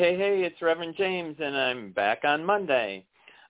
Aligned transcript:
Hey, 0.00 0.16
hey, 0.16 0.44
it's 0.44 0.62
Reverend 0.62 0.94
James, 0.96 1.36
and 1.40 1.54
I'm 1.54 1.90
back 1.90 2.20
on 2.24 2.42
Monday. 2.42 3.04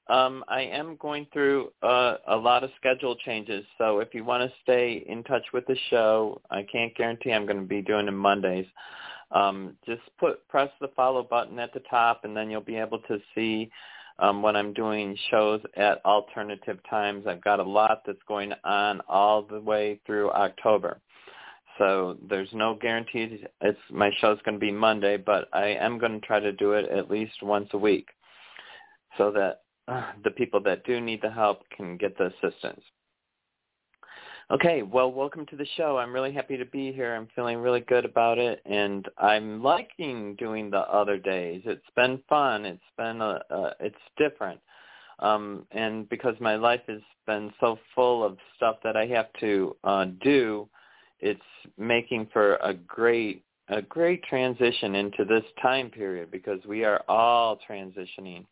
Um, 0.09 0.45
I 0.49 0.63
am 0.63 0.97
going 0.97 1.29
through 1.33 1.71
uh, 1.81 2.17
a 2.27 2.37
lot 2.37 2.65
of 2.65 2.71
schedule 2.75 3.15
changes, 3.25 3.65
so 3.79 4.01
if 4.01 4.13
you 4.15 4.25
want 4.25 4.43
to 4.43 4.57
stay 4.61 5.05
in 5.07 5.23
touch 5.23 5.45
with 5.53 5.65
the 5.69 5.77
show, 5.91 6.41
I 6.51 6.65
can't 6.65 6.93
guarantee 6.97 7.31
I'm 7.31 7.47
going 7.47 7.61
to 7.61 7.67
be 7.69 7.83
doing 7.83 8.07
them 8.07 8.17
Mondays. 8.17 8.67
Um, 9.31 9.77
just 9.87 10.03
put 10.19 10.49
press 10.49 10.71
the 10.81 10.89
follow 10.97 11.23
button 11.23 11.61
at 11.61 11.73
the 11.73 11.85
top, 11.89 12.25
and 12.25 12.37
then 12.37 12.51
you'll 12.51 12.63
be 12.63 12.79
able 12.79 12.99
to 12.99 13.21
see 13.33 13.71
um, 14.19 14.43
when 14.43 14.57
I'm 14.57 14.73
doing 14.73 15.17
shows 15.30 15.61
at 15.77 16.05
alternative 16.05 16.80
times. 16.91 17.29
I've 17.29 17.45
got 17.45 17.61
a 17.61 17.63
lot 17.63 18.02
that's 18.05 18.19
going 18.27 18.55
on 18.65 19.02
all 19.09 19.43
the 19.43 19.61
way 19.61 20.01
through 20.05 20.33
October. 20.33 20.99
So 21.81 22.19
there's 22.29 22.53
no 22.53 22.75
guarantee 22.75 23.43
it's 23.63 23.79
my 23.91 24.11
show's 24.21 24.39
going 24.45 24.57
to 24.57 24.61
be 24.61 24.71
Monday, 24.71 25.17
but 25.17 25.49
I 25.55 25.69
am 25.69 25.99
going 25.99 26.21
to 26.21 26.27
try 26.27 26.39
to 26.39 26.53
do 26.53 26.73
it 26.73 26.87
at 26.91 27.11
least 27.11 27.43
once 27.43 27.71
a 27.73 27.79
week 27.79 28.07
so 29.17 29.31
that 29.31 29.63
uh, 29.89 30.13
the 30.23 30.31
people 30.31 30.61
that 30.65 30.85
do 30.85 31.01
need 31.01 31.23
the 31.23 31.31
help 31.31 31.63
can 31.75 31.97
get 31.97 32.19
the 32.19 32.27
assistance. 32.27 32.83
Okay, 34.51 34.83
well, 34.83 35.11
welcome 35.11 35.47
to 35.47 35.57
the 35.57 35.67
show. 35.79 35.97
I'm 35.97 36.13
really 36.13 36.35
happy 36.35 36.59
to 36.59 36.67
be 36.67 36.93
here. 36.93 37.15
I'm 37.15 37.29
feeling 37.35 37.57
really 37.57 37.81
good 37.81 38.05
about 38.05 38.37
it, 38.37 38.61
and 38.67 39.09
I'm 39.17 39.63
liking 39.63 40.35
doing 40.35 40.71
the 40.71 40.81
other 40.81 41.17
days. 41.17 41.63
It's 41.65 41.81
been 41.97 42.21
fun. 42.29 42.67
It's 42.67 42.83
been 42.99 43.23
a, 43.23 43.41
uh, 43.49 43.71
it's 43.81 43.97
different, 44.19 44.61
um, 45.21 45.67
and 45.71 46.07
because 46.11 46.35
my 46.41 46.57
life 46.57 46.83
has 46.89 47.01
been 47.27 47.51
so 47.59 47.79
full 47.95 48.23
of 48.23 48.37
stuff 48.57 48.77
that 48.85 48.99
I 48.99 49.07
have 49.07 49.33
to 49.41 49.77
uh, 49.83 50.07
do, 50.21 50.69
it's 51.21 51.40
making 51.79 52.29
for 52.32 52.57
a 52.57 52.74
great 52.74 53.45
a 53.68 53.82
great 53.82 54.23
transition 54.24 54.96
into 54.96 55.24
this 55.24 55.45
time 55.62 55.90
period 55.90 56.30
because 56.30 56.59
we 56.66 56.85
are 56.85 57.02
all 57.09 57.57
transitioning. 57.68 58.45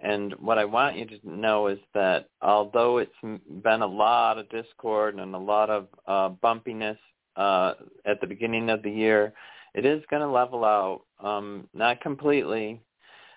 And 0.00 0.34
what 0.34 0.58
I 0.58 0.64
want 0.64 0.96
you 0.96 1.06
to 1.06 1.18
know 1.24 1.68
is 1.68 1.78
that 1.94 2.28
although 2.42 2.98
it's 2.98 3.12
been 3.22 3.82
a 3.82 3.86
lot 3.86 4.38
of 4.38 4.48
discord 4.48 5.16
and 5.16 5.34
a 5.34 5.38
lot 5.38 5.70
of 5.70 5.88
uh, 6.06 6.30
bumpiness 6.42 6.98
uh, 7.36 7.74
at 8.04 8.20
the 8.20 8.26
beginning 8.26 8.70
of 8.70 8.82
the 8.82 8.90
year, 8.90 9.32
it 9.74 9.84
is 9.84 10.02
going 10.10 10.22
to 10.22 10.28
level 10.28 10.64
out, 10.64 11.02
um, 11.20 11.68
not 11.74 12.00
completely. 12.00 12.80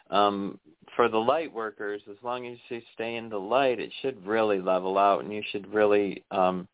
Um, 0.10 0.58
for 0.96 1.08
the 1.08 1.18
light 1.18 1.54
workers, 1.54 2.02
as 2.10 2.18
long 2.24 2.48
as 2.48 2.58
you 2.70 2.82
stay 2.94 3.16
in 3.16 3.30
the 3.30 3.38
light, 3.38 3.80
it 3.80 3.92
should 4.02 4.26
really 4.26 4.60
level 4.60 4.98
out, 4.98 5.24
and 5.24 5.32
you 5.32 5.44
should 5.52 5.72
really 5.72 6.24
um, 6.32 6.68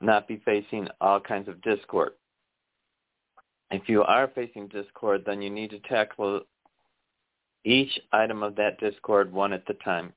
not 0.00 0.28
be 0.28 0.40
facing 0.44 0.88
all 1.00 1.20
kinds 1.20 1.48
of 1.48 1.60
discord. 1.62 2.12
If 3.70 3.88
you 3.88 4.02
are 4.02 4.28
facing 4.34 4.68
discord, 4.68 5.24
then 5.26 5.42
you 5.42 5.50
need 5.50 5.70
to 5.70 5.80
tackle 5.80 6.42
each 7.64 7.98
item 8.12 8.42
of 8.42 8.56
that 8.56 8.80
discord 8.80 9.32
one 9.32 9.52
at 9.52 9.68
a 9.68 9.74
time 9.84 10.12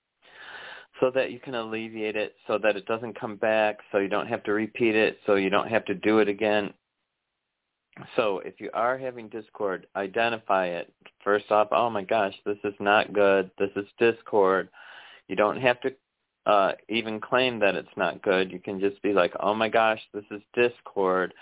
so 1.00 1.10
that 1.12 1.32
you 1.32 1.40
can 1.40 1.56
alleviate 1.56 2.16
it, 2.16 2.36
so 2.48 2.58
that 2.60 2.76
it 2.76 2.86
doesn't 2.86 3.20
come 3.20 3.36
back, 3.36 3.80
so 3.92 3.98
you 3.98 4.08
don't 4.08 4.28
have 4.28 4.44
to 4.44 4.54
repeat 4.54 4.96
it, 4.96 5.18
so 5.26 5.36
you 5.36 5.50
don't 5.50 5.68
have 5.68 5.84
to 5.86 5.96
do 5.96 6.20
it 6.20 6.28
again. 6.28 6.72
So 8.16 8.40
if 8.40 8.62
you 8.62 8.70
are 8.74 8.98
having 8.98 9.28
discord, 9.28 9.88
identify 9.96 10.68
it. 10.68 10.94
First 11.24 11.52
off, 11.52 11.70
oh 11.72 11.90
my 11.90 12.04
gosh, 12.04 12.36
this 12.46 12.58
is 12.64 12.74
not 12.80 13.14
good. 13.14 13.52
This 13.58 13.72
is 13.76 13.86
discord. 14.00 14.70
You 15.28 15.36
don't 15.36 15.60
have 15.60 15.82
to 15.82 15.92
uh, 16.46 16.74
even 16.90 17.20
claim 17.20 17.60
that 17.60 17.76
it's 17.76 17.88
not 17.98 18.22
good. 18.22 18.52
You 18.52 18.60
can 18.60 18.80
just 18.80 19.02
be 19.02 19.14
like, 19.14 19.34
oh 19.40 19.54
my 19.54 19.70
gosh, 19.70 20.00
this 20.14 20.24
is 20.32 20.42
discord. 20.54 21.34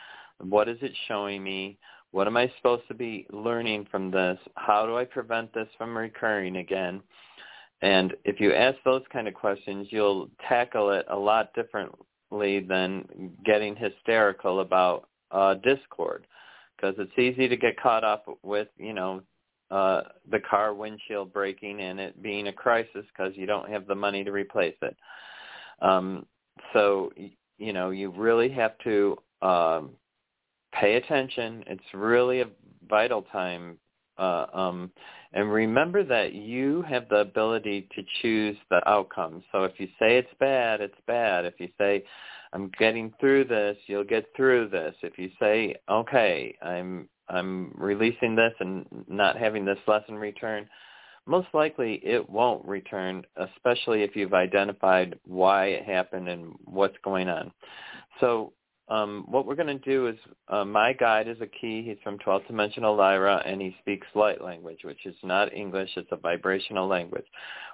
What 0.42 0.68
is 0.68 0.78
it 0.82 0.92
showing 1.08 1.44
me? 1.44 1.78
What 2.12 2.28
am 2.28 2.38
I 2.38 2.52
supposed 2.58 2.88
to 2.88 2.94
be 2.94 3.28
learning 3.32 3.88
from 3.92 4.12
this? 4.12 4.38
How 4.56 4.86
do 4.86 4.98
I 4.98 5.06
prevent 5.06 5.54
this 5.54 5.68
from 5.78 5.98
recurring 5.98 6.58
again? 6.58 7.02
And 7.82 8.14
if 8.26 8.40
you 8.40 8.54
ask 8.54 8.78
those 8.84 9.04
kind 9.14 9.28
of 9.28 9.34
questions, 9.34 9.88
you'll 9.90 10.30
tackle 10.48 10.92
it 10.92 11.06
a 11.10 11.16
lot 11.16 11.54
differently 11.54 12.60
than 12.60 13.32
getting 13.46 13.76
hysterical 13.76 14.60
about 14.60 15.08
uh, 15.32 15.56
discord 15.56 16.26
because 16.76 16.96
it's 16.98 17.18
easy 17.18 17.48
to 17.48 17.56
get 17.56 17.80
caught 17.80 18.04
up 18.04 18.26
with, 18.44 18.68
you 18.78 18.94
know, 18.94 19.22
uh, 19.72 20.02
the 20.32 20.40
car 20.40 20.74
windshield 20.74 21.32
breaking 21.32 21.80
and 21.82 22.00
it 22.00 22.22
being 22.22 22.48
a 22.48 22.54
crisis 22.54 23.06
because 23.16 23.34
you 23.36 23.46
don't 23.46 23.70
have 23.70 23.88
the 23.88 23.96
money 23.96 24.24
to 24.24 24.32
replace 24.32 24.76
it. 24.82 24.96
Um, 25.82 26.26
so 26.74 27.12
you 27.58 27.74
know 27.74 27.92
you 27.92 28.10
really 28.10 28.50
have 28.50 28.78
to 28.84 29.18
um, 29.42 29.92
pay 30.74 30.96
attention. 30.96 31.64
It's 31.68 31.84
really 31.94 32.42
a 32.42 32.48
vital 32.90 33.24
time, 33.32 33.78
uh, 34.18 34.48
um, 34.54 34.92
and 35.34 35.52
remember 35.52 36.04
that 36.04 36.34
you 36.34 36.84
have 36.84 37.08
the 37.10 37.18
ability 37.18 37.88
to 37.96 38.04
choose 38.22 38.58
the 38.70 38.88
outcome. 38.90 39.44
So 39.52 39.64
if 39.64 39.74
you 39.80 39.88
say 40.00 40.18
it's 40.18 40.34
bad, 40.40 40.82
it's 40.82 41.00
bad. 41.06 41.46
If 41.46 41.60
you 41.60 41.70
say 41.78 42.04
I'm 42.54 42.72
getting 42.80 43.14
through 43.20 43.46
this, 43.46 43.78
you'll 43.88 44.04
get 44.04 44.26
through 44.36 44.70
this. 44.70 44.96
If 45.02 45.18
you 45.18 45.30
say, 45.40 45.76
okay, 45.90 46.58
I'm 46.62 47.08
I'm 47.30 47.74
releasing 47.76 48.36
this 48.36 48.54
and 48.60 48.86
not 49.08 49.38
having 49.38 49.66
this 49.66 49.78
lesson 49.88 50.16
return, 50.16 50.68
most 51.26 51.48
likely 51.54 52.02
it 52.04 52.28
won't 52.28 52.66
return, 52.66 53.24
especially 53.38 54.04
if 54.04 54.16
you've 54.16 54.34
identified 54.34 55.20
why 55.26 55.68
it 55.68 55.86
happened 55.86 56.28
and 56.28 56.54
what's 56.66 56.98
going 57.04 57.30
on. 57.30 57.52
So 58.20 58.54
um, 58.90 59.26
what 59.28 59.46
we're 59.46 59.56
going 59.56 59.68
to 59.68 59.90
do 59.90 60.08
is 60.08 60.16
uh, 60.48 60.66
my 60.66 60.94
guide 60.94 61.28
is 61.28 61.38
a 61.42 61.46
key. 61.46 61.84
He's 61.84 61.98
from 62.04 62.18
12th 62.18 62.48
Dimensional 62.48 62.96
Lyra, 62.96 63.44
and 63.46 63.62
he 63.62 63.76
speaks 63.80 64.08
light 64.16 64.44
language, 64.44 64.80
which 64.84 65.06
is 65.06 65.16
not 65.22 65.54
English. 65.54 65.92
It's 65.96 66.12
a 66.12 66.18
vibrational 66.18 66.88
language. 66.88 67.26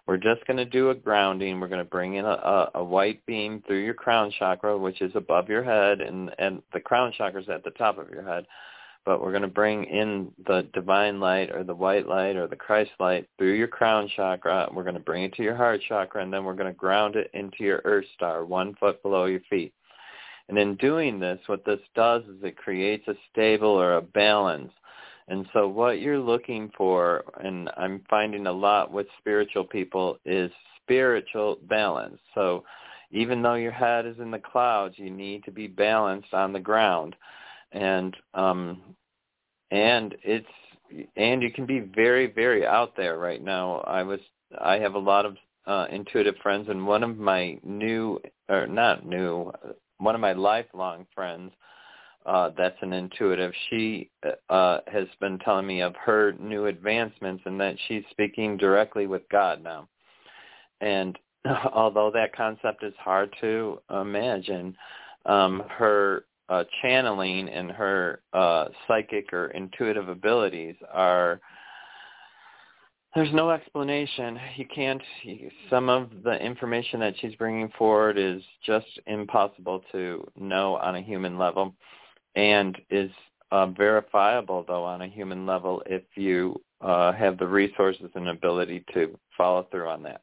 We're 0.05 0.17
just 0.17 0.45
going 0.45 0.57
to 0.57 0.66
do 0.66 0.89
a 0.89 0.95
grounding. 0.95 1.59
We're 1.59 1.69
going 1.69 1.79
to 1.79 1.89
bring 1.89 2.16
in 2.16 2.25
a, 2.25 2.29
a, 2.29 2.72
a 2.75 2.83
white 2.83 3.25
beam 3.25 3.63
through 3.66 3.85
your 3.85 3.93
crown 3.93 4.31
chakra, 4.37 4.77
which 4.77 5.01
is 5.01 5.13
above 5.16 5.47
your 5.47 5.63
head, 5.63 6.01
and, 6.01 6.31
and 6.37 6.61
the 6.73 6.81
crown 6.81 7.13
chakra 7.17 7.41
is 7.41 7.49
at 7.49 7.63
the 7.63 7.72
top 7.72 7.97
of 7.97 8.09
your 8.09 8.27
head 8.27 8.45
but 9.05 9.21
we're 9.21 9.31
going 9.31 9.43
to 9.43 9.47
bring 9.47 9.83
in 9.83 10.31
the 10.47 10.67
divine 10.73 11.19
light 11.19 11.51
or 11.51 11.63
the 11.63 11.75
white 11.75 12.07
light 12.07 12.35
or 12.35 12.47
the 12.47 12.55
Christ 12.55 12.91
light 12.99 13.29
through 13.38 13.53
your 13.53 13.67
crown 13.67 14.09
chakra. 14.16 14.67
We're 14.73 14.83
going 14.83 14.95
to 14.95 14.99
bring 14.99 15.23
it 15.23 15.33
to 15.35 15.43
your 15.43 15.55
heart 15.55 15.81
chakra, 15.88 16.23
and 16.23 16.33
then 16.33 16.43
we're 16.43 16.55
going 16.55 16.71
to 16.71 16.77
ground 16.77 17.16
it 17.16 17.29
into 17.33 17.63
your 17.63 17.81
earth 17.85 18.05
star, 18.16 18.43
one 18.45 18.75
foot 18.75 19.01
below 19.03 19.25
your 19.25 19.41
feet. 19.49 19.73
And 20.49 20.57
in 20.57 20.75
doing 20.75 21.19
this, 21.19 21.39
what 21.45 21.66
this 21.66 21.79
does 21.95 22.23
is 22.23 22.43
it 22.43 22.57
creates 22.57 23.07
a 23.07 23.16
stable 23.31 23.69
or 23.69 23.97
a 23.97 24.01
balance. 24.01 24.71
And 25.27 25.45
so 25.53 25.67
what 25.67 26.01
you're 26.01 26.19
looking 26.19 26.72
for, 26.78 27.23
and 27.43 27.69
I'm 27.78 28.01
finding 28.09 28.47
a 28.47 28.51
lot 28.51 28.91
with 28.91 29.08
spiritual 29.19 29.63
people, 29.66 30.19
is 30.25 30.51
spiritual 30.84 31.58
balance. 31.67 32.19
So 32.35 32.63
even 33.11 33.41
though 33.41 33.55
your 33.55 33.72
head 33.72 34.05
is 34.05 34.17
in 34.19 34.29
the 34.29 34.40
clouds, 34.40 34.96
you 34.97 35.09
need 35.09 35.43
to 35.46 35.51
be 35.51 35.67
balanced 35.67 36.34
on 36.34 36.53
the 36.53 36.59
ground 36.59 37.16
and 37.75 38.16
um 38.33 38.81
and 39.72 40.16
it's 40.23 40.47
and 41.17 41.43
you 41.43 41.51
can 41.51 41.66
be 41.66 41.79
very 41.79 42.27
very 42.27 42.66
out 42.66 42.95
there 42.95 43.19
right 43.19 43.43
now. 43.43 43.81
I 43.81 44.01
was 44.03 44.19
i 44.61 44.79
have 44.79 44.95
a 44.95 44.99
lot 44.99 45.25
of 45.25 45.35
uh 45.67 45.85
intuitive 45.91 46.35
friends 46.41 46.69
and 46.69 46.87
one 46.87 47.03
of 47.03 47.17
my 47.17 47.59
new 47.63 48.19
or 48.49 48.66
not 48.66 49.05
new 49.05 49.51
one 49.97 50.16
of 50.16 50.22
my 50.22 50.33
lifelong 50.33 51.05
friends 51.13 51.51
uh 52.25 52.51
that's 52.57 52.77
an 52.81 52.93
intuitive 52.93 53.51
she 53.69 54.09
uh 54.49 54.79
has 54.87 55.07
been 55.19 55.37
telling 55.39 55.67
me 55.67 55.81
of 55.81 55.93
her 55.97 56.33
new 56.39 56.67
advancements 56.67 57.43
and 57.45 57.59
that 57.59 57.75
she's 57.87 58.03
speaking 58.11 58.55
directly 58.57 59.07
with 59.07 59.27
god 59.29 59.61
now. 59.61 59.87
And 60.79 61.17
although 61.73 62.11
that 62.11 62.35
concept 62.35 62.83
is 62.83 62.93
hard 62.99 63.35
to 63.41 63.79
imagine 63.89 64.77
um 65.25 65.63
her 65.69 66.25
uh, 66.50 66.64
channeling 66.82 67.50
and 67.50 67.72
her 67.72 68.22
uh, 68.34 68.66
psychic 68.88 69.34
or 69.34 69.47
intuitive 69.47 70.09
abilities 70.09 70.76
are 70.92 71.40
there's 73.16 73.34
no 73.34 73.50
explanation. 73.50 74.38
You 74.58 74.66
can't. 74.68 75.02
Some 75.70 75.88
of 75.88 76.09
the 76.24 76.34
information 76.34 77.00
that 77.00 77.14
she's 77.20 77.34
bringing 77.36 77.70
forward 77.78 78.18
is 78.18 78.44
just 78.66 78.88
impossible 79.08 79.84
to 79.94 80.28
know 80.38 80.76
on 80.76 80.97
a 80.97 81.02
human 81.02 81.38
level, 81.38 81.74
and 82.36 82.78
is 82.90 83.09
uh, 83.52 83.68
verifiable 83.68 84.66
though 84.68 84.84
on 84.84 85.02
a 85.02 85.08
human 85.08 85.46
level 85.46 85.82
if 85.86 86.03
you 86.16 86.59
uh, 86.82 87.14
have 87.14 87.38
the 87.38 87.47
resources 87.47 88.09
and 88.16 88.28
ability 88.28 88.84
to 88.94 89.18
follow 89.38 89.66
through 89.72 89.88
on 89.88 90.03
that. 90.03 90.22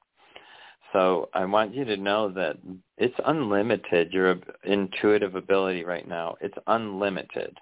So 0.92 1.30
I 1.32 1.44
want 1.44 1.74
you 1.74 1.84
to 1.84 1.96
know 1.96 2.28
that 2.32 2.58
it's 2.98 3.14
unlimited. 3.24 4.12
Your 4.12 4.36
intuitive 4.64 5.34
ability 5.34 5.84
right 5.84 6.06
now, 6.06 6.36
it's 6.40 6.56
unlimited. 6.66 7.56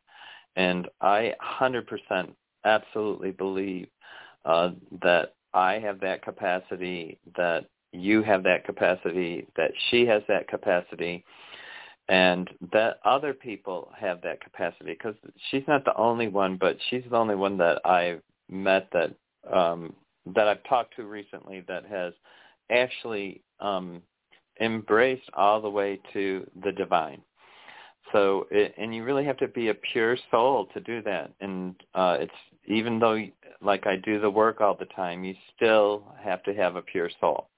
And 0.56 0.88
I 1.00 1.34
100% 1.60 1.84
absolutely 2.64 3.30
believe 3.30 3.88
uh, 4.44 4.70
that 5.02 5.34
I 5.54 5.74
have 5.74 6.00
that 6.00 6.22
capacity, 6.22 7.18
that 7.36 7.66
you 7.92 8.22
have 8.22 8.42
that 8.44 8.64
capacity, 8.64 9.46
that 9.56 9.72
she 9.90 10.06
has 10.06 10.22
that 10.28 10.48
capacity, 10.48 11.24
and 12.08 12.50
that 12.72 12.98
other 13.04 13.32
people 13.32 13.90
have 13.96 14.20
that 14.22 14.40
capacity 14.40 14.92
because 14.92 15.14
she's 15.50 15.62
not 15.68 15.84
the 15.84 15.96
only 15.96 16.28
one, 16.28 16.56
but 16.56 16.76
she's 16.88 17.04
the 17.08 17.16
only 17.16 17.36
one 17.36 17.56
that 17.58 17.80
I've 17.86 18.22
met 18.48 18.88
that 18.92 19.14
um, 19.52 19.94
that 20.34 20.48
I've 20.48 20.62
talked 20.64 20.96
to 20.96 21.04
recently 21.04 21.64
that 21.68 21.86
has 21.86 22.12
actually 22.70 23.42
um, 23.60 24.02
embraced 24.60 25.28
all 25.34 25.60
the 25.60 25.70
way 25.70 26.00
to 26.12 26.48
the 26.62 26.72
divine. 26.72 27.22
So, 28.12 28.46
it, 28.50 28.74
and 28.76 28.94
you 28.94 29.04
really 29.04 29.24
have 29.24 29.36
to 29.38 29.48
be 29.48 29.68
a 29.68 29.74
pure 29.74 30.16
soul 30.30 30.66
to 30.74 30.80
do 30.80 31.02
that. 31.02 31.32
And 31.40 31.74
uh, 31.94 32.16
it's 32.20 32.32
even 32.66 32.98
though, 32.98 33.22
like 33.60 33.86
I 33.86 33.96
do 33.96 34.20
the 34.20 34.30
work 34.30 34.60
all 34.60 34.76
the 34.78 34.86
time, 34.86 35.24
you 35.24 35.34
still 35.54 36.04
have 36.20 36.42
to 36.44 36.54
have 36.54 36.76
a 36.76 36.82
pure 36.82 37.10
soul. 37.20 37.48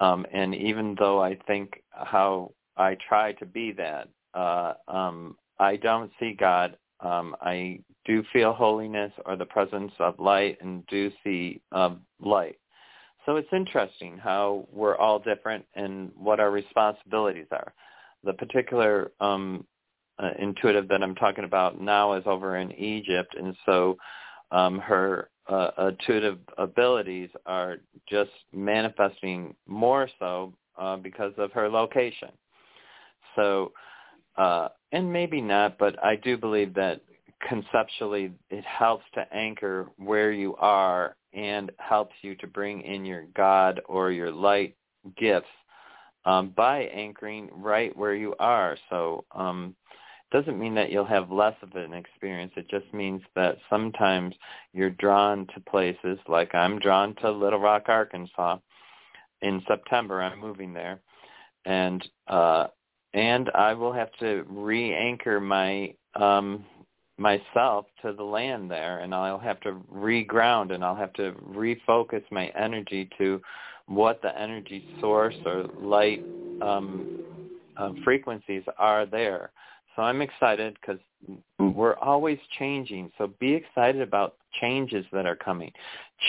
Um, 0.00 0.24
and 0.32 0.54
even 0.54 0.96
though 0.98 1.22
I 1.22 1.36
think 1.46 1.82
how 1.90 2.52
I 2.76 2.96
try 3.06 3.32
to 3.32 3.46
be 3.46 3.72
that, 3.72 4.08
uh, 4.34 4.74
um, 4.88 5.36
I 5.58 5.76
don't 5.76 6.10
see 6.18 6.32
God. 6.32 6.76
Um, 7.00 7.36
I 7.40 7.80
do 8.06 8.24
feel 8.32 8.52
holiness 8.52 9.12
or 9.26 9.36
the 9.36 9.44
presence 9.44 9.92
of 9.98 10.18
light 10.18 10.58
and 10.60 10.86
do 10.86 11.10
see 11.22 11.60
uh, 11.72 11.94
light. 12.20 12.58
So 13.26 13.36
it's 13.36 13.48
interesting 13.52 14.18
how 14.18 14.66
we're 14.72 14.96
all 14.96 15.18
different 15.18 15.64
and 15.74 16.10
what 16.16 16.40
our 16.40 16.50
responsibilities 16.50 17.46
are. 17.52 17.72
The 18.24 18.32
particular 18.32 19.12
um, 19.20 19.66
uh, 20.18 20.30
intuitive 20.38 20.88
that 20.88 21.02
I'm 21.02 21.14
talking 21.14 21.44
about 21.44 21.80
now 21.80 22.14
is 22.14 22.22
over 22.26 22.56
in 22.56 22.72
Egypt, 22.72 23.34
and 23.38 23.54
so 23.66 23.96
um, 24.50 24.78
her 24.78 25.30
uh, 25.48 25.70
intuitive 25.88 26.38
abilities 26.58 27.30
are 27.46 27.78
just 28.08 28.30
manifesting 28.52 29.54
more 29.66 30.08
so 30.18 30.54
uh, 30.78 30.96
because 30.96 31.32
of 31.38 31.52
her 31.52 31.68
location. 31.68 32.30
So, 33.36 33.72
uh, 34.36 34.68
and 34.92 35.12
maybe 35.12 35.40
not, 35.40 35.78
but 35.78 36.02
I 36.04 36.16
do 36.16 36.36
believe 36.36 36.74
that 36.74 37.00
conceptually 37.48 38.32
it 38.50 38.64
helps 38.64 39.04
to 39.14 39.26
anchor 39.32 39.88
where 39.96 40.32
you 40.32 40.56
are 40.56 41.16
and 41.32 41.70
helps 41.78 42.14
you 42.22 42.34
to 42.36 42.46
bring 42.46 42.82
in 42.82 43.04
your 43.04 43.24
God 43.36 43.80
or 43.86 44.10
your 44.10 44.32
light 44.32 44.76
gifts 45.16 45.46
um, 46.24 46.52
by 46.56 46.82
anchoring 46.82 47.48
right 47.52 47.96
where 47.96 48.14
you 48.14 48.34
are. 48.38 48.76
So 48.88 49.24
um, 49.32 49.74
it 50.30 50.36
doesn't 50.36 50.58
mean 50.58 50.74
that 50.74 50.90
you'll 50.90 51.04
have 51.06 51.30
less 51.30 51.56
of 51.62 51.74
an 51.74 51.92
experience. 51.94 52.52
It 52.56 52.68
just 52.68 52.92
means 52.92 53.22
that 53.34 53.58
sometimes 53.68 54.34
you're 54.72 54.90
drawn 54.90 55.46
to 55.54 55.60
places 55.60 56.18
like 56.28 56.54
I'm 56.54 56.78
drawn 56.78 57.14
to 57.16 57.30
Little 57.30 57.60
Rock, 57.60 57.84
Arkansas. 57.88 58.58
In 59.42 59.62
September, 59.66 60.20
I'm 60.20 60.38
moving 60.38 60.74
there, 60.74 61.00
and 61.64 62.06
uh, 62.28 62.66
and 63.14 63.50
I 63.54 63.72
will 63.72 63.92
have 63.92 64.12
to 64.20 64.44
re-anchor 64.46 65.40
my 65.40 65.94
um, 66.14 66.66
myself 67.20 67.84
to 68.00 68.12
the 68.14 68.22
land 68.22 68.70
there 68.70 69.00
and 69.00 69.14
I'll 69.14 69.38
have 69.38 69.60
to 69.60 69.80
reground 69.94 70.72
and 70.72 70.82
I'll 70.82 70.96
have 70.96 71.12
to 71.14 71.32
refocus 71.54 72.22
my 72.30 72.46
energy 72.58 73.08
to 73.18 73.40
what 73.86 74.22
the 74.22 74.36
energy 74.40 74.88
source 75.00 75.34
or 75.44 75.66
light 75.78 76.24
um, 76.62 77.20
uh, 77.76 77.90
frequencies 78.04 78.62
are 78.78 79.04
there. 79.04 79.50
So 79.94 80.02
I'm 80.02 80.22
excited 80.22 80.78
because 80.80 81.00
we're 81.58 81.96
always 81.96 82.38
changing. 82.58 83.12
So 83.18 83.32
be 83.38 83.52
excited 83.52 84.00
about 84.00 84.36
changes 84.60 85.04
that 85.12 85.26
are 85.26 85.36
coming. 85.36 85.72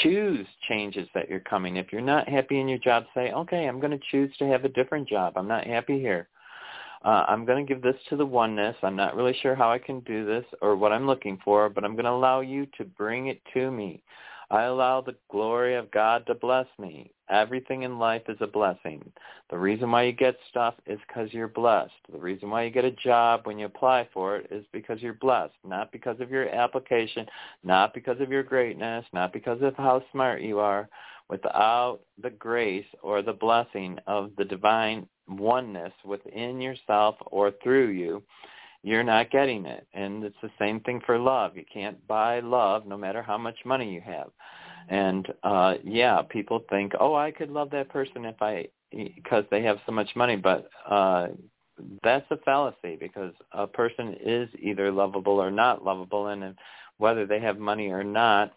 Choose 0.03 0.45
changes 0.67 1.07
that 1.13 1.29
you're 1.29 1.39
coming. 1.39 1.77
If 1.77 1.93
you're 1.93 2.01
not 2.01 2.27
happy 2.27 2.59
in 2.59 2.67
your 2.67 2.79
job, 2.79 3.05
say, 3.15 3.31
okay, 3.31 3.67
I'm 3.67 3.79
going 3.79 3.97
to 3.97 4.05
choose 4.11 4.35
to 4.39 4.47
have 4.47 4.65
a 4.65 4.69
different 4.69 5.07
job. 5.07 5.33
I'm 5.37 5.47
not 5.47 5.65
happy 5.65 5.99
here 5.99 6.27
uh, 7.03 7.25
I'm 7.27 7.45
going 7.45 7.65
to 7.65 7.73
give 7.73 7.81
this 7.81 7.95
to 8.09 8.15
the 8.15 8.25
oneness. 8.25 8.75
I'm 8.83 8.95
not 8.95 9.15
really 9.15 9.35
sure 9.41 9.55
how 9.55 9.71
I 9.71 9.79
can 9.79 10.01
do 10.01 10.25
this 10.25 10.45
or 10.61 10.75
what 10.75 10.91
I'm 10.91 11.07
looking 11.07 11.39
for, 11.43 11.69
but 11.69 11.83
I'm 11.83 11.93
going 11.93 12.05
to 12.05 12.11
allow 12.11 12.41
you 12.41 12.67
to 12.77 12.85
bring 12.85 13.27
it 13.27 13.41
to 13.53 13.71
me. 13.71 14.03
I 14.51 14.63
allow 14.63 14.99
the 14.99 15.15
glory 15.29 15.75
of 15.75 15.89
God 15.91 16.27
to 16.27 16.35
bless 16.35 16.67
me. 16.77 17.11
Everything 17.29 17.83
in 17.83 17.97
life 17.97 18.23
is 18.27 18.37
a 18.41 18.47
blessing. 18.47 19.01
The 19.49 19.57
reason 19.57 19.89
why 19.89 20.03
you 20.03 20.11
get 20.11 20.35
stuff 20.49 20.73
is 20.85 20.99
because 21.07 21.31
you're 21.31 21.47
blessed. 21.47 21.93
The 22.11 22.19
reason 22.19 22.49
why 22.49 22.63
you 22.63 22.69
get 22.69 22.83
a 22.83 22.91
job 22.91 23.41
when 23.45 23.57
you 23.57 23.65
apply 23.65 24.09
for 24.13 24.35
it 24.35 24.47
is 24.51 24.65
because 24.73 25.01
you're 25.01 25.13
blessed, 25.13 25.53
not 25.65 25.93
because 25.93 26.19
of 26.19 26.29
your 26.29 26.49
application, 26.49 27.25
not 27.63 27.93
because 27.93 28.19
of 28.19 28.29
your 28.29 28.43
greatness, 28.43 29.05
not 29.13 29.31
because 29.31 29.61
of 29.61 29.73
how 29.77 30.03
smart 30.11 30.41
you 30.41 30.59
are. 30.59 30.89
Without 31.29 32.01
the 32.21 32.31
grace 32.31 32.85
or 33.01 33.21
the 33.21 33.31
blessing 33.31 33.97
of 34.05 34.31
the 34.37 34.43
divine 34.43 35.07
oneness 35.31 35.93
within 36.05 36.61
yourself 36.61 37.15
or 37.27 37.51
through 37.63 37.89
you, 37.89 38.23
you're 38.83 39.03
not 39.03 39.31
getting 39.31 39.65
it. 39.65 39.87
And 39.93 40.23
it's 40.23 40.35
the 40.41 40.51
same 40.59 40.79
thing 40.81 41.01
for 41.05 41.17
love. 41.17 41.55
You 41.55 41.65
can't 41.71 42.05
buy 42.07 42.39
love 42.39 42.85
no 42.85 42.97
matter 42.97 43.21
how 43.21 43.37
much 43.37 43.57
money 43.65 43.93
you 43.93 44.01
have. 44.01 44.29
And 44.89 45.27
uh 45.43 45.75
yeah, 45.83 46.21
people 46.23 46.63
think, 46.69 46.93
"Oh, 46.99 47.13
I 47.15 47.31
could 47.31 47.49
love 47.51 47.69
that 47.71 47.89
person 47.89 48.25
if 48.25 48.41
I 48.41 48.67
because 48.91 49.45
they 49.51 49.61
have 49.63 49.77
so 49.85 49.91
much 49.91 50.09
money," 50.15 50.35
but 50.35 50.69
uh 50.89 51.27
that's 52.03 52.25
a 52.31 52.37
fallacy 52.37 52.97
because 52.99 53.33
a 53.53 53.67
person 53.67 54.15
is 54.23 54.49
either 54.59 54.91
lovable 54.91 55.39
or 55.41 55.51
not 55.51 55.83
lovable 55.83 56.27
and 56.27 56.55
whether 56.97 57.25
they 57.25 57.39
have 57.39 57.57
money 57.57 57.89
or 57.89 58.03
not, 58.03 58.53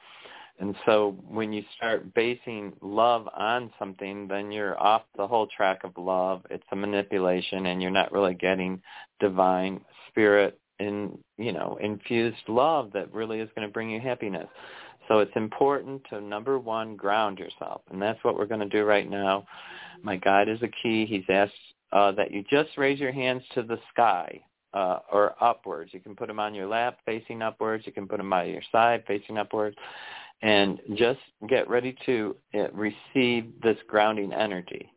and 0.61 0.77
so 0.87 1.17
when 1.29 1.53
you 1.53 1.65
start 1.77 2.15
basing 2.15 2.73
love 2.81 3.29
on 3.37 3.73
something, 3.79 4.29
then 4.29 4.53
you're 4.53 4.81
off 4.81 5.03
the 5.17 5.27
whole 5.27 5.49
track 5.49 5.83
of 5.83 5.93
love. 5.97 6.43
It's 6.49 6.65
a 6.71 6.77
manipulation 6.77 7.67
and 7.67 7.83
you're 7.83 7.91
not 7.91 8.13
really 8.13 8.35
getting 8.35 8.81
divine 9.19 9.81
spirit 10.09 10.59
in, 10.79 11.19
you 11.39 11.53
know, 11.53 11.77
infused 11.83 12.49
love 12.49 12.93
that 12.93 13.13
really 13.13 13.41
is 13.41 13.49
going 13.57 13.67
to 13.67 13.73
bring 13.73 13.91
you 13.91 14.01
happiness. 14.01 14.47
So 15.09 15.19
it's 15.19 15.35
important 15.35 16.03
to 16.11 16.21
number 16.21 16.59
one, 16.59 16.97
ground 16.97 17.39
yourself. 17.39 17.83
And 17.91 18.01
that's 18.01 18.23
what 18.23 18.37
we're 18.39 18.47
going 18.47 18.61
to 18.61 18.69
do 18.69 18.85
right 18.85 19.11
now. 19.11 19.45
My 20.03 20.17
guide 20.17 20.49
is 20.49 20.63
a 20.63 20.69
key. 20.69 21.05
He's 21.05 21.25
asked 21.29 21.53
uh, 21.93 22.13
that 22.13 22.31
you 22.31 22.45
just 22.49 22.71
raise 22.79 23.01
your 23.01 23.13
hands 23.13 23.43
to 23.55 23.63
the 23.63 23.79
sky 23.93 24.41
uh, 24.73 25.01
or 25.13 25.35
upwards. 25.43 25.93
You 25.93 26.01
can 26.01 26.15
put 26.15 26.29
them 26.29 26.41
on 26.41 26.55
your 26.55 26.69
lap 26.69 26.99
facing 27.05 27.43
upwards. 27.43 27.87
You 27.87 27.93
can 27.93 28.07
put 28.07 28.19
them 28.19 28.31
by 28.31 28.45
your 28.45 28.63
side 28.73 29.03
facing 29.07 29.37
upwards 29.37 29.77
and 30.43 30.81
just 30.95 31.21
get 31.49 31.69
ready 31.69 31.97
to 32.07 32.37
uh, 32.55 32.71
receive 32.73 33.53
this 33.63 33.79
grounding 33.89 34.33
energy. 34.33 34.91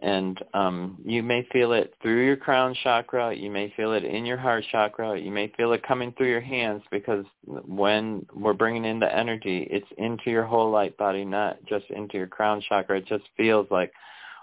And 0.00 0.38
um, 0.52 0.98
you 1.02 1.22
may 1.22 1.46
feel 1.50 1.72
it 1.72 1.94
through 2.02 2.26
your 2.26 2.36
crown 2.36 2.76
chakra. 2.82 3.34
You 3.34 3.50
may 3.50 3.72
feel 3.74 3.92
it 3.94 4.04
in 4.04 4.26
your 4.26 4.36
heart 4.36 4.64
chakra. 4.70 5.18
You 5.18 5.30
may 5.30 5.50
feel 5.56 5.72
it 5.72 5.86
coming 5.86 6.12
through 6.12 6.28
your 6.28 6.42
hands 6.42 6.82
because 6.90 7.24
when 7.46 8.26
we're 8.34 8.52
bringing 8.52 8.84
in 8.84 8.98
the 8.98 9.16
energy, 9.16 9.66
it's 9.70 9.86
into 9.96 10.30
your 10.30 10.44
whole 10.44 10.70
light 10.70 10.96
body, 10.98 11.24
not 11.24 11.64
just 11.64 11.86
into 11.88 12.18
your 12.18 12.26
crown 12.26 12.62
chakra. 12.68 12.98
It 12.98 13.06
just 13.06 13.24
feels 13.36 13.66
like 13.70 13.92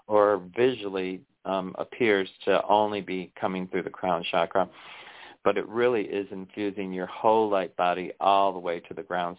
or 0.08 0.42
visually 0.56 1.22
um, 1.46 1.76
appears 1.78 2.30
to 2.46 2.66
only 2.68 3.02
be 3.02 3.32
coming 3.40 3.68
through 3.68 3.84
the 3.84 3.90
crown 3.90 4.26
chakra. 4.32 4.68
But 5.44 5.58
it 5.58 5.68
really 5.68 6.04
is 6.04 6.28
infusing 6.32 6.92
your 6.92 7.08
whole 7.08 7.50
light 7.50 7.76
body 7.76 8.14
all 8.20 8.52
the 8.54 8.60
way 8.60 8.80
to 8.80 8.94
the 8.94 9.04
ground 9.04 9.38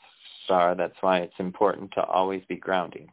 star. 0.53 0.75
That's 0.75 0.97
why 1.01 1.21
it's 1.21 1.33
important 1.39 1.93
to 1.93 2.03
always 2.05 2.43
be 2.47 2.57
grounding. 2.57 3.09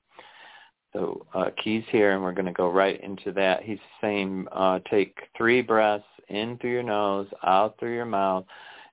So 0.92 1.26
uh, 1.34 1.52
keys 1.64 1.84
here, 1.90 2.14
and 2.14 2.24
we're 2.24 2.34
going 2.34 2.48
to 2.48 2.52
go 2.52 2.70
right 2.70 3.00
into 3.02 3.32
that. 3.34 3.64
He's 3.64 3.80
saying 4.02 4.48
uh, 4.52 4.80
take 4.90 5.16
three 5.38 5.62
breaths 5.62 6.04
in 6.28 6.58
through 6.58 6.72
your 6.72 6.84
nose, 6.84 7.28
out 7.44 7.80
through 7.80 7.94
your 7.94 8.06
mouth, 8.06 8.46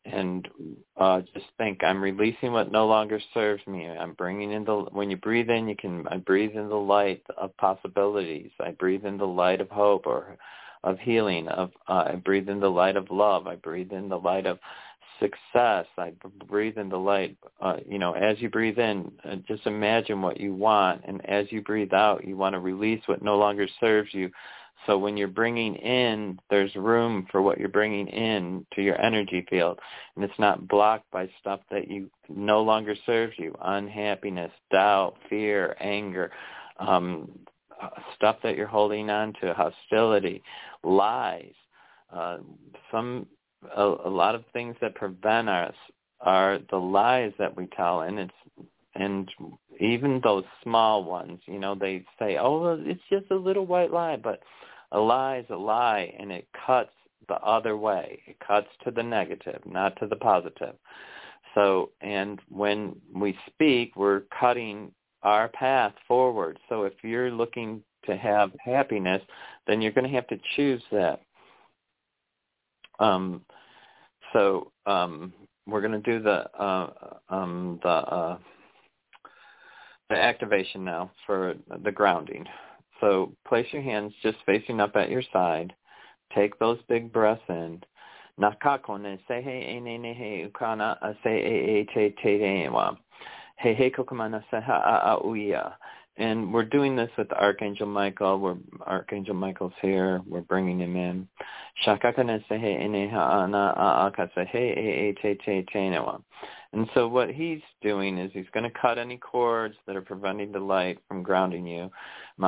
and 0.05 0.47
uh, 0.97 1.23
just 1.35 1.47
think, 1.59 1.83
I'm 1.83 2.01
releasing 2.01 2.53
what 2.53 2.71
no 2.71 2.87
longer 2.87 3.19
serves 3.35 3.67
me. 3.67 3.89
I'm 3.89 4.13
bringing 4.13 4.53
in 4.53 4.65
the, 4.65 4.77
when 4.93 5.11
you 5.11 5.17
breathe 5.17 5.51
in, 5.51 5.69
you 5.69 5.75
can, 5.75 6.07
I 6.09 6.19
breathe 6.19 6.55
in 6.55 6.69
the 6.69 6.77
light 6.77 7.23
of 7.37 7.57
possibilities. 7.57 8.51
I 8.61 8.71
breathe 8.71 9.05
in 9.05 9.17
the 9.17 9.27
light 9.27 9.61
of 9.61 9.69
hope 9.71 10.07
or 10.07 10.37
of 10.85 10.99
healing. 11.01 11.49
Of 11.49 11.71
uh, 11.89 12.05
I 12.13 12.15
breathe 12.17 12.49
in 12.49 12.61
the 12.61 12.71
light 12.71 12.97
of 12.97 13.11
love. 13.11 13.49
I 13.49 13.57
breathe 13.57 13.93
in 13.93 14.09
the 14.09 14.19
light 14.19 14.47
of 14.47 14.59
success. 15.21 15.87
I 15.99 16.13
breathe 16.47 16.79
in 16.79 16.89
the 16.89 16.99
light. 16.99 17.37
Uh, 17.61 17.77
you 17.87 17.99
know, 17.99 18.13
as 18.13 18.41
you 18.41 18.49
breathe 18.49 18.79
in, 18.79 19.13
uh, 19.25 19.37
just 19.49 19.67
imagine 19.67 20.23
what 20.23 20.41
you 20.41 20.55
want, 20.55 21.03
and 21.07 21.25
as 21.29 21.51
you 21.51 21.63
breathe 21.63 21.93
out, 21.93 22.27
you 22.27 22.37
want 22.37 22.55
to 22.55 22.61
release 22.61 23.03
what 23.07 23.23
no 23.23 23.37
longer 23.37 23.67
serves 23.81 24.13
you. 24.13 24.31
So 24.87 24.99
when 24.99 25.17
you're 25.17 25.29
bringing 25.29 25.75
in, 25.75 26.39
there's 26.51 26.75
room 26.77 27.27
for 27.33 27.43
what 27.43 27.59
you're 27.59 27.69
bringing 27.69 28.07
in 28.09 28.67
to 28.75 28.83
your 28.83 29.01
energy 29.01 29.45
field, 29.49 29.81
and 30.15 30.25
it's 30.25 30.39
not 30.39 30.69
blocked 30.69 31.11
by 31.11 31.29
stuff 31.41 31.61
that 31.71 31.91
you 31.91 32.11
no 32.29 32.63
longer 32.63 32.95
serves 33.07 33.35
you: 33.39 33.55
unhappiness, 33.63 34.53
doubt, 34.71 35.17
fear, 35.29 35.77
anger, 35.81 36.31
um, 36.79 37.31
stuff 38.15 38.37
that 38.43 38.57
you're 38.57 38.67
holding 38.67 39.11
on 39.11 39.33
to, 39.41 39.55
hostility, 39.55 40.43
lies. 40.83 41.53
Uh, 42.13 42.39
some 42.93 43.27
a, 43.77 43.95
a 44.05 44.11
lot 44.11 44.35
of 44.35 44.45
things 44.53 44.77
that 44.81 44.95
prevent 44.95 45.49
us 45.49 45.75
are 46.21 46.59
the 46.71 46.77
lies 46.77 47.33
that 47.39 47.57
we 47.57 47.67
tell, 47.77 48.03
and 48.03 48.19
it's 48.19 48.33
and 48.95 49.31
even 49.79 50.21
those 50.25 50.45
small 50.63 51.05
ones, 51.05 51.41
you 51.47 51.59
know, 51.59 51.75
they 51.75 52.05
say, 52.19 52.39
"Oh, 52.39 52.79
it's 52.83 53.03
just 53.11 53.31
a 53.31 53.37
little 53.37 53.67
white 53.67 53.93
lie," 53.93 54.17
but 54.17 54.41
a 54.93 54.99
lie 54.99 55.39
is 55.39 55.47
a 55.51 55.57
lie, 55.57 56.15
and 56.19 56.33
it 56.33 56.49
cuts 56.67 56.93
the 57.29 57.35
other 57.37 57.77
way. 57.77 58.23
It 58.27 58.37
cuts 58.47 58.69
to 58.85 58.91
the 58.91 59.03
negative, 59.03 59.61
not 59.67 59.97
to 60.01 60.07
the 60.07 60.17
positive. 60.17 60.77
So, 61.55 61.91
and 62.01 62.41
when 62.49 62.97
we 63.15 63.37
speak, 63.47 63.97
we're 63.97 64.23
cutting 64.39 64.93
our 65.23 65.49
path 65.49 65.95
forward. 66.07 66.59
So 66.69 66.85
if 66.85 66.93
you're 67.03 67.31
looking 67.31 67.83
to 68.05 68.17
have 68.17 68.53
happiness, 68.65 69.23
then 69.67 69.81
you're 69.81 69.93
going 69.93 70.07
to 70.07 70.15
have 70.15 70.29
to 70.29 70.39
choose 70.55 70.83
that. 70.93 71.23
Um, 72.99 73.43
so 74.33 74.73
um, 74.87 75.33
we're 75.67 75.81
going 75.81 76.01
to 76.01 76.11
do 76.11 76.23
the 76.23 76.51
uh, 76.59 76.91
um, 77.29 77.81
the 77.83 77.89
uh, 77.89 78.39
the 80.09 80.17
activation 80.17 80.85
now 80.85 81.11
for 81.27 81.55
the 81.83 81.93
grounding. 81.93 82.45
So 83.01 83.33
place 83.47 83.67
your 83.73 83.83
hands 83.83 84.13
just 84.23 84.39
facing 84.47 84.81
up 84.81 84.97
at 84.97 85.11
your 85.11 85.23
side. 85.33 85.75
Take 86.35 86.59
those 86.59 86.79
big 86.89 87.13
breaths 87.13 87.43
in. 87.49 87.83
Nakakone 88.41 89.19
sehe 89.29 89.77
ene 89.77 89.99
nehe 89.99 90.51
ukana 90.51 90.97
ase 91.03 91.27
e 91.27 91.81
e 91.81 91.87
te 91.95 92.15
te 92.23 92.69
wa. 92.69 92.95
He 93.59 93.75
he 93.75 93.91
kokamana 93.91 94.43
seha 94.53 94.69
a 94.69 95.17
a 95.17 95.23
uia. 95.25 95.73
And 96.19 96.53
we're 96.53 96.65
doing 96.65 96.97
this 96.97 97.11
with 97.19 97.31
Archangel 97.33 97.87
Michael. 97.87 98.39
We're 98.39 98.57
Archangel 98.87 99.35
Michael's 99.35 99.75
here. 99.83 100.23
We're 100.27 100.41
bringing 100.41 100.81
him 100.81 100.97
in. 100.97 101.29
And 106.73 106.89
so 106.95 107.07
what 107.07 107.31
he's 107.31 107.61
doing 107.83 108.19
is 108.19 108.31
he's 108.33 108.49
going 108.53 108.65
to 108.65 108.79
cut 108.79 108.99
any 108.99 109.19
cords 109.19 109.77
that 109.87 109.97
are 109.97 110.03
preventing 110.03 110.53
the 110.53 110.59
light 110.59 110.99
from 111.07 111.23
grounding 111.23 111.67
you. 111.67 111.91
And 112.39 112.47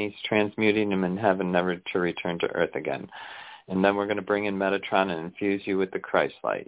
he's 0.00 0.12
transmuting 0.24 0.90
them 0.90 1.04
in 1.04 1.16
heaven 1.16 1.52
never 1.52 1.76
to 1.76 1.98
return 1.98 2.38
to 2.40 2.50
earth 2.54 2.74
again. 2.74 3.08
And 3.68 3.84
then 3.84 3.96
we're 3.96 4.06
going 4.06 4.16
to 4.16 4.22
bring 4.22 4.46
in 4.46 4.56
Metatron 4.56 5.10
and 5.10 5.26
infuse 5.26 5.62
you 5.64 5.78
with 5.78 5.90
the 5.90 5.98
Christ 5.98 6.34
light 6.42 6.66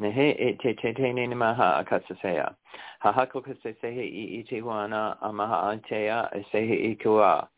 nehe 0.00 0.30
e 0.38 0.56
te 0.62 0.72
te 0.74 1.12
ne 1.12 1.26
maha 1.34 1.78
a 1.80 1.84
kasasea. 1.84 2.54
Ha 3.00 3.12
hako 3.12 3.42
kasasehe 3.42 4.00
i 4.00 4.44
i 4.50 4.60
wana 4.60 5.16
a 5.20 5.32
maha 5.32 5.72
a 5.72 5.80
tea 5.88 6.08
e 6.08 6.44
sehe 6.52 6.90
i 6.90 6.96
kua. 6.96 7.48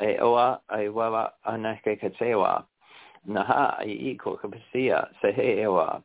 E 0.00 0.18
oa 0.20 0.60
e 0.72 0.88
wawa 0.88 1.30
anake 1.46 2.00
kasewa. 2.00 2.64
Naha 3.28 3.78
i 3.80 4.10
i 4.10 4.18
kokapasia 4.18 5.08
sehe 5.22 5.60
e 5.60 5.66
oa. 5.66 6.02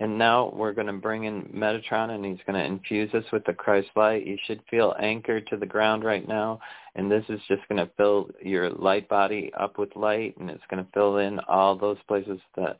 And 0.00 0.16
now 0.16 0.52
we're 0.54 0.74
going 0.74 0.86
to 0.86 0.92
bring 0.92 1.24
in 1.24 1.42
Metatron 1.52 2.10
and 2.10 2.24
he's 2.24 2.38
going 2.46 2.58
to 2.58 2.64
infuse 2.64 3.12
us 3.14 3.24
with 3.32 3.44
the 3.46 3.52
Christ 3.52 3.88
light. 3.96 4.24
You 4.24 4.36
should 4.46 4.62
feel 4.70 4.94
anchored 5.00 5.48
to 5.48 5.56
the 5.56 5.66
ground 5.66 6.04
right 6.04 6.26
now. 6.28 6.60
And 6.94 7.10
this 7.10 7.24
is 7.28 7.40
just 7.48 7.66
going 7.68 7.84
to 7.84 7.90
fill 7.96 8.28
your 8.40 8.70
light 8.70 9.08
body 9.08 9.50
up 9.58 9.76
with 9.76 9.96
light 9.96 10.36
and 10.38 10.50
it's 10.50 10.62
going 10.70 10.84
to 10.84 10.90
fill 10.92 11.16
in 11.16 11.40
all 11.48 11.76
those 11.76 11.98
places 12.06 12.38
that 12.54 12.78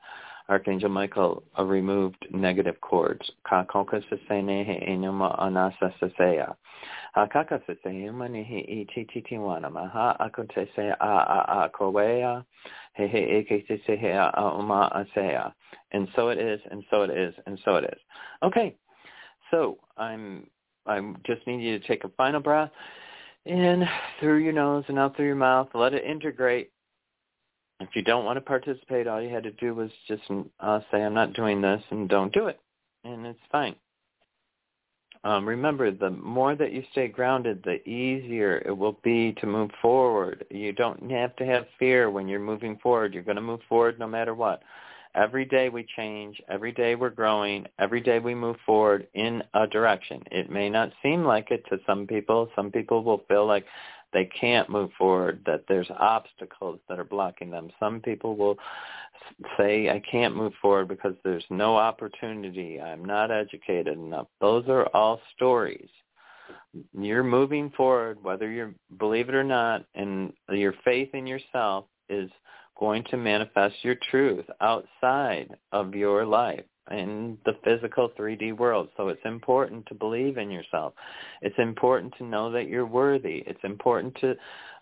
Archangel 0.48 0.88
Michael 0.88 1.42
uh, 1.58 1.64
removed 1.64 2.26
negative 2.30 2.80
cords. 2.80 3.30
Kakoka 3.46 4.02
sasenehe 4.10 4.88
enuma 4.88 5.38
anasa 5.38 5.92
sasea. 6.00 6.54
Hakaka 7.16 7.60
saseyuma 7.66 8.28
nehe 8.28 8.60
itititiwana 8.60 9.70
maha 9.70 10.16
akotese 10.20 10.94
a 11.00 11.04
a 11.04 11.64
a 11.64 11.68
kowea 11.68 12.44
hehe 12.98 13.44
eketese 13.44 14.14
a 14.14 14.54
uma 14.58 14.90
asea. 14.94 15.52
And 15.92 16.08
so 16.16 16.28
it 16.28 16.38
is, 16.38 16.60
and 16.70 16.84
so 16.90 17.02
it 17.02 17.10
is, 17.10 17.34
and 17.46 17.58
so 17.64 17.76
it 17.76 17.84
is. 17.84 18.00
Okay, 18.42 18.76
so 19.50 19.78
I'm 19.96 20.48
I 20.86 21.00
just 21.26 21.46
need 21.46 21.62
you 21.62 21.78
to 21.78 21.86
take 21.86 22.04
a 22.04 22.08
final 22.16 22.40
breath 22.40 22.70
in 23.44 23.86
through 24.18 24.38
your 24.38 24.52
nose 24.52 24.84
and 24.88 24.98
out 24.98 25.16
through 25.16 25.26
your 25.26 25.36
mouth. 25.36 25.68
Let 25.74 25.92
it 25.94 26.04
integrate 26.04 26.70
if 27.80 27.90
you 27.94 28.02
don't 28.02 28.24
want 28.24 28.36
to 28.36 28.40
participate, 28.40 29.06
all 29.06 29.22
you 29.22 29.32
had 29.32 29.44
to 29.44 29.52
do 29.52 29.74
was 29.74 29.90
just 30.06 30.22
uh, 30.60 30.80
say, 30.90 31.02
I'm 31.02 31.14
not 31.14 31.34
doing 31.34 31.60
this, 31.60 31.82
and 31.90 32.08
don't 32.08 32.32
do 32.32 32.48
it. 32.48 32.58
And 33.04 33.24
it's 33.26 33.38
fine. 33.52 33.76
Um, 35.24 35.48
remember, 35.48 35.90
the 35.90 36.10
more 36.10 36.54
that 36.54 36.72
you 36.72 36.84
stay 36.92 37.08
grounded, 37.08 37.62
the 37.64 37.86
easier 37.88 38.62
it 38.64 38.76
will 38.76 38.98
be 39.02 39.32
to 39.40 39.46
move 39.46 39.70
forward. 39.82 40.44
You 40.50 40.72
don't 40.72 41.10
have 41.10 41.34
to 41.36 41.46
have 41.46 41.66
fear 41.78 42.10
when 42.10 42.28
you're 42.28 42.38
moving 42.40 42.78
forward. 42.78 43.14
You're 43.14 43.24
going 43.24 43.36
to 43.36 43.42
move 43.42 43.60
forward 43.68 43.98
no 43.98 44.06
matter 44.06 44.34
what. 44.34 44.62
Every 45.14 45.44
day 45.44 45.68
we 45.68 45.86
change. 45.96 46.40
Every 46.48 46.70
day 46.70 46.94
we're 46.94 47.10
growing. 47.10 47.66
Every 47.78 48.00
day 48.00 48.20
we 48.20 48.34
move 48.34 48.56
forward 48.64 49.08
in 49.14 49.42
a 49.54 49.66
direction. 49.66 50.22
It 50.30 50.50
may 50.50 50.70
not 50.70 50.92
seem 51.02 51.24
like 51.24 51.50
it 51.50 51.64
to 51.70 51.78
some 51.86 52.06
people. 52.06 52.48
Some 52.54 52.70
people 52.70 53.02
will 53.02 53.22
feel 53.26 53.46
like 53.46 53.64
they 54.12 54.24
can't 54.40 54.70
move 54.70 54.90
forward, 54.96 55.42
that 55.46 55.64
there's 55.68 55.90
obstacles 55.98 56.80
that 56.88 56.98
are 56.98 57.04
blocking 57.04 57.50
them. 57.50 57.70
Some 57.78 58.00
people 58.00 58.36
will 58.36 58.56
say, 59.58 59.90
I 59.90 60.00
can't 60.10 60.36
move 60.36 60.52
forward 60.60 60.88
because 60.88 61.14
there's 61.24 61.44
no 61.50 61.76
opportunity. 61.76 62.80
I'm 62.80 63.04
not 63.04 63.30
educated 63.30 63.98
enough. 63.98 64.28
Those 64.40 64.64
are 64.68 64.86
all 64.94 65.20
stories. 65.34 65.88
You're 66.98 67.24
moving 67.24 67.70
forward, 67.76 68.18
whether 68.22 68.50
you 68.50 68.74
believe 68.98 69.28
it 69.28 69.34
or 69.34 69.44
not, 69.44 69.84
and 69.94 70.32
your 70.50 70.74
faith 70.84 71.10
in 71.14 71.26
yourself 71.26 71.84
is 72.08 72.30
going 72.78 73.04
to 73.10 73.16
manifest 73.16 73.74
your 73.82 73.96
truth 74.10 74.44
outside 74.60 75.54
of 75.72 75.94
your 75.94 76.24
life 76.24 76.64
in 76.90 77.38
the 77.44 77.54
physical 77.64 78.10
3D 78.18 78.56
world. 78.56 78.88
So 78.96 79.08
it's 79.08 79.24
important 79.24 79.86
to 79.86 79.94
believe 79.94 80.38
in 80.38 80.50
yourself. 80.50 80.94
It's 81.42 81.58
important 81.58 82.14
to 82.18 82.24
know 82.24 82.50
that 82.52 82.68
you're 82.68 82.86
worthy. 82.86 83.44
It's 83.46 83.62
important 83.64 84.16
to 84.20 84.36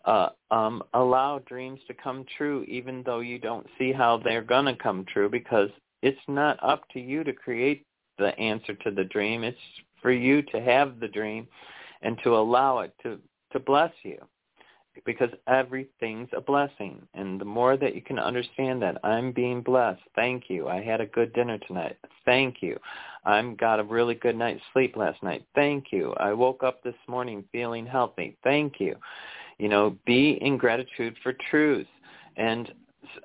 uh, 0.04 0.28
um, 0.50 0.82
allow 0.94 1.40
dreams 1.40 1.80
to 1.88 1.94
come 1.94 2.24
true 2.36 2.64
even 2.68 3.02
though 3.04 3.20
you 3.20 3.38
don't 3.38 3.66
see 3.78 3.92
how 3.92 4.18
they're 4.18 4.42
going 4.42 4.66
to 4.66 4.76
come 4.76 5.04
true 5.12 5.28
because 5.28 5.70
it's 6.02 6.18
not 6.28 6.58
up 6.62 6.88
to 6.90 7.00
you 7.00 7.24
to 7.24 7.32
create 7.32 7.84
the 8.18 8.38
answer 8.38 8.74
to 8.74 8.90
the 8.90 9.04
dream. 9.04 9.42
It's 9.42 9.58
for 10.00 10.12
you 10.12 10.42
to 10.42 10.60
have 10.60 11.00
the 11.00 11.08
dream 11.08 11.48
and 12.02 12.16
to 12.22 12.36
allow 12.36 12.80
it 12.80 12.94
to, 13.02 13.18
to 13.52 13.58
bless 13.58 13.92
you 14.02 14.18
because 15.04 15.30
everything's 15.46 16.28
a 16.36 16.40
blessing. 16.40 17.06
And 17.14 17.40
the 17.40 17.44
more 17.44 17.76
that 17.76 17.94
you 17.94 18.02
can 18.02 18.18
understand 18.18 18.82
that, 18.82 18.98
I'm 19.04 19.32
being 19.32 19.62
blessed. 19.62 20.02
Thank 20.14 20.44
you. 20.48 20.68
I 20.68 20.82
had 20.82 21.00
a 21.00 21.06
good 21.06 21.32
dinner 21.32 21.58
tonight. 21.66 21.96
Thank 22.24 22.62
you. 22.62 22.78
I'm 23.24 23.56
got 23.56 23.80
a 23.80 23.84
really 23.84 24.14
good 24.14 24.36
night's 24.36 24.62
sleep 24.72 24.96
last 24.96 25.22
night. 25.22 25.44
Thank 25.54 25.86
you. 25.90 26.14
I 26.18 26.32
woke 26.32 26.62
up 26.62 26.82
this 26.82 26.94
morning 27.08 27.44
feeling 27.52 27.86
healthy. 27.86 28.36
Thank 28.44 28.80
you. 28.80 28.96
You 29.58 29.68
know, 29.68 29.96
be 30.06 30.38
in 30.40 30.56
gratitude 30.56 31.16
for 31.22 31.34
truth. 31.50 31.88
And 32.36 32.72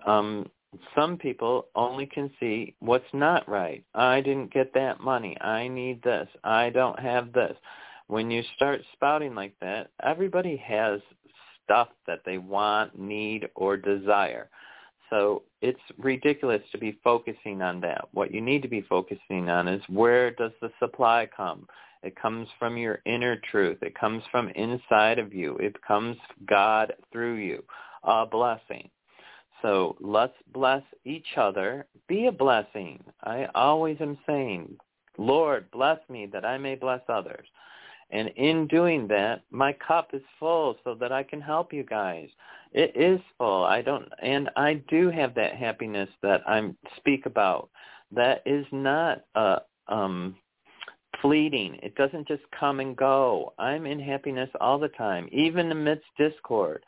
um 0.06 0.50
some 0.96 1.18
people 1.18 1.68
only 1.76 2.06
can 2.06 2.32
see 2.40 2.76
what's 2.80 3.14
not 3.14 3.48
right. 3.50 3.84
I 3.94 4.22
didn't 4.22 4.54
get 4.54 4.74
that 4.74 5.02
money. 5.02 5.40
I 5.42 5.68
need 5.68 6.02
this. 6.02 6.30
I 6.44 6.70
don't 6.70 6.98
have 7.00 7.34
this. 7.34 7.58
When 8.08 8.32
you 8.32 8.42
start 8.56 8.82
spouting 8.94 9.36
like 9.36 9.54
that, 9.62 9.92
everybody 10.04 10.58
has 10.58 11.02
stuff 11.72 11.90
that 12.06 12.22
they 12.26 12.38
want, 12.38 13.00
need, 13.00 13.48
or 13.56 13.78
desire. 13.78 14.50
So 15.10 15.44
it's 15.62 15.80
ridiculous 15.98 16.62
to 16.72 16.78
be 16.78 17.00
focusing 17.04 17.62
on 17.62 17.80
that. 17.82 18.08
What 18.12 18.34
you 18.34 18.42
need 18.42 18.62
to 18.64 18.68
be 18.68 18.82
focusing 18.82 19.50
on 19.50 19.68
is 19.68 19.82
where 19.88 20.32
does 20.32 20.52
the 20.62 20.72
supply 20.80 21.30
come? 21.36 21.68
It 22.04 22.16
comes 22.16 22.48
from 22.58 22.78
your 22.78 23.00
inner 23.06 23.38
truth. 23.52 23.78
It 23.82 23.98
comes 23.98 24.24
from 24.32 24.50
inside 24.50 25.20
of 25.20 25.34
you. 25.34 25.58
It 25.58 25.76
comes 25.82 26.18
God 26.46 26.94
through 27.12 27.36
you. 27.36 27.64
A 28.04 28.26
blessing. 28.26 28.90
So 29.62 29.96
let's 30.00 30.34
bless 30.54 30.82
each 31.06 31.38
other. 31.38 31.86
Be 32.08 32.26
a 32.26 32.32
blessing. 32.32 33.04
I 33.24 33.48
always 33.54 33.98
am 34.00 34.18
saying, 34.26 34.76
Lord, 35.18 35.70
bless 35.72 36.00
me 36.10 36.26
that 36.34 36.46
I 36.46 36.58
may 36.58 36.76
bless 36.76 37.02
others. 37.08 37.46
And 38.12 38.30
in 38.36 38.68
doing 38.68 39.08
that, 39.08 39.44
my 39.52 39.74
cup 39.74 40.10
is 40.14 40.22
full 40.40 40.76
so 40.84 40.96
that 40.96 41.12
I 41.12 41.24
can 41.24 41.42
help 41.42 41.72
you 41.72 41.84
guys. 41.84 42.30
It 42.74 42.96
is 42.96 43.20
full. 43.38 43.64
I 43.64 43.82
don't, 43.82 44.08
and 44.22 44.50
I 44.56 44.76
do 44.90 45.10
have 45.10 45.34
that 45.36 45.56
happiness 45.56 46.10
that 46.22 46.42
I 46.48 46.74
speak 46.98 47.26
about. 47.26 47.70
That 48.12 48.42
is 48.46 48.66
not 48.72 49.26
uh, 49.36 49.60
um, 49.88 50.36
fleeting. 51.22 51.78
It 51.84 51.96
doesn't 51.96 52.28
just 52.28 52.44
come 52.58 52.80
and 52.80 52.96
go. 52.96 53.54
I'm 53.58 53.86
in 53.86 54.00
happiness 54.00 54.50
all 54.60 54.80
the 54.80 54.90
time, 54.90 55.28
even 55.32 55.72
amidst 55.72 56.06
discord. 56.18 56.84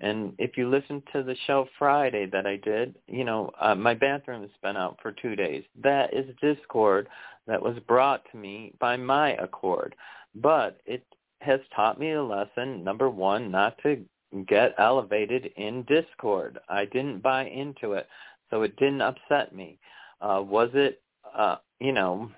And 0.00 0.34
if 0.38 0.58
you 0.58 0.68
listen 0.68 1.02
to 1.14 1.22
the 1.22 1.36
show 1.46 1.66
Friday 1.78 2.26
that 2.26 2.46
I 2.46 2.56
did, 2.56 2.96
you 3.06 3.24
know, 3.24 3.50
uh, 3.60 3.74
my 3.74 3.94
bathroom 3.94 4.42
has 4.42 4.50
been 4.62 4.76
out 4.76 4.98
for 5.00 5.12
two 5.12 5.34
days. 5.36 5.64
That 5.82 6.12
is 6.12 6.26
discord 6.42 7.08
that 7.46 7.62
was 7.62 7.78
brought 7.86 8.22
to 8.30 8.36
me 8.36 8.74
by 8.78 8.96
my 8.96 9.32
accord. 9.36 9.94
But 10.36 10.80
it 10.84 11.04
has 11.40 11.60
taught 11.74 11.98
me 11.98 12.12
a 12.12 12.22
lesson, 12.22 12.84
number 12.84 13.08
one, 13.08 13.50
not 13.50 13.76
to 13.82 14.04
get 14.46 14.74
elevated 14.78 15.50
in 15.56 15.82
discord. 15.84 16.58
I 16.68 16.84
didn't 16.86 17.22
buy 17.22 17.46
into 17.46 17.92
it, 17.92 18.08
so 18.50 18.62
it 18.62 18.76
didn't 18.76 19.02
upset 19.02 19.54
me. 19.54 19.78
Uh, 20.20 20.42
was 20.44 20.70
it, 20.74 21.00
uh, 21.34 21.56
you 21.80 21.92
know, 21.92 22.30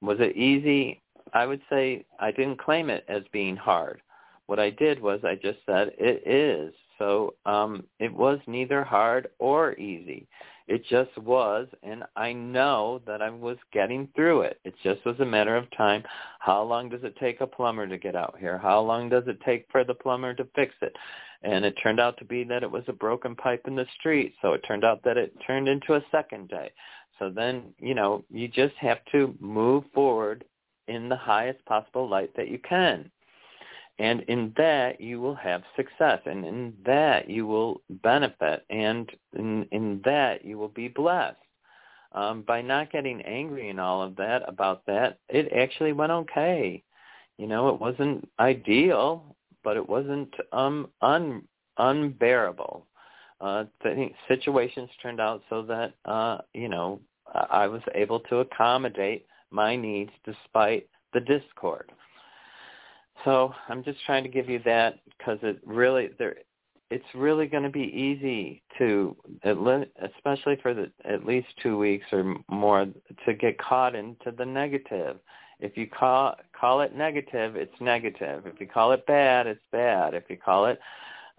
was 0.00 0.18
it 0.20 0.36
easy? 0.36 1.00
I 1.32 1.46
would 1.46 1.62
say 1.70 2.04
I 2.18 2.30
didn't 2.30 2.58
claim 2.58 2.90
it 2.90 3.04
as 3.08 3.22
being 3.32 3.56
hard. 3.56 4.02
What 4.46 4.58
I 4.58 4.70
did 4.70 5.00
was 5.00 5.20
I 5.24 5.36
just 5.36 5.58
said 5.64 5.92
it 5.98 6.26
is. 6.26 6.74
So 6.98 7.34
um, 7.46 7.84
it 7.98 8.12
was 8.12 8.38
neither 8.46 8.84
hard 8.84 9.28
or 9.38 9.74
easy. 9.74 10.26
It 10.68 10.84
just 10.88 11.16
was, 11.18 11.68
and 11.82 12.04
I 12.16 12.32
know 12.32 13.00
that 13.06 13.20
I 13.20 13.30
was 13.30 13.56
getting 13.72 14.08
through 14.14 14.42
it. 14.42 14.60
It 14.64 14.74
just 14.82 15.04
was 15.04 15.18
a 15.20 15.24
matter 15.24 15.56
of 15.56 15.70
time. 15.76 16.04
How 16.38 16.62
long 16.62 16.88
does 16.88 17.02
it 17.02 17.16
take 17.16 17.40
a 17.40 17.46
plumber 17.46 17.86
to 17.86 17.98
get 17.98 18.14
out 18.14 18.36
here? 18.38 18.58
How 18.58 18.80
long 18.80 19.08
does 19.08 19.24
it 19.26 19.40
take 19.44 19.66
for 19.70 19.84
the 19.84 19.94
plumber 19.94 20.34
to 20.34 20.46
fix 20.54 20.74
it? 20.80 20.96
And 21.42 21.64
it 21.64 21.74
turned 21.82 21.98
out 21.98 22.16
to 22.18 22.24
be 22.24 22.44
that 22.44 22.62
it 22.62 22.70
was 22.70 22.84
a 22.86 22.92
broken 22.92 23.34
pipe 23.34 23.62
in 23.66 23.74
the 23.74 23.86
street. 23.98 24.34
So 24.40 24.52
it 24.52 24.62
turned 24.66 24.84
out 24.84 25.02
that 25.04 25.16
it 25.16 25.34
turned 25.44 25.68
into 25.68 25.94
a 25.94 26.04
second 26.12 26.48
day. 26.48 26.70
So 27.18 27.30
then, 27.30 27.74
you 27.78 27.94
know, 27.94 28.24
you 28.30 28.48
just 28.48 28.74
have 28.76 28.98
to 29.12 29.34
move 29.40 29.84
forward 29.92 30.44
in 30.88 31.08
the 31.08 31.16
highest 31.16 31.64
possible 31.66 32.08
light 32.08 32.30
that 32.36 32.48
you 32.48 32.58
can. 32.58 33.10
And 34.02 34.22
in 34.22 34.52
that, 34.56 35.00
you 35.00 35.20
will 35.20 35.36
have 35.36 35.62
success. 35.76 36.18
And 36.26 36.44
in 36.44 36.74
that, 36.84 37.30
you 37.30 37.46
will 37.46 37.82
benefit. 37.88 38.64
And 38.68 39.08
in, 39.32 39.64
in 39.70 40.00
that, 40.04 40.44
you 40.44 40.58
will 40.58 40.70
be 40.70 40.88
blessed. 40.88 41.36
Um, 42.10 42.42
by 42.42 42.62
not 42.62 42.90
getting 42.90 43.22
angry 43.22 43.70
and 43.70 43.78
all 43.78 44.02
of 44.02 44.16
that 44.16 44.42
about 44.48 44.84
that, 44.86 45.18
it 45.28 45.52
actually 45.52 45.92
went 45.92 46.10
okay. 46.10 46.82
You 47.38 47.46
know, 47.46 47.68
it 47.68 47.80
wasn't 47.80 48.28
ideal, 48.40 49.36
but 49.62 49.76
it 49.76 49.88
wasn't 49.88 50.34
um, 50.52 50.88
un, 51.00 51.44
unbearable. 51.78 52.84
Uh, 53.40 53.66
th- 53.84 54.12
situations 54.26 54.90
turned 55.00 55.20
out 55.20 55.44
so 55.48 55.62
that, 55.62 55.94
uh, 56.06 56.38
you 56.54 56.68
know, 56.68 57.00
I 57.32 57.68
was 57.68 57.82
able 57.94 58.18
to 58.18 58.38
accommodate 58.38 59.26
my 59.52 59.76
needs 59.76 60.10
despite 60.24 60.88
the 61.12 61.20
discord. 61.20 61.92
So 63.24 63.54
I'm 63.68 63.84
just 63.84 63.98
trying 64.04 64.24
to 64.24 64.28
give 64.28 64.48
you 64.48 64.60
that 64.64 64.98
because 65.16 65.38
it 65.42 65.60
really 65.64 66.10
there 66.18 66.36
it's 66.90 67.04
really 67.14 67.46
going 67.46 67.62
to 67.62 67.70
be 67.70 67.80
easy 67.80 68.62
to 68.76 69.16
especially 69.44 70.56
for 70.60 70.74
the 70.74 70.90
at 71.04 71.24
least 71.24 71.48
2 71.62 71.78
weeks 71.78 72.04
or 72.12 72.36
more 72.50 72.86
to 73.24 73.34
get 73.34 73.58
caught 73.58 73.94
into 73.94 74.30
the 74.36 74.44
negative. 74.44 75.16
If 75.60 75.76
you 75.76 75.86
call 75.86 76.36
call 76.58 76.80
it 76.80 76.94
negative, 76.94 77.56
it's 77.56 77.80
negative. 77.80 78.46
If 78.46 78.60
you 78.60 78.66
call 78.66 78.92
it 78.92 79.06
bad, 79.06 79.46
it's 79.46 79.64
bad. 79.70 80.14
If 80.14 80.24
you 80.28 80.36
call 80.36 80.66
it 80.66 80.80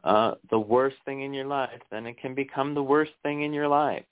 uh 0.04 0.36
the 0.50 0.60
worst 0.60 0.98
thing 1.06 1.22
in 1.22 1.34
your 1.34 1.46
life, 1.46 1.82
then 1.92 2.08
it 2.08 2.20
can 2.20 2.34
become 2.34 2.74
the 2.74 2.84
worst 2.84 3.12
thing 3.22 3.44
in 3.44 3.54
your 3.54 3.68
life. 3.68 4.06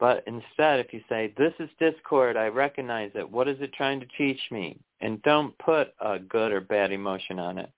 But 0.00 0.24
instead, 0.26 0.80
if 0.80 0.94
you 0.94 1.02
say, 1.10 1.34
this 1.36 1.52
is 1.60 1.68
discord, 1.78 2.38
I 2.38 2.46
recognize 2.46 3.10
it, 3.14 3.30
what 3.30 3.48
is 3.48 3.58
it 3.60 3.74
trying 3.74 4.00
to 4.00 4.06
teach 4.16 4.40
me? 4.50 4.80
And 5.02 5.22
don't 5.22 5.56
put 5.58 5.92
a 6.00 6.18
good 6.18 6.52
or 6.52 6.62
bad 6.62 6.90
emotion 6.90 7.38
on 7.38 7.58
it. 7.58 7.70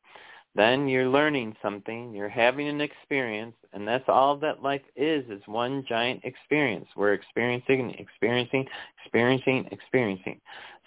Then 0.54 0.86
you're 0.86 1.08
learning 1.08 1.56
something, 1.62 2.14
you're 2.14 2.28
having 2.28 2.68
an 2.68 2.80
experience, 2.80 3.56
and 3.72 3.88
that's 3.88 4.04
all 4.06 4.36
that 4.36 4.62
life 4.62 4.82
is, 4.94 5.24
is 5.30 5.42
one 5.46 5.84
giant 5.88 6.20
experience. 6.24 6.86
We're 6.94 7.14
experiencing, 7.14 7.90
experiencing, 7.98 8.66
experiencing, 9.02 9.68
experiencing. 9.72 10.40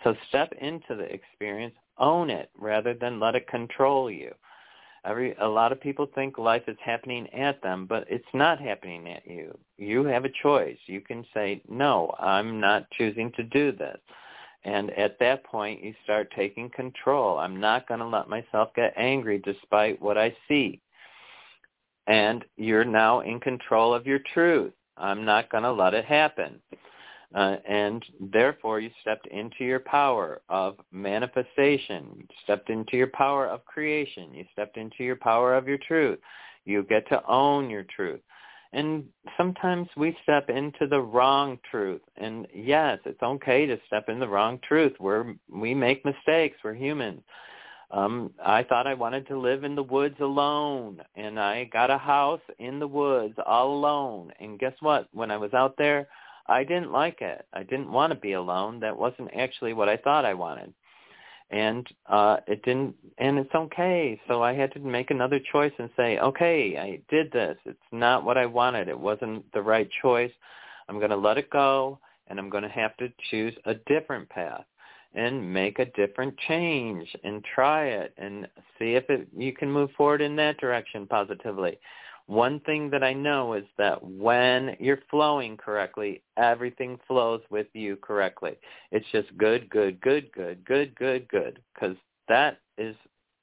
So 0.04 0.16
step 0.30 0.54
into 0.62 0.96
the 0.96 1.12
experience, 1.12 1.76
own 1.98 2.30
it, 2.30 2.50
rather 2.58 2.94
than 2.94 3.20
let 3.20 3.36
it 3.36 3.48
control 3.48 4.10
you. 4.10 4.34
Every 5.06 5.36
a 5.36 5.48
lot 5.48 5.72
of 5.72 5.80
people 5.80 6.08
think 6.16 6.38
life 6.38 6.64
is 6.68 6.78
happening 6.84 7.28
at 7.34 7.62
them, 7.62 7.86
but 7.86 8.06
it's 8.10 8.34
not 8.34 8.60
happening 8.60 9.10
at 9.10 9.28
you. 9.28 9.58
You 9.78 10.04
have 10.06 10.26
a 10.26 10.32
choice. 10.42 10.78
You 10.88 11.02
can 11.02 11.26
say, 11.34 11.62
"No, 11.70 12.16
I'm 12.20 12.60
not 12.60 12.90
choosing 12.92 13.32
to 13.34 13.44
do 13.44 13.72
this." 13.72 14.00
And 14.64 14.90
at 14.92 15.20
that 15.20 15.44
point, 15.44 15.84
you 15.84 15.94
start 16.04 16.32
taking 16.36 16.70
control. 16.72 17.38
I'm 17.38 17.60
not 17.60 17.88
going 17.88 18.00
to 18.00 18.08
let 18.08 18.28
myself 18.28 18.74
get 18.74 18.94
angry 18.98 19.38
despite 19.38 20.02
what 20.02 20.18
I 20.18 20.36
see. 20.48 20.82
And 22.08 22.44
you're 22.58 22.84
now 22.84 23.20
in 23.20 23.40
control 23.40 23.94
of 23.94 24.08
your 24.08 24.20
truth. 24.34 24.74
I'm 24.98 25.24
not 25.24 25.52
going 25.52 25.64
to 25.64 25.72
let 25.72 25.94
it 25.94 26.06
happen. 26.06 26.60
Uh, 27.34 27.58
and 27.68 28.04
therefore 28.32 28.80
you 28.80 28.90
stepped 29.02 29.28
into 29.28 29.64
your 29.64 29.80
power 29.80 30.42
of 30.50 30.78
manifestation. 30.92 32.08
You 32.18 32.26
stepped 32.44 32.70
into 32.70 32.98
your 32.98 33.08
power 33.08 33.48
of 33.48 33.66
creation. 33.66 34.34
You 34.34 34.46
stepped 34.54 34.78
into 34.78 35.04
your 35.04 35.16
power 35.16 35.56
of 35.56 35.68
your 35.68 35.80
truth. 35.80 36.20
You 36.66 36.84
get 36.84 37.08
to 37.10 37.26
own 37.28 37.70
your 37.70 37.86
truth. 37.96 38.22
And 38.74 39.06
sometimes 39.38 39.88
we 39.96 40.18
step 40.24 40.50
into 40.50 40.88
the 40.88 41.00
wrong 41.00 41.58
truth. 41.72 42.02
And 42.18 42.46
yes, 42.54 43.00
it's 43.06 43.22
okay 43.24 43.66
to 43.66 43.80
step 43.88 44.10
in 44.10 44.20
the 44.20 44.28
wrong 44.28 44.60
truth. 44.68 44.94
We're, 45.00 45.34
we 45.50 45.74
make 45.74 46.04
mistakes. 46.04 46.58
We're 46.64 46.74
human. 46.74 47.24
Um, 47.92 48.32
I 48.44 48.64
thought 48.64 48.88
I 48.88 48.94
wanted 48.94 49.28
to 49.28 49.40
live 49.40 49.64
in 49.64 49.76
the 49.76 49.84
woods 49.84 50.18
alone, 50.20 51.02
and 51.16 51.40
I 51.40 51.66
got 51.66 51.92
a 51.92 51.98
house 51.98 52.42
in 52.60 52.80
the 52.80 52.88
woods 52.88 53.36
all 53.46 53.74
alone. 53.76 54.34
And 54.40 54.60
guess 54.60 54.74
what? 54.82 55.08
When 55.14 55.32
I 55.32 55.38
was 55.38 55.54
out 55.54 55.76
there, 55.78 56.08
I 56.48 56.64
didn't 56.64 56.92
like 56.92 57.22
it. 57.22 57.46
I 57.54 57.64
didn't 57.64 57.92
want 57.92 58.12
to 58.14 58.20
be 58.20 58.34
alone. 58.34 58.80
That 58.80 58.98
wasn't 58.98 59.30
actually 59.36 59.74
what 59.74 59.90
I 59.90 59.98
thought 59.98 60.26
I 60.26 60.34
wanted. 60.34 60.74
And 61.52 61.88
uh 62.08 62.38
it 62.48 62.64
didn't 62.64 62.96
and 63.20 63.38
it's 63.38 63.54
okay. 63.54 64.20
So 64.28 64.42
I 64.42 64.54
had 64.54 64.72
to 64.74 64.80
make 64.80 65.12
another 65.12 65.40
choice 65.52 65.74
and 65.78 65.90
say, 65.96 66.18
"Okay, 66.20 66.78
I 66.78 67.02
did 67.14 67.32
this. 67.32 67.58
It's 67.66 67.92
not 67.92 68.26
what 68.26 68.38
I 68.38 68.48
wanted. 68.48 68.88
It 68.88 69.00
wasn't 69.00 69.52
the 69.54 69.62
right 69.62 69.90
choice. 70.02 70.32
I'm 70.90 70.98
going 70.98 71.12
to 71.12 71.16
let 71.16 71.38
it 71.38 71.50
go 71.52 72.00
and 72.28 72.40
I'm 72.40 72.50
going 72.50 72.64
to 72.64 72.70
have 72.70 72.98
to 72.98 73.10
choose 73.30 73.54
a 73.66 73.76
different 73.76 74.28
path." 74.30 74.66
and 75.16 75.54
make 75.54 75.80
a 75.80 75.86
different 75.86 76.38
change 76.48 77.08
and 77.24 77.44
try 77.44 77.86
it 77.86 78.14
and 78.18 78.48
see 78.78 78.96
if 78.96 79.10
it, 79.10 79.28
you 79.36 79.54
can 79.54 79.72
move 79.72 79.90
forward 79.98 80.22
in 80.22 80.36
that 80.36 80.58
direction 80.58 81.08
positively. 81.08 81.80
One 82.28 82.60
thing 82.62 82.90
that 82.90 83.04
I 83.04 83.14
know 83.14 83.54
is 83.54 83.66
that 83.78 84.04
when 84.04 84.76
you're 84.80 85.04
flowing 85.12 85.58
correctly, 85.58 86.24
everything 86.38 87.00
flows 87.08 87.42
with 87.52 87.68
you 87.74 87.98
correctly. 87.98 88.58
It's 88.92 89.06
just 89.12 89.38
good, 89.38 89.70
good, 89.70 90.02
good, 90.02 90.32
good, 90.32 90.66
good, 90.66 90.96
good, 90.96 91.28
good, 91.28 91.60
because 91.74 91.96
that 92.28 92.60
is 92.80 92.96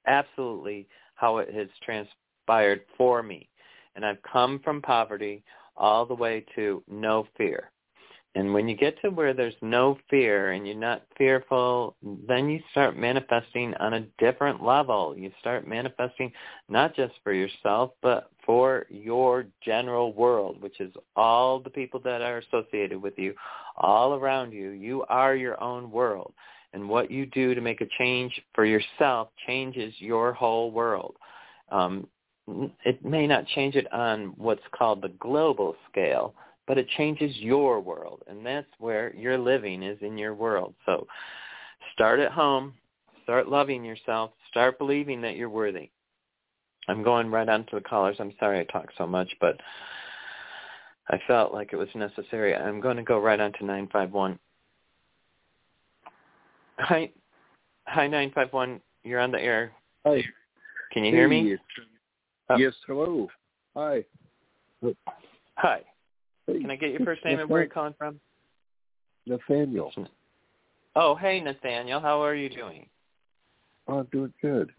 absolutely 0.07 0.89
how 1.15 1.39
it 1.39 1.55
has 1.55 1.69
transpired 1.85 2.83
for 2.97 3.23
me. 3.23 3.49
And 3.95 4.05
I've 4.05 4.23
come 4.23 4.61
from 4.65 4.83
poverty 4.83 5.45
all 5.77 6.05
the 6.05 6.15
way 6.15 6.45
to 6.57 6.83
no 6.89 7.27
fear. 7.37 7.71
And 8.35 8.55
when 8.55 8.67
you 8.67 8.75
get 8.75 9.01
to 9.03 9.11
where 9.11 9.35
there's 9.35 9.55
no 9.61 9.99
fear 10.09 10.53
and 10.53 10.67
you're 10.67 10.75
not 10.75 11.03
fearful, 11.19 11.97
then 12.27 12.49
you 12.49 12.61
start 12.71 12.97
manifesting 12.97 13.75
on 13.75 13.95
a 13.95 14.07
different 14.19 14.63
level. 14.65 15.15
You 15.17 15.31
start 15.41 15.69
manifesting 15.69 16.33
not 16.69 16.97
just 16.97 17.13
for 17.23 17.35
yourself, 17.35 17.91
but 18.01 18.31
for 18.47 18.87
your 18.89 19.45
general 19.63 20.15
world, 20.15 20.63
which 20.63 20.81
is 20.81 20.93
all 21.15 21.61
the 21.61 21.69
people 21.69 22.01
that 22.05 22.23
are 22.23 22.39
associated 22.39 23.03
with 23.03 23.19
you, 23.19 23.35
all 23.77 24.15
around 24.15 24.53
you. 24.53 24.71
You 24.71 25.05
are 25.11 25.37
your 25.37 25.63
own 25.63 25.91
world. 25.91 26.33
And 26.73 26.89
what 26.89 27.11
you 27.11 27.27
do 27.27 27.55
to 27.55 27.61
make 27.61 27.83
a 27.83 27.89
change 27.99 28.41
for 28.55 28.65
yourself 28.65 29.29
changes 29.47 29.93
your 29.99 30.33
whole 30.33 30.71
world. 30.71 31.17
Um, 31.71 32.07
it 32.85 33.05
may 33.05 33.27
not 33.27 33.47
change 33.49 33.77
it 33.77 33.93
on 33.93 34.33
what's 34.37 34.63
called 34.75 35.03
the 35.03 35.13
global 35.21 35.77
scale, 35.91 36.35
but 36.73 36.79
it 36.79 36.89
changes 36.97 37.37
your 37.37 37.81
world, 37.81 38.23
and 38.29 38.47
that's 38.47 38.67
where 38.79 39.15
you're 39.15 39.37
living 39.37 39.83
is 39.83 39.99
in 40.01 40.17
your 40.17 40.33
world. 40.33 40.73
So 40.87 41.07
start 41.93 42.19
at 42.19 42.33
home, 42.33 42.73
start 43.25 43.47
loving 43.47 43.85
yourself, 43.85 44.31
start 44.49 44.79
believing 44.79 45.21
that 45.21 45.37
you're 45.37 45.51
worthy. 45.51 45.91
I'm 46.89 47.03
going 47.03 47.31
right 47.31 47.47
on 47.47 47.67
to 47.67 47.75
the 47.75 47.83
callers. 47.83 48.17
I'm 48.21 48.33
sorry 48.41 48.59
I 48.59 48.65
talk 48.65 48.87
so 48.97 49.07
much, 49.07 49.29
but 49.39 49.61
I 51.11 51.21
felt 51.27 51.53
like 51.53 51.75
it 51.75 51.77
was 51.77 51.91
necessary. 51.95 52.57
I'm 52.57 52.81
going 52.81 52.97
to 52.97 53.03
go 53.03 53.19
right 53.19 53.39
on 53.39 53.53
to 53.53 53.67
951. 53.67 54.39
Hi. 56.79 57.11
Hi, 57.87 58.07
951. 58.07 58.81
You're 59.05 59.21
on 59.21 59.31
the 59.31 59.43
air. 59.43 59.73
Hi. 60.07 60.23
Can 60.91 61.05
you 61.05 61.13
hear 61.13 61.29
me? 61.29 61.55
Oh. 62.49 62.57
Yes, 62.57 62.73
hello. 62.87 63.29
Hi. 63.77 64.07
Hi. 65.57 65.83
Can 66.47 66.71
I 66.71 66.77
get 66.77 66.91
your 66.91 67.01
first 67.01 67.25
name 67.25 67.39
and 67.39 67.49
where 67.49 67.63
you're 67.63 67.71
calling 67.71 67.95
from? 67.97 68.21
Nathaniel. 69.27 69.93
Oh, 70.97 71.15
hey, 71.15 71.41
Nathaniel. 71.41 72.01
How 72.01 72.23
are 72.23 72.35
you 72.35 72.49
doing? 72.49 72.89
Oh, 73.89 74.01
I'm 74.01 74.07
doing 74.07 74.33
good. 74.43 74.71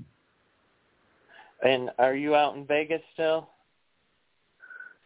And 1.64 1.90
are 1.98 2.16
you 2.16 2.36
out 2.36 2.56
in 2.56 2.66
Vegas 2.66 3.02
still? 3.14 3.50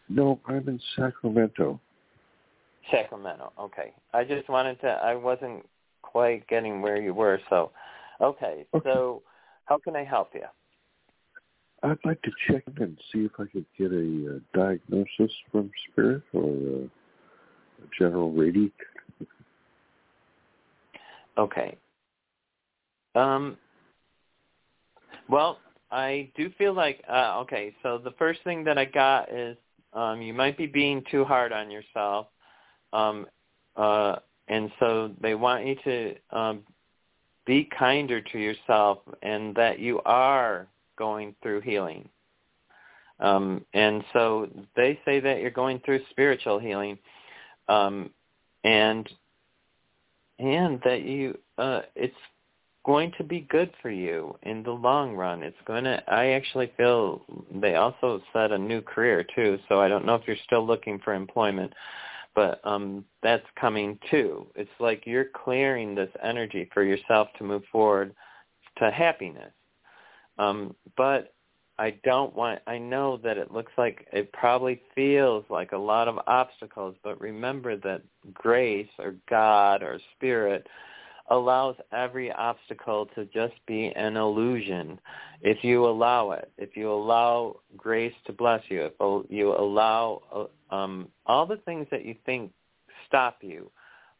No, 0.09 0.39
I'm 0.47 0.67
in 0.67 0.79
Sacramento. 0.95 1.79
Sacramento. 2.89 3.51
Okay. 3.59 3.93
I 4.13 4.23
just 4.23 4.49
wanted 4.49 4.79
to. 4.81 4.87
I 4.87 5.15
wasn't 5.15 5.65
quite 6.01 6.47
getting 6.47 6.81
where 6.81 6.99
you 6.99 7.13
were, 7.13 7.39
so. 7.49 7.71
Okay. 8.21 8.65
Okay. 8.73 8.89
So, 8.89 9.21
how 9.65 9.77
can 9.77 9.95
I 9.95 10.03
help 10.03 10.29
you? 10.33 10.45
I'd 11.83 11.97
like 12.03 12.21
to 12.23 12.31
check 12.47 12.63
and 12.77 12.97
see 13.11 13.19
if 13.19 13.31
I 13.37 13.45
could 13.45 13.65
get 13.77 13.91
a 13.91 14.35
uh, 14.35 14.57
diagnosis 14.57 15.31
from 15.51 15.69
Spirit 15.91 16.23
or 16.33 16.43
uh, 16.43 16.85
a 16.85 17.87
general 17.97 18.31
reading. 18.31 18.71
Okay. 21.37 21.77
Um. 23.15 23.57
Well, 25.29 25.59
I 25.91 26.31
do 26.35 26.49
feel 26.57 26.73
like 26.73 27.03
uh, 27.07 27.39
okay. 27.41 27.75
So 27.83 27.99
the 28.03 28.11
first 28.17 28.39
thing 28.43 28.63
that 28.63 28.77
I 28.77 28.85
got 28.85 29.31
is 29.31 29.55
um, 29.93 30.21
you 30.21 30.33
might 30.33 30.57
be 30.57 30.65
being 30.65 31.03
too 31.11 31.23
hard 31.23 31.51
on 31.51 31.69
yourself, 31.69 32.27
um, 32.91 33.27
uh, 33.75 34.15
and 34.47 34.71
so 34.79 35.11
they 35.21 35.35
want 35.35 35.65
you 35.65 35.75
to 35.83 36.15
um, 36.31 36.63
be 37.45 37.69
kinder 37.77 38.19
to 38.19 38.39
yourself, 38.39 38.99
and 39.21 39.53
that 39.55 39.77
you 39.77 40.01
are 40.05 40.67
going 40.97 41.35
through 41.41 41.61
healing. 41.61 42.09
Um, 43.19 43.65
and 43.73 44.03
so 44.13 44.49
they 44.75 44.99
say 45.05 45.19
that 45.19 45.41
you're 45.41 45.49
going 45.51 45.79
through 45.83 46.01
spiritual 46.11 46.59
healing, 46.59 46.99
um, 47.67 48.11
and 48.63 49.09
and 50.39 50.79
that 50.83 51.01
you 51.01 51.37
uh, 51.57 51.81
it's 51.95 52.15
going 52.85 53.11
to 53.17 53.23
be 53.23 53.41
good 53.41 53.71
for 53.81 53.89
you 53.89 54.37
in 54.43 54.63
the 54.63 54.71
long 54.71 55.15
run. 55.15 55.43
It's 55.43 55.57
going 55.65 55.83
to. 55.83 56.01
I 56.07 56.29
actually 56.29 56.71
feel 56.77 57.21
they 57.51 57.75
also 57.75 58.21
said 58.31 58.51
a 58.51 58.57
new 58.57 58.81
career 58.81 59.25
too. 59.35 59.57
So 59.67 59.81
I 59.81 59.87
don't 59.87 60.05
know 60.05 60.15
if 60.15 60.21
you're 60.27 60.37
still 60.45 60.65
looking 60.65 60.99
for 60.99 61.13
employment, 61.13 61.73
but 62.35 62.61
um, 62.63 63.03
that's 63.23 63.45
coming 63.59 63.97
too. 64.11 64.47
It's 64.55 64.69
like 64.79 65.03
you're 65.05 65.25
clearing 65.25 65.95
this 65.95 66.11
energy 66.23 66.69
for 66.73 66.83
yourself 66.83 67.29
to 67.39 67.43
move 67.43 67.63
forward 67.71 68.15
to 68.77 68.91
happiness. 68.91 69.51
Um, 70.37 70.75
but 70.95 71.33
I 71.79 71.91
don't 72.03 72.35
want. 72.35 72.59
I 72.67 72.77
know 72.77 73.17
that 73.17 73.37
it 73.37 73.51
looks 73.51 73.71
like 73.77 74.07
it 74.11 74.31
probably 74.33 74.81
feels 74.95 75.45
like 75.49 75.71
a 75.73 75.77
lot 75.77 76.07
of 76.07 76.19
obstacles, 76.27 76.95
but 77.03 77.19
remember 77.21 77.75
that 77.77 78.01
grace 78.33 78.89
or 78.97 79.15
God 79.29 79.83
or 79.83 79.99
spirit 80.15 80.67
allows 81.29 81.75
every 81.91 82.31
obstacle 82.31 83.07
to 83.15 83.25
just 83.25 83.53
be 83.65 83.91
an 83.95 84.15
illusion 84.15 84.99
if 85.41 85.63
you 85.63 85.85
allow 85.85 86.31
it 86.31 86.49
if 86.57 86.77
you 86.77 86.91
allow 86.91 87.57
grace 87.75 88.13
to 88.25 88.31
bless 88.31 88.61
you 88.69 88.85
if 88.85 89.25
you 89.29 89.53
allow 89.53 90.21
uh, 90.33 90.73
um 90.75 91.07
all 91.25 91.45
the 91.45 91.57
things 91.57 91.85
that 91.91 92.05
you 92.05 92.15
think 92.25 92.51
stop 93.07 93.39
you 93.41 93.69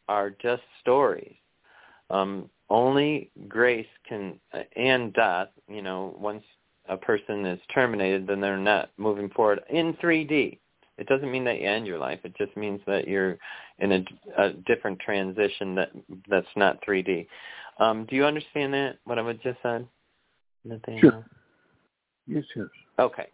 are 0.10 0.30
just 0.30 0.64
stories 0.82 1.36
um 2.10 2.50
only 2.70 3.32
grace 3.48 3.88
can 4.08 4.40
uh, 4.54 4.64
and 4.76 5.14
death 5.14 5.50
you 5.68 5.82
know 5.82 6.16
once 6.20 6.44
a 6.90 6.98
person 6.98 7.46
is 7.46 7.60
terminated 7.74 8.28
then 8.28 8.42
they're 8.42 8.58
not 8.58 8.90
moving 8.98 9.30
forward 9.30 9.62
in 9.70 9.94
3D 9.96 10.58
it 10.98 11.08
doesn't 11.08 11.32
mean 11.32 11.44
that 11.44 11.62
you 11.62 11.68
end 11.68 11.86
your 11.86 12.00
life. 12.00 12.20
It 12.24 12.36
just 12.38 12.56
means 12.58 12.82
that 12.88 13.08
you're 13.08 13.38
in 13.80 13.92
a, 13.92 14.06
a 14.38 14.54
different 14.66 15.00
transition 15.00 15.76
that 15.76 15.92
that's 16.28 16.48
not 16.56 16.84
3D. 16.84 17.28
Um, 17.80 18.06
do 18.06 18.16
you 18.16 18.26
understand 18.26 18.74
that? 18.74 18.98
What 19.06 19.20
I 19.20 19.34
just 19.34 19.60
said, 19.62 19.88
Nathaniel? 20.66 21.02
Sure. 21.02 21.26
Yes, 22.26 22.44
yes. 22.56 22.66
Okay. 22.98 23.28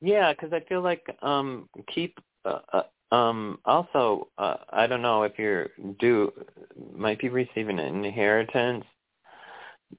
Yeah, 0.00 0.32
because 0.32 0.52
I 0.52 0.60
feel 0.68 0.82
like 0.82 1.04
um, 1.22 1.68
keep. 1.92 2.18
Uh, 2.44 2.60
uh, 2.72 2.82
um, 3.12 3.58
also, 3.64 4.28
uh, 4.38 4.56
I 4.70 4.86
don't 4.86 5.02
know 5.02 5.22
if 5.22 5.38
you're 5.38 5.68
due, 6.00 6.32
might 6.94 7.20
be 7.20 7.28
receiving 7.28 7.78
an 7.78 8.04
inheritance, 8.04 8.84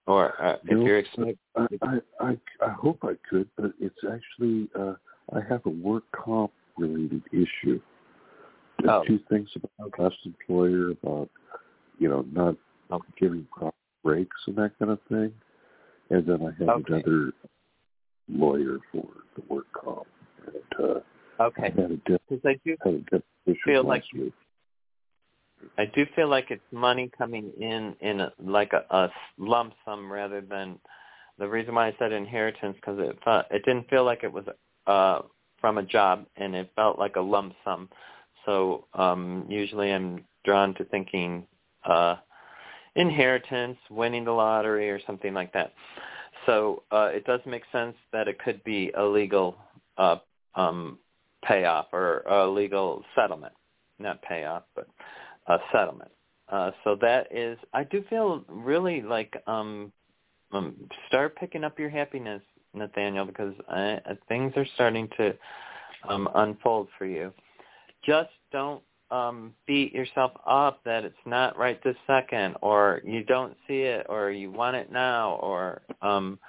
or 0.06 0.41
uh, 0.41 0.58
if 0.65 0.78
No, 0.78 0.86
you're 0.86 1.00
expecting. 1.00 1.38
I, 1.56 2.00
I, 2.22 2.38
I, 2.62 2.70
hope 2.70 3.00
I 3.04 3.13
could, 3.30 3.50
but 3.58 3.72
it's 3.80 4.00
actually 4.12 4.70
uh, 4.78 4.93
I 5.34 5.39
have 5.48 5.65
a 5.65 5.70
work 5.70 6.04
comp 6.12 6.52
related 6.78 7.24
issue. 7.32 7.80
There's 8.80 8.91
Oh. 8.91 9.04
two 9.08 9.20
things 9.30 9.50
about 9.56 9.72
my 9.98 10.04
last 10.04 10.17
employer 10.26 10.91
about 10.91 11.30
you 12.00 12.10
know 12.10 12.26
not 12.32 12.56
Okay. 12.91 13.08
giving 13.20 13.48
proper 13.52 13.76
breaks 14.04 14.38
and 14.48 14.56
that 14.58 14.72
kind 14.80 14.91
of 14.91 15.00
thing, 15.10 15.34
and 16.10 16.26
then 16.26 16.41
I 16.41 16.52
have 16.60 16.70
Okay. 16.70 16.93
another 16.93 17.32
lawyer 18.30 18.80
for 18.91 19.08
the 19.36 19.43
work 19.54 19.65
comp. 19.74 20.08
And, 20.46 20.86
uh, 20.89 21.00
Okay. 21.39 21.63
I 21.63 21.82
had 21.82 21.91
a 21.91 21.97
de- 21.97 22.19
Because 22.30 22.45
I 22.45 22.60
do 22.65 22.76
had 22.84 22.93
a 22.93 22.97
deposition 23.00 23.62
Feel 23.65 23.84
like- 23.84 24.04
week. 24.13 24.34
I 25.78 25.86
do 25.86 26.06
feel 26.15 26.28
like 26.28 26.52
it's 26.52 26.62
money 26.71 27.10
coming 27.17 27.52
in 27.60 27.95
in 28.00 28.21
a, 28.21 28.32
like 28.39 28.73
a, 28.73 28.86
a 28.95 29.10
lump 29.39 29.73
sum 29.86 30.12
rather 30.12 30.39
than 30.39 30.80
the 31.39 31.47
reason 31.47 31.73
why 31.76 31.88
I 31.88 31.95
said 31.97 32.12
inheritance 32.12 32.76
because 32.76 33.00
it 33.00 33.17
felt, 33.23 33.45
it 33.50 33.65
didn't 33.65 33.89
feel 33.89 34.04
like 34.04 34.23
it 34.23 34.32
was 34.32 34.45
uh 34.86 35.19
from 35.60 35.80
a 35.80 35.84
job 35.84 36.26
and 36.36 36.56
it 36.56 36.69
felt 36.76 37.00
like 37.00 37.15
a 37.15 37.21
lump 37.21 37.54
sum. 37.65 37.89
So 38.45 38.86
um 38.93 39.45
usually 39.50 39.91
I'm 39.91 40.23
drawn 40.45 40.76
to 40.76 40.86
thinking 40.86 41.47
uh 41.86 42.17
inheritance, 42.95 43.78
winning 43.89 44.26
the 44.26 44.32
lottery 44.32 44.89
or 44.91 45.00
something 45.06 45.34
like 45.34 45.54
that. 45.54 45.73
So 46.45 46.84
uh 46.91 47.10
it 47.12 47.26
does 47.26 47.41
make 47.47 47.63
sense 47.71 47.95
that 48.13 48.28
it 48.28 48.38
could 48.39 48.63
be 48.63 48.91
a 48.95 49.04
legal 49.04 49.58
uh 49.97 50.17
um 50.56 51.00
payoff 51.48 51.88
or 51.94 52.20
a 52.28 52.48
legal 52.48 53.04
settlement. 53.16 53.54
Not 54.00 54.22
payoff, 54.22 54.64
but 54.76 54.88
a 55.48 55.58
settlement. 55.72 56.12
Uh, 56.50 56.72
so 56.84 56.96
that 57.02 57.28
is, 57.36 57.58
I 57.74 57.84
do 57.84 58.04
feel 58.10 58.46
really 58.48 59.02
like 59.02 59.36
um, 59.48 59.92
um, 60.52 60.76
start 61.08 61.36
picking 61.36 61.64
up 61.64 61.78
your 61.78 61.90
happiness, 61.90 62.42
Nathaniel, 62.74 63.26
because 63.26 63.54
I, 63.68 64.00
uh, 64.10 64.16
things 64.28 64.54
are 64.56 64.68
starting 64.76 65.10
to 65.18 65.34
um, 66.08 66.30
unfold 66.36 66.88
for 66.98 67.06
you. 67.06 67.34
Just 68.06 68.30
don't 68.52 68.82
um, 69.12 69.54
beat 69.66 69.94
yourself 69.94 70.32
up 70.46 70.82
that 70.86 71.04
it's 71.04 71.16
not 71.26 71.58
right 71.58 71.84
this 71.84 71.98
second, 72.06 72.56
or 72.62 73.02
you 73.04 73.24
don't 73.24 73.56
see 73.68 73.82
it, 73.82 74.06
or 74.08 74.32
you 74.32 74.52
want 74.52 74.76
it 74.76 74.92
now, 74.92 75.40
or 75.42 75.82
um, 76.02 76.40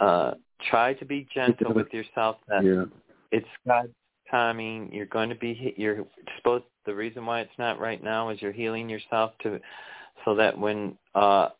uh, 0.00 0.32
try 0.68 0.94
to 0.94 1.04
be 1.04 1.28
gentle 1.32 1.72
with 1.74 1.92
yourself 1.92 2.36
that 2.48 2.64
Yeah. 2.64 2.84
it's 3.30 3.48
God's 3.66 3.92
timing. 4.32 4.90
You're 4.92 5.06
going 5.06 5.28
to 5.28 5.36
be 5.36 5.74
you're 5.76 6.04
supposed. 6.36 6.64
The 6.84 6.94
reason 6.94 7.24
why 7.24 7.42
it's 7.42 7.58
not 7.58 7.78
right 7.78 8.02
now 8.02 8.30
is 8.30 8.42
you're 8.42 8.50
healing 8.50 8.88
yourself 8.88 9.30
to, 9.44 9.60
so 10.24 10.34
that 10.34 10.58
when 10.58 10.98
uh, 11.14 11.50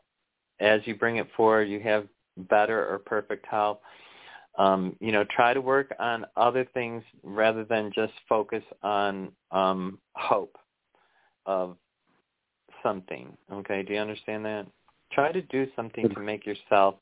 as 0.58 0.80
you 0.84 0.96
bring 0.96 1.16
it 1.18 1.28
forward, 1.36 1.68
you 1.68 1.78
have 1.80 2.08
better 2.36 2.92
or 2.92 2.98
perfect 2.98 3.46
health. 3.46 3.78
Um, 4.58 4.96
you 5.00 5.12
know, 5.12 5.24
try 5.34 5.54
to 5.54 5.60
work 5.60 5.94
on 5.98 6.26
other 6.36 6.66
things 6.74 7.02
rather 7.22 7.64
than 7.64 7.92
just 7.94 8.12
focus 8.28 8.62
on 8.82 9.30
um, 9.50 9.98
hope 10.14 10.56
of 11.46 11.76
something. 12.82 13.36
Okay, 13.50 13.82
do 13.82 13.94
you 13.94 14.00
understand 14.00 14.44
that? 14.44 14.66
Try 15.12 15.32
to 15.32 15.42
do 15.42 15.66
something 15.76 16.08
to 16.08 16.20
make 16.20 16.44
yourself 16.44 16.96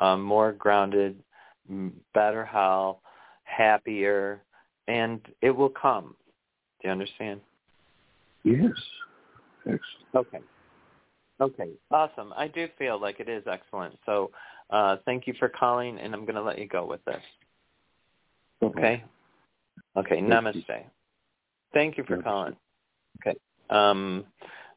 um, 0.00 0.22
more 0.22 0.52
grounded, 0.52 1.22
better 2.14 2.44
health, 2.44 2.98
happier, 3.44 4.42
and 4.90 5.20
it 5.40 5.50
will 5.50 5.70
come. 5.70 6.16
Do 6.82 6.88
you 6.88 6.90
understand? 6.90 7.40
Yes. 8.42 8.72
Excellent. 9.60 9.80
Okay. 10.16 10.38
Okay. 11.40 11.70
Awesome. 11.90 12.32
I 12.36 12.48
do 12.48 12.66
feel 12.76 13.00
like 13.00 13.20
it 13.20 13.28
is 13.28 13.44
excellent. 13.50 13.96
So 14.04 14.30
uh, 14.70 14.96
thank 15.04 15.26
you 15.26 15.34
for 15.38 15.48
calling, 15.48 15.98
and 15.98 16.12
I'm 16.12 16.24
going 16.24 16.34
to 16.34 16.42
let 16.42 16.58
you 16.58 16.66
go 16.66 16.84
with 16.84 17.04
this. 17.04 17.22
Okay. 18.62 19.04
Okay. 19.96 20.16
Thank 20.16 20.24
Namaste. 20.24 20.54
you. 20.54 20.74
Thank 21.72 21.96
you 21.96 22.04
for 22.04 22.16
Namaste. 22.16 22.24
calling. 22.24 22.56
Okay. 23.26 23.38
Um, 23.70 24.24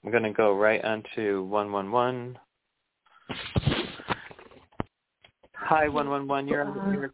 I'm 0.03 0.11
going 0.11 0.23
to 0.23 0.31
go 0.31 0.55
right 0.55 0.83
on 0.83 1.03
to 1.15 1.43
111. 1.43 2.37
Hi, 5.55 5.87
111. 5.87 6.47
You're 6.47 6.65
on 6.65 6.77
the 6.77 6.99
air. 6.99 7.13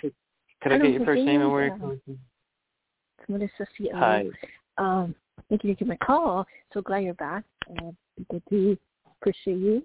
Could, 0.00 0.12
could 0.60 0.72
I 0.72 0.78
get 0.78 0.92
your 0.92 1.04
first 1.04 1.22
name 1.22 1.40
and 1.40 1.52
where 1.52 1.66
you're 1.66 1.78
calling 1.78 2.00
from? 2.04 2.18
Melissa 3.28 3.66
C.O. 3.78 3.98
Hi. 3.98 4.24
Um, 4.78 5.14
thank 5.48 5.64
you 5.64 5.70
for 5.70 5.74
taking 5.74 5.88
my 5.88 5.96
call. 5.96 6.46
So 6.72 6.80
glad 6.80 7.00
you're 7.04 7.14
back. 7.14 7.44
Uh, 7.70 7.90
good 8.30 8.42
to 8.50 8.78
appreciate 9.20 9.58
you. 9.58 9.82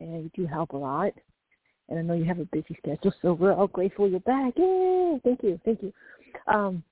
and 0.00 0.24
you 0.24 0.30
do 0.34 0.46
help 0.46 0.72
a 0.72 0.76
lot. 0.76 1.12
And 1.88 1.98
I 1.98 2.02
know 2.02 2.14
you 2.14 2.24
have 2.24 2.40
a 2.40 2.44
busy 2.46 2.76
schedule, 2.82 3.14
so 3.22 3.32
we're 3.32 3.52
all 3.54 3.68
grateful 3.68 4.08
you're 4.08 4.20
back. 4.20 4.54
Yay! 4.56 5.20
Thank 5.22 5.42
you, 5.42 5.60
thank 5.64 5.82
you. 5.82 5.92
Um, 6.48 6.82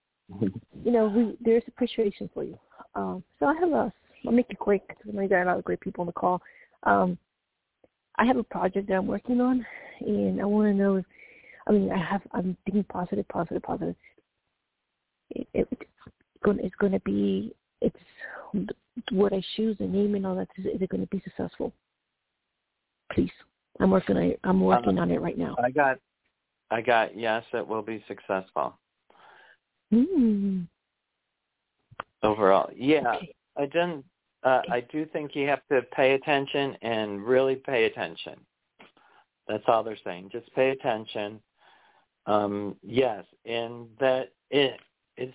you 0.84 0.92
know, 0.92 1.08
we 1.08 1.36
there's 1.40 1.64
appreciation 1.66 2.30
for 2.32 2.44
you. 2.44 2.58
Um, 2.94 3.24
so 3.38 3.46
I 3.46 3.54
have 3.54 3.70
a. 3.70 3.92
I'll 4.26 4.32
make 4.32 4.46
it 4.50 4.58
quick 4.58 4.86
because 4.88 5.04
I 5.08 5.12
know 5.12 5.22
you 5.22 5.28
got 5.28 5.42
a 5.42 5.46
lot 5.46 5.58
of 5.58 5.64
great 5.64 5.80
people 5.80 6.02
on 6.02 6.06
the 6.06 6.12
call. 6.12 6.40
Um, 6.84 7.18
I 8.16 8.24
have 8.24 8.36
a 8.36 8.44
project 8.44 8.88
that 8.88 8.94
I'm 8.94 9.06
working 9.06 9.40
on, 9.40 9.66
and 10.00 10.40
I 10.40 10.44
want 10.44 10.68
to 10.68 10.74
know. 10.74 10.96
If, 10.96 11.04
I 11.66 11.72
mean, 11.72 11.90
I 11.90 11.98
have. 11.98 12.22
I'm 12.32 12.56
thinking 12.64 12.84
positive, 12.84 13.26
positive, 13.28 13.62
positive. 13.62 13.96
It, 15.30 15.46
it, 15.54 15.68
it's 16.44 16.74
going 16.76 16.92
to 16.92 17.00
be. 17.00 17.54
It's 17.80 17.96
what 19.10 19.32
I 19.32 19.42
choose, 19.56 19.76
the 19.78 19.86
name, 19.86 20.14
and 20.14 20.26
all 20.26 20.36
that. 20.36 20.48
Is, 20.56 20.66
is 20.66 20.82
it 20.82 20.88
going 20.88 21.00
to 21.00 21.08
be 21.08 21.22
successful? 21.24 21.72
Please, 23.12 23.32
I'm 23.80 23.90
working. 23.90 24.16
On, 24.16 24.34
I'm 24.44 24.60
working 24.60 24.98
on 24.98 25.10
it 25.10 25.20
right 25.20 25.38
now. 25.38 25.56
I 25.62 25.70
got. 25.70 25.98
I 26.70 26.80
got. 26.80 27.16
Yes, 27.16 27.44
it 27.52 27.66
will 27.66 27.82
be 27.82 28.04
successful. 28.08 28.78
Mm. 29.92 30.66
Overall, 32.22 32.70
yeah. 32.74 33.14
Okay. 33.16 33.34
I 33.56 33.66
didn't. 33.66 34.04
Uh, 34.42 34.60
I 34.70 34.80
do 34.92 35.06
think 35.06 35.34
you 35.34 35.46
have 35.48 35.66
to 35.70 35.82
pay 35.94 36.14
attention 36.14 36.76
and 36.82 37.24
really 37.24 37.56
pay 37.56 37.84
attention. 37.84 38.34
That's 39.48 39.64
all 39.66 39.82
they're 39.82 39.96
saying. 40.04 40.30
Just 40.32 40.52
pay 40.54 40.70
attention. 40.70 41.40
Um, 42.26 42.76
yes, 42.82 43.24
and 43.44 43.86
that 44.00 44.32
it 44.50 44.80
it's. 45.16 45.34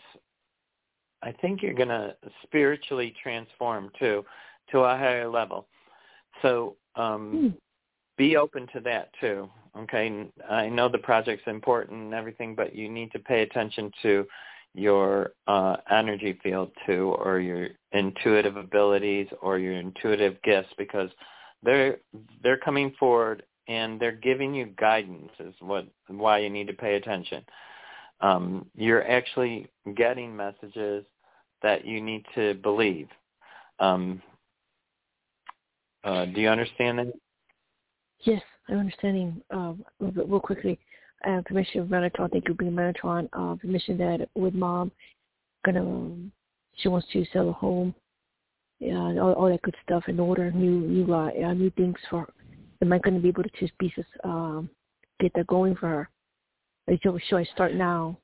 I 1.21 1.33
think 1.33 1.61
you're 1.61 1.73
going 1.73 1.89
to 1.89 2.15
spiritually 2.43 3.13
transform 3.21 3.91
too, 3.99 4.23
to 4.71 4.79
a 4.79 4.97
higher 4.97 5.27
level. 5.27 5.67
So 6.41 6.77
um, 6.95 7.31
Hmm. 7.31 7.47
be 8.17 8.37
open 8.37 8.67
to 8.73 8.79
that 8.81 9.09
too. 9.19 9.49
Okay, 9.77 10.27
I 10.49 10.67
know 10.69 10.89
the 10.89 10.97
project's 10.97 11.47
important 11.47 12.01
and 12.01 12.13
everything, 12.13 12.55
but 12.55 12.75
you 12.75 12.89
need 12.89 13.11
to 13.11 13.19
pay 13.19 13.41
attention 13.41 13.91
to 14.01 14.27
your 14.73 15.31
uh, 15.47 15.77
energy 15.89 16.39
field 16.43 16.71
too, 16.85 17.15
or 17.19 17.39
your 17.39 17.69
intuitive 17.91 18.57
abilities, 18.57 19.27
or 19.41 19.57
your 19.57 19.73
intuitive 19.73 20.41
gifts, 20.43 20.73
because 20.77 21.09
they're 21.63 21.97
they're 22.43 22.57
coming 22.57 22.93
forward 22.99 23.43
and 23.67 23.99
they're 23.99 24.11
giving 24.11 24.53
you 24.53 24.67
guidance. 24.77 25.31
Is 25.39 25.53
what 25.59 25.87
why 26.07 26.39
you 26.39 26.49
need 26.49 26.67
to 26.67 26.73
pay 26.73 26.95
attention. 26.95 27.43
Um, 28.21 28.65
you're 28.75 29.09
actually 29.09 29.67
getting 29.95 30.35
messages 30.35 31.05
that 31.61 31.85
you 31.85 32.01
need 32.01 32.25
to 32.35 32.55
believe. 32.55 33.07
Um, 33.79 34.21
uh, 36.03 36.25
do 36.25 36.41
you 36.41 36.49
understand 36.49 36.99
that? 36.99 37.13
Yes, 38.21 38.41
I'm 38.67 38.79
understanding. 38.79 39.41
Um, 39.51 39.83
a 39.99 40.03
little 40.03 40.23
bit, 40.23 40.29
real 40.29 40.39
quickly. 40.39 40.79
Uh, 41.27 41.41
permission 41.45 41.81
of 41.81 41.87
Metatron. 41.87 42.31
Thank 42.31 42.47
you 42.47 42.53
for 42.53 42.63
being 42.63 42.71
Metatron. 42.71 43.27
Uh, 43.33 43.55
permission 43.55 43.97
that 43.97 44.29
with 44.35 44.53
mom, 44.53 44.91
gonna 45.65 45.81
um, 45.81 46.31
she 46.77 46.87
wants 46.87 47.07
to 47.11 47.25
sell 47.33 47.49
a 47.49 47.53
home. 47.53 47.93
Yeah, 48.79 48.95
all, 48.95 49.33
all 49.33 49.49
that 49.49 49.61
good 49.61 49.75
stuff 49.83 50.03
in 50.07 50.19
order. 50.19 50.51
New 50.51 50.79
new 50.79 51.13
uh, 51.13 51.29
uh, 51.43 51.53
new 51.53 51.69
things 51.71 51.97
for. 52.09 52.27
Am 52.81 52.93
I 52.93 52.99
gonna 52.99 53.19
be 53.19 53.27
able 53.27 53.43
to 53.43 53.49
just 53.59 53.77
be 53.77 53.93
um 54.23 54.69
get 55.19 55.33
that 55.33 55.47
going 55.47 55.75
for 55.75 55.87
her? 55.87 56.09
Should 56.97 57.37
I 57.37 57.43
start 57.45 57.73
now? 57.73 58.17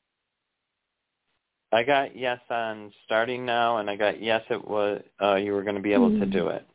I 1.71 1.83
got 1.83 2.15
yes 2.15 2.39
on 2.49 2.91
starting 3.05 3.45
now, 3.45 3.77
and 3.77 3.89
I 3.89 3.95
got 3.95 4.21
yes 4.21 4.43
it 4.49 4.65
was 4.65 5.01
uh, 5.21 5.35
you 5.35 5.53
were 5.53 5.63
going 5.63 5.75
to 5.75 5.81
be 5.81 5.93
able 5.93 6.09
to 6.09 6.25
Mhm. 6.25 6.31
do 6.31 6.47
it. 6.47 6.65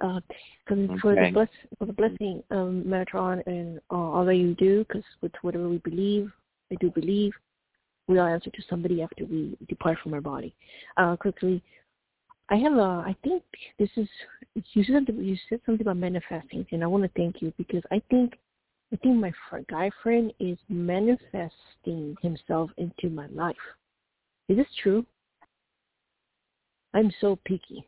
Uh, 0.00 0.20
cause 0.66 0.88
for 1.00 1.14
the 1.14 1.30
bless 1.32 1.48
for 1.78 1.86
the 1.86 1.92
blessing, 1.92 2.42
um, 2.50 2.84
Metatron 2.84 3.44
and 3.46 3.78
uh, 3.90 3.94
all 3.94 4.24
that 4.24 4.36
you 4.36 4.54
do, 4.54 4.84
because 4.84 5.04
with 5.20 5.32
whatever 5.42 5.68
we 5.68 5.78
believe, 5.78 6.32
I 6.70 6.76
do 6.76 6.90
believe, 6.90 7.32
we 8.06 8.18
all 8.18 8.26
answer 8.26 8.50
to 8.50 8.62
somebody 8.62 9.02
after 9.02 9.24
we 9.26 9.56
depart 9.68 9.98
from 10.02 10.14
our 10.14 10.20
body. 10.20 10.54
Uh, 10.96 11.16
quickly, 11.16 11.62
I 12.48 12.56
have 12.56 12.74
a. 12.74 13.04
I 13.06 13.16
think 13.22 13.42
this 13.78 13.90
is 13.96 14.08
you 14.72 14.84
said 14.84 15.06
you 15.08 15.36
said 15.48 15.60
something 15.66 15.86
about 15.86 15.96
manifesting, 15.98 16.66
and 16.72 16.82
I 16.82 16.86
want 16.86 17.04
to 17.04 17.10
thank 17.16 17.42
you 17.42 17.52
because 17.58 17.82
I 17.90 18.00
think 18.10 18.38
I 18.92 18.96
think 18.96 19.16
my 19.16 19.32
guy 19.68 19.90
friend 20.02 20.32
is 20.40 20.58
manifesting 20.68 22.16
himself 22.22 22.70
into 22.78 23.10
my 23.10 23.26
life. 23.28 23.56
Is 24.48 24.56
this 24.56 24.66
true? 24.82 25.04
I'm 26.94 27.12
so 27.20 27.38
picky. 27.44 27.86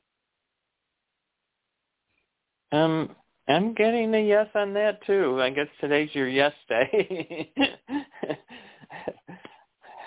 Um, 2.73 3.17
I'm 3.49 3.73
getting 3.75 4.15
a 4.15 4.21
yes 4.21 4.49
on 4.55 4.75
that 4.75 5.05
too. 5.07 5.41
I 5.41 5.51
guess 5.51 5.67
today's 5.81 6.11
your 6.15 6.29
yes 6.29 6.53
day. 6.69 7.53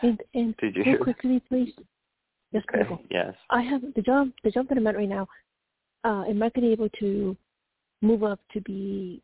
And 0.03 0.21
and 0.33 0.55
Did 0.57 0.75
you 0.75 0.83
hear? 0.83 0.97
quickly, 0.97 1.41
please. 1.47 1.73
Yes, 2.51 2.63
Okay. 2.77 3.01
Yes. 3.09 3.33
I 3.49 3.61
have 3.61 3.81
the 3.95 4.01
job. 4.01 4.29
The 4.43 4.51
job 4.51 4.67
that 4.67 4.77
I'm 4.77 4.85
at 4.85 4.97
right 4.97 5.07
now. 5.07 5.27
Uh, 6.03 6.23
am 6.27 6.43
I 6.43 6.49
going 6.49 6.51
to 6.55 6.61
be 6.61 6.71
able 6.73 6.89
to 6.99 7.37
move 8.01 8.23
up 8.23 8.39
to 8.51 8.59
be 8.61 9.21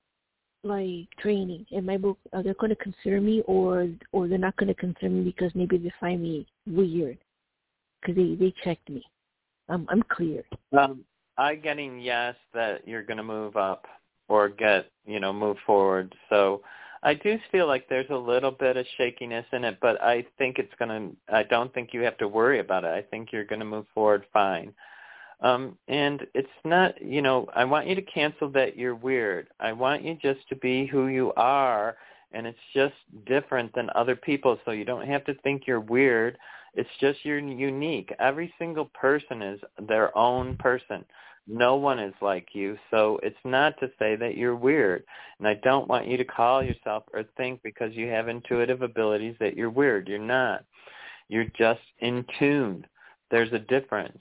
like 0.64 1.08
training? 1.20 1.66
Am 1.72 1.86
my 1.86 1.98
book 1.98 2.18
are 2.34 2.44
they 2.44 2.54
going 2.54 2.70
to 2.70 2.76
consider 2.76 3.22
me, 3.22 3.44
or 3.48 3.90
or 4.12 4.28
they're 4.28 4.38
not 4.38 4.58
going 4.58 4.68
to 4.68 4.74
consider 4.74 5.10
me 5.10 5.24
because 5.24 5.52
maybe 5.56 5.78
they 5.78 5.92
find 6.00 6.22
me 6.22 6.46
weird 6.68 7.18
because 8.02 8.16
they 8.16 8.36
they 8.36 8.54
checked 8.64 8.90
me. 8.90 9.04
I'm 9.70 9.88
I'm 9.90 10.04
clear. 10.10 10.44
Um, 10.78 11.04
I 11.38 11.56
getting 11.56 12.00
yes 12.00 12.36
that 12.54 12.88
you're 12.88 13.04
going 13.04 13.18
to 13.18 13.24
move 13.24 13.56
up 13.56 13.86
or 14.28 14.50
get 14.50 14.92
you 15.06 15.20
know 15.20 15.34
move 15.34 15.58
forward. 15.66 16.14
So 16.30 16.62
I 17.02 17.14
do 17.14 17.38
feel 17.52 17.68
like 17.68 17.88
there's 17.88 18.10
a 18.10 18.16
little 18.16 18.52
bit 18.52 18.76
of 18.76 18.86
shakiness 18.98 19.46
in 19.54 19.64
it, 19.64 19.78
but 19.82 20.02
I 20.02 20.26
think 20.38 20.60
it's 20.60 20.74
going 20.78 20.90
to. 20.90 21.34
I 21.34 21.44
don't 21.44 21.74
think 21.74 21.94
you 21.94 22.02
have 22.02 22.18
to 22.18 22.28
worry 22.28 22.60
about 22.60 22.84
it. 22.84 22.90
I 22.90 23.02
think 23.02 23.32
you're 23.32 23.46
going 23.46 23.60
to 23.60 23.66
move 23.66 23.86
forward 23.94 24.26
fine. 24.34 24.74
Um, 25.42 25.78
and 25.88 26.28
it's 26.34 26.50
not, 26.66 27.02
you 27.02 27.22
know, 27.22 27.48
I 27.56 27.64
want 27.64 27.88
you 27.88 27.96
to 27.96 28.02
cancel 28.02 28.50
that 28.52 28.78
you're 28.78 28.96
weird. 28.96 29.48
I 29.60 29.72
want 29.72 30.04
you 30.04 30.18
just 30.22 30.48
to 30.50 30.56
be 30.56 30.86
who 30.86 31.08
you 31.08 31.32
are, 31.38 31.96
and 32.34 32.46
it's 32.46 32.60
just 32.74 32.96
different 33.26 33.74
than 33.74 33.90
other 33.96 34.16
people. 34.16 34.60
So 34.66 34.72
you 34.72 34.86
don't 34.86 35.08
have 35.08 35.24
to 35.26 35.34
think 35.36 35.64
you're 35.66 35.80
weird. 35.80 36.38
It's 36.76 36.90
just 37.00 37.24
you're 37.24 37.40
unique. 37.40 38.14
Every 38.20 38.54
single 38.60 38.86
person 38.94 39.42
is 39.42 39.60
their 39.88 40.16
own 40.18 40.58
person. 40.58 41.06
No 41.48 41.76
one 41.76 41.98
is 42.00 42.14
like 42.22 42.50
you. 42.54 42.78
So 42.92 43.20
it's 43.24 43.36
not 43.44 43.80
to 43.80 43.90
say 43.98 44.16
that 44.18 44.38
you're 44.38 44.56
weird. 44.56 45.04
And 45.40 45.48
I 45.48 45.56
don't 45.56 45.88
want 45.88 46.08
you 46.08 46.16
to 46.18 46.26
call 46.26 46.62
yourself 46.62 47.04
or 47.12 47.24
think 47.38 47.64
because 47.64 47.94
you 47.94 48.08
have 48.08 48.28
intuitive 48.28 48.84
abilities 48.84 49.36
that 49.40 49.58
you're 49.58 49.72
weird. 49.72 50.08
You're 50.08 50.20
not. 50.20 50.64
You're 51.28 51.52
just 51.58 51.82
in 52.00 52.24
tune. 52.38 52.86
There's 53.32 53.54
a 53.54 53.60
difference. 53.60 54.20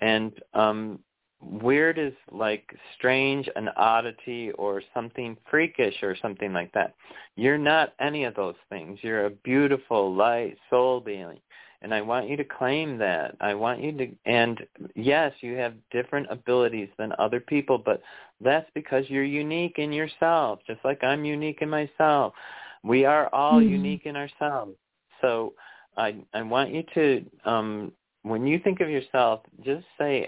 And 0.00 0.32
um 0.54 0.98
weird 1.40 1.98
is 1.98 2.12
like 2.32 2.68
strange, 2.96 3.48
an 3.56 3.68
oddity 3.76 4.50
or 4.52 4.82
something 4.92 5.36
freakish 5.50 6.02
or 6.02 6.16
something 6.20 6.52
like 6.52 6.72
that. 6.72 6.94
You're 7.36 7.58
not 7.58 7.94
any 8.00 8.24
of 8.24 8.34
those 8.34 8.56
things. 8.68 8.98
You're 9.02 9.26
a 9.26 9.30
beautiful, 9.30 10.12
light 10.14 10.56
soul 10.68 11.00
being 11.00 11.38
and 11.82 11.94
I 11.94 12.00
want 12.00 12.28
you 12.28 12.36
to 12.36 12.44
claim 12.44 12.98
that. 12.98 13.36
I 13.40 13.54
want 13.54 13.80
you 13.80 13.92
to, 13.92 14.08
and 14.26 14.66
yes, 14.96 15.32
you 15.40 15.56
have 15.56 15.74
different 15.90 16.26
abilities 16.30 16.88
than 16.98 17.12
other 17.18 17.40
people, 17.40 17.78
but 17.78 18.02
that's 18.40 18.68
because 18.74 19.04
you're 19.08 19.24
unique 19.24 19.78
in 19.78 19.92
yourself, 19.92 20.58
just 20.66 20.80
like 20.84 21.04
I'm 21.04 21.24
unique 21.24 21.58
in 21.62 21.70
myself. 21.70 22.34
We 22.82 23.04
are 23.04 23.28
all 23.32 23.62
Mhm. 23.62 23.68
unique 23.70 24.06
in 24.06 24.16
ourselves. 24.16 24.76
So 25.20 25.54
I 25.96 26.16
I 26.34 26.42
want 26.42 26.70
you 26.70 26.82
to, 26.94 27.30
um, 27.44 27.92
when 28.28 28.46
you 28.46 28.58
think 28.58 28.80
of 28.80 28.90
yourself, 28.90 29.40
just 29.64 29.86
say 29.98 30.26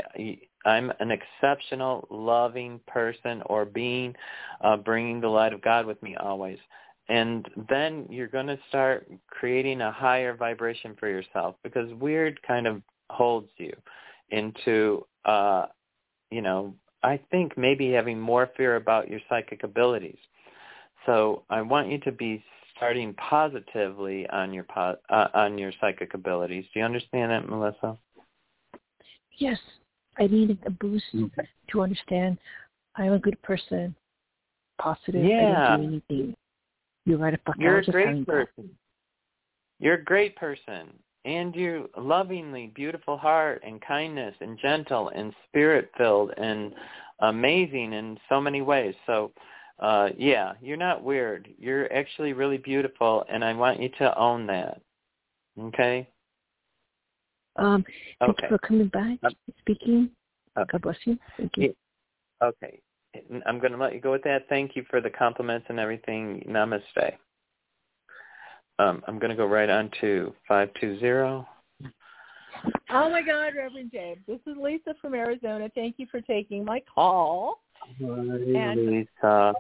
I'm 0.65 0.93
an 1.01 1.11
exceptional, 1.11 2.07
loving 2.11 2.81
person 2.87 3.43
or 3.47 3.65
being, 3.65 4.15
uh, 4.61 4.77
bringing 4.77 5.21
the 5.21 5.29
light 5.29 5.53
of 5.53 5.63
God 5.63 5.87
with 5.87 6.03
me 6.03 6.17
always. 6.17 6.59
And 7.09 7.49
then 7.69 8.07
you're 8.09 8.29
going 8.29 8.47
to 8.47 8.59
start 8.69 9.11
creating 9.29 9.81
a 9.81 9.91
higher 9.91 10.35
vibration 10.35 10.97
for 10.99 11.09
yourself 11.09 11.57
because 11.65 11.93
weird 11.95 12.41
kind 12.47 12.67
of 12.67 12.83
holds 13.11 13.49
you 13.57 13.73
into 14.31 15.05
uh 15.25 15.67
you 16.31 16.41
know 16.41 16.73
i 17.03 17.19
think 17.33 17.59
maybe 17.59 17.91
having 17.91 18.21
more 18.21 18.49
fear 18.57 18.77
about 18.77 19.11
your 19.11 19.19
psychic 19.29 19.65
abilities. 19.65 20.19
So 21.07 21.43
i 21.51 21.61
want 21.61 21.91
you 21.91 21.99
to 22.01 22.13
be 22.13 22.45
starting 22.81 23.13
positively 23.15 24.27
on 24.31 24.53
your 24.53 24.65
po- 24.65 24.97
uh, 25.11 25.29
on 25.35 25.59
your 25.59 25.71
psychic 25.81 26.15
abilities 26.15 26.65
do 26.73 26.81
you 26.81 26.85
understand 26.85 27.31
that 27.31 27.49
melissa 27.49 27.97
Yes, 29.41 29.59
I 30.19 30.27
needed 30.27 30.59
a 30.67 30.71
boost 30.71 31.05
Okay. 31.15 31.49
to 31.71 31.83
understand 31.83 32.39
I'm 32.97 33.13
a 33.13 33.19
good 33.19 33.41
person, 33.43 33.95
positive. 34.79 35.25
I 35.25 35.45
Yeah. 35.45 35.67
don't 35.69 35.81
do 35.81 35.89
anything. 35.89 36.37
You're 37.07 37.19
right. 37.19 37.41
You're 37.57 37.79
a 37.79 37.85
great 37.85 38.07
having 38.07 38.25
that. 38.25 38.55
person. 38.55 38.77
You're 39.79 39.95
a 39.95 40.05
great 40.05 40.37
person. 40.37 40.93
And 41.25 41.55
you 41.55 41.89
lovingly 41.97 42.69
beautiful 42.75 43.17
heart 43.17 43.63
and 43.65 43.81
kindness 43.81 44.35
and 44.41 44.59
gentle 44.59 45.11
and 45.11 45.35
spirit 45.49 45.91
filled 45.97 46.33
and 46.37 46.75
amazing 47.21 47.93
in 47.93 48.19
so 48.29 48.41
many 48.41 48.63
ways. 48.63 48.95
So, 49.07 49.33
uh, 49.81 50.11
yeah, 50.17 50.53
you're 50.61 50.77
not 50.77 51.03
weird. 51.03 51.49
You're 51.59 51.93
actually 51.93 52.33
really 52.33 52.59
beautiful, 52.59 53.25
and 53.29 53.45
I 53.45 53.53
want 53.55 53.81
you 53.81 53.89
to 53.99 54.17
own 54.19 54.47
that. 54.47 54.81
Okay. 55.59 56.09
Um, 57.57 57.85
thank 58.19 58.31
okay. 58.31 58.47
you 58.47 58.49
for 58.49 58.59
coming 58.59 58.89
back, 58.89 59.19
um, 59.23 59.35
speaking. 59.59 60.11
Uh, 60.57 60.65
God 60.71 60.83
bless 60.83 60.97
you. 61.05 61.19
Thank 61.37 61.53
you. 61.57 61.75
Okay. 62.43 62.81
I'm 63.47 63.59
going 63.59 63.73
to 63.73 63.79
let 63.79 63.95
you 63.95 64.01
go 64.01 64.13
with 64.13 64.23
that. 64.25 64.49
Thank 64.49 64.77
you 64.77 64.85
for 64.89 65.01
the 65.01 65.11
compliments 65.11 65.67
and 65.69 65.81
everything. 65.81 66.45
Namaste. 66.49 67.17
Um, 68.79 69.03
I'm 69.07 69.19
going 69.19 69.31
to 69.31 69.37
go 69.37 69.47
right 69.47 69.69
on 69.69 69.91
to 70.01 70.33
520. 70.47 71.47
Oh 72.91 73.11
my 73.11 73.23
God, 73.23 73.53
Reverend 73.57 73.91
James. 73.93 74.21
This 74.27 74.41
is 74.47 74.57
Lisa 74.61 74.95
from 75.01 75.15
Arizona. 75.15 75.71
Thank 75.75 75.97
you 75.99 76.07
for 76.11 76.21
taking 76.21 76.65
my 76.65 76.83
call. 76.93 77.61
Hi, 77.83 78.75
Lisa. 78.75 79.55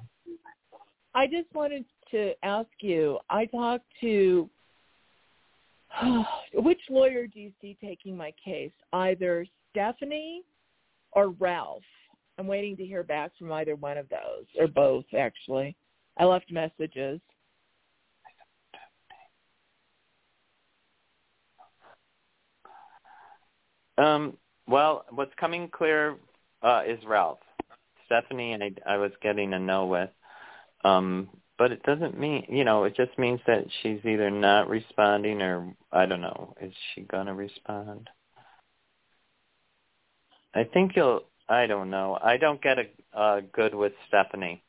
I 1.14 1.26
just 1.26 1.52
wanted 1.54 1.84
to 2.10 2.32
ask 2.44 2.68
you, 2.80 3.18
I 3.28 3.46
talked 3.46 3.86
to 4.00 4.48
which 6.54 6.80
lawyer 6.88 7.26
do 7.26 7.40
you 7.40 7.52
see 7.60 7.76
taking 7.82 8.16
my 8.16 8.32
case? 8.42 8.72
Either 8.92 9.46
Stephanie 9.70 10.42
or 11.12 11.30
Ralph. 11.30 11.82
I'm 12.38 12.46
waiting 12.46 12.76
to 12.76 12.84
hear 12.84 13.02
back 13.02 13.32
from 13.38 13.52
either 13.52 13.76
one 13.76 13.98
of 13.98 14.08
those 14.08 14.46
or 14.58 14.66
both 14.66 15.04
actually. 15.16 15.76
I 16.16 16.24
left 16.24 16.50
messages. 16.50 17.20
Um, 23.98 24.38
well, 24.66 25.04
what's 25.10 25.32
coming 25.38 25.68
clear 25.68 26.16
uh, 26.62 26.82
is 26.86 26.98
Ralph. 27.06 27.38
Stephanie, 28.10 28.56
I, 28.60 28.94
I 28.94 28.96
was 28.96 29.12
getting 29.22 29.52
a 29.52 29.58
no 29.58 29.86
with. 29.86 30.10
Um, 30.82 31.28
but 31.58 31.70
it 31.70 31.82
doesn't 31.84 32.18
mean, 32.18 32.44
you 32.48 32.64
know, 32.64 32.84
it 32.84 32.96
just 32.96 33.16
means 33.18 33.38
that 33.46 33.64
she's 33.82 34.00
either 34.04 34.30
not 34.30 34.68
responding 34.68 35.42
or, 35.42 35.72
I 35.92 36.06
don't 36.06 36.22
know, 36.22 36.54
is 36.60 36.72
she 36.94 37.02
going 37.02 37.26
to 37.26 37.34
respond? 37.34 38.10
I 40.54 40.64
think 40.64 40.96
you'll, 40.96 41.22
I 41.48 41.66
don't 41.66 41.90
know. 41.90 42.18
I 42.20 42.36
don't 42.36 42.60
get 42.60 42.78
a 42.78 43.18
uh, 43.18 43.40
good 43.52 43.74
with 43.74 43.92
Stephanie. 44.08 44.62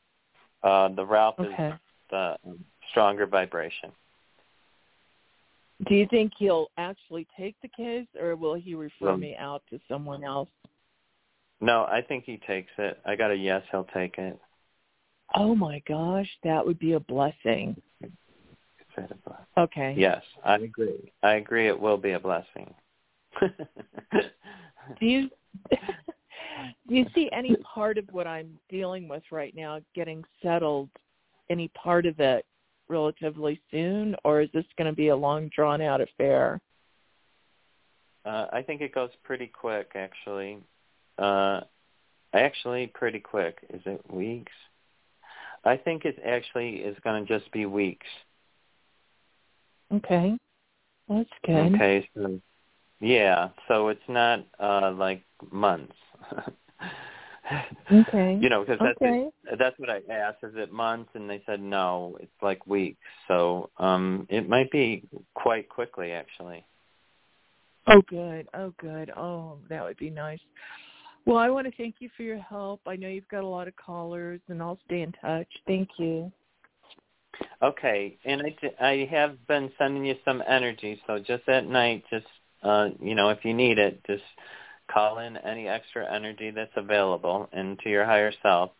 Uh, 0.62 0.88
the 0.88 1.04
Ralph 1.04 1.40
okay. 1.40 1.68
is 1.68 1.74
the 2.10 2.36
stronger 2.90 3.26
vibration. 3.26 3.90
Do 5.88 5.96
you 5.96 6.06
think 6.08 6.32
he'll 6.38 6.68
actually 6.76 7.26
take 7.36 7.56
the 7.62 7.68
case, 7.68 8.06
or 8.20 8.36
will 8.36 8.54
he 8.54 8.74
refer 8.74 9.10
um, 9.10 9.20
me 9.20 9.34
out 9.36 9.62
to 9.70 9.80
someone 9.88 10.22
else? 10.22 10.48
No, 11.62 11.84
I 11.84 12.02
think 12.02 12.24
he 12.24 12.38
takes 12.38 12.72
it. 12.76 12.98
I 13.06 13.14
got 13.14 13.30
a 13.30 13.36
yes. 13.36 13.62
He'll 13.70 13.86
take 13.94 14.18
it. 14.18 14.38
Oh 15.34 15.54
my 15.54 15.80
gosh, 15.86 16.28
that 16.42 16.66
would 16.66 16.78
be 16.80 16.92
a 16.92 17.00
blessing. 17.00 17.80
Okay. 19.56 19.94
Yes, 19.96 20.22
I 20.44 20.56
agree. 20.56 21.12
I 21.22 21.34
agree. 21.34 21.68
It 21.68 21.78
will 21.78 21.96
be 21.96 22.12
a 22.12 22.20
blessing. 22.20 22.74
do 23.40 25.06
you 25.06 25.30
do 25.70 26.94
you 26.94 27.06
see 27.14 27.30
any 27.32 27.54
part 27.56 27.96
of 27.96 28.04
what 28.10 28.26
I'm 28.26 28.58
dealing 28.68 29.06
with 29.06 29.22
right 29.30 29.54
now 29.54 29.80
getting 29.94 30.24
settled? 30.42 30.90
Any 31.48 31.68
part 31.68 32.06
of 32.06 32.18
it 32.18 32.44
relatively 32.88 33.60
soon, 33.70 34.16
or 34.24 34.40
is 34.40 34.50
this 34.52 34.64
going 34.76 34.90
to 34.90 34.96
be 34.96 35.08
a 35.08 35.16
long, 35.16 35.48
drawn-out 35.54 36.00
affair? 36.00 36.60
Uh, 38.24 38.46
I 38.52 38.62
think 38.62 38.80
it 38.80 38.94
goes 38.94 39.10
pretty 39.22 39.46
quick, 39.46 39.92
actually. 39.94 40.58
Uh, 41.18 41.60
actually, 42.32 42.88
pretty 42.88 43.20
quick. 43.20 43.58
Is 43.72 43.82
it 43.86 44.00
weeks? 44.12 44.52
I 45.64 45.76
think 45.76 46.04
it 46.04 46.16
actually 46.24 46.76
is 46.76 46.96
going 47.04 47.24
to 47.24 47.38
just 47.38 47.50
be 47.52 47.66
weeks. 47.66 48.06
Okay, 49.92 50.36
that's 51.08 51.28
good. 51.44 51.74
Okay, 51.74 52.08
so 52.16 52.40
yeah, 53.00 53.50
so 53.68 53.88
it's 53.88 54.00
not 54.08 54.46
uh, 54.58 54.92
like 54.92 55.22
months. 55.50 55.94
Okay. 57.90 58.38
you 58.40 58.48
know, 58.48 58.60
because 58.60 58.78
that's 58.82 58.96
okay. 59.02 59.28
it, 59.44 59.58
that's 59.58 59.78
what 59.78 59.90
I 59.90 60.00
asked. 60.10 60.38
Is 60.42 60.54
it 60.56 60.72
months? 60.72 61.10
And 61.14 61.28
they 61.28 61.42
said 61.44 61.60
no, 61.60 62.16
it's 62.20 62.32
like 62.40 62.66
weeks. 62.66 63.00
So 63.28 63.70
um, 63.78 64.26
it 64.30 64.48
might 64.48 64.70
be 64.70 65.04
quite 65.34 65.68
quickly, 65.68 66.12
actually. 66.12 66.64
Oh, 67.88 68.00
good. 68.08 68.48
Oh, 68.54 68.72
good. 68.78 69.10
Oh, 69.16 69.58
that 69.68 69.82
would 69.82 69.96
be 69.96 70.10
nice. 70.10 70.38
Well, 71.24 71.38
I 71.38 71.50
want 71.50 71.66
to 71.66 71.72
thank 71.76 71.96
you 72.00 72.10
for 72.16 72.24
your 72.24 72.38
help. 72.38 72.80
I 72.86 72.96
know 72.96 73.08
you've 73.08 73.28
got 73.28 73.44
a 73.44 73.46
lot 73.46 73.68
of 73.68 73.76
callers, 73.76 74.40
and 74.48 74.60
I'll 74.60 74.78
stay 74.86 75.02
in 75.02 75.12
touch. 75.12 75.48
Thank 75.66 75.88
you. 75.98 76.32
Okay, 77.62 78.18
and 78.24 78.42
I, 78.42 78.84
I 78.84 79.08
have 79.10 79.46
been 79.46 79.70
sending 79.78 80.04
you 80.04 80.16
some 80.24 80.42
energy, 80.46 81.00
so 81.06 81.18
just 81.18 81.48
at 81.48 81.66
night, 81.66 82.04
just 82.10 82.26
uh, 82.62 82.88
you 83.00 83.14
know, 83.14 83.30
if 83.30 83.44
you 83.44 83.54
need 83.54 83.78
it, 83.78 84.04
just 84.06 84.22
call 84.92 85.18
in 85.18 85.36
any 85.36 85.68
extra 85.68 86.12
energy 86.12 86.50
that's 86.50 86.72
available 86.76 87.48
into 87.52 87.88
your 87.88 88.04
higher 88.04 88.32
self. 88.42 88.72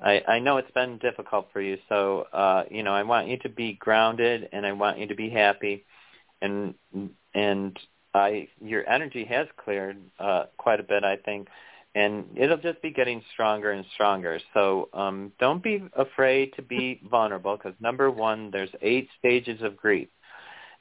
I, 0.00 0.22
I 0.28 0.38
know 0.40 0.58
it's 0.58 0.70
been 0.72 0.98
difficult 0.98 1.48
for 1.52 1.60
you, 1.60 1.78
so 1.88 2.26
uh, 2.32 2.64
you 2.70 2.82
know 2.82 2.92
I 2.92 3.04
want 3.04 3.28
you 3.28 3.38
to 3.38 3.48
be 3.48 3.74
grounded 3.74 4.48
and 4.52 4.66
I 4.66 4.72
want 4.72 4.98
you 4.98 5.06
to 5.08 5.14
be 5.14 5.30
happy, 5.30 5.84
and 6.42 6.74
and 7.34 7.78
I 8.18 8.48
your 8.60 8.88
energy 8.88 9.24
has 9.24 9.46
cleared 9.64 9.98
uh, 10.18 10.44
quite 10.56 10.80
a 10.80 10.82
bit, 10.82 11.04
I 11.04 11.16
think, 11.16 11.48
and 11.94 12.26
it'll 12.36 12.58
just 12.58 12.82
be 12.82 12.90
getting 12.90 13.22
stronger 13.32 13.70
and 13.70 13.84
stronger. 13.94 14.40
So 14.54 14.88
um, 14.92 15.32
don't 15.40 15.62
be 15.62 15.82
afraid 15.96 16.52
to 16.56 16.62
be 16.62 17.00
vulnerable, 17.10 17.56
because 17.56 17.74
number 17.80 18.10
one, 18.10 18.50
there's 18.50 18.70
eight 18.82 19.08
stages 19.18 19.62
of 19.62 19.76
grief 19.76 20.08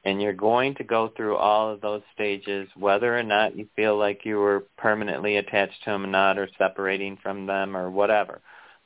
and 0.08 0.21
you're 0.21 0.32
going 0.32 0.76
to 0.76 0.86
go 0.86 1.12
through 1.17 1.36
all 1.36 1.69
of 1.69 1.82
those 1.82 2.02
stages, 2.13 2.69
whether 2.78 3.17
or 3.17 3.23
not 3.23 3.58
you 3.58 3.67
feel 3.76 3.97
like 3.97 4.21
you 4.23 4.38
were 4.38 4.65
permanently 4.78 5.36
attached 5.36 5.84
to 5.84 5.91
them 5.91 6.06
or 6.06 6.08
not, 6.08 6.38
or 6.38 6.47
separating 6.58 7.17
from 7.21 7.45
them, 7.45 7.76
or 7.76 7.89
whatever. 7.89 8.39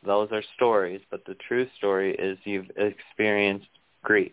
Those 0.04 0.30
are 0.32 0.44
stories, 0.56 1.02
but 1.12 1.24
the 1.26 1.36
true 1.48 1.68
story 1.78 2.16
is 2.16 2.40
you've 2.44 2.72
experienced 2.76 3.68
grief, 4.04 4.32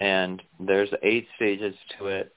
and 0.00 0.42
there's 0.60 0.90
eight 1.02 1.26
stages 1.36 1.74
to 1.98 2.08
it. 2.08 2.34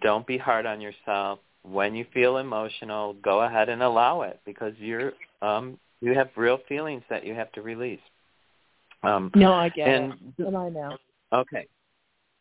Don't 0.00 0.26
be 0.26 0.38
hard 0.38 0.66
on 0.66 0.80
yourself. 0.80 1.40
When 1.62 1.94
you 1.94 2.06
feel 2.12 2.38
emotional, 2.38 3.14
go 3.14 3.42
ahead 3.42 3.68
and 3.68 3.82
allow 3.82 4.22
it 4.22 4.40
because 4.44 4.72
you're 4.78 5.12
um, 5.42 5.78
you 6.00 6.14
have 6.14 6.30
real 6.36 6.58
feelings 6.68 7.02
that 7.08 7.24
you 7.24 7.34
have 7.34 7.52
to 7.52 7.62
release. 7.62 8.00
Um, 9.04 9.30
no, 9.34 9.52
I 9.52 9.68
get 9.68 9.88
and, 9.88 10.12
it. 10.38 10.46
And 10.46 10.56
I 10.56 10.68
know. 10.68 10.96
Okay, 11.32 11.66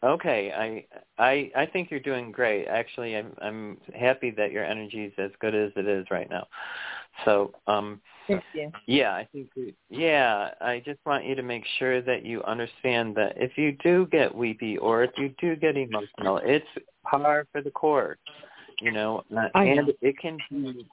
Okay, 0.04 0.52
I 0.52 1.24
I 1.24 1.52
I 1.56 1.66
think 1.68 1.92
you're 1.92 2.00
doing 2.00 2.32
great. 2.32 2.68
Actually, 2.68 3.16
I'm 3.16 3.34
I'm 3.40 3.78
happy 3.94 4.32
that 4.32 4.52
your 4.52 4.66
energy 4.66 5.06
is 5.06 5.14
as 5.20 5.30
good 5.40 5.54
as 5.54 5.72
it 5.76 5.88
is 5.88 6.08
right 6.10 6.30
now. 6.30 6.48
So, 7.26 7.54
um 7.68 8.02
Thank 8.28 8.44
you. 8.54 8.72
Yeah, 8.88 9.14
I 9.14 9.28
think 9.32 9.50
yeah, 9.90 10.52
I 10.60 10.82
just 10.84 11.00
want 11.06 11.26
you 11.26 11.36
to 11.36 11.44
make 11.44 11.64
sure 11.78 12.02
that 12.02 12.26
you 12.26 12.42
understand 12.44 13.16
that 13.16 13.34
if 13.36 13.58
you 13.58 13.74
do 13.84 14.08
get 14.12 14.34
weepy 14.34 14.78
or 14.78 15.04
if 15.04 15.12
you 15.18 15.36
do 15.40 15.56
get 15.56 15.78
emotional, 15.78 16.38
it's 16.44 16.66
par 17.04 17.48
for 17.52 17.62
the 17.62 17.72
course, 17.72 18.18
you 18.80 18.92
know, 18.92 19.24
and 19.30 19.88
know. 19.88 19.94
it 20.02 20.18
can 20.20 20.38
be 20.50 20.86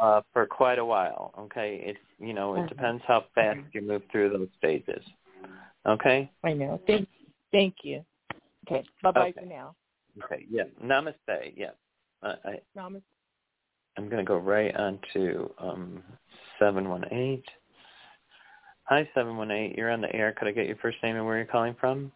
uh 0.00 0.22
for 0.32 0.46
quite 0.46 0.78
a 0.78 0.84
while, 0.84 1.32
okay? 1.38 1.82
It's 1.84 1.98
you 2.18 2.32
know, 2.32 2.54
it 2.54 2.60
uh-huh. 2.60 2.68
depends 2.68 3.02
how 3.06 3.24
fast 3.34 3.60
you 3.72 3.82
move 3.82 4.02
through 4.10 4.30
those 4.30 4.48
stages. 4.58 5.04
Okay? 5.86 6.30
I 6.44 6.52
know. 6.52 6.80
Thank 6.86 7.08
thank 7.50 7.76
you. 7.82 8.04
Okay. 8.66 8.84
Bye 9.02 9.10
bye 9.10 9.20
okay. 9.28 9.40
for 9.40 9.46
now. 9.46 9.74
Okay. 10.24 10.46
Yeah. 10.50 10.64
Namaste. 10.82 11.52
Yeah. 11.56 11.70
Uh, 12.22 12.34
I, 12.44 12.60
Namaste. 12.76 13.02
I'm 13.96 14.08
going 14.08 14.24
to 14.24 14.28
go 14.28 14.38
right 14.38 14.74
on 14.76 14.98
to 15.12 15.50
um, 15.58 16.02
718. 16.58 17.42
Hi, 18.84 19.08
718. 19.14 19.74
You're 19.76 19.90
on 19.90 20.00
the 20.00 20.14
air. 20.14 20.34
Could 20.36 20.48
I 20.48 20.52
get 20.52 20.66
your 20.66 20.76
first 20.76 20.96
name 21.02 21.16
and 21.16 21.26
where 21.26 21.36
you're 21.36 21.46
calling 21.46 21.76
from? 21.78 22.10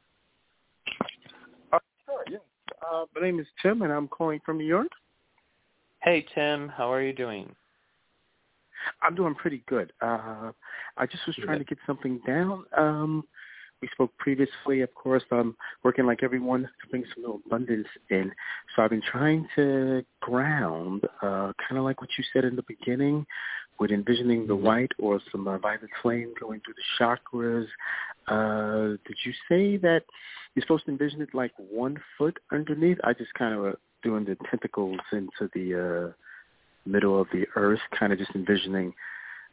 Uh, 2.82 3.04
my 3.14 3.22
name 3.22 3.40
is 3.40 3.46
Tim, 3.62 3.82
and 3.82 3.92
I'm 3.92 4.08
calling 4.08 4.40
from 4.44 4.58
New 4.58 4.66
York. 4.66 4.88
Hey, 6.02 6.26
Tim. 6.34 6.68
How 6.68 6.92
are 6.92 7.02
you 7.02 7.12
doing? 7.12 7.54
I'm 9.02 9.14
doing 9.14 9.34
pretty 9.34 9.64
good. 9.66 9.92
Uh, 10.00 10.52
I 10.96 11.06
just 11.06 11.26
was 11.26 11.36
trying 11.36 11.58
to 11.58 11.64
get 11.64 11.78
something 11.86 12.20
down. 12.26 12.64
Um, 12.76 13.24
we 13.82 13.88
spoke 13.92 14.16
previously, 14.18 14.80
of 14.80 14.94
course, 14.94 15.22
I'm 15.30 15.56
working 15.84 16.06
like 16.06 16.22
everyone 16.22 16.62
to 16.62 16.88
bring 16.90 17.04
some 17.14 17.22
little 17.22 17.40
abundance 17.46 17.88
in. 18.10 18.32
So 18.74 18.82
I've 18.82 18.90
been 18.90 19.02
trying 19.02 19.46
to 19.56 20.04
ground, 20.20 21.02
uh, 21.22 21.52
kind 21.68 21.78
of 21.78 21.84
like 21.84 22.00
what 22.00 22.10
you 22.16 22.24
said 22.32 22.44
in 22.44 22.56
the 22.56 22.64
beginning, 22.66 23.26
with 23.78 23.90
envisioning 23.90 24.46
the 24.46 24.54
Mm-hmm. 24.54 24.66
white 24.66 24.92
or 24.98 25.20
some 25.30 25.46
uh, 25.46 25.58
violet 25.58 25.90
flame 26.02 26.32
going 26.40 26.60
through 26.64 26.74
the 26.74 26.82
chakras. 26.98 27.66
Uh, 28.28 28.96
did 29.06 29.16
you 29.24 29.32
say 29.48 29.76
that 29.78 30.02
you're 30.54 30.62
supposed 30.62 30.84
to 30.86 30.90
envision 30.90 31.20
it 31.20 31.34
like 31.34 31.52
one 31.56 31.96
foot 32.16 32.38
underneath? 32.52 32.98
I 33.04 33.12
just 33.12 33.32
kind 33.34 33.54
of 33.54 33.64
uh, 33.64 33.72
doing 34.02 34.24
the 34.24 34.36
tentacles 34.50 34.98
into 35.12 35.50
the 35.54 36.08
uh, 36.08 36.12
middle 36.88 37.20
of 37.20 37.28
the 37.32 37.46
earth, 37.56 37.80
kind 37.98 38.12
of 38.12 38.18
just 38.18 38.30
envisioning 38.34 38.92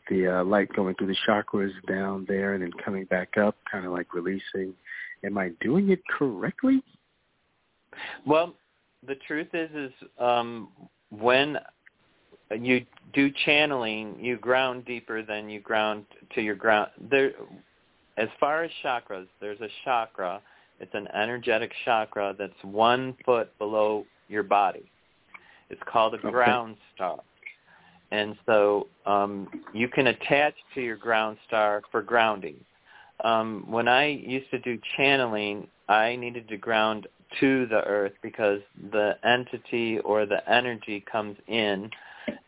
the 0.10 0.40
uh, 0.40 0.44
light 0.44 0.72
going 0.74 0.96
through 0.96 1.08
the 1.08 1.18
chakras 1.28 1.72
down 1.88 2.26
there 2.28 2.54
and 2.54 2.64
then 2.64 2.72
coming 2.84 3.06
back 3.06 3.38
up, 3.38 3.56
kind 3.72 3.86
of 3.86 3.92
like 3.92 4.14
releasing. 4.14 4.74
Am 5.26 5.38
I 5.38 5.52
doing 5.62 5.92
it 5.92 6.02
correctly? 6.08 6.84
Well, 8.26 8.56
the 9.06 9.16
truth 9.28 9.48
is, 9.54 9.70
is 9.76 9.92
um, 10.20 10.70
when 11.10 11.58
you 12.54 12.86
do 13.14 13.32
channeling, 13.45 14.18
you 14.20 14.38
ground 14.38 14.86
deeper 14.86 15.24
than 15.24 15.49
you 15.49 15.60
ground 15.60 16.06
to 16.36 16.41
your 16.41 16.56
ground. 16.56 16.89
There, 17.10 17.32
as 18.18 18.30
far 18.39 18.64
as 18.64 18.72
chakras, 18.84 19.28
there's 19.39 19.62
a 19.62 19.70
chakra. 19.84 20.41
It's 20.80 20.93
an 20.93 21.08
energetic 21.14 21.72
chakra 21.86 22.36
that's 22.38 22.54
one 22.64 23.16
foot 23.26 23.58
below 23.58 24.06
your 24.28 24.43
body. 24.43 24.91
It's 25.70 25.82
called 25.86 26.14
a 26.14 26.18
okay. 26.18 26.30
ground 26.30 26.78
star. 26.95 27.20
And 28.12 28.36
so 28.45 28.88
um, 29.06 29.47
you 29.74 29.88
can 29.88 30.08
attach 30.08 30.54
to 30.76 30.82
your 30.82 30.97
ground 30.97 31.38
star 31.47 31.82
for 31.91 32.01
grounding. 32.01 32.58
Um, 33.24 33.66
when 33.68 33.88
I 33.88 34.08
used 34.08 34.51
to 34.51 34.60
do 34.60 34.78
channeling, 34.97 35.68
I 35.89 36.16
needed 36.16 36.47
to 36.49 36.58
ground 36.58 37.08
to 37.39 37.66
the 37.68 37.82
earth 37.86 38.14
because 38.22 38.60
the 38.91 39.18
entity 39.24 39.99
or 39.99 40.26
the 40.26 40.47
energy 40.49 41.04
comes 41.12 41.38
in 41.47 41.89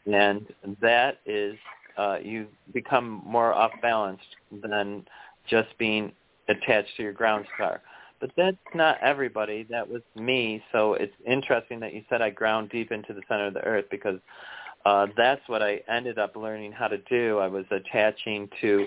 and 0.06 0.46
that 0.82 1.20
is 1.26 1.56
uh, 1.98 2.18
you 2.22 2.48
become 2.74 3.22
more 3.26 3.54
off 3.54 3.72
balanced 3.82 4.24
than 4.52 5.06
just 5.50 5.70
being 5.78 6.12
attached 6.50 6.96
to 6.98 7.04
your 7.04 7.14
ground 7.14 7.46
star. 7.56 7.82
But 8.20 8.32
that's 8.38 8.58
not 8.74 8.98
everybody. 9.02 9.64
That 9.70 9.88
was 9.88 10.02
me. 10.16 10.64
So 10.72 10.94
it's 10.94 11.14
interesting 11.26 11.80
that 11.82 11.94
you 11.94 12.04
said 12.10 12.22
I 12.22 12.30
ground 12.30 12.70
deep 12.70 12.92
into 12.92 13.14
the 13.14 13.22
center 13.28 13.48
of 13.48 13.54
the 13.54 13.62
earth 13.62 13.86
because 13.92 14.20
uh, 14.86 15.08
that's 15.18 15.42
what 15.48 15.62
I 15.62 15.82
ended 15.90 16.18
up 16.18 16.36
learning 16.36 16.72
how 16.72 16.88
to 16.88 16.98
do. 17.10 17.40
I 17.40 17.48
was 17.48 17.66
attaching 17.72 18.50
to 18.62 18.86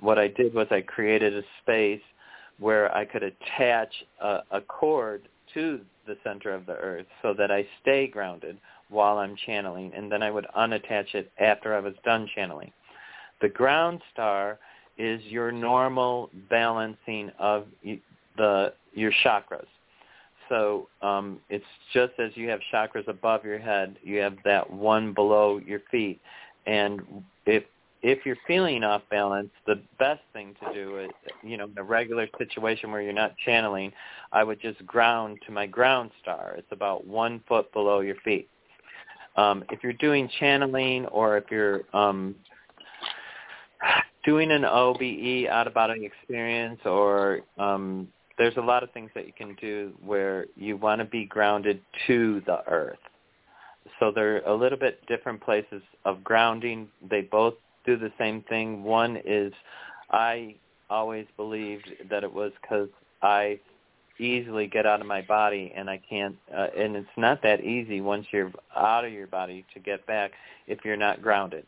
what 0.00 0.18
I 0.18 0.28
did 0.28 0.54
was 0.54 0.66
I 0.70 0.80
created 0.80 1.36
a 1.36 1.42
space 1.62 2.00
where 2.58 2.94
I 2.94 3.04
could 3.04 3.22
attach 3.22 3.92
a, 4.20 4.40
a 4.50 4.60
cord 4.60 5.28
to 5.54 5.80
the 6.06 6.16
center 6.24 6.54
of 6.54 6.66
the 6.66 6.74
earth 6.74 7.06
so 7.22 7.34
that 7.36 7.50
I 7.50 7.66
stay 7.82 8.06
grounded 8.06 8.58
while 8.90 9.18
I'm 9.18 9.36
channeling, 9.46 9.92
and 9.94 10.10
then 10.10 10.22
I 10.22 10.30
would 10.30 10.46
unattach 10.56 11.14
it 11.14 11.30
after 11.38 11.74
I 11.74 11.80
was 11.80 11.94
done 12.04 12.28
channeling. 12.34 12.72
The 13.40 13.48
ground 13.48 14.00
star 14.12 14.58
is 14.98 15.22
your 15.24 15.50
normal 15.50 16.30
balancing 16.50 17.30
of 17.38 17.66
the 18.36 18.72
your 18.92 19.12
chakras. 19.24 19.66
So 20.48 20.88
um, 21.00 21.38
it's 21.48 21.64
just 21.94 22.12
as 22.18 22.32
you 22.34 22.48
have 22.48 22.60
chakras 22.72 23.06
above 23.08 23.44
your 23.44 23.58
head, 23.58 23.96
you 24.02 24.18
have 24.18 24.36
that 24.44 24.70
one 24.70 25.14
below 25.14 25.60
your 25.64 25.80
feet. 25.90 26.20
And 26.66 27.00
if 27.46 27.64
if 28.02 28.24
you're 28.24 28.36
feeling 28.46 28.82
off 28.82 29.02
balance, 29.10 29.50
the 29.66 29.80
best 29.98 30.22
thing 30.32 30.54
to 30.64 30.72
do 30.72 30.98
is, 31.00 31.10
you 31.42 31.56
know, 31.56 31.64
in 31.64 31.76
a 31.76 31.82
regular 31.82 32.26
situation 32.38 32.90
where 32.90 33.02
you're 33.02 33.12
not 33.12 33.34
channeling, 33.44 33.92
I 34.32 34.42
would 34.42 34.60
just 34.60 34.84
ground 34.86 35.38
to 35.46 35.52
my 35.52 35.66
ground 35.66 36.10
star. 36.22 36.54
It's 36.56 36.72
about 36.72 37.06
one 37.06 37.42
foot 37.46 37.70
below 37.72 38.00
your 38.00 38.16
feet. 38.24 38.48
Um, 39.36 39.64
if 39.70 39.82
you're 39.82 39.92
doing 39.94 40.28
channeling 40.38 41.06
or 41.06 41.36
if 41.38 41.44
you're 41.50 41.82
um, 41.94 42.34
doing 44.24 44.50
an 44.50 44.64
OBE, 44.64 45.46
out-of-body 45.48 46.04
experience, 46.04 46.80
or 46.84 47.40
um, 47.58 48.08
there's 48.38 48.56
a 48.56 48.60
lot 48.60 48.82
of 48.82 48.90
things 48.92 49.10
that 49.14 49.26
you 49.26 49.32
can 49.36 49.54
do 49.60 49.92
where 50.04 50.46
you 50.56 50.76
want 50.76 51.00
to 51.00 51.04
be 51.04 51.24
grounded 51.24 51.80
to 52.06 52.42
the 52.46 52.60
earth. 52.68 52.98
So 53.98 54.12
they're 54.14 54.40
a 54.46 54.54
little 54.54 54.78
bit 54.78 55.06
different 55.06 55.40
places 55.42 55.82
of 56.04 56.22
grounding. 56.24 56.88
They 57.08 57.22
both 57.22 57.54
do 57.86 57.96
the 57.96 58.12
same 58.18 58.42
thing. 58.48 58.82
One 58.82 59.18
is 59.24 59.52
I 60.10 60.54
always 60.88 61.26
believed 61.36 61.90
that 62.10 62.24
it 62.24 62.32
was 62.32 62.52
because 62.60 62.88
I 63.22 63.60
easily 64.20 64.66
get 64.66 64.86
out 64.86 65.00
of 65.00 65.06
my 65.06 65.22
body 65.22 65.72
and 65.74 65.88
I 65.88 66.00
can't 66.08 66.36
uh, 66.54 66.68
and 66.76 66.94
it's 66.94 67.08
not 67.16 67.42
that 67.42 67.62
easy 67.62 68.00
once 68.00 68.26
you're 68.32 68.52
out 68.76 69.04
of 69.04 69.12
your 69.12 69.26
body 69.26 69.64
to 69.74 69.80
get 69.80 70.06
back 70.06 70.32
if 70.66 70.78
you're 70.84 70.96
not 70.96 71.22
grounded. 71.22 71.66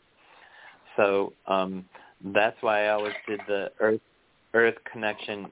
So 0.96 1.32
um 1.46 1.84
that's 2.24 2.56
why 2.60 2.86
I 2.86 2.88
always 2.90 3.14
did 3.26 3.40
the 3.48 3.72
earth 3.80 4.00
earth 4.54 4.76
connection 4.90 5.48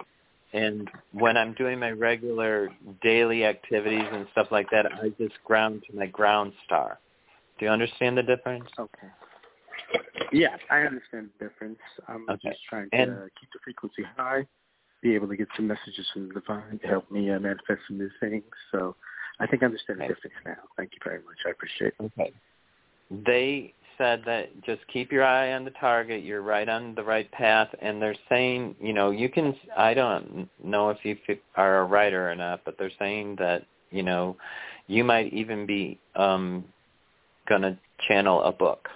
and 0.52 0.90
when 1.12 1.36
I'm 1.36 1.54
doing 1.54 1.78
my 1.78 1.90
regular 1.90 2.68
daily 3.02 3.44
activities 3.44 4.06
and 4.12 4.26
stuff 4.32 4.48
like 4.50 4.70
that 4.70 4.86
I 4.86 5.08
just 5.18 5.34
ground 5.44 5.84
to 5.90 5.96
my 5.96 6.06
ground 6.06 6.52
star. 6.66 6.98
Do 7.58 7.64
you 7.66 7.70
understand 7.70 8.16
the 8.18 8.22
difference? 8.22 8.68
Okay. 8.78 9.08
Yeah, 10.32 10.56
I 10.70 10.80
understand 10.80 11.30
the 11.38 11.48
difference. 11.48 11.78
I'm 12.06 12.28
okay. 12.28 12.50
just 12.50 12.60
trying 12.68 12.88
to 12.90 12.96
and, 12.96 13.10
keep 13.40 13.50
the 13.52 13.58
frequency 13.64 14.04
high 14.16 14.46
be 15.02 15.14
able 15.14 15.28
to 15.28 15.36
get 15.36 15.48
some 15.56 15.66
messages 15.66 16.06
from 16.12 16.28
the 16.28 16.34
divine 16.34 16.78
to 16.80 16.86
help 16.86 17.10
me 17.10 17.30
uh, 17.30 17.38
manifest 17.38 17.80
some 17.88 17.98
new 17.98 18.10
things. 18.20 18.44
So 18.72 18.94
I 19.38 19.46
think 19.46 19.62
I 19.62 19.66
understand 19.66 20.00
the 20.00 20.08
difference 20.08 20.36
now. 20.44 20.56
Thank 20.76 20.92
you 20.92 20.98
very 21.02 21.18
much. 21.18 21.36
I 21.46 21.50
appreciate 21.50 21.94
it. 21.98 22.04
Okay. 22.18 22.32
They 23.10 23.74
said 23.98 24.22
that 24.24 24.48
just 24.62 24.80
keep 24.92 25.12
your 25.12 25.24
eye 25.24 25.52
on 25.52 25.64
the 25.64 25.72
target. 25.72 26.24
You're 26.24 26.42
right 26.42 26.68
on 26.68 26.94
the 26.94 27.02
right 27.02 27.30
path. 27.32 27.68
And 27.82 28.00
they're 28.00 28.14
saying, 28.28 28.76
you 28.80 28.92
know, 28.92 29.10
you 29.10 29.28
can, 29.28 29.54
I 29.76 29.94
don't 29.94 30.48
know 30.62 30.90
if 30.90 30.98
you 31.04 31.16
are 31.56 31.80
a 31.80 31.84
writer 31.84 32.30
or 32.30 32.34
not, 32.34 32.60
but 32.64 32.76
they're 32.78 32.90
saying 32.98 33.36
that, 33.38 33.64
you 33.90 34.02
know, 34.02 34.36
you 34.86 35.04
might 35.04 35.32
even 35.32 35.66
be 35.66 35.98
um, 36.16 36.64
going 37.48 37.62
to 37.62 37.76
channel 38.08 38.42
a 38.42 38.52
book. 38.52 38.88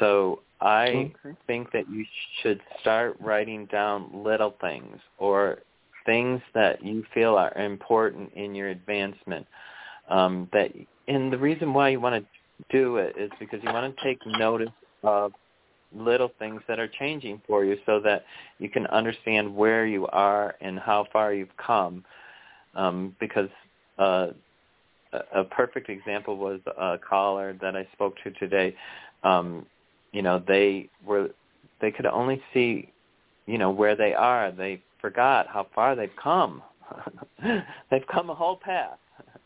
So 0.00 0.40
I 0.62 1.12
okay. 1.24 1.36
think 1.48 1.72
that 1.72 1.90
you 1.90 2.06
should 2.40 2.60
start 2.80 3.16
writing 3.20 3.66
down 3.66 4.22
little 4.24 4.54
things 4.60 4.96
or 5.18 5.58
things 6.06 6.40
that 6.54 6.84
you 6.84 7.04
feel 7.12 7.34
are 7.34 7.52
important 7.54 8.32
in 8.34 8.54
your 8.54 8.68
advancement. 8.68 9.46
Um, 10.08 10.48
that 10.52 10.70
and 11.08 11.32
the 11.32 11.38
reason 11.38 11.74
why 11.74 11.88
you 11.88 12.00
want 12.00 12.24
to 12.24 12.66
do 12.70 12.96
it 12.96 13.16
is 13.18 13.30
because 13.40 13.60
you 13.64 13.72
want 13.72 13.94
to 13.94 14.04
take 14.04 14.18
notice 14.38 14.70
of 15.02 15.32
little 15.94 16.30
things 16.38 16.62
that 16.68 16.78
are 16.78 16.88
changing 16.88 17.42
for 17.46 17.64
you 17.64 17.76
so 17.84 18.00
that 18.00 18.24
you 18.60 18.68
can 18.68 18.86
understand 18.86 19.54
where 19.54 19.84
you 19.84 20.06
are 20.06 20.54
and 20.60 20.78
how 20.78 21.06
far 21.12 21.34
you've 21.34 21.56
come. 21.56 22.04
Um, 22.74 23.16
because 23.18 23.48
uh, 23.98 24.28
a 25.34 25.44
perfect 25.44 25.90
example 25.90 26.36
was 26.36 26.60
a 26.66 26.98
caller 26.98 27.54
that 27.60 27.76
I 27.76 27.86
spoke 27.92 28.14
to 28.24 28.30
today. 28.30 28.74
Um, 29.24 29.66
you 30.12 30.22
know 30.22 30.42
they 30.46 30.88
were 31.04 31.30
they 31.80 31.90
could 31.90 32.06
only 32.06 32.42
see 32.54 32.90
you 33.46 33.58
know 33.58 33.70
where 33.70 33.96
they 33.96 34.14
are. 34.14 34.52
They 34.52 34.82
forgot 35.00 35.48
how 35.48 35.66
far 35.74 35.94
they've 35.96 36.16
come. 36.22 36.62
They've 37.90 38.06
come 38.12 38.30
a 38.30 38.34
whole 38.34 38.56
path. 38.56 38.98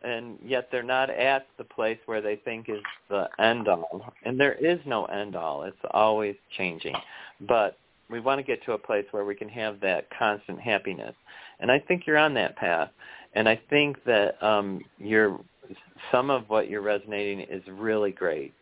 And 0.00 0.38
yet 0.44 0.68
they're 0.70 0.84
not 0.84 1.10
at 1.10 1.48
the 1.58 1.64
place 1.64 1.98
where 2.06 2.20
they 2.20 2.36
think 2.36 2.68
is 2.68 2.80
the 3.08 3.28
end 3.40 3.66
all. 3.66 4.14
And 4.24 4.38
there 4.38 4.52
is 4.52 4.78
no 4.86 5.06
end 5.06 5.34
all. 5.34 5.64
It's 5.64 5.76
always 5.90 6.36
changing. 6.56 6.94
But 7.40 7.76
we 8.08 8.20
want 8.20 8.38
to 8.38 8.44
get 8.44 8.64
to 8.66 8.72
a 8.72 8.78
place 8.78 9.06
where 9.10 9.24
we 9.24 9.34
can 9.34 9.48
have 9.48 9.80
that 9.80 10.06
constant 10.16 10.60
happiness. 10.60 11.14
And 11.58 11.70
i 11.70 11.80
think 11.80 12.06
you're 12.06 12.16
on 12.16 12.34
that 12.34 12.56
path. 12.56 12.90
And 13.34 13.48
i 13.48 13.60
think 13.70 14.02
that 14.04 14.40
um 14.42 14.82
you're 14.98 15.38
some 16.12 16.30
of 16.30 16.48
what 16.48 16.70
you're 16.70 16.80
resonating 16.80 17.40
is 17.40 17.62
really 17.66 18.12
great 18.12 18.54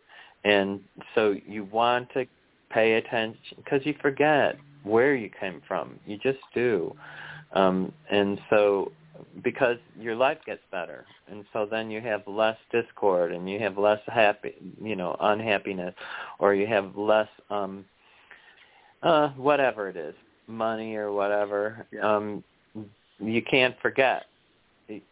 and 0.45 0.81
so 1.15 1.35
you 1.47 1.65
want 1.65 2.09
to 2.15 2.27
pay 2.71 2.95
attention 2.95 3.57
because 3.57 3.85
you 3.85 3.95
forget 4.01 4.57
where 4.83 5.15
you 5.15 5.31
came 5.41 5.61
from. 5.67 5.99
You 6.07 6.17
just 6.19 6.39
do. 6.55 6.95
Um, 7.53 7.93
and 8.11 8.41
so 8.51 8.93
because 9.43 9.77
your 9.99 10.15
life 10.15 10.39
gets 10.47 10.61
better 10.71 11.05
and 11.31 11.45
so 11.53 11.67
then 11.71 11.91
you 11.91 12.01
have 12.01 12.23
less 12.27 12.57
discord 12.71 13.33
and 13.33 13.49
you 13.49 13.59
have 13.59 13.79
less 13.79 14.01
happy 14.07 14.55
you 14.83 14.97
know 14.97 15.17
unhappiness 15.21 15.95
or 16.39 16.55
you 16.55 16.67
have 16.67 16.97
less 16.97 17.29
um 17.51 17.85
uh 19.03 19.29
whatever 19.31 19.89
it 19.89 19.97
is 19.97 20.15
money 20.47 20.97
or 20.97 21.13
whatever 21.13 21.87
yeah. 21.93 22.17
um 22.17 22.43
you 23.19 23.43
can't 23.43 23.75
forget 23.81 24.27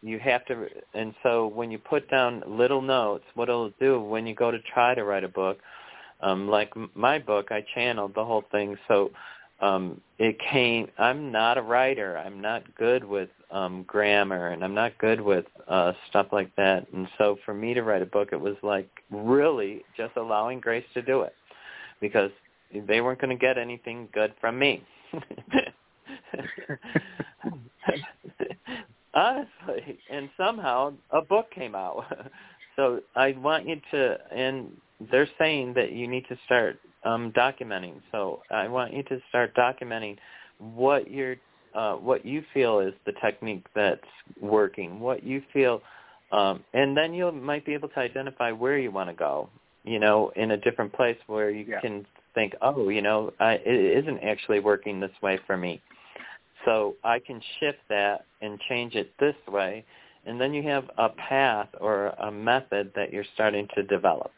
you 0.01 0.19
have 0.19 0.45
to 0.45 0.67
and 0.93 1.13
so 1.23 1.47
when 1.47 1.71
you 1.71 1.77
put 1.77 2.09
down 2.09 2.43
little 2.47 2.81
notes 2.81 3.25
what 3.33 3.49
it'll 3.49 3.71
do 3.79 3.99
when 4.01 4.25
you 4.25 4.33
go 4.35 4.51
to 4.51 4.59
try 4.73 4.95
to 4.95 5.03
write 5.03 5.23
a 5.23 5.29
book 5.29 5.59
um 6.21 6.47
like 6.47 6.73
my 6.95 7.19
book 7.19 7.47
i 7.51 7.63
channeled 7.73 8.13
the 8.15 8.23
whole 8.23 8.43
thing. 8.51 8.77
So 8.87 9.11
um 9.61 10.01
it 10.19 10.37
came 10.39 10.87
i'm 10.97 11.31
not 11.31 11.57
a 11.57 11.61
writer. 11.61 12.17
I'm 12.17 12.41
not 12.41 12.63
good 12.75 13.03
with 13.03 13.29
um 13.51 13.83
grammar 13.83 14.49
and 14.49 14.63
i'm 14.63 14.73
not 14.73 14.97
good 14.97 15.21
with 15.21 15.45
uh 15.67 15.93
stuff 16.09 16.27
like 16.31 16.55
that. 16.55 16.87
And 16.93 17.07
so 17.17 17.37
for 17.45 17.53
me 17.53 17.73
to 17.73 17.83
write 17.83 18.01
a 18.01 18.07
book 18.07 18.29
it 18.31 18.39
was 18.39 18.55
like 18.63 18.89
really 19.11 19.83
just 19.97 20.15
allowing 20.15 20.59
grace 20.59 20.85
to 20.93 21.01
do 21.01 21.21
it 21.21 21.33
because 22.01 22.31
they 22.87 23.01
weren't 23.01 23.19
going 23.21 23.37
to 23.37 23.41
get 23.41 23.57
anything 23.57 24.09
good 24.13 24.33
from 24.41 24.59
me 24.59 24.83
honestly 29.15 29.97
and 30.11 30.29
somehow 30.37 30.93
a 31.11 31.21
book 31.21 31.49
came 31.51 31.75
out 31.75 32.05
so 32.75 32.99
i 33.15 33.31
want 33.39 33.67
you 33.67 33.79
to 33.91 34.17
and 34.35 34.69
they're 35.11 35.29
saying 35.39 35.73
that 35.73 35.91
you 35.91 36.07
need 36.07 36.25
to 36.29 36.37
start 36.45 36.79
um, 37.05 37.31
documenting. 37.31 38.01
So 38.11 38.41
I 38.51 38.67
want 38.67 38.93
you 38.93 39.03
to 39.03 39.19
start 39.29 39.55
documenting 39.55 40.17
what 40.59 41.09
your 41.09 41.35
uh, 41.73 41.93
what 41.95 42.25
you 42.25 42.43
feel 42.53 42.79
is 42.79 42.93
the 43.05 43.11
technique 43.21 43.65
that's 43.75 43.99
working, 44.41 44.99
what 44.99 45.23
you 45.23 45.43
feel, 45.51 45.81
um, 46.31 46.63
and 46.73 46.95
then 46.95 47.13
you 47.13 47.29
might 47.33 47.65
be 47.65 47.73
able 47.73 47.89
to 47.89 47.99
identify 47.99 48.51
where 48.51 48.77
you 48.77 48.91
want 48.91 49.09
to 49.09 49.15
go. 49.15 49.49
You 49.83 49.99
know, 49.99 50.31
in 50.35 50.51
a 50.51 50.57
different 50.57 50.93
place 50.93 51.17
where 51.27 51.51
you 51.51 51.65
yeah. 51.67 51.79
can 51.79 52.07
think, 52.33 52.53
oh, 52.61 52.89
you 52.89 53.03
know, 53.03 53.31
I, 53.39 53.53
it 53.53 54.03
isn't 54.03 54.19
actually 54.23 54.59
working 54.59 54.99
this 54.99 55.11
way 55.21 55.37
for 55.45 55.57
me. 55.57 55.79
So 56.65 56.95
I 57.03 57.19
can 57.19 57.41
shift 57.59 57.79
that 57.89 58.25
and 58.41 58.59
change 58.67 58.95
it 58.95 59.13
this 59.19 59.35
way, 59.47 59.85
and 60.25 60.41
then 60.41 60.53
you 60.53 60.63
have 60.63 60.89
a 60.97 61.09
path 61.09 61.69
or 61.79 62.07
a 62.07 62.31
method 62.31 62.91
that 62.95 63.13
you're 63.13 63.25
starting 63.35 63.67
to 63.75 63.83
develop. 63.83 64.31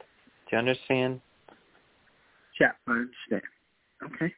Do 0.49 0.55
you 0.55 0.57
understand? 0.59 1.21
Yeah, 2.59 2.71
I 2.87 2.91
understand. 2.91 3.41
Okay. 4.03 4.33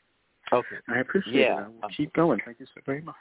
Okay. 0.52 0.76
I 0.88 1.00
appreciate 1.00 1.36
yeah. 1.36 1.60
it. 1.60 1.64
I 1.64 1.68
will 1.68 1.94
keep 1.96 2.14
going. 2.14 2.40
Thank 2.46 2.60
you 2.60 2.66
so 2.74 2.82
very 2.86 3.02
much. 3.02 3.16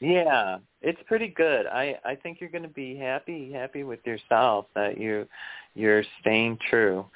Yeah, 0.00 0.58
it's 0.82 1.00
pretty 1.06 1.28
good. 1.28 1.66
I 1.66 1.98
I 2.04 2.14
think 2.16 2.40
you're 2.40 2.50
going 2.50 2.62
to 2.62 2.68
be 2.68 2.96
happy 2.96 3.52
happy 3.52 3.84
with 3.84 4.00
yourself 4.04 4.66
that 4.74 4.98
you 4.98 5.26
you're 5.74 6.02
staying 6.20 6.58
true. 6.68 7.06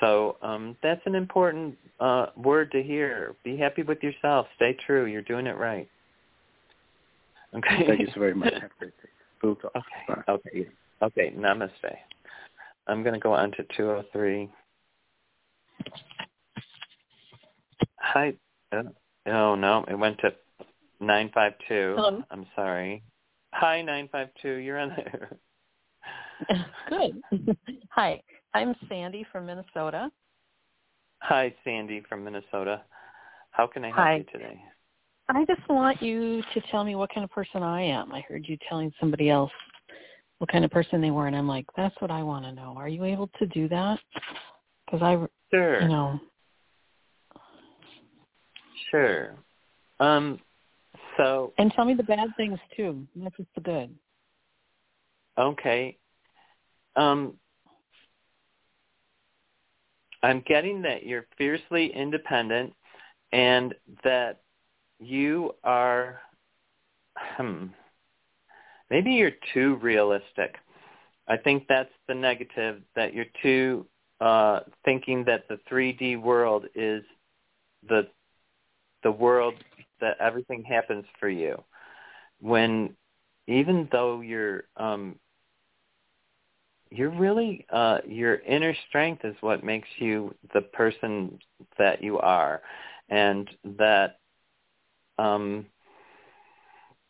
So 0.00 0.38
um 0.42 0.76
that's 0.82 1.02
an 1.04 1.14
important 1.14 1.76
uh 2.00 2.26
word 2.36 2.72
to 2.72 2.82
hear. 2.82 3.36
Be 3.44 3.56
happy 3.56 3.82
with 3.82 4.02
yourself. 4.02 4.46
Stay 4.56 4.76
true. 4.86 5.04
You're 5.06 5.22
doing 5.22 5.46
it 5.46 5.56
right. 5.56 5.88
Okay. 7.54 7.86
Thank 7.86 8.00
you 8.00 8.08
so 8.14 8.20
very 8.20 8.34
much. 8.34 8.52
Have 8.54 8.62
a 8.64 8.78
great 8.78 8.96
day. 9.02 9.08
We'll 9.42 9.56
talk. 9.56 9.72
Okay. 9.76 10.22
Bye. 10.26 10.32
Okay. 10.32 10.68
Okay. 11.02 11.34
Namaste. 11.36 11.96
I'm 12.86 13.02
going 13.02 13.14
to 13.14 13.20
go 13.20 13.32
on 13.32 13.50
to 13.52 13.64
203. 13.76 14.50
Hi. 17.98 18.32
Uh, 18.72 18.82
oh, 19.26 19.54
no. 19.54 19.84
It 19.88 19.98
went 19.98 20.18
to 20.18 20.32
952. 21.00 21.94
Hello. 21.96 22.22
I'm 22.30 22.46
sorry. 22.56 23.02
Hi, 23.54 23.82
952. 23.82 24.48
You're 24.56 24.78
on 24.78 24.88
there. 24.96 25.36
Good. 26.88 27.22
Hi, 27.90 28.22
I'm 28.54 28.74
Sandy 28.88 29.26
from 29.30 29.46
Minnesota. 29.46 30.10
Hi, 31.20 31.54
Sandy 31.64 32.02
from 32.08 32.24
Minnesota. 32.24 32.82
How 33.50 33.66
can 33.66 33.84
I 33.84 33.88
help 33.88 33.98
Hi. 33.98 34.16
you 34.16 34.24
today? 34.32 34.60
I 35.28 35.44
just 35.46 35.66
want 35.68 36.02
you 36.02 36.42
to 36.54 36.60
tell 36.70 36.84
me 36.84 36.94
what 36.94 37.10
kind 37.14 37.24
of 37.24 37.30
person 37.30 37.62
I 37.62 37.82
am. 37.82 38.12
I 38.12 38.20
heard 38.20 38.46
you 38.46 38.56
telling 38.68 38.92
somebody 39.00 39.30
else 39.30 39.52
what 40.38 40.50
kind 40.50 40.64
of 40.64 40.70
person 40.70 41.00
they 41.00 41.10
were, 41.10 41.28
and 41.28 41.36
I'm 41.36 41.46
like, 41.46 41.66
that's 41.76 41.94
what 42.00 42.10
I 42.10 42.22
want 42.22 42.44
to 42.44 42.52
know. 42.52 42.74
Are 42.76 42.88
you 42.88 43.04
able 43.04 43.30
to 43.38 43.46
do 43.46 43.68
that? 43.68 43.98
Because 44.84 45.02
I, 45.02 45.16
Sure. 45.52 45.82
you 45.82 45.88
know, 45.88 46.20
Sure. 48.90 49.34
Um, 50.00 50.38
so, 51.16 51.52
and 51.58 51.72
tell 51.72 51.84
me 51.84 51.94
the 51.94 52.02
bad 52.02 52.28
things 52.36 52.58
too, 52.76 53.06
not 53.14 53.32
just 53.36 53.48
the 53.54 53.60
good. 53.60 53.94
okay. 55.38 55.96
Um, 56.96 57.34
I'm 60.22 60.42
getting 60.46 60.82
that 60.82 61.06
you're 61.06 61.26
fiercely 61.38 61.90
independent 61.94 62.74
and 63.32 63.74
that 64.04 64.40
you 65.02 65.54
are, 65.64 66.20
hmm, 67.36 67.66
maybe 68.90 69.12
you're 69.12 69.32
too 69.54 69.76
realistic. 69.76 70.56
I 71.28 71.36
think 71.36 71.64
that's 71.68 71.90
the 72.08 72.14
negative, 72.14 72.82
that 72.96 73.14
you're 73.14 73.26
too 73.42 73.86
uh, 74.20 74.60
thinking 74.84 75.24
that 75.26 75.48
the 75.48 75.58
3D 75.70 76.20
world 76.20 76.66
is 76.74 77.02
the 77.88 78.08
the 79.02 79.10
world 79.10 79.54
that 80.00 80.16
everything 80.20 80.62
happens 80.62 81.04
for 81.18 81.28
you. 81.28 81.62
When 82.40 82.96
even 83.48 83.88
though 83.90 84.20
you're 84.20 84.64
um, 84.76 85.16
you're 86.90 87.10
really 87.10 87.66
uh, 87.72 87.98
your 88.06 88.36
inner 88.40 88.74
strength 88.88 89.24
is 89.24 89.34
what 89.40 89.64
makes 89.64 89.88
you 89.98 90.34
the 90.54 90.60
person 90.62 91.38
that 91.78 92.02
you 92.02 92.18
are, 92.18 92.62
and 93.08 93.48
that 93.78 94.18
um, 95.22 95.66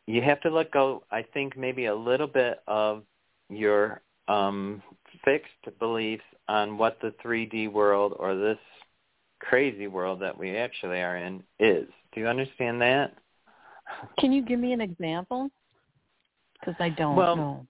you 0.07 0.21
have 0.23 0.41
to 0.43 0.51
let 0.51 0.71
go. 0.71 1.05
I 1.11 1.23
think 1.23 1.57
maybe 1.57 1.87
a 1.87 1.95
little 1.95 2.27
bit 2.27 2.61
of 2.67 3.03
your 3.49 4.03
um, 4.29 4.83
fixed 5.25 5.79
beliefs 5.79 6.25
on 6.49 6.77
what 6.77 6.99
the 7.01 7.15
3D 7.25 7.73
world 7.73 8.15
or 8.19 8.35
this 8.35 8.59
crazy 9.41 9.87
world 9.87 10.21
that 10.21 10.37
we 10.37 10.57
actually 10.57 11.01
are 11.01 11.17
in 11.17 11.43
is. 11.59 11.89
Do 12.13 12.21
you 12.21 12.27
understand 12.27 12.81
that? 12.83 13.15
Can 14.19 14.33
you 14.33 14.43
give 14.43 14.61
me 14.61 14.73
an 14.73 14.81
example? 14.81 15.51
Because 16.61 16.75
I 16.79 16.91
don't 16.91 17.17
Well, 17.17 17.37
know. 17.37 17.67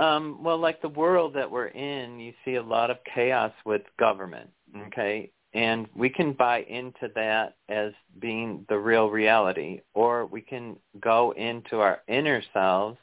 Um, 0.00 0.44
well, 0.44 0.58
like 0.58 0.80
the 0.80 0.88
world 0.88 1.34
that 1.34 1.50
we're 1.50 1.68
in, 1.68 2.20
you 2.20 2.32
see 2.44 2.54
a 2.54 2.62
lot 2.62 2.88
of 2.90 2.98
chaos 3.12 3.52
with 3.64 3.82
government, 3.98 4.48
okay? 4.86 5.30
And 5.54 5.88
we 5.96 6.10
can 6.10 6.34
buy 6.34 6.62
into 6.62 7.10
that 7.14 7.56
as 7.68 7.92
being 8.20 8.66
the 8.68 8.78
real 8.78 9.08
reality, 9.08 9.80
or 9.94 10.26
we 10.26 10.40
can 10.40 10.76
go 11.00 11.32
into 11.32 11.80
our 11.80 12.02
inner 12.06 12.42
selves 12.52 12.98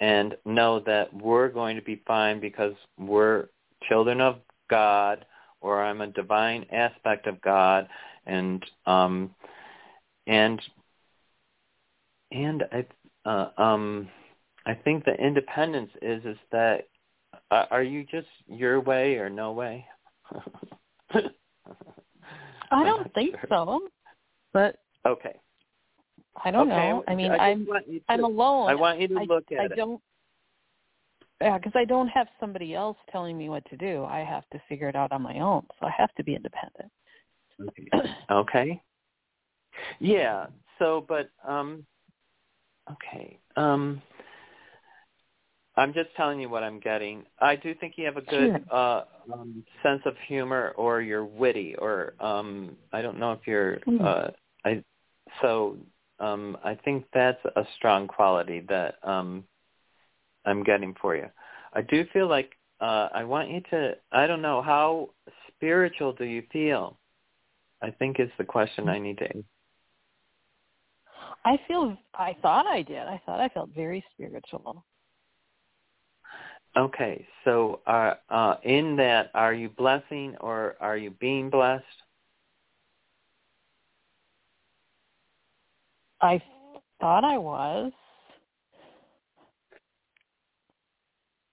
and 0.00 0.36
know 0.44 0.80
that 0.80 1.12
we're 1.14 1.48
going 1.48 1.76
to 1.76 1.82
be 1.82 2.02
fine 2.06 2.40
because 2.40 2.74
we're 2.98 3.46
children 3.88 4.20
of 4.20 4.36
God, 4.70 5.24
or 5.60 5.82
I'm 5.82 6.00
a 6.02 6.06
divine 6.08 6.66
aspect 6.72 7.26
of 7.26 7.40
God, 7.40 7.88
and 8.26 8.64
um, 8.86 9.34
and 10.26 10.60
and 12.30 12.64
I 12.70 12.86
uh, 13.24 13.50
um 13.60 14.08
I 14.66 14.74
think 14.74 15.04
the 15.04 15.14
independence 15.14 15.90
is 16.02 16.24
is 16.24 16.36
that 16.52 16.88
uh, 17.50 17.64
are 17.70 17.82
you 17.82 18.04
just 18.04 18.28
your 18.46 18.80
way 18.80 19.16
or 19.16 19.30
no 19.30 19.52
way? 19.52 19.86
I 22.70 22.84
don't 22.84 23.12
think 23.14 23.36
so, 23.48 23.88
but 24.52 24.76
Okay. 25.06 25.38
I 26.44 26.50
don't 26.50 26.68
okay. 26.70 26.76
know. 26.76 27.04
I 27.08 27.14
mean, 27.14 27.32
I'm 27.32 27.66
want 27.66 27.88
you 27.88 27.98
to, 28.00 28.04
I'm 28.08 28.24
alone. 28.24 28.70
I 28.70 28.74
want 28.74 29.00
you 29.00 29.08
to 29.08 29.18
I, 29.18 29.24
look 29.24 29.44
at 29.52 29.60
I 29.60 29.64
it. 29.64 29.76
don't. 29.76 30.00
Yeah, 31.40 31.56
because 31.56 31.72
I 31.76 31.84
don't 31.84 32.08
have 32.08 32.26
somebody 32.40 32.74
else 32.74 32.96
telling 33.10 33.38
me 33.38 33.48
what 33.48 33.64
to 33.70 33.76
do. 33.76 34.04
I 34.04 34.20
have 34.20 34.44
to 34.52 34.60
figure 34.68 34.88
it 34.88 34.96
out 34.96 35.12
on 35.12 35.22
my 35.22 35.38
own. 35.38 35.64
So 35.78 35.86
I 35.86 35.92
have 35.96 36.12
to 36.14 36.24
be 36.24 36.34
independent. 36.34 36.90
Okay. 37.60 38.14
okay. 38.30 38.82
Yeah. 40.00 40.46
So, 40.78 41.04
but 41.08 41.30
um, 41.46 41.84
okay. 42.90 43.38
Um, 43.56 44.02
I'm 45.78 45.94
just 45.94 46.08
telling 46.16 46.40
you 46.40 46.48
what 46.48 46.64
I'm 46.64 46.80
getting. 46.80 47.24
I 47.38 47.54
do 47.54 47.72
think 47.72 47.94
you 47.96 48.04
have 48.06 48.16
a 48.16 48.22
good 48.22 48.64
uh, 48.72 49.02
um, 49.32 49.64
sense 49.80 50.02
of 50.06 50.14
humor, 50.26 50.74
or 50.76 51.00
you're 51.00 51.24
witty, 51.24 51.76
or 51.76 52.14
um, 52.18 52.76
I 52.92 53.00
don't 53.00 53.18
know 53.18 53.30
if 53.30 53.46
you're. 53.46 53.76
Hmm. 53.78 54.04
Uh, 54.04 54.26
I 54.64 54.82
so 55.40 55.76
um, 56.18 56.58
I 56.64 56.74
think 56.74 57.04
that's 57.14 57.38
a 57.54 57.62
strong 57.76 58.08
quality 58.08 58.60
that 58.68 58.96
um, 59.04 59.44
I'm 60.44 60.64
getting 60.64 60.96
for 61.00 61.14
you. 61.14 61.26
I 61.72 61.82
do 61.82 62.04
feel 62.12 62.28
like 62.28 62.56
uh, 62.80 63.08
I 63.14 63.22
want 63.22 63.48
you 63.48 63.60
to. 63.70 63.92
I 64.10 64.26
don't 64.26 64.42
know 64.42 64.60
how 64.60 65.10
spiritual 65.46 66.12
do 66.12 66.24
you 66.24 66.42
feel. 66.52 66.98
I 67.80 67.92
think 67.92 68.18
is 68.18 68.30
the 68.36 68.44
question 68.44 68.88
I 68.88 68.98
need 68.98 69.18
to. 69.18 69.44
I 71.44 71.56
feel. 71.68 71.96
I 72.14 72.36
thought 72.42 72.66
I 72.66 72.82
did. 72.82 72.98
I 73.06 73.20
thought 73.24 73.38
I 73.38 73.48
felt 73.50 73.70
very 73.76 74.04
spiritual. 74.12 74.84
Okay, 76.78 77.26
so 77.44 77.80
uh, 77.88 78.14
uh, 78.30 78.54
in 78.62 78.94
that, 78.96 79.32
are 79.34 79.52
you 79.52 79.68
blessing 79.68 80.36
or 80.40 80.76
are 80.80 80.96
you 80.96 81.10
being 81.10 81.50
blessed? 81.50 81.82
I 86.20 86.40
thought 87.00 87.24
I 87.24 87.36
was. 87.36 87.90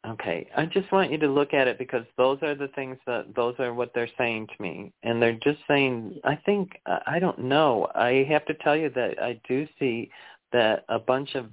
Okay, 0.07 0.47
I 0.55 0.65
just 0.67 0.91
want 0.91 1.11
you 1.11 1.17
to 1.17 1.27
look 1.27 1.55
at 1.55 1.67
it 1.67 1.79
because 1.79 2.05
those 2.17 2.37
are 2.43 2.53
the 2.53 2.67
things 2.69 2.97
that 3.07 3.33
those 3.35 3.55
are 3.57 3.73
what 3.73 3.91
they're 3.95 4.09
saying 4.19 4.45
to 4.55 4.61
me, 4.61 4.93
and 5.01 5.19
they're 5.19 5.39
just 5.43 5.59
saying. 5.67 6.19
I 6.23 6.35
think 6.45 6.79
I 7.07 7.17
don't 7.17 7.39
know. 7.39 7.87
I 7.95 8.27
have 8.29 8.45
to 8.45 8.53
tell 8.53 8.75
you 8.75 8.91
that 8.91 9.19
I 9.19 9.41
do 9.47 9.67
see 9.79 10.11
that 10.51 10.85
a 10.89 10.99
bunch 10.99 11.33
of. 11.33 11.47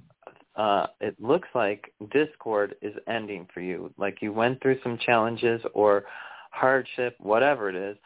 Uh, 0.55 0.87
it 1.01 1.19
looks 1.19 1.47
like 1.55 1.93
discord 2.11 2.75
is 2.81 2.93
ending 3.07 3.47
for 3.53 3.61
you. 3.61 3.91
Like 3.97 4.21
you 4.21 4.31
went 4.31 4.61
through 4.61 4.79
some 4.83 4.97
challenges 4.99 5.61
or 5.73 6.05
hardship, 6.51 7.15
whatever 7.19 7.69
it 7.69 7.75
is. 7.75 7.97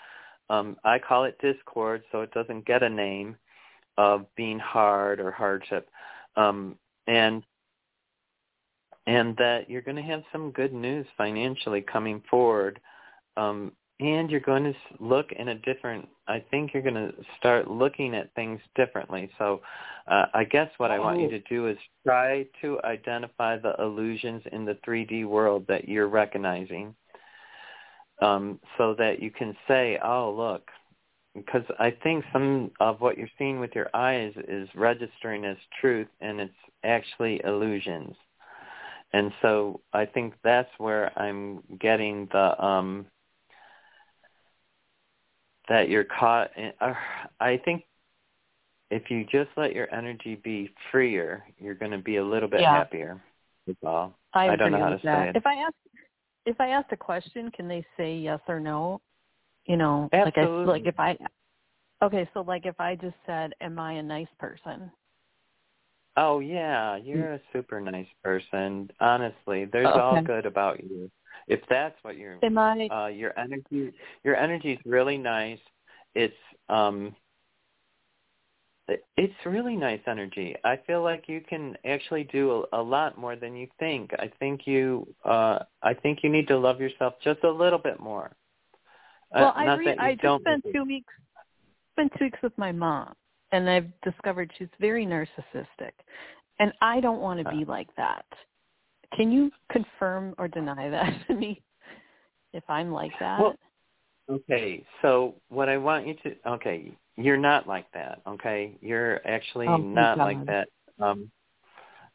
Um, 0.50 0.78
I 0.86 0.98
call 0.98 1.26
it 1.26 1.38
discord, 1.42 2.04
so 2.12 2.22
it 2.22 2.32
doesn't 2.32 2.66
get 2.66 2.84
a 2.84 2.90
name 2.90 3.36
of 3.98 4.26
being 4.36 4.60
hard 4.60 5.20
or 5.20 5.32
hardship. 5.32 5.90
Um, 6.36 6.78
and 7.08 7.44
and 9.08 9.36
that 9.38 9.70
you're 9.70 9.82
going 9.82 9.96
to 9.96 10.02
have 10.04 10.24
some 10.32 10.52
good 10.52 10.74
news 10.74 11.06
financially 11.18 11.82
coming 11.82 12.22
forward. 12.30 12.80
Um, 13.38 13.72
and 14.00 14.30
you're 14.30 14.40
going 14.40 14.64
to 14.64 14.74
look 15.00 15.32
in 15.32 15.50
a 15.50 15.56
different 15.56 16.08
i 16.28 16.44
think 16.52 16.74
you're 16.74 16.84
going 16.84 16.94
to 16.94 17.14
start 17.38 17.70
looking 17.70 18.16
at 18.16 18.34
things 18.36 18.60
differently 18.76 19.30
so 19.38 19.62
uh, 20.08 20.26
i 20.34 20.44
guess 20.44 20.70
what 20.78 20.92
i 20.92 21.00
want 21.00 21.20
you 21.20 21.28
oh. 21.28 21.32
to 21.32 21.40
do 21.42 21.68
is 21.68 21.78
try 22.06 22.46
to 22.62 22.80
identify 22.84 23.58
the 23.58 23.74
illusions 23.80 24.42
in 24.52 24.66
the 24.66 24.78
3d 24.88 25.26
world 25.26 25.66
that 25.68 25.88
you're 25.88 26.08
recognizing 26.08 26.94
um, 28.22 28.60
so 28.78 28.96
that 28.98 29.22
you 29.22 29.32
can 29.32 29.56
say 29.68 29.98
oh 30.04 30.34
look 30.36 30.70
because 31.36 31.64
i 31.80 31.92
think 32.04 32.24
some 32.32 32.72
of 32.80 33.02
what 33.02 33.18
you're 33.18 33.30
seeing 33.38 33.60
with 33.60 33.72
your 33.74 33.90
eyes 33.94 34.34
is 34.48 34.70
registering 34.76 35.46
as 35.46 35.58
truth 35.82 36.08
and 36.22 36.40
it's 36.40 36.54
actually 36.84 37.42
illusions 37.44 38.16
and 39.14 39.32
so 39.42 39.82
i 39.94 40.06
think 40.06 40.34
that's 40.44 40.70
where 40.78 41.18
i'm 41.20 41.64
getting 41.80 42.28
the 42.32 42.64
um 42.64 43.06
that 45.70 45.90
you're 45.90 46.04
caught 46.06 46.56
in, 46.58 46.72
uh, 46.82 46.94
I 47.40 47.58
think 47.64 47.84
if 48.90 49.10
you 49.10 49.26
just 49.26 49.50
let 49.58 49.74
your 49.74 49.94
energy 49.94 50.36
be 50.36 50.74
freer, 50.92 51.44
you're 51.60 51.76
going 51.76 51.92
to 51.92 51.98
be 51.98 52.18
a 52.18 52.24
little 52.24 52.50
bit 52.50 52.62
yeah. 52.62 52.74
happier. 52.74 53.22
That's 53.66 53.80
all. 53.86 54.18
I, 54.34 54.50
I 54.50 54.56
don't 54.56 54.72
know 54.72 54.80
how 54.80 54.90
to 54.90 55.02
that. 55.04 55.26
say 55.26 55.30
it. 55.30 55.36
If 55.36 55.46
I 55.46 55.56
ask 55.56 55.74
if 56.46 56.62
I 56.62 56.70
ask 56.70 56.92
a 56.92 56.98
question, 56.98 57.52
can 57.52 57.68
they 57.68 57.86
say 57.98 58.16
yes 58.16 58.40
or 58.48 58.60
no? 58.60 59.02
You 59.66 59.76
know, 59.76 60.10
Absolutely. 60.14 60.66
like 60.66 60.68
I 60.68 60.72
like 60.72 60.88
if 60.88 61.00
I 61.00 61.18
Okay, 62.04 62.30
so 62.34 62.42
like 62.42 62.66
if 62.66 62.80
I 62.80 62.96
just 62.96 63.16
said, 63.26 63.54
"Am 63.60 63.80
I 63.80 63.94
a 63.94 64.04
nice 64.04 64.28
person?" 64.40 64.92
Oh 66.16 66.40
yeah, 66.40 66.98
you're 66.98 67.34
a 67.34 67.42
super 67.54 67.82
nice 67.82 68.08
person. 68.24 68.90
Honestly, 69.00 69.66
there's 69.66 69.88
okay. 69.88 70.00
all 70.00 70.22
good 70.22 70.46
about 70.46 70.84
you 70.84 71.12
if 71.48 71.60
that's 71.70 71.96
what 72.02 72.18
you're 72.18 72.38
Am 72.44 72.58
I 72.58 72.88
uh 72.92 73.08
your 73.08 73.38
energy 73.40 73.94
your 74.24 74.36
energy 74.36 74.74
is 74.74 74.80
really 74.86 75.18
nice. 75.18 75.60
It's 76.16 76.34
um 76.70 77.16
it's 79.18 79.34
really 79.46 79.76
nice 79.76 80.00
energy. 80.08 80.56
I 80.64 80.80
feel 80.88 81.04
like 81.04 81.26
you 81.28 81.42
can 81.42 81.78
actually 81.86 82.24
do 82.26 82.66
a, 82.72 82.80
a 82.80 82.82
lot 82.82 83.18
more 83.18 83.36
than 83.36 83.56
you 83.56 83.68
think. 83.80 84.12
I 84.18 84.32
think 84.40 84.62
you 84.66 85.08
uh 85.26 85.60
i 85.84 85.94
think 85.94 86.20
you 86.24 86.30
need 86.30 86.48
to 86.48 86.58
love 86.58 86.80
yourself 86.80 87.16
just 87.24 87.44
a 87.44 87.52
little 87.52 87.80
bit 87.80 88.00
more. 88.00 88.32
Uh, 89.36 89.40
well 89.40 89.54
uh, 89.58 89.62
i 89.62 89.76
re- 89.76 89.98
i 90.00 90.16
just 90.16 90.42
spent 90.42 90.64
two 90.72 90.86
weeks 90.86 91.14
spent 91.94 92.12
two 92.18 92.26
weeks 92.26 92.40
with 92.42 92.58
my 92.58 92.72
mom 92.72 93.14
and 93.52 93.70
i've 93.70 93.90
discovered 94.02 94.52
she's 94.58 94.70
very 94.80 95.06
narcissistic. 95.06 95.92
And 96.60 96.72
i 96.82 97.00
don't 97.00 97.20
want 97.20 97.40
to 97.40 97.50
be 97.50 97.66
like 97.66 97.94
that 97.98 98.26
can 99.16 99.32
you 99.32 99.52
confirm 99.72 100.36
or 100.38 100.48
deny 100.48 100.90
that 100.90 101.14
to 101.28 101.36
me 101.36 101.62
if 102.54 102.64
I'm 102.70 102.92
like 102.92 103.14
that? 103.20 103.40
Well, 103.40 103.56
okay, 104.30 104.84
so 105.02 105.36
what 105.50 105.70
I 105.70 105.78
want 105.78 106.08
you 106.08 106.16
to 106.24 106.36
okay, 106.48 106.92
you're 107.16 107.38
not 107.38 107.68
like 107.68 107.92
that, 107.94 108.22
okay? 108.28 108.78
You're 108.82 109.26
actually 109.28 109.68
oh, 109.68 109.78
not 109.78 110.18
God. 110.18 110.24
like 110.24 110.46
that. 110.46 110.68
Um 111.00 111.32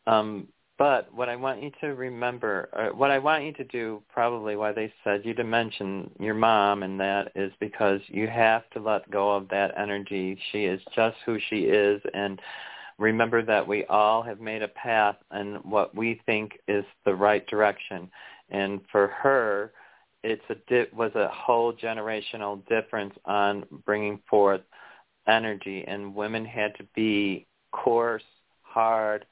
um 0.07 0.49
but 0.79 1.15
what 1.15 1.29
I 1.29 1.37
want 1.37 1.63
you 1.63 1.71
to 1.81 1.95
remember, 1.95 2.69
or 2.73 2.93
what 2.93 3.13
I 3.13 3.19
want 3.21 3.45
you 3.45 3.53
to 3.53 3.65
do, 3.65 4.03
probably 4.13 4.57
why 4.57 4.73
they 4.73 4.93
said 5.05 5.25
you 5.25 5.33
to 5.35 5.45
mention 5.45 6.11
your 6.19 6.35
mom 6.35 6.83
and 6.83 6.99
that 6.99 7.31
is 7.37 7.53
because 7.61 8.01
you 8.09 8.27
have 8.27 8.69
to 8.71 8.81
let 8.81 9.09
go 9.09 9.31
of 9.31 9.49
that 9.51 9.75
energy. 9.79 10.37
She 10.51 10.65
is 10.65 10.81
just 10.97 11.17
who 11.25 11.39
she 11.51 11.67
is, 11.67 12.03
and 12.15 12.41
remember 13.03 13.43
that 13.43 13.67
we 13.67 13.85
all 13.87 14.23
have 14.23 14.41
made 14.41 14.63
a 14.63 14.69
path 14.69 15.17
in 15.35 15.57
what 15.65 15.95
we 15.95 16.21
think 16.25 16.53
is 16.69 16.85
the 17.05 17.15
right 17.15 17.47
direction. 17.49 18.09
And 18.51 18.81
for 18.91 19.09
her, 19.09 19.73
it's 20.23 20.43
a 20.49 20.55
di- 20.69 20.97
was 20.97 21.13
a 21.17 21.29
whole 21.29 21.73
generational 21.73 22.67
difference 22.69 23.15
on 23.25 23.65
bringing 23.85 24.21
forth 24.31 24.61
energy, 25.27 25.85
and 25.87 26.15
women 26.15 26.45
had 26.45 26.77
to 26.77 26.85
be 26.95 27.47
coarse, 27.73 28.23
hard, 28.63 29.27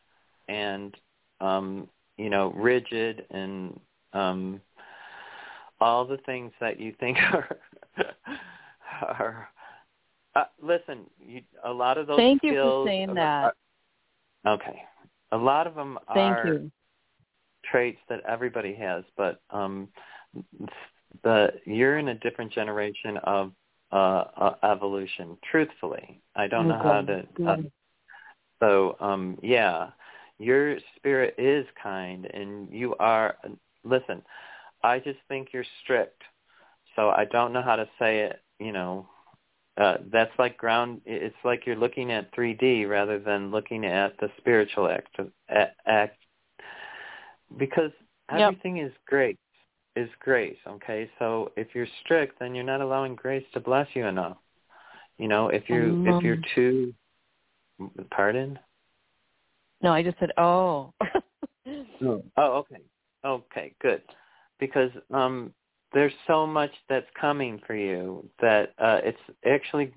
and 0.49 0.97
um, 1.41 1.89
you 2.17 2.29
know 2.29 2.53
rigid, 2.57 3.25
and 3.31 3.79
um, 4.13 4.61
all 5.81 6.05
the 6.05 6.19
things 6.27 6.51
that 6.61 6.81
you 6.81 6.93
think 6.99 7.19
are 7.33 7.57
are 9.03 9.49
uh, 10.35 10.45
listen, 10.63 11.01
you, 11.25 11.43
a 11.65 11.73
lot 11.73 11.99
of 11.99 12.07
those 12.07 12.19
Thank 12.19 12.39
skills. 12.39 12.55
you 12.55 12.63
for 12.63 12.89
saying 12.89 13.15
that. 13.15 13.55
Are, 14.45 14.55
okay, 14.55 14.83
a 15.33 15.37
lot 15.37 15.67
of 15.67 15.75
them 15.75 15.99
Thank 16.15 16.37
are 16.39 16.47
you. 16.47 16.71
traits 17.65 17.99
that 18.09 18.21
everybody 18.29 18.75
has, 18.75 19.05
but 19.17 19.41
um, 19.51 19.89
the 21.23 21.53
you're 21.65 21.99
in 21.99 22.09
a 22.09 22.15
different 22.15 22.53
generation 22.53 23.17
of 23.25 23.53
uh, 23.93 24.25
uh, 24.37 24.55
evolution. 24.63 25.37
Truthfully, 25.51 26.21
I 26.37 26.47
don't 26.47 26.69
know 26.69 26.79
how 26.79 27.03
to. 27.03 27.27
Uh, 27.47 27.57
so 28.61 28.97
um, 29.01 29.39
yeah, 29.43 29.91
your 30.39 30.77
spirit 30.97 31.35
is 31.39 31.67
kind, 31.83 32.27
and 32.27 32.69
you 32.71 32.95
are. 33.01 33.37
Listen, 33.83 34.23
I 34.83 34.99
just 34.99 35.19
think 35.29 35.49
you're 35.53 35.65
strict. 35.83 36.23
So 36.97 37.11
I 37.11 37.25
don't 37.25 37.53
know 37.53 37.63
how 37.63 37.77
to 37.77 37.89
say 37.99 38.21
it. 38.21 38.41
You 38.59 38.73
know, 38.73 39.09
uh, 39.77 39.97
that's 40.13 40.33
like 40.39 40.57
ground. 40.57 41.01
It's 41.07 41.37
like 41.45 41.67
you're 41.67 41.77
looking 41.77 42.11
at 42.13 42.35
3D 42.35 42.89
rather 42.89 43.19
than 43.19 43.51
looking 43.51 43.85
at 43.85 44.19
the 44.19 44.29
spiritual 44.39 44.89
act. 44.89 45.17
act 45.87 46.17
because 47.57 47.91
everything 48.31 48.77
yep. 48.77 48.89
is 48.89 48.93
grace. 49.07 49.37
Is 49.97 50.09
grace 50.21 50.57
okay? 50.67 51.11
So 51.19 51.51
if 51.57 51.69
you're 51.75 51.89
strict, 52.05 52.39
then 52.39 52.55
you're 52.55 52.65
not 52.65 52.81
allowing 52.81 53.17
grace 53.17 53.45
to 53.55 53.61
bless 53.61 53.89
you 53.95 54.07
enough. 54.07 54.37
You 55.19 55.29
know, 55.29 55.49
if 55.49 55.69
you 55.69 55.83
um, 55.83 56.07
if 56.09 56.23
you're 56.23 56.39
too, 56.55 56.95
pardon. 58.11 58.59
No, 59.83 59.93
I 59.93 60.03
just 60.03 60.19
said, 60.19 60.31
oh. 60.39 60.93
oh, 62.03 62.23
okay, 62.39 62.83
okay, 63.25 63.75
good, 63.81 64.03
because 64.59 64.91
um, 65.13 65.53
there's 65.93 66.13
so 66.27 66.47
much 66.47 66.71
that's 66.89 67.07
coming 67.21 67.61
for 67.67 67.75
you 67.75 68.29
that 68.41 68.75
uh 68.79 69.01
it's 69.05 69.19
actually 69.47 69.93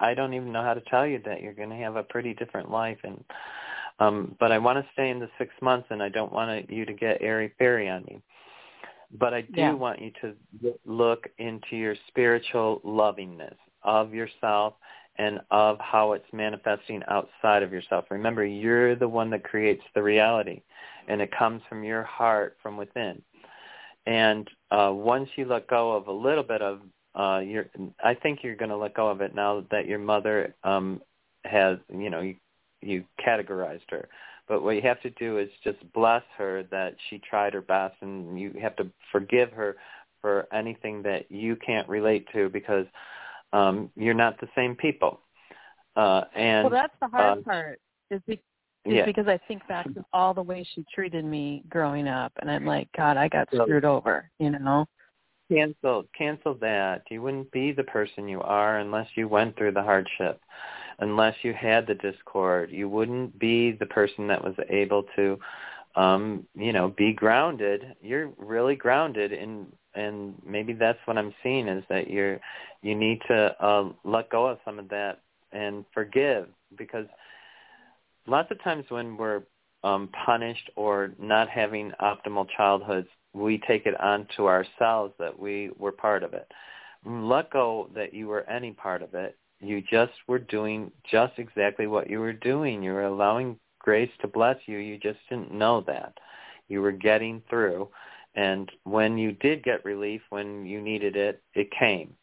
I 0.00 0.14
don't 0.14 0.34
even 0.34 0.52
know 0.52 0.62
how 0.62 0.74
to 0.74 0.80
tell 0.82 1.06
you 1.06 1.20
that 1.24 1.42
you're 1.42 1.52
going 1.52 1.70
to 1.70 1.76
have 1.76 1.96
a 1.96 2.02
pretty 2.02 2.34
different 2.34 2.70
life 2.70 2.98
and 3.04 3.22
um 4.00 4.36
but 4.40 4.52
I 4.52 4.58
want 4.58 4.78
to 4.78 4.92
stay 4.92 5.10
in 5.10 5.20
the 5.20 5.28
6 5.38 5.54
months 5.62 5.88
and 5.90 6.02
I 6.02 6.08
don't 6.08 6.32
want 6.32 6.70
you 6.70 6.84
to 6.84 6.92
get 6.92 7.22
airy 7.22 7.52
fairy 7.58 7.88
on 7.88 8.04
me. 8.04 8.22
But 9.18 9.34
I 9.34 9.42
do 9.42 9.60
yeah. 9.60 9.72
want 9.72 10.00
you 10.02 10.10
to 10.20 10.34
look 10.84 11.28
into 11.38 11.76
your 11.76 11.94
spiritual 12.08 12.80
lovingness 12.84 13.56
of 13.84 14.12
yourself 14.12 14.74
and 15.18 15.40
of 15.50 15.78
how 15.80 16.12
it's 16.12 16.26
manifesting 16.32 17.02
outside 17.08 17.62
of 17.62 17.72
yourself. 17.72 18.06
Remember, 18.10 18.44
you're 18.44 18.96
the 18.96 19.08
one 19.08 19.30
that 19.30 19.44
creates 19.44 19.82
the 19.94 20.02
reality 20.02 20.60
and 21.08 21.20
it 21.20 21.30
comes 21.36 21.62
from 21.68 21.84
your 21.84 22.02
heart 22.02 22.56
from 22.62 22.76
within. 22.76 23.22
And 24.06 24.48
uh, 24.70 24.92
once 24.94 25.28
you 25.36 25.44
let 25.46 25.66
go 25.68 25.92
of 25.92 26.06
a 26.06 26.12
little 26.12 26.44
bit 26.44 26.62
of 26.62 26.80
uh, 27.14 27.40
your, 27.40 27.66
I 28.02 28.14
think 28.14 28.40
you're 28.42 28.56
going 28.56 28.70
to 28.70 28.76
let 28.76 28.94
go 28.94 29.08
of 29.08 29.20
it 29.20 29.34
now 29.34 29.64
that 29.70 29.86
your 29.86 29.98
mother 29.98 30.54
um, 30.64 31.00
has, 31.44 31.78
you 31.92 32.10
know, 32.10 32.20
you, 32.20 32.36
you 32.82 33.04
categorized 33.26 33.90
her. 33.90 34.08
But 34.48 34.62
what 34.62 34.76
you 34.76 34.82
have 34.82 35.00
to 35.02 35.10
do 35.10 35.38
is 35.38 35.48
just 35.64 35.78
bless 35.92 36.22
her 36.38 36.62
that 36.70 36.94
she 37.08 37.18
tried 37.18 37.54
her 37.54 37.60
best, 37.60 37.96
and 38.00 38.38
you 38.38 38.54
have 38.62 38.76
to 38.76 38.88
forgive 39.10 39.50
her 39.52 39.76
for 40.20 40.46
anything 40.52 41.02
that 41.02 41.30
you 41.30 41.56
can't 41.56 41.88
relate 41.88 42.26
to 42.32 42.48
because 42.48 42.86
um, 43.52 43.90
you're 43.96 44.14
not 44.14 44.40
the 44.40 44.48
same 44.54 44.76
people. 44.76 45.20
Uh, 45.96 46.22
and 46.34 46.64
well, 46.64 46.72
that's 46.72 46.94
the 47.00 47.08
hard 47.08 47.38
uh, 47.38 47.42
part. 47.42 47.80
Is 48.10 48.20
is 48.86 48.94
yeah. 48.94 49.04
because 49.04 49.26
I 49.26 49.38
think 49.48 49.66
back 49.68 49.92
to 49.94 50.04
all 50.12 50.32
the 50.32 50.42
ways 50.42 50.66
she 50.74 50.84
treated 50.94 51.24
me 51.24 51.64
growing 51.68 52.08
up, 52.08 52.32
and 52.40 52.50
I'm 52.50 52.64
like, 52.64 52.88
God, 52.96 53.16
I 53.16 53.28
got 53.28 53.48
screwed 53.52 53.84
over, 53.84 54.30
you 54.38 54.50
know. 54.50 54.86
Cancel, 55.50 56.04
cancel 56.16 56.54
that. 56.54 57.02
You 57.10 57.22
wouldn't 57.22 57.50
be 57.52 57.72
the 57.72 57.84
person 57.84 58.28
you 58.28 58.40
are 58.40 58.78
unless 58.78 59.08
you 59.14 59.28
went 59.28 59.56
through 59.56 59.72
the 59.72 59.82
hardship, 59.82 60.40
unless 60.98 61.34
you 61.42 61.52
had 61.52 61.86
the 61.86 61.94
discord. 61.94 62.70
You 62.70 62.88
wouldn't 62.88 63.38
be 63.38 63.72
the 63.72 63.86
person 63.86 64.26
that 64.28 64.42
was 64.42 64.54
able 64.68 65.04
to, 65.14 65.38
um, 65.94 66.46
you 66.56 66.72
know, 66.72 66.88
be 66.96 67.12
grounded. 67.12 67.94
You're 68.00 68.30
really 68.38 68.76
grounded, 68.76 69.32
and 69.32 69.66
and 69.94 70.34
maybe 70.44 70.72
that's 70.72 70.98
what 71.06 71.16
I'm 71.16 71.34
seeing 71.42 71.68
is 71.68 71.84
that 71.88 72.10
you're 72.10 72.40
you 72.82 72.94
need 72.94 73.20
to 73.28 73.56
uh, 73.64 73.88
let 74.04 74.30
go 74.30 74.46
of 74.46 74.58
some 74.64 74.78
of 74.78 74.88
that 74.90 75.20
and 75.52 75.84
forgive 75.94 76.48
because 76.76 77.06
lots 78.26 78.50
of 78.50 78.62
times 78.62 78.84
when 78.88 79.16
we're 79.16 79.42
um, 79.84 80.08
punished 80.24 80.70
or 80.76 81.12
not 81.18 81.48
having 81.48 81.92
optimal 82.00 82.46
childhoods, 82.56 83.08
we 83.32 83.60
take 83.66 83.86
it 83.86 83.98
onto 84.00 84.46
ourselves 84.46 85.12
that 85.18 85.38
we 85.38 85.70
were 85.78 85.92
part 85.92 86.22
of 86.22 86.32
it. 86.32 86.50
Let 87.04 87.50
go 87.50 87.90
that 87.94 88.14
you 88.14 88.28
were 88.28 88.48
any 88.48 88.72
part 88.72 89.02
of 89.02 89.14
it. 89.14 89.36
You 89.60 89.80
just 89.80 90.12
were 90.26 90.38
doing 90.38 90.90
just 91.10 91.34
exactly 91.38 91.86
what 91.86 92.10
you 92.10 92.18
were 92.18 92.32
doing. 92.32 92.82
You 92.82 92.92
were 92.92 93.04
allowing 93.04 93.58
grace 93.78 94.10
to 94.20 94.28
bless 94.28 94.56
you. 94.66 94.78
You 94.78 94.98
just 94.98 95.18
didn't 95.30 95.52
know 95.52 95.82
that. 95.86 96.18
You 96.68 96.82
were 96.82 96.92
getting 96.92 97.42
through. 97.48 97.88
And 98.34 98.70
when 98.84 99.16
you 99.16 99.32
did 99.32 99.62
get 99.62 99.84
relief, 99.84 100.20
when 100.30 100.66
you 100.66 100.80
needed 100.82 101.16
it, 101.16 101.42
it 101.54 101.70
came. 101.70 102.14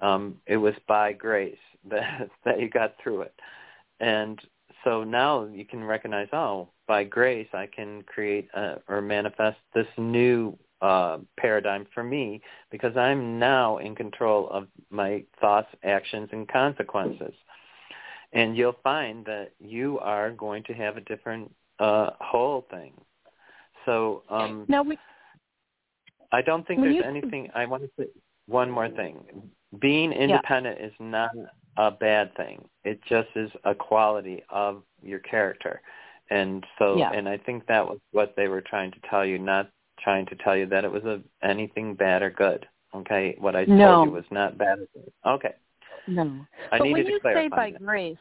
Um, 0.00 0.36
it 0.46 0.56
was 0.56 0.74
by 0.86 1.12
grace 1.12 1.56
that 1.90 2.28
that 2.44 2.60
you 2.60 2.68
got 2.68 2.94
through 3.02 3.22
it. 3.22 3.34
And 4.00 4.40
so 4.88 5.04
now 5.04 5.44
you 5.44 5.66
can 5.66 5.84
recognize, 5.84 6.28
oh, 6.32 6.70
by 6.86 7.04
grace 7.04 7.48
I 7.52 7.66
can 7.66 8.02
create 8.04 8.48
a, 8.54 8.76
or 8.88 9.02
manifest 9.02 9.58
this 9.74 9.86
new 9.98 10.56
uh, 10.80 11.18
paradigm 11.38 11.86
for 11.92 12.02
me 12.02 12.40
because 12.70 12.96
I'm 12.96 13.38
now 13.38 13.76
in 13.78 13.94
control 13.94 14.48
of 14.48 14.66
my 14.88 15.24
thoughts, 15.42 15.68
actions, 15.84 16.30
and 16.32 16.48
consequences. 16.48 17.34
And 18.32 18.56
you'll 18.56 18.78
find 18.82 19.26
that 19.26 19.50
you 19.60 19.98
are 19.98 20.30
going 20.30 20.62
to 20.64 20.72
have 20.72 20.96
a 20.96 21.02
different 21.02 21.52
uh, 21.78 22.10
whole 22.18 22.66
thing. 22.70 22.92
So 23.84 24.22
um, 24.30 24.64
now 24.68 24.82
we, 24.82 24.98
I 26.32 26.40
don't 26.40 26.66
think 26.66 26.80
there's 26.80 26.94
you, 26.94 27.02
anything. 27.02 27.50
I 27.54 27.66
want 27.66 27.82
to 27.82 27.90
say 27.98 28.08
one 28.46 28.70
more 28.70 28.88
thing. 28.88 29.16
Being 29.80 30.12
independent 30.12 30.78
yeah. 30.80 30.86
is 30.86 30.92
not 30.98 31.30
a 31.78 31.90
bad 31.92 32.34
thing. 32.36 32.68
It 32.84 33.00
just 33.08 33.28
is 33.36 33.50
a 33.64 33.74
quality 33.74 34.42
of 34.50 34.82
your 35.02 35.20
character. 35.20 35.80
And 36.28 36.66
so, 36.78 36.96
yeah. 36.98 37.12
and 37.12 37.26
I 37.28 37.38
think 37.38 37.66
that 37.66 37.86
was 37.86 37.98
what 38.10 38.34
they 38.36 38.48
were 38.48 38.60
trying 38.60 38.90
to 38.90 38.98
tell 39.08 39.24
you, 39.24 39.38
not 39.38 39.70
trying 40.02 40.26
to 40.26 40.34
tell 40.36 40.56
you 40.56 40.66
that 40.66 40.84
it 40.84 40.92
was 40.92 41.04
a, 41.04 41.20
anything 41.42 41.94
bad 41.94 42.20
or 42.20 42.30
good. 42.30 42.66
Okay, 42.94 43.36
what 43.38 43.54
I 43.54 43.64
no. 43.64 43.94
told 43.94 44.08
you 44.08 44.14
was 44.14 44.24
not 44.30 44.58
bad 44.58 44.80
or 44.80 44.86
good. 44.92 45.12
Okay. 45.26 45.54
No. 46.06 46.44
I 46.72 46.78
but 46.78 46.84
needed 46.84 46.92
when 46.94 47.04
to 47.04 47.10
you 47.12 47.20
clarify 47.20 47.42
say 47.42 47.48
by 47.48 47.70
that. 47.70 47.84
grace, 47.84 48.16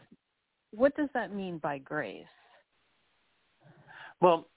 what 0.72 0.96
does 0.96 1.10
that 1.14 1.34
mean 1.34 1.58
by 1.58 1.80
grace? 1.80 2.26
Well, 4.22 4.48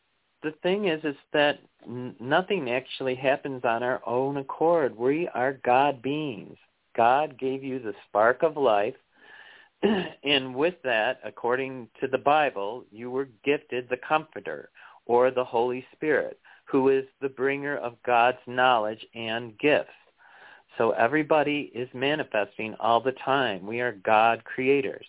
the 0.43 0.53
thing 0.63 0.89
is, 0.89 1.03
is 1.05 1.17
that 1.33 1.61
nothing 1.87 2.71
actually 2.71 3.15
happens 3.15 3.65
on 3.65 3.83
our 3.83 4.01
own 4.07 4.37
accord. 4.37 4.97
We 4.97 5.29
are 5.29 5.61
God 5.65 6.03
beings. 6.03 6.57
God 7.01 7.39
gave 7.39 7.65
you 7.65 7.79
the 7.79 7.95
spark 8.07 8.43
of 8.43 8.59
life, 8.59 8.93
and 10.23 10.55
with 10.55 10.75
that, 10.85 11.19
according 11.25 11.89
to 11.99 12.07
the 12.07 12.19
Bible, 12.19 12.85
you 12.93 13.11
were 13.11 13.27
gifted 13.43 13.89
the 13.89 13.97
Comforter 14.07 14.69
or 15.07 15.31
the 15.31 15.43
Holy 15.43 15.83
Spirit, 15.95 16.39
who 16.67 16.91
is 16.91 17.07
the 17.23 17.29
bringer 17.31 17.79
of 17.79 17.97
God's 18.05 18.37
knowledge 18.47 19.03
and 19.15 19.59
gifts. 19.59 19.89
So 20.77 20.91
everybody 20.91 21.73
is 21.75 21.89
manifesting 21.95 22.75
all 22.79 23.01
the 23.01 23.17
time. 23.25 23.67
We 23.67 23.81
are 23.81 23.93
God 23.93 24.45
creators. 24.45 25.07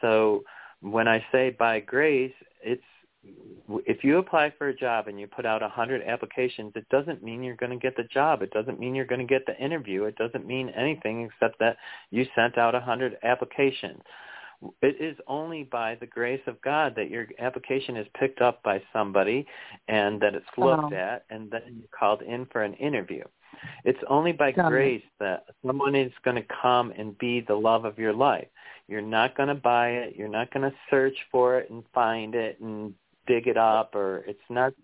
So 0.00 0.44
when 0.80 1.08
I 1.08 1.22
say 1.30 1.50
by 1.50 1.80
grace, 1.80 2.32
it's 2.62 2.80
if 3.86 4.02
you 4.02 4.18
apply 4.18 4.52
for 4.56 4.68
a 4.68 4.74
job 4.74 5.08
and 5.08 5.18
you 5.20 5.26
put 5.26 5.44
out 5.44 5.62
a 5.62 5.66
100 5.66 6.02
applications, 6.02 6.72
it 6.74 6.88
doesn't 6.88 7.22
mean 7.22 7.42
you're 7.42 7.56
going 7.56 7.70
to 7.72 7.76
get 7.76 7.96
the 7.96 8.04
job. 8.04 8.42
It 8.42 8.50
doesn't 8.50 8.80
mean 8.80 8.94
you're 8.94 9.04
going 9.04 9.20
to 9.20 9.26
get 9.26 9.44
the 9.46 9.56
interview. 9.62 10.04
It 10.04 10.16
doesn't 10.16 10.46
mean 10.46 10.70
anything 10.70 11.22
except 11.22 11.58
that 11.58 11.76
you 12.10 12.26
sent 12.34 12.56
out 12.58 12.74
a 12.74 12.78
100 12.78 13.18
applications. 13.22 14.00
It 14.82 14.96
is 15.00 15.16
only 15.28 15.64
by 15.64 15.96
the 15.96 16.06
grace 16.06 16.40
of 16.46 16.60
God 16.62 16.94
that 16.96 17.10
your 17.10 17.26
application 17.38 17.96
is 17.96 18.06
picked 18.18 18.40
up 18.40 18.62
by 18.64 18.82
somebody 18.92 19.46
and 19.86 20.20
that 20.20 20.34
it's 20.34 20.46
looked 20.56 20.84
Uh-huh. 20.84 20.94
at 20.96 21.24
and 21.30 21.50
then 21.50 21.62
you're 21.78 21.88
called 21.96 22.22
in 22.22 22.46
for 22.46 22.62
an 22.64 22.74
interview. 22.74 23.22
It's 23.84 24.02
only 24.08 24.32
by 24.32 24.52
Got 24.52 24.66
it. 24.66 24.70
grace 24.70 25.04
that 25.20 25.44
someone 25.64 25.94
is 25.94 26.12
going 26.24 26.36
to 26.36 26.46
come 26.62 26.92
and 26.96 27.16
be 27.18 27.40
the 27.40 27.54
love 27.54 27.84
of 27.84 27.98
your 27.98 28.12
life. 28.12 28.48
You're 28.88 29.00
not 29.00 29.36
going 29.36 29.48
to 29.48 29.54
buy 29.54 29.90
it. 29.90 30.16
You're 30.16 30.28
not 30.28 30.52
going 30.52 30.68
to 30.68 30.76
search 30.90 31.16
for 31.30 31.58
it 31.58 31.70
and 31.70 31.84
find 31.94 32.34
it 32.34 32.58
and 32.60 32.94
dig 33.28 33.46
it 33.46 33.56
up 33.56 33.94
or 33.94 34.24
it's 34.26 34.40
not 34.50 34.74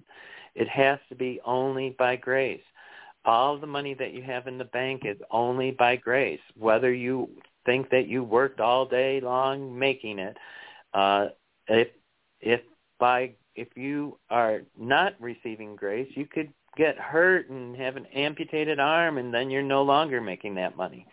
it 0.55 0.69
has 0.69 1.01
to 1.09 1.17
be 1.17 1.41
only 1.45 1.97
by 1.99 2.17
grace. 2.17 2.63
All 3.25 3.59
the 3.59 3.67
money 3.67 3.95
that 3.95 4.13
you 4.15 4.23
have 4.23 4.47
in 4.47 4.59
the 4.59 4.67
bank 4.67 5.03
is 5.05 5.19
only 5.31 5.73
by 5.73 5.97
grace. 5.97 6.41
Whether 6.57 6.93
you 6.93 7.29
think 7.67 7.91
that 7.91 8.07
you 8.07 8.23
worked 8.23 8.61
all 8.61 8.87
day 8.87 9.21
long 9.21 9.77
making 9.79 10.19
it 10.19 10.37
uh 10.93 11.29
if 11.69 11.89
if 12.41 12.61
by 13.01 13.33
if 13.57 13.69
you 13.75 14.19
are 14.31 14.61
not 14.79 15.15
receiving 15.21 15.75
grace 15.77 16.11
you 16.15 16.27
could 16.27 16.53
get 16.77 16.97
hurt 16.99 17.49
and 17.51 17.77
have 17.77 17.97
an 17.97 18.07
amputated 18.07 18.79
arm 18.81 19.19
and 19.19 19.33
then 19.33 19.51
you're 19.51 19.63
no 19.63 19.83
longer 19.83 20.21
making 20.21 20.55
that 20.55 20.77
money. 20.77 21.07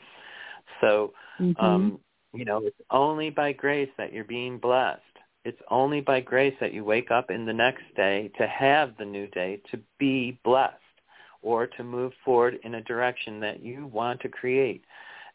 So 0.81 1.13
Mm-hmm. 1.39 1.65
um 1.65 1.99
you 2.33 2.45
know 2.45 2.59
it's 2.65 2.81
only 2.91 3.29
by 3.29 3.53
grace 3.53 3.89
that 3.97 4.13
you're 4.13 4.23
being 4.25 4.57
blessed 4.57 5.01
it's 5.43 5.61
only 5.69 6.01
by 6.01 6.19
grace 6.19 6.55
that 6.59 6.73
you 6.73 6.83
wake 6.83 7.11
up 7.11 7.31
in 7.31 7.45
the 7.45 7.53
next 7.53 7.83
day 7.95 8.31
to 8.37 8.47
have 8.47 8.93
the 8.97 9.05
new 9.05 9.27
day 9.27 9.61
to 9.71 9.79
be 9.99 10.39
blessed 10.43 10.75
or 11.41 11.65
to 11.65 11.83
move 11.83 12.13
forward 12.23 12.59
in 12.63 12.75
a 12.75 12.83
direction 12.83 13.39
that 13.39 13.63
you 13.63 13.87
want 13.87 14.19
to 14.21 14.29
create. 14.29 14.83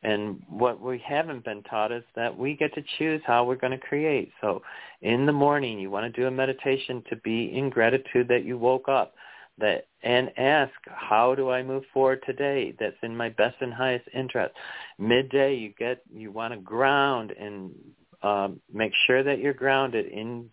And 0.02 0.40
what 0.48 0.80
we 0.80 1.02
haven't 1.04 1.44
been 1.44 1.62
taught 1.64 1.90
is 1.90 2.04
that 2.14 2.36
we 2.36 2.54
get 2.54 2.72
to 2.74 2.84
choose 2.98 3.20
how 3.26 3.44
we're 3.44 3.57
going 3.57 3.72
to 3.72 3.78
create. 3.78 4.30
So 4.40 4.62
in 5.02 5.26
the 5.26 5.32
morning, 5.32 5.80
you 5.80 5.90
want 5.90 6.12
to 6.12 6.20
do 6.20 6.28
a 6.28 6.30
meditation 6.30 7.02
to 7.11 7.16
be 7.16 7.57
in 7.57 7.70
gratitude 7.70 8.28
that 8.28 8.44
you 8.44 8.59
woke 8.59 8.88
up 8.88 9.14
that 9.59 9.86
and 10.02 10.30
ask 10.36 10.72
how 10.84 11.34
do 11.34 11.50
I 11.50 11.62
move 11.62 11.84
forward 11.92 12.22
today 12.26 12.74
that's 12.78 12.96
in 13.02 13.16
my 13.16 13.30
best 13.30 13.57
and 13.61 13.72
highest 13.72 14.07
interest. 14.14 14.54
Midday 14.98 15.54
you 15.57 15.72
get 15.78 16.02
you 16.12 16.30
want 16.30 16.52
to 16.52 16.61
ground 16.61 17.32
and 17.32 17.72
um, 18.23 18.61
make 18.73 18.93
sure 19.07 19.23
that 19.23 19.39
you're 19.39 19.55
grounded 19.55 20.07
in 20.07 20.51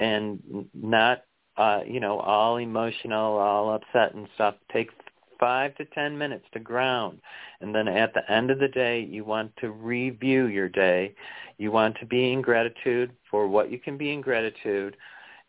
and 0.00 0.66
not 0.74 1.24
uh, 1.56 1.80
you 1.86 2.00
know 2.00 2.18
all 2.18 2.56
emotional, 2.56 3.36
all 3.36 3.74
upset 3.74 4.14
and 4.14 4.26
stuff. 4.34 4.54
Take 4.72 4.90
five 5.38 5.74
to 5.76 5.84
ten 5.86 6.16
minutes 6.16 6.44
to 6.52 6.60
ground, 6.60 7.20
and 7.60 7.74
then 7.74 7.86
at 7.86 8.14
the 8.14 8.32
end 8.32 8.50
of 8.50 8.58
the 8.58 8.68
day, 8.68 9.00
you 9.00 9.24
want 9.24 9.52
to 9.58 9.70
review 9.70 10.46
your 10.46 10.68
day. 10.68 11.14
You 11.58 11.70
want 11.70 11.96
to 12.00 12.06
be 12.06 12.32
in 12.32 12.42
gratitude 12.42 13.12
for 13.30 13.46
what 13.46 13.70
you 13.70 13.78
can 13.78 13.96
be 13.98 14.12
in 14.12 14.20
gratitude. 14.22 14.96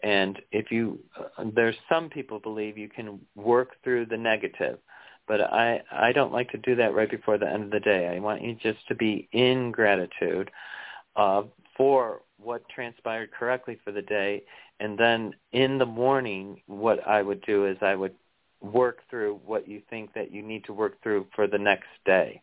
And 0.03 0.41
if 0.51 0.71
you, 0.71 0.99
uh, 1.37 1.45
there's 1.55 1.75
some 1.87 2.09
people 2.09 2.39
believe 2.39 2.77
you 2.77 2.89
can 2.89 3.19
work 3.35 3.75
through 3.83 4.07
the 4.07 4.17
negative, 4.17 4.79
but 5.27 5.41
I 5.41 5.81
I 5.91 6.11
don't 6.11 6.33
like 6.33 6.49
to 6.51 6.57
do 6.57 6.75
that 6.75 6.93
right 6.93 7.09
before 7.09 7.37
the 7.37 7.49
end 7.49 7.63
of 7.65 7.71
the 7.71 7.79
day. 7.79 8.07
I 8.13 8.19
want 8.19 8.41
you 8.41 8.55
just 8.55 8.85
to 8.87 8.95
be 8.95 9.29
in 9.31 9.71
gratitude 9.71 10.51
uh, 11.15 11.43
for 11.77 12.21
what 12.37 12.67
transpired 12.69 13.31
correctly 13.31 13.77
for 13.83 13.91
the 13.91 14.01
day. 14.01 14.43
And 14.79 14.97
then 14.97 15.33
in 15.51 15.77
the 15.77 15.85
morning, 15.85 16.61
what 16.67 17.05
I 17.07 17.21
would 17.21 17.41
do 17.45 17.65
is 17.67 17.77
I 17.81 17.95
would 17.95 18.13
work 18.61 18.99
through 19.09 19.39
what 19.45 19.67
you 19.67 19.81
think 19.89 20.13
that 20.13 20.31
you 20.31 20.41
need 20.41 20.63
to 20.65 20.73
work 20.73 21.01
through 21.01 21.27
for 21.35 21.47
the 21.47 21.57
next 21.57 21.89
day. 22.05 22.41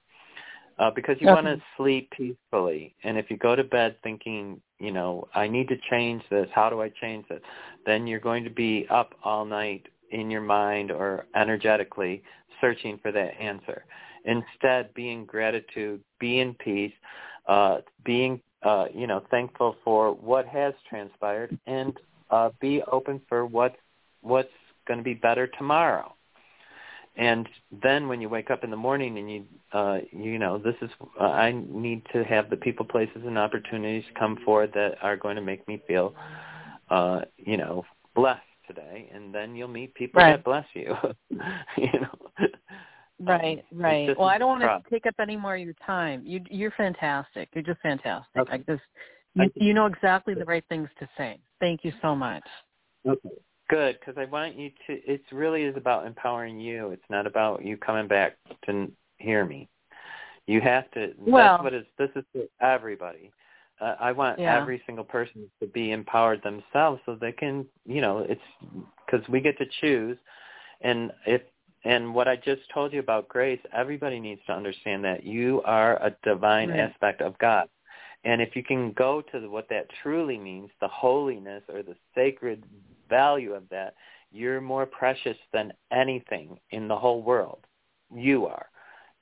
Uh, 0.79 0.91
because 0.93 1.17
you 1.21 1.27
Okay. 1.27 1.35
want 1.35 1.47
to 1.47 1.61
sleep 1.77 2.09
peacefully. 2.13 2.95
And 3.03 3.19
if 3.19 3.31
you 3.31 3.37
go 3.37 3.57
to 3.57 3.65
bed 3.65 3.97
thinking, 4.05 4.61
you 4.79 4.93
know, 4.93 5.27
I 5.35 5.49
need 5.49 5.67
to 5.69 5.77
change 5.91 6.23
this, 6.31 6.49
how 6.55 6.71
do 6.71 6.81
I 6.81 6.89
change 6.89 7.27
this? 7.29 7.41
Then 7.85 8.07
you're 8.07 8.21
going 8.21 8.45
to 8.45 8.51
be 8.51 8.87
up 8.89 9.15
all 9.25 9.45
night 9.45 9.89
in 10.11 10.31
your 10.31 10.41
mind 10.41 10.93
or 10.93 11.27
energetically 11.35 12.23
searching 12.61 12.99
for 12.99 13.11
that 13.11 13.41
answer. 13.41 13.85
Instead, 14.25 14.95
be 14.95 15.11
in 15.11 15.25
gratitude, 15.25 16.01
be 16.21 16.39
in 16.39 16.55
peace, 16.55 16.93
uh, 17.49 17.79
being 18.05 18.41
uh, 18.63 18.87
you 18.95 19.07
know, 19.07 19.23
thankful 19.31 19.77
for 19.85 20.13
what 20.13 20.47
has 20.47 20.75
transpired 20.89 21.57
and 21.67 21.99
uh, 22.31 22.51
be 22.61 22.83
open 22.91 23.21
for 23.29 23.47
what 23.47 23.77
what's 24.23 24.49
going 24.87 24.99
to 24.99 25.05
be 25.05 25.15
better 25.15 25.47
tomorrow. 25.47 26.13
And 27.17 27.49
then 27.83 28.07
when 28.09 28.21
you 28.21 28.29
wake 28.29 28.51
up 28.51 28.63
in 28.63 28.71
the 28.71 28.77
morning 28.77 29.19
and 29.19 29.31
you 29.31 29.45
uh, 29.73 29.99
you 30.13 30.39
know, 30.39 30.59
this 30.59 30.77
is 30.83 30.91
uh, 31.21 31.25
I 31.25 31.53
need 31.53 32.03
to 32.13 32.25
have 32.25 32.49
the 32.49 32.57
people, 32.57 32.87
places, 32.87 33.23
and 33.27 33.37
opportunities 33.39 34.05
come 34.19 34.39
forward 34.45 34.73
that 34.75 34.97
are 35.03 35.17
going 35.17 35.37
to 35.37 35.43
make 35.43 35.67
me 35.69 35.83
feel, 35.87 36.15
uh, 36.91 37.21
you 37.37 37.57
know, 37.57 37.85
blessed 38.15 38.41
today. 38.67 39.11
And 39.13 39.35
then 39.35 39.57
you'll 39.57 39.69
meet 39.69 39.95
people 39.95 40.21
Right. 40.21 40.33
that 40.33 40.45
bless 40.45 40.67
you. 40.75 40.95
you 41.77 42.01
know. 42.01 42.47
Right, 43.21 43.65
Um, 43.73 43.81
right. 43.81 44.19
Well, 44.19 44.29
I 44.29 44.39
don't 44.39 44.61
want 44.61 44.85
to 44.85 44.91
take 44.91 45.07
up 45.07 45.15
any 45.19 45.37
more 45.37 45.57
of 45.57 45.61
your 45.61 45.75
time. 45.85 46.23
You, 46.25 46.41
you're 46.51 46.71
fantastic. 46.73 47.49
You're 47.53 47.65
just 47.65 47.81
fantastic. 47.81 48.37
Okay. 48.37 48.53
I 48.53 48.59
just, 48.59 48.83
Thank 49.37 49.53
you, 49.57 49.69
you 49.69 49.75
know 49.75 49.87
exactly 49.87 50.35
the 50.35 50.45
right 50.45 50.65
things 50.69 50.89
to 51.01 51.09
say. 51.17 51.39
Thank 51.61 51.85
you 51.85 51.93
so 52.01 52.15
much. 52.15 52.45
Okay. 53.07 53.29
Good, 53.69 53.99
because 54.01 54.15
I 54.17 54.25
want 54.25 54.57
you 54.57 54.71
to. 54.87 54.95
It 55.05 55.21
really 55.31 55.65
is 55.65 55.77
about 55.77 56.07
empowering 56.07 56.59
you. 56.59 56.91
It's 56.91 57.03
not 57.11 57.27
about 57.27 57.63
you 57.63 57.77
coming 57.77 58.09
back 58.09 58.37
to 58.65 58.91
hear 59.19 59.45
me. 59.45 59.69
You 60.47 60.63
have 60.63 60.91
to. 60.93 61.13
Well- 61.19 61.59
that's 61.59 61.65
what 61.65 61.75
is. 61.75 61.85
This 61.99 62.11
is 62.17 62.25
for 62.33 62.45
everybody. 62.67 63.31
Uh, 63.81 63.95
I 64.01 64.13
want 64.13 64.39
Yeah. 64.39 64.57
every 64.57 64.83
single 64.87 65.05
person 65.05 65.49
to 65.61 65.67
be 65.67 65.93
empowered 65.93 66.43
themselves, 66.43 67.03
so 67.05 67.15
they 67.15 67.33
can. 67.33 67.67
You 67.85 68.01
know, 68.01 68.21
it's 68.21 68.41
because 69.05 69.29
we 69.29 69.41
get 69.41 69.59
to 69.59 69.67
choose, 69.81 70.17
and 70.81 71.13
if 71.27 71.43
and 71.89 72.15
what 72.15 72.29
I 72.29 72.37
just 72.37 72.63
told 72.73 72.93
you 72.93 73.01
about 73.01 73.29
grace, 73.29 73.61
everybody 73.73 74.21
needs 74.21 74.41
to 74.47 74.53
understand 74.53 75.03
that 75.05 75.25
you 75.25 75.63
are 75.65 75.97
a 75.97 76.11
divine 76.23 76.69
Right. 76.71 76.81
aspect 76.81 77.23
of 77.23 77.39
God. 77.39 77.69
And 78.25 78.43
if 78.43 78.55
you 78.57 78.63
can 78.63 78.93
go 78.93 79.23
to 79.23 79.49
what 79.49 79.69
that 79.71 79.89
truly 80.03 80.39
means, 80.39 80.71
the 80.81 80.89
holiness 80.89 81.63
or 81.73 81.83
the 81.83 81.97
sacred 82.15 82.63
value 83.09 83.55
of 83.55 83.69
that, 83.71 83.95
You're 84.31 84.61
more 84.61 84.85
precious 84.85 85.39
than 85.53 85.73
anything 85.91 86.61
in 86.71 86.87
the 86.87 86.99
whole 86.99 87.23
world. 87.23 87.67
You 88.15 88.47
are. 88.47 88.67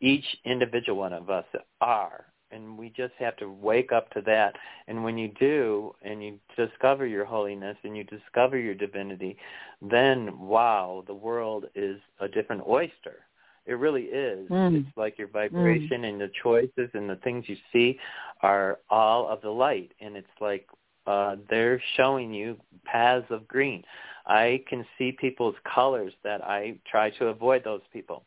Each 0.01 0.25
individual 0.45 0.99
one 0.99 1.13
of 1.13 1.31
us 1.31 1.47
are. 1.81 2.27
And 2.57 2.79
we 2.79 2.89
just 2.97 3.13
have 3.19 3.37
to 3.37 3.51
wake 3.51 3.93
up 3.93 4.11
to 4.13 4.23
that. 4.23 4.57
And 4.89 5.05
when 5.05 5.19
you 5.19 5.29
do, 5.39 5.95
and 6.03 6.23
you 6.25 6.39
discover 6.57 7.07
your 7.07 7.25
holiness 7.25 7.77
and 7.85 7.97
you 7.97 8.05
discover 8.05 8.59
your 8.59 8.75
divinity, 8.75 9.37
then, 9.83 10.39
wow, 10.41 11.05
the 11.07 11.15
world 11.15 11.67
is 11.75 12.01
a 12.21 12.29
different 12.29 12.63
oyster. 12.67 13.19
It 13.67 13.75
really 13.75 14.05
is. 14.05 14.49
Mm. 14.49 14.81
It's 14.81 14.97
like 14.97 15.19
your 15.19 15.29
vibration 15.29 16.03
mm. 16.03 16.09
and 16.09 16.21
the 16.21 16.31
choices 16.43 16.89
and 16.95 17.11
the 17.11 17.17
things 17.17 17.45
you 17.49 17.57
see 17.73 17.99
are 18.43 18.79
all 18.91 19.29
of 19.29 19.43
the 19.43 19.51
light. 19.51 19.93
And 20.01 20.17
it's 20.17 20.27
like 20.41 20.67
uh, 21.07 21.37
they're 21.51 21.83
showing 21.97 22.33
you 22.33 22.57
paths 22.85 23.27
of 23.31 23.47
green. 23.47 23.83
I 24.27 24.63
can 24.69 24.85
see 24.97 25.13
people's 25.13 25.57
colors 25.73 26.13
that 26.25 26.45
I 26.45 26.79
try 26.91 27.11
to 27.11 27.27
avoid 27.27 27.65
those 27.65 27.83
people 27.93 28.25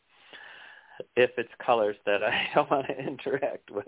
if 1.16 1.30
it's 1.36 1.50
colors 1.64 1.96
that 2.06 2.22
I 2.24 2.48
don't 2.54 2.70
want 2.70 2.86
to 2.86 2.98
interact 2.98 3.70
with. 3.70 3.86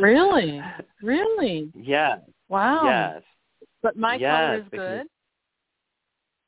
really? 0.00 0.60
Really? 1.02 1.72
Yeah. 1.74 2.16
Wow. 2.48 2.84
Yes. 2.84 3.22
But 3.82 3.96
my 3.96 4.16
yes, 4.16 4.30
color 4.30 4.54
is 4.56 4.64
good. 4.70 5.06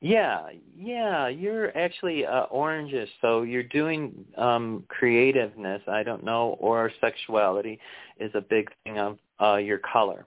Yeah, 0.03 0.47
yeah, 0.75 1.27
you're 1.27 1.77
actually 1.77 2.25
uh, 2.25 2.43
oranges, 2.45 3.07
so 3.21 3.43
you're 3.43 3.61
doing 3.61 4.25
um 4.35 4.83
creativeness. 4.87 5.81
I 5.87 6.01
don't 6.01 6.23
know, 6.23 6.57
or 6.59 6.91
sexuality 6.99 7.79
is 8.19 8.31
a 8.33 8.41
big 8.41 8.71
thing 8.83 8.97
of 8.97 9.19
uh, 9.39 9.57
your 9.57 9.77
color. 9.77 10.25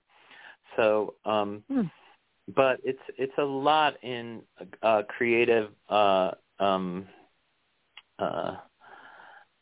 So, 0.77 1.14
um, 1.25 1.64
hmm. 1.68 1.83
but 2.55 2.81
it's 2.85 3.03
it's 3.18 3.37
a 3.39 3.45
lot 3.45 3.95
in 4.05 4.43
uh, 4.83 5.03
creative 5.09 5.70
uh, 5.89 6.33
um, 6.61 7.07
uh, 8.20 8.57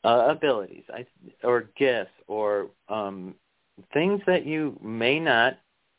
uh, 0.04 0.26
abilities, 0.28 0.84
I, 0.92 1.06
or 1.44 1.70
gifts, 1.76 2.10
or 2.26 2.68
um, 2.88 3.34
things 3.92 4.20
that 4.26 4.44
you 4.44 4.78
may 4.82 5.20
not 5.20 5.58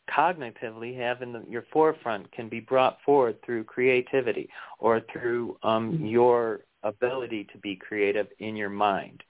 cognitively 0.09 0.97
have 0.97 1.21
in 1.21 1.33
the, 1.33 1.43
your 1.49 1.65
forefront 1.71 2.31
can 2.31 2.49
be 2.49 2.59
brought 2.59 2.97
forward 3.05 3.37
through 3.45 3.63
creativity 3.63 4.49
or 4.79 5.01
through 5.11 5.57
um, 5.63 5.93
mm-hmm. 5.93 6.05
your 6.05 6.61
ability 6.83 7.47
to 7.53 7.57
be 7.59 7.75
creative 7.75 8.27
in 8.39 8.55
your 8.55 8.69
mind. 8.69 9.23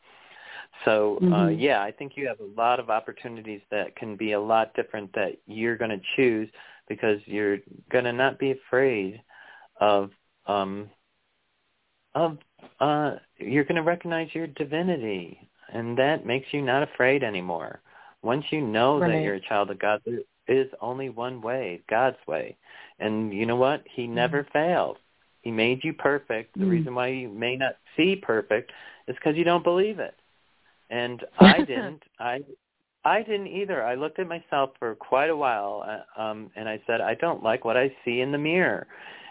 So 0.85 1.17
uh, 1.17 1.25
mm-hmm. 1.25 1.59
yeah, 1.59 1.83
I 1.83 1.91
think 1.91 2.13
you 2.15 2.27
have 2.27 2.39
a 2.39 2.59
lot 2.59 2.79
of 2.79 2.89
opportunities 2.89 3.61
that 3.69 3.95
can 3.95 4.15
be 4.15 4.31
a 4.31 4.39
lot 4.39 4.73
different 4.73 5.13
that 5.13 5.37
you're 5.45 5.77
going 5.77 5.91
to 5.91 6.01
choose 6.15 6.49
because 6.89 7.19
you're 7.25 7.59
going 7.91 8.05
to 8.05 8.13
not 8.13 8.39
be 8.39 8.51
afraid 8.51 9.21
of 9.79 10.09
um, 10.47 10.89
of 12.15 12.37
uh, 12.79 13.15
you're 13.45 13.63
going 13.63 13.75
to 13.75 13.83
recognize 13.83 14.29
your 14.33 14.47
divinity, 14.47 15.49
and 15.73 15.97
that 15.97 16.25
makes 16.25 16.47
you 16.51 16.61
not 16.61 16.83
afraid 16.83 17.23
anymore. 17.23 17.81
Once 18.21 18.45
you 18.51 18.61
know 18.61 18.99
right. 18.99 19.11
that 19.11 19.21
you're 19.21 19.35
a 19.35 19.41
child 19.41 19.69
of 19.69 19.79
God, 19.79 20.01
there 20.05 20.19
is 20.47 20.67
only 20.81 21.09
one 21.09 21.41
way, 21.41 21.81
God's 21.89 22.17
way, 22.27 22.57
and 22.99 23.33
you 23.33 23.45
know 23.45 23.55
what? 23.55 23.83
He 23.93 24.03
mm-hmm. 24.03 24.15
never 24.15 24.47
failed. 24.53 24.97
He 25.41 25.51
made 25.51 25.83
you 25.83 25.93
perfect. 25.93 26.53
The 26.53 26.61
mm-hmm. 26.61 26.69
reason 26.69 26.95
why 26.95 27.07
you 27.07 27.29
may 27.29 27.55
not 27.57 27.75
see 27.97 28.15
perfect 28.15 28.71
is 29.07 29.15
because 29.15 29.35
you 29.35 29.43
don't 29.43 29.63
believe 29.63 29.99
it 29.99 30.15
and 30.93 31.23
I 31.39 31.57
didn't. 31.59 32.03
I 32.19 32.41
I 33.05 33.21
didn't 33.21 33.47
either. 33.47 33.83
I 33.83 33.95
looked 33.95 34.19
at 34.19 34.27
myself 34.27 34.71
for 34.79 34.95
quite 34.95 35.29
a 35.29 35.35
while, 35.35 35.83
uh, 35.85 36.21
um, 36.21 36.49
and 36.55 36.69
I 36.69 36.81
said, 36.87 37.01
I 37.01 37.15
don't 37.15 37.43
like 37.43 37.65
what 37.65 37.75
I 37.75 37.93
see 38.05 38.21
in 38.21 38.31
the 38.31 38.37
mirror. 38.37 38.87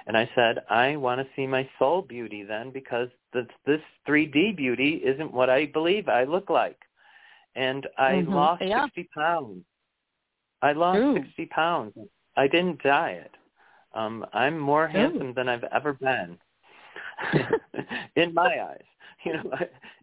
And 0.06 0.16
I 0.16 0.28
said, 0.34 0.58
I 0.68 0.96
want 0.96 1.20
to 1.20 1.26
see 1.36 1.46
my 1.46 1.68
soul 1.78 2.02
beauty 2.02 2.42
then 2.42 2.70
because 2.70 3.08
this, 3.32 3.46
this 3.66 3.80
3D 4.08 4.56
beauty 4.56 5.02
isn't 5.04 5.32
what 5.32 5.48
I 5.48 5.66
believe 5.66 6.08
I 6.08 6.24
look 6.24 6.50
like. 6.50 6.78
And 7.54 7.86
I 7.98 8.12
mm-hmm. 8.12 8.32
lost 8.32 8.62
yeah. 8.64 8.84
60 8.84 9.08
pounds. 9.14 9.64
I 10.62 10.72
lost 10.72 10.98
Ooh. 10.98 11.14
60 11.14 11.46
pounds. 11.46 11.94
I 12.36 12.48
didn't 12.48 12.82
diet. 12.82 13.32
Um, 13.94 14.24
I'm 14.32 14.58
more 14.58 14.88
handsome 14.88 15.34
than 15.34 15.48
I've 15.48 15.64
ever 15.64 15.92
been 15.92 16.38
in 18.16 18.32
my 18.32 18.62
eyes. 18.70 18.84
you 19.24 19.32
know, 19.34 19.50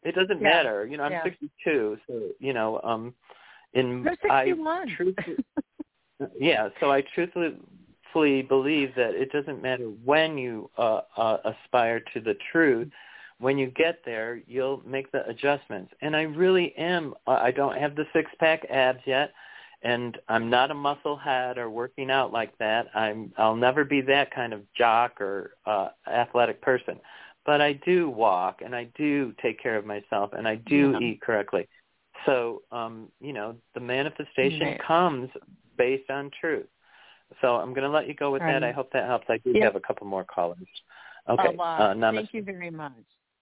it 0.03 0.15
doesn't 0.15 0.41
yeah. 0.41 0.49
matter. 0.49 0.85
You 0.85 0.97
know, 0.97 1.03
I'm 1.03 1.11
yeah. 1.11 1.23
62, 1.23 1.97
so 2.07 2.21
you 2.39 2.53
know, 2.53 2.79
um, 2.83 3.13
in 3.73 4.03
You're 4.03 4.15
61. 4.21 4.67
I 4.67 4.95
truthfully, 4.95 5.45
yeah, 6.39 6.69
so 6.79 6.91
I 6.91 7.03
truthfully 7.13 7.57
believe 8.13 8.95
that 8.95 9.15
it 9.15 9.31
doesn't 9.31 9.61
matter 9.61 9.85
when 10.03 10.37
you 10.37 10.69
uh, 10.77 11.01
uh, 11.17 11.37
aspire 11.45 11.99
to 12.13 12.21
the 12.21 12.35
truth. 12.51 12.89
When 13.39 13.57
you 13.57 13.67
get 13.67 14.01
there, 14.05 14.41
you'll 14.47 14.81
make 14.85 15.11
the 15.11 15.25
adjustments. 15.27 15.93
And 16.01 16.15
I 16.15 16.23
really 16.23 16.75
am. 16.77 17.13
Uh, 17.25 17.39
I 17.41 17.51
don't 17.51 17.77
have 17.77 17.95
the 17.95 18.05
six 18.13 18.29
pack 18.39 18.65
abs 18.69 19.01
yet 19.05 19.31
and 19.81 20.17
I'm 20.27 20.49
not 20.49 20.71
a 20.71 20.73
muscle 20.73 21.15
head 21.15 21.57
or 21.57 21.69
working 21.69 22.11
out 22.11 22.33
like 22.33 22.57
that. 22.57 22.87
I'm 22.93 23.31
I'll 23.37 23.55
never 23.55 23.85
be 23.85 24.01
that 24.01 24.29
kind 24.29 24.51
of 24.51 24.61
jock 24.73 25.21
or 25.21 25.51
uh 25.65 25.87
athletic 26.05 26.61
person 26.61 26.99
but 27.49 27.61
I 27.61 27.73
do 27.73 28.11
walk 28.11 28.61
and 28.63 28.75
I 28.75 28.83
do 28.95 29.33
take 29.41 29.59
care 29.59 29.75
of 29.75 29.83
myself 29.83 30.33
and 30.33 30.47
I 30.47 30.55
do 30.55 30.91
yeah. 30.91 31.07
eat 31.07 31.21
correctly. 31.21 31.67
So, 32.27 32.61
um, 32.71 33.07
you 33.19 33.33
know, 33.33 33.55
the 33.73 33.79
manifestation 33.79 34.67
right. 34.67 34.83
comes 34.85 35.29
based 35.75 36.11
on 36.11 36.29
truth. 36.39 36.67
So 37.41 37.55
I'm 37.55 37.73
going 37.73 37.83
to 37.83 37.89
let 37.89 38.07
you 38.07 38.13
go 38.13 38.31
with 38.31 38.41
right. 38.41 38.53
that. 38.53 38.63
I 38.63 38.71
hope 38.71 38.91
that 38.93 39.05
helps. 39.05 39.25
I 39.29 39.37
do 39.37 39.51
yep. 39.53 39.63
have 39.63 39.75
a 39.75 39.79
couple 39.79 40.07
more 40.07 40.23
callers. 40.23 40.57
Okay. 41.29 41.55
Oh, 41.57 41.61
uh, 41.61 41.93
namaste. 41.93 42.15
Thank 42.15 42.33
you 42.33 42.43
very 42.43 42.71
much. 42.71 42.93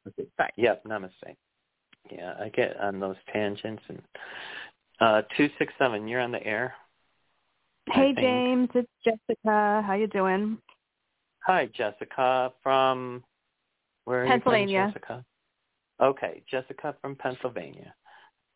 Okay. 0.07 0.27
Bye. 0.37 0.49
Yep. 0.57 0.83
Namaste. 0.85 1.35
Yeah, 2.11 2.35
I 2.39 2.49
get 2.49 2.79
on 2.79 2.99
those 2.99 3.15
tangents. 3.31 3.83
And 3.89 4.01
uh, 4.99 5.21
two 5.35 5.49
six 5.57 5.73
seven, 5.77 6.07
you're 6.07 6.21
on 6.21 6.31
the 6.31 6.43
air. 6.45 6.73
Hey 7.89 8.13
James, 8.15 8.69
it's 8.75 8.89
Jessica. 9.03 9.81
How 9.85 9.95
you 9.97 10.07
doing? 10.07 10.57
Hi 11.45 11.67
Jessica 11.67 12.51
from 12.61 13.23
where 14.03 14.23
are 14.23 14.27
Pennsylvania. 14.27 14.77
you 14.77 14.83
from, 14.83 14.91
Jessica? 14.91 15.25
Okay, 16.01 16.43
Jessica 16.49 16.95
from 17.01 17.15
Pennsylvania. 17.15 17.93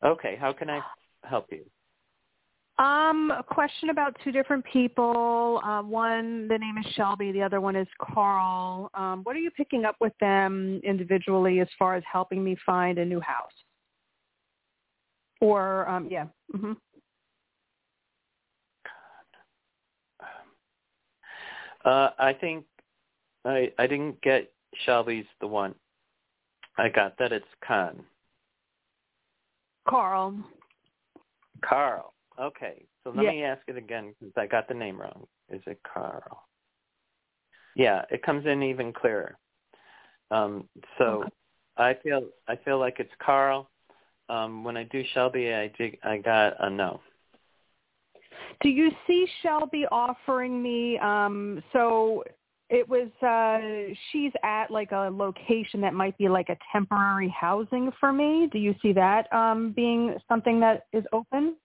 Okay, 0.03 0.37
how 0.39 0.51
can 0.53 0.69
I 0.69 0.81
help 1.23 1.47
you? 1.51 1.63
Um, 2.81 3.29
a 3.29 3.43
question 3.43 3.91
about 3.91 4.17
two 4.23 4.31
different 4.31 4.65
people. 4.65 5.61
Uh, 5.63 5.83
one, 5.83 6.47
the 6.47 6.57
name 6.57 6.79
is 6.79 6.91
Shelby. 6.95 7.31
The 7.31 7.43
other 7.43 7.61
one 7.61 7.75
is 7.75 7.87
Carl. 8.01 8.89
Um, 8.95 9.21
what 9.21 9.35
are 9.35 9.39
you 9.39 9.51
picking 9.51 9.85
up 9.85 9.97
with 10.01 10.13
them 10.19 10.81
individually 10.83 11.59
as 11.59 11.67
far 11.77 11.93
as 11.93 12.03
helping 12.11 12.43
me 12.43 12.57
find 12.65 12.97
a 12.97 13.05
new 13.05 13.19
house? 13.19 13.51
Or 15.41 15.87
um, 15.87 16.07
yeah. 16.09 16.25
Mm-hmm. 16.55 16.71
Uh, 21.85 22.09
I 22.17 22.33
think 22.33 22.65
I 23.45 23.71
I 23.77 23.85
didn't 23.85 24.19
get 24.21 24.51
Shelby's 24.85 25.25
the 25.39 25.45
one. 25.47 25.75
I 26.79 26.89
got 26.89 27.15
that 27.19 27.31
it's 27.31 27.45
Khan. 27.63 28.03
Carl. 29.87 30.35
Carl. 31.63 32.13
Okay. 32.41 32.85
So 33.03 33.11
let 33.11 33.23
yeah. 33.23 33.31
me 33.31 33.43
ask 33.43 33.61
it 33.67 33.77
again 33.77 34.15
because 34.19 34.33
I 34.37 34.47
got 34.47 34.67
the 34.67 34.73
name 34.73 34.99
wrong. 34.99 35.25
Is 35.49 35.61
it 35.67 35.79
Carl? 35.83 36.43
Yeah, 37.75 38.03
it 38.09 38.23
comes 38.23 38.45
in 38.45 38.63
even 38.63 38.91
clearer. 38.91 39.37
Um, 40.31 40.67
so 40.97 41.23
okay. 41.23 41.29
I 41.77 41.93
feel 42.03 42.27
I 42.47 42.55
feel 42.57 42.79
like 42.79 42.97
it's 42.99 43.11
Carl. 43.23 43.69
Um, 44.29 44.63
when 44.63 44.77
I 44.77 44.83
do 44.83 45.03
Shelby, 45.13 45.53
I 45.53 45.71
dig, 45.77 45.99
I 46.03 46.17
got 46.17 46.53
a 46.59 46.69
no. 46.69 47.01
Do 48.61 48.69
you 48.69 48.91
see 49.07 49.27
Shelby 49.41 49.85
offering 49.91 50.61
me? 50.61 50.97
Um, 50.99 51.61
so 51.73 52.23
it 52.69 52.87
was 52.87 53.09
uh 53.21 53.93
she's 54.11 54.31
at 54.43 54.71
like 54.71 54.91
a 54.91 55.09
location 55.11 55.81
that 55.81 55.93
might 55.93 56.17
be 56.17 56.29
like 56.29 56.49
a 56.49 56.57
temporary 56.71 57.33
housing 57.37 57.91
for 57.99 58.13
me. 58.13 58.47
Do 58.51 58.57
you 58.57 58.73
see 58.81 58.93
that 58.93 59.31
um 59.33 59.73
being 59.73 60.15
something 60.29 60.59
that 60.61 60.85
is 60.93 61.03
open 61.11 61.57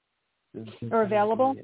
or 0.90 1.02
available? 1.02 1.54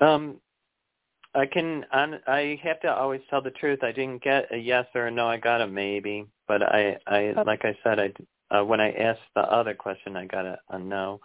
Um 0.00 0.40
I 1.34 1.46
can 1.46 1.84
I 1.92 2.60
have 2.62 2.80
to 2.80 2.94
always 2.94 3.20
tell 3.28 3.42
the 3.42 3.50
truth. 3.50 3.80
I 3.82 3.92
didn't 3.92 4.22
get 4.22 4.52
a 4.52 4.56
yes 4.56 4.86
or 4.94 5.06
a 5.06 5.10
no. 5.10 5.26
I 5.26 5.36
got 5.36 5.60
a 5.60 5.66
maybe, 5.66 6.26
but 6.46 6.62
I 6.62 6.96
I 7.06 7.18
okay. 7.28 7.42
like 7.44 7.64
I 7.64 7.76
said 7.82 7.98
I 7.98 8.12
uh, 8.56 8.64
when 8.64 8.80
I 8.80 8.92
asked 8.92 9.20
the 9.34 9.40
other 9.40 9.74
question 9.74 10.16
I 10.16 10.26
got 10.26 10.46
a, 10.46 10.58
a 10.70 10.78
no. 10.78 11.20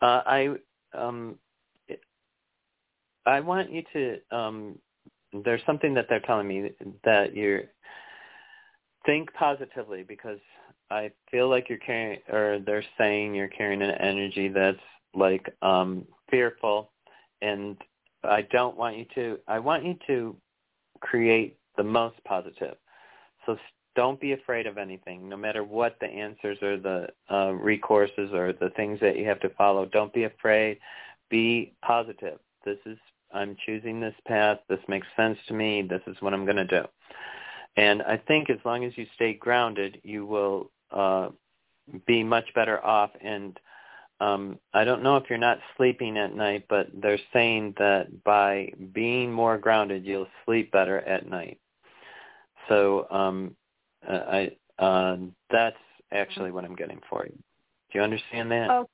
Uh 0.00 0.22
I 0.26 0.48
um 0.92 1.38
I 3.26 3.40
want 3.40 3.72
you 3.72 3.82
to. 3.92 4.36
Um, 4.36 4.78
there's 5.44 5.62
something 5.66 5.94
that 5.94 6.06
they're 6.08 6.20
telling 6.20 6.46
me 6.46 6.70
that 7.04 7.34
you 7.34 7.62
think 9.06 9.32
positively 9.34 10.04
because 10.06 10.38
I 10.90 11.10
feel 11.30 11.48
like 11.48 11.68
you're 11.68 11.78
carrying, 11.78 12.20
or 12.30 12.60
they're 12.64 12.84
saying 12.98 13.34
you're 13.34 13.48
carrying 13.48 13.82
an 13.82 13.94
energy 14.00 14.48
that's 14.48 14.78
like 15.14 15.46
um, 15.62 16.06
fearful, 16.30 16.90
and 17.42 17.76
I 18.22 18.42
don't 18.52 18.76
want 18.76 18.96
you 18.96 19.06
to. 19.14 19.38
I 19.48 19.58
want 19.58 19.84
you 19.84 19.96
to 20.06 20.36
create 21.00 21.56
the 21.76 21.84
most 21.84 22.22
positive. 22.24 22.76
So 23.46 23.56
don't 23.96 24.20
be 24.20 24.32
afraid 24.32 24.66
of 24.66 24.78
anything, 24.78 25.28
no 25.28 25.36
matter 25.36 25.62
what 25.64 25.96
the 26.00 26.06
answers 26.06 26.58
or 26.62 26.76
the 26.76 27.08
uh, 27.28 27.52
recourses 27.52 28.32
or 28.32 28.52
the 28.52 28.70
things 28.76 28.98
that 29.00 29.16
you 29.16 29.26
have 29.26 29.40
to 29.40 29.50
follow. 29.50 29.86
Don't 29.86 30.12
be 30.12 30.24
afraid. 30.24 30.78
Be 31.30 31.74
positive. 31.82 32.38
This 32.64 32.78
is 32.86 32.98
I'm 33.32 33.56
choosing 33.66 34.00
this 34.00 34.14
path. 34.26 34.58
This 34.68 34.78
makes 34.88 35.06
sense 35.16 35.38
to 35.48 35.54
me. 35.54 35.82
This 35.82 36.02
is 36.06 36.16
what 36.20 36.32
I'm 36.32 36.44
going 36.44 36.56
to 36.56 36.64
do. 36.64 36.84
And 37.76 38.02
I 38.02 38.16
think 38.16 38.50
as 38.50 38.58
long 38.64 38.84
as 38.84 38.96
you 38.96 39.06
stay 39.14 39.34
grounded, 39.34 40.00
you 40.04 40.26
will 40.26 40.70
uh, 40.90 41.30
be 42.06 42.22
much 42.22 42.52
better 42.54 42.84
off. 42.84 43.10
And 43.20 43.58
um, 44.20 44.58
I 44.72 44.84
don't 44.84 45.02
know 45.02 45.16
if 45.16 45.24
you're 45.28 45.38
not 45.38 45.58
sleeping 45.76 46.16
at 46.16 46.34
night, 46.34 46.66
but 46.68 46.88
they're 46.94 47.18
saying 47.32 47.74
that 47.78 48.22
by 48.24 48.72
being 48.92 49.32
more 49.32 49.58
grounded, 49.58 50.04
you'll 50.04 50.28
sleep 50.44 50.70
better 50.70 51.00
at 51.00 51.28
night. 51.28 51.58
So 52.68 53.06
um, 53.10 53.56
I 54.08 54.52
uh, 54.78 55.16
that's 55.50 55.76
actually 56.12 56.50
what 56.50 56.64
I'm 56.64 56.76
getting 56.76 57.00
for 57.10 57.24
you. 57.26 57.32
Do 57.32 57.98
you 57.98 58.02
understand 58.02 58.50
that? 58.52 58.70
Okay. 58.70 58.90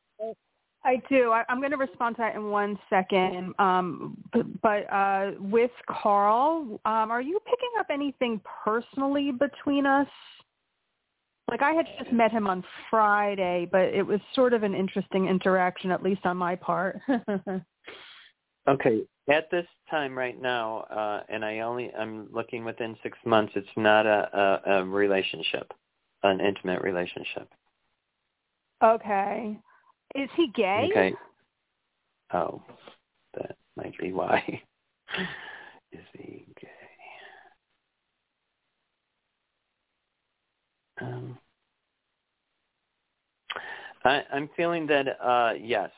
I 0.85 1.03
do. 1.11 1.31
I, 1.31 1.45
am 1.49 1.61
going 1.61 1.73
to 1.73 1.77
respond 1.77 2.17
to 2.17 2.23
that 2.23 2.35
in 2.35 2.51
one 2.51 2.79
second. 2.89 3.55
Um, 3.59 4.17
but, 4.33 4.61
but 4.63 4.93
uh, 4.93 5.33
with 5.39 5.71
Carl, 5.87 6.81
um, 6.85 7.11
are 7.11 7.21
you 7.21 7.39
picking 7.45 7.71
up 7.79 7.87
anything 7.91 8.41
personally 8.65 9.31
between 9.31 9.85
us? 9.85 10.09
Like 11.51 11.63
I 11.63 11.73
had 11.73 11.87
just 11.99 12.13
met 12.13 12.31
him 12.31 12.47
on 12.47 12.65
Friday, 12.89 13.69
but 13.71 13.87
it 13.93 14.07
was 14.07 14.21
sort 14.35 14.55
of 14.55 14.63
an 14.63 14.75
interesting 14.75 15.27
interaction, 15.27 15.91
at 15.91 16.03
least 16.03 16.25
on 16.25 16.37
my 16.37 16.55
part. 16.55 17.01
okay. 18.69 19.01
At 19.29 19.51
this 19.51 19.67
time 19.91 20.17
right 20.17 20.41
now, 20.41 20.79
uh, 20.91 21.23
and 21.29 21.45
I 21.45 21.61
only 21.61 21.93
I'm 21.95 22.29
looking 22.33 22.65
within 22.65 22.97
six 23.03 23.19
months. 23.27 23.53
It's 23.55 23.69
not 23.77 24.07
a, 24.07 24.61
a, 24.67 24.79
a 24.79 24.85
relationship, 24.85 25.73
an 26.23 26.41
intimate 26.41 26.83
relationship. 26.83 27.49
Okay. 28.83 29.59
Is 30.15 30.29
he 30.37 30.49
gay? 30.55 30.89
Okay. 30.91 31.15
Oh, 32.33 32.63
that 33.35 33.57
might 33.77 33.97
be 33.99 34.13
why. 34.13 34.63
Is 35.93 36.01
he 36.13 36.45
gay? 36.61 36.69
Um, 41.01 41.39
I, 44.05 44.23
I'm 44.33 44.49
feeling 44.57 44.87
that 44.89 45.07
uh, 45.21 45.55
yes. 45.61 45.91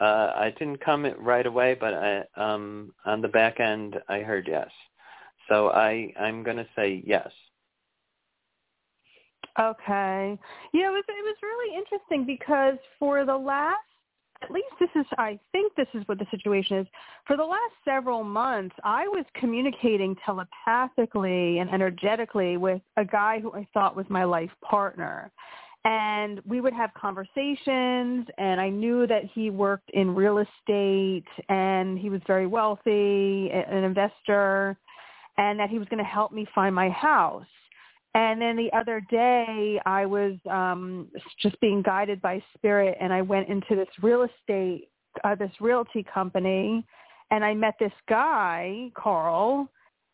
Uh, 0.00 0.32
I 0.34 0.52
didn't 0.58 0.84
come 0.84 1.06
right 1.20 1.46
away, 1.46 1.76
but 1.78 1.94
I, 1.94 2.24
um, 2.36 2.92
on 3.06 3.20
the 3.20 3.28
back 3.28 3.60
end, 3.60 3.96
I 4.08 4.20
heard 4.20 4.48
yes. 4.48 4.68
So 5.48 5.68
I, 5.68 6.12
I'm 6.18 6.42
going 6.42 6.56
to 6.56 6.66
say 6.74 7.02
yes. 7.06 7.30
Okay. 9.58 10.38
Yeah, 10.72 10.88
it 10.88 10.92
was 10.92 11.04
it 11.08 11.24
was 11.24 11.36
really 11.42 11.76
interesting 11.76 12.26
because 12.26 12.76
for 12.98 13.24
the 13.24 13.36
last 13.36 13.78
at 14.42 14.50
least 14.50 14.66
this 14.80 14.90
is 14.96 15.06
I 15.16 15.38
think 15.52 15.74
this 15.74 15.86
is 15.94 16.02
what 16.06 16.18
the 16.18 16.26
situation 16.30 16.78
is. 16.78 16.86
For 17.26 17.36
the 17.36 17.44
last 17.44 17.72
several 17.84 18.24
months, 18.24 18.74
I 18.84 19.06
was 19.08 19.24
communicating 19.34 20.16
telepathically 20.24 21.58
and 21.58 21.70
energetically 21.70 22.56
with 22.56 22.82
a 22.96 23.04
guy 23.04 23.40
who 23.40 23.52
I 23.52 23.66
thought 23.72 23.96
was 23.96 24.06
my 24.08 24.24
life 24.24 24.50
partner. 24.62 25.30
And 25.86 26.40
we 26.46 26.60
would 26.60 26.72
have 26.72 26.92
conversations 26.94 28.26
and 28.38 28.60
I 28.60 28.70
knew 28.70 29.06
that 29.06 29.24
he 29.34 29.50
worked 29.50 29.90
in 29.90 30.14
real 30.14 30.38
estate 30.38 31.28
and 31.48 31.98
he 31.98 32.08
was 32.08 32.22
very 32.26 32.46
wealthy, 32.46 33.50
an 33.52 33.84
investor, 33.84 34.76
and 35.36 35.60
that 35.60 35.68
he 35.68 35.78
was 35.78 35.86
going 35.88 36.02
to 36.02 36.10
help 36.10 36.32
me 36.32 36.46
find 36.54 36.74
my 36.74 36.88
house. 36.88 37.46
And 38.14 38.40
then 38.40 38.56
the 38.56 38.72
other 38.72 39.02
day, 39.10 39.80
I 39.84 40.06
was 40.06 40.34
um, 40.48 41.08
just 41.42 41.58
being 41.60 41.82
guided 41.82 42.22
by 42.22 42.42
spirit, 42.56 42.96
and 43.00 43.12
I 43.12 43.22
went 43.22 43.48
into 43.48 43.74
this 43.74 43.88
real 44.02 44.22
estate, 44.22 44.88
uh, 45.24 45.34
this 45.34 45.50
realty 45.60 46.04
company, 46.04 46.86
and 47.32 47.44
I 47.44 47.54
met 47.54 47.74
this 47.80 47.92
guy, 48.08 48.90
Carl, 48.96 49.68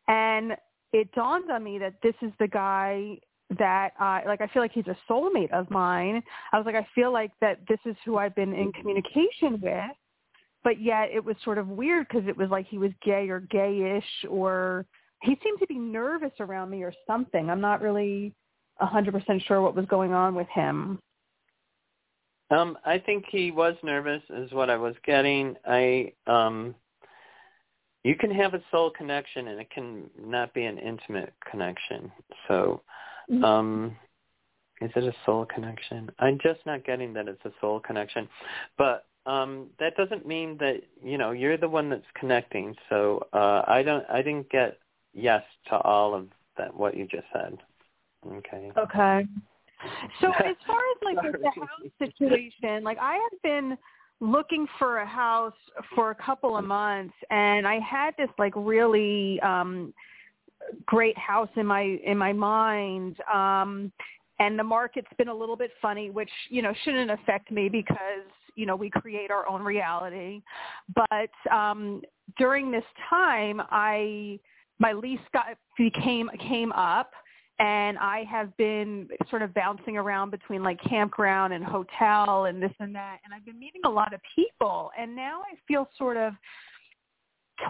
and 0.09 0.53
it 0.93 1.13
dawned 1.13 1.51
on 1.51 1.63
me 1.63 1.79
that 1.79 1.95
this 2.03 2.15
is 2.23 2.33
the 2.39 2.49
guy 2.49 3.19
that 3.59 3.91
uh 4.01 4.21
like 4.27 4.41
I 4.41 4.47
feel 4.47 4.63
like 4.63 4.73
he's 4.73 4.87
a 4.87 4.97
soulmate 5.11 5.51
of 5.51 5.69
mine. 5.71 6.23
I 6.53 6.57
was 6.57 6.67
like 6.67 6.77
I 6.77 6.87
feel 6.95 7.13
like 7.13 7.33
that 7.41 7.59
this 7.69 7.81
is 7.85 7.97
who 8.05 8.17
I've 8.17 8.35
been 8.35 8.55
in 8.55 8.73
communication 8.73 9.61
with, 9.61 9.91
but 10.63 10.81
yet 10.81 11.09
it 11.13 11.25
was 11.25 11.37
sort 11.45 11.59
of 11.59 11.69
weird 11.69 12.07
because 12.09 12.29
it 12.29 12.37
was 12.37 12.49
like 12.49 12.67
he 12.69 12.79
was 12.79 12.93
gay 13.03 13.29
or 13.29 13.41
gayish 13.41 14.03
or 14.29 14.87
he 15.23 15.39
seemed 15.43 15.59
to 15.61 15.66
be 15.66 15.79
nervous 15.79 16.33
around 16.41 16.71
me 16.71 16.83
or 16.83 16.93
something. 17.07 17.51
I'm 17.51 17.61
not 17.61 17.83
really 17.83 18.33
a 18.81 18.87
hundred 18.87 19.12
percent 19.12 19.43
sure 19.47 19.61
what 19.61 19.77
was 19.77 19.87
going 19.87 20.12
on 20.12 20.35
with 20.35 20.49
him. 20.49 20.99
Um, 22.51 22.77
I 22.85 22.99
think 22.99 23.27
he 23.31 23.51
was 23.51 23.77
nervous 23.83 24.23
is 24.31 24.51
what 24.53 24.71
I 24.71 24.77
was 24.77 24.95
getting. 25.05 25.55
I 25.66 26.12
um 26.27 26.75
you 28.03 28.16
can 28.16 28.31
have 28.31 28.55
a 28.55 28.62
soul 28.71 28.91
connection 28.97 29.49
and 29.49 29.61
it 29.61 29.71
can 29.71 30.09
not 30.18 30.55
be 30.55 30.64
an 30.64 30.79
intimate 30.79 31.35
connection. 31.49 32.11
So 32.49 32.83
mm-hmm. 33.31 33.45
um 33.45 33.97
is 34.81 34.91
it 34.97 35.05
a 35.05 35.14
soul 35.27 35.47
connection? 35.55 36.11
I'm 36.18 36.39
just 36.43 36.61
not 36.64 36.85
getting 36.85 37.12
that 37.12 37.29
it's 37.29 37.45
a 37.45 37.53
soul 37.61 37.79
connection. 37.81 38.29
But 38.79 39.07
um 39.27 39.66
that 39.79 39.97
doesn't 39.97 40.27
mean 40.27 40.57
that, 40.59 40.81
you 41.05 41.18
know, 41.18 41.33
you're 41.33 41.59
the 41.59 41.68
one 41.68 41.91
that's 41.91 42.03
connecting. 42.18 42.75
So 42.89 43.27
uh 43.35 43.62
I 43.68 43.83
don't 43.83 44.05
I 44.11 44.23
didn't 44.23 44.49
get 44.51 44.79
yes 45.13 45.43
to 45.69 45.77
all 45.79 46.15
of 46.15 46.29
that 46.57 46.75
what 46.75 46.97
you 46.97 47.07
just 47.07 47.27
said. 47.33 47.59
Okay. 48.27 48.71
Okay. 48.77 49.27
So 50.21 50.27
as 50.45 50.57
far 50.67 50.79
as 50.79 51.03
like 51.03 51.17
the 51.23 51.51
house 51.61 51.91
situation, 51.99 52.85
like 52.85 52.99
I 53.01 53.15
have 53.15 53.43
been 53.43 53.77
looking 54.21 54.67
for 54.79 54.99
a 54.99 55.07
house 55.07 55.55
for 55.95 56.11
a 56.11 56.15
couple 56.15 56.57
of 56.57 56.65
months 56.65 57.15
and 57.31 57.67
I 57.67 57.79
had 57.79 58.15
this 58.19 58.29
like 58.39 58.53
really 58.55 59.41
um 59.41 59.95
great 60.85 61.17
house 61.17 61.49
in 61.57 61.67
my 61.67 61.99
in 62.05 62.19
my 62.19 62.33
mind 62.33 63.17
um 63.33 63.91
and 64.39 64.59
the 64.59 64.65
market's 64.65 65.09
been 65.17 65.29
a 65.29 65.35
little 65.35 65.57
bit 65.57 65.71
funny 65.81 66.11
which 66.11 66.29
you 66.51 66.61
know 66.61 66.75
shouldn't 66.85 67.11
affect 67.11 67.51
me 67.51 67.71
because 67.71 68.29
you 68.57 68.67
know 68.67 68.77
we 68.77 68.91
create 68.91 69.31
our 69.31 69.49
own 69.49 69.63
reality 69.63 70.43
but 70.95 71.31
um 71.51 72.03
during 72.37 72.71
this 72.71 72.85
time 73.09 73.63
I 73.71 74.39
my 74.81 74.93
lease 74.93 75.20
got 75.33 75.47
became 75.78 76.28
came 76.41 76.72
up 76.72 77.12
and 77.61 77.99
I 77.99 78.24
have 78.24 78.57
been 78.57 79.07
sort 79.28 79.43
of 79.43 79.53
bouncing 79.53 79.99
around 79.99 80.31
between 80.31 80.62
like 80.62 80.81
campground 80.83 81.53
and 81.53 81.62
hotel 81.62 82.47
and 82.47 82.61
this 82.61 82.72
and 82.81 82.95
that 82.95 83.18
and 83.24 83.33
I've 83.33 83.45
been 83.45 83.61
meeting 83.61 83.83
a 83.85 83.91
lot 83.91 84.12
of 84.12 84.20
people. 84.35 84.91
And 84.99 85.14
now 85.14 85.43
I 85.43 85.55
feel 85.68 85.89
sort 85.97 86.16
of 86.16 86.33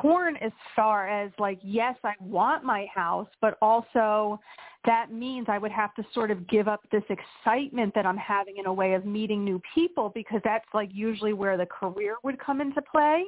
torn 0.00 0.36
as 0.36 0.52
far 0.76 1.08
as 1.08 1.32
like 1.40 1.58
yes 1.64 1.96
I 2.04 2.14
want 2.20 2.62
my 2.62 2.86
house 2.94 3.26
but 3.40 3.58
also 3.61 4.38
that 4.86 5.12
means 5.12 5.46
I 5.50 5.58
would 5.58 5.72
have 5.72 5.92
to 5.96 6.04
sort 6.14 6.30
of 6.30 6.48
give 6.48 6.68
up 6.68 6.80
this 6.92 7.02
excitement 7.11 7.92
that 7.94 8.06
I'm 8.06 8.16
having 8.16 8.56
in 8.58 8.66
a 8.66 8.72
way 8.72 8.94
of 8.94 9.04
meeting 9.04 9.44
new 9.44 9.61
people 9.74 10.12
because 10.14 10.40
that's 10.44 10.64
like 10.72 10.90
usually 10.92 11.32
where 11.32 11.56
the 11.56 11.66
career 11.66 12.14
would 12.22 12.38
come 12.38 12.61
into 12.61 12.80
play. 12.82 13.24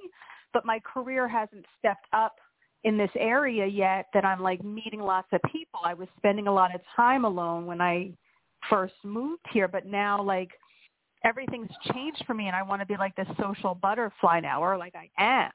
But 0.53 0.65
my 0.65 0.81
career 0.81 1.29
hasn't 1.29 1.67
stepped 1.79 2.07
up 2.13 2.37
in 2.85 2.97
this 2.97 3.11
area 3.17 3.67
yet 3.67 4.07
that 4.13 4.25
I'm 4.25 4.41
like 4.41 4.65
meeting 4.65 5.01
lots 5.01 5.29
of 5.33 5.41
people. 5.51 5.81
I 5.85 5.95
was 5.95 6.09
spending 6.17 6.49
a 6.49 6.53
lot 6.53 6.75
of 6.75 6.81
time 6.97 7.25
alone 7.25 7.67
when 7.67 7.81
I 7.81 8.11
first 8.69 8.95
moved 9.05 9.47
here, 9.53 9.69
but 9.69 9.87
now 9.87 10.23
like 10.23 10.51
everything's 11.25 11.71
changed 11.93 12.25
for 12.27 12.35
me 12.35 12.47
and 12.47 12.57
I 12.57 12.63
want 12.63 12.81
to 12.81 12.87
be 12.87 12.97
like 12.97 13.15
this 13.15 13.29
social 13.41 13.75
butterfly 13.75 14.41
now 14.41 14.63
or 14.63 14.77
like 14.77 14.95
I 14.95 15.09
am 15.19 15.51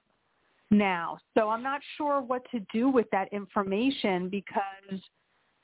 now. 0.71 1.17
So 1.37 1.49
I'm 1.49 1.63
not 1.63 1.81
sure 1.97 2.21
what 2.21 2.43
to 2.51 2.61
do 2.73 2.89
with 2.89 3.07
that 3.11 3.31
information 3.33 4.29
because 4.29 5.01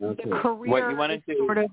okay. 0.01 0.23
the 0.23 0.35
career 0.37 0.71
what 0.71 0.89
you 0.89 0.97
want 0.97 1.11
to 1.11 1.33
do, 1.33 1.45
sort 1.45 1.57
of 1.57 1.69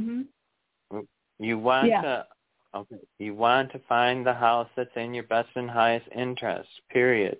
mm-hmm. 0.00 1.00
you 1.38 1.58
want 1.58 1.88
yeah. 1.88 2.02
to 2.02 2.26
Okay. 2.74 2.96
You 3.18 3.34
want 3.34 3.70
to 3.72 3.80
find 3.88 4.26
the 4.26 4.34
house 4.34 4.68
that's 4.76 4.90
in 4.96 5.14
your 5.14 5.24
best 5.24 5.48
and 5.54 5.70
highest 5.70 6.06
interest, 6.14 6.68
period. 6.90 7.38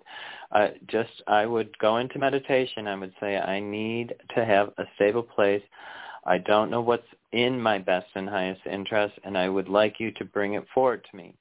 Uh, 0.51 0.69
just, 0.87 1.11
I 1.27 1.45
would 1.45 1.77
go 1.79 1.97
into 1.97 2.19
meditation. 2.19 2.87
I 2.87 2.95
would 2.95 3.13
say, 3.19 3.37
I 3.37 3.59
need 3.59 4.13
to 4.35 4.45
have 4.45 4.69
a 4.77 4.85
stable 4.95 5.23
place. 5.23 5.63
I 6.25 6.37
don't 6.37 6.71
know 6.71 6.81
what's 6.81 7.07
in 7.33 7.61
my 7.61 7.77
best 7.79 8.07
and 8.15 8.29
highest 8.29 8.61
interest, 8.65 9.15
and 9.25 9.37
I 9.37 9.49
would 9.49 9.67
like 9.67 9.99
you 9.99 10.11
to 10.13 10.25
bring 10.25 10.53
it 10.53 10.65
forward 10.73 11.05
to 11.11 11.17
me. 11.17 11.35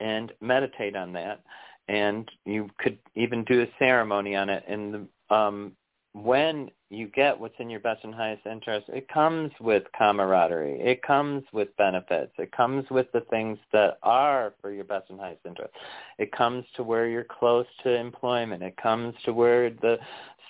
And 0.00 0.32
meditate 0.40 0.96
on 0.96 1.12
that. 1.12 1.42
And 1.88 2.30
you 2.46 2.70
could 2.78 2.98
even 3.14 3.44
do 3.44 3.62
a 3.62 3.66
ceremony 3.78 4.34
on 4.34 4.48
it. 4.48 4.64
And 4.66 5.08
the, 5.28 5.34
um, 5.34 5.72
when 6.14 6.70
you 6.88 7.08
get 7.08 7.38
what's 7.38 7.54
in 7.58 7.68
your 7.68 7.80
best 7.80 8.04
and 8.04 8.14
highest 8.14 8.46
interest, 8.46 8.86
it 8.88 9.08
comes 9.08 9.50
with 9.60 9.82
camaraderie. 9.98 10.80
It 10.80 11.02
comes 11.02 11.42
with 11.52 11.76
benefits. 11.76 12.32
It 12.38 12.52
comes 12.52 12.84
with 12.90 13.10
the 13.12 13.22
things 13.22 13.58
that 13.72 13.98
are 14.02 14.54
for 14.60 14.70
your 14.70 14.84
best 14.84 15.10
and 15.10 15.18
highest 15.18 15.44
interest. 15.44 15.74
It 16.18 16.30
comes 16.30 16.64
to 16.76 16.84
where 16.84 17.08
you're 17.08 17.24
close 17.24 17.66
to 17.82 17.94
employment. 17.94 18.62
It 18.62 18.76
comes 18.76 19.14
to 19.24 19.32
where 19.32 19.70
the 19.70 19.98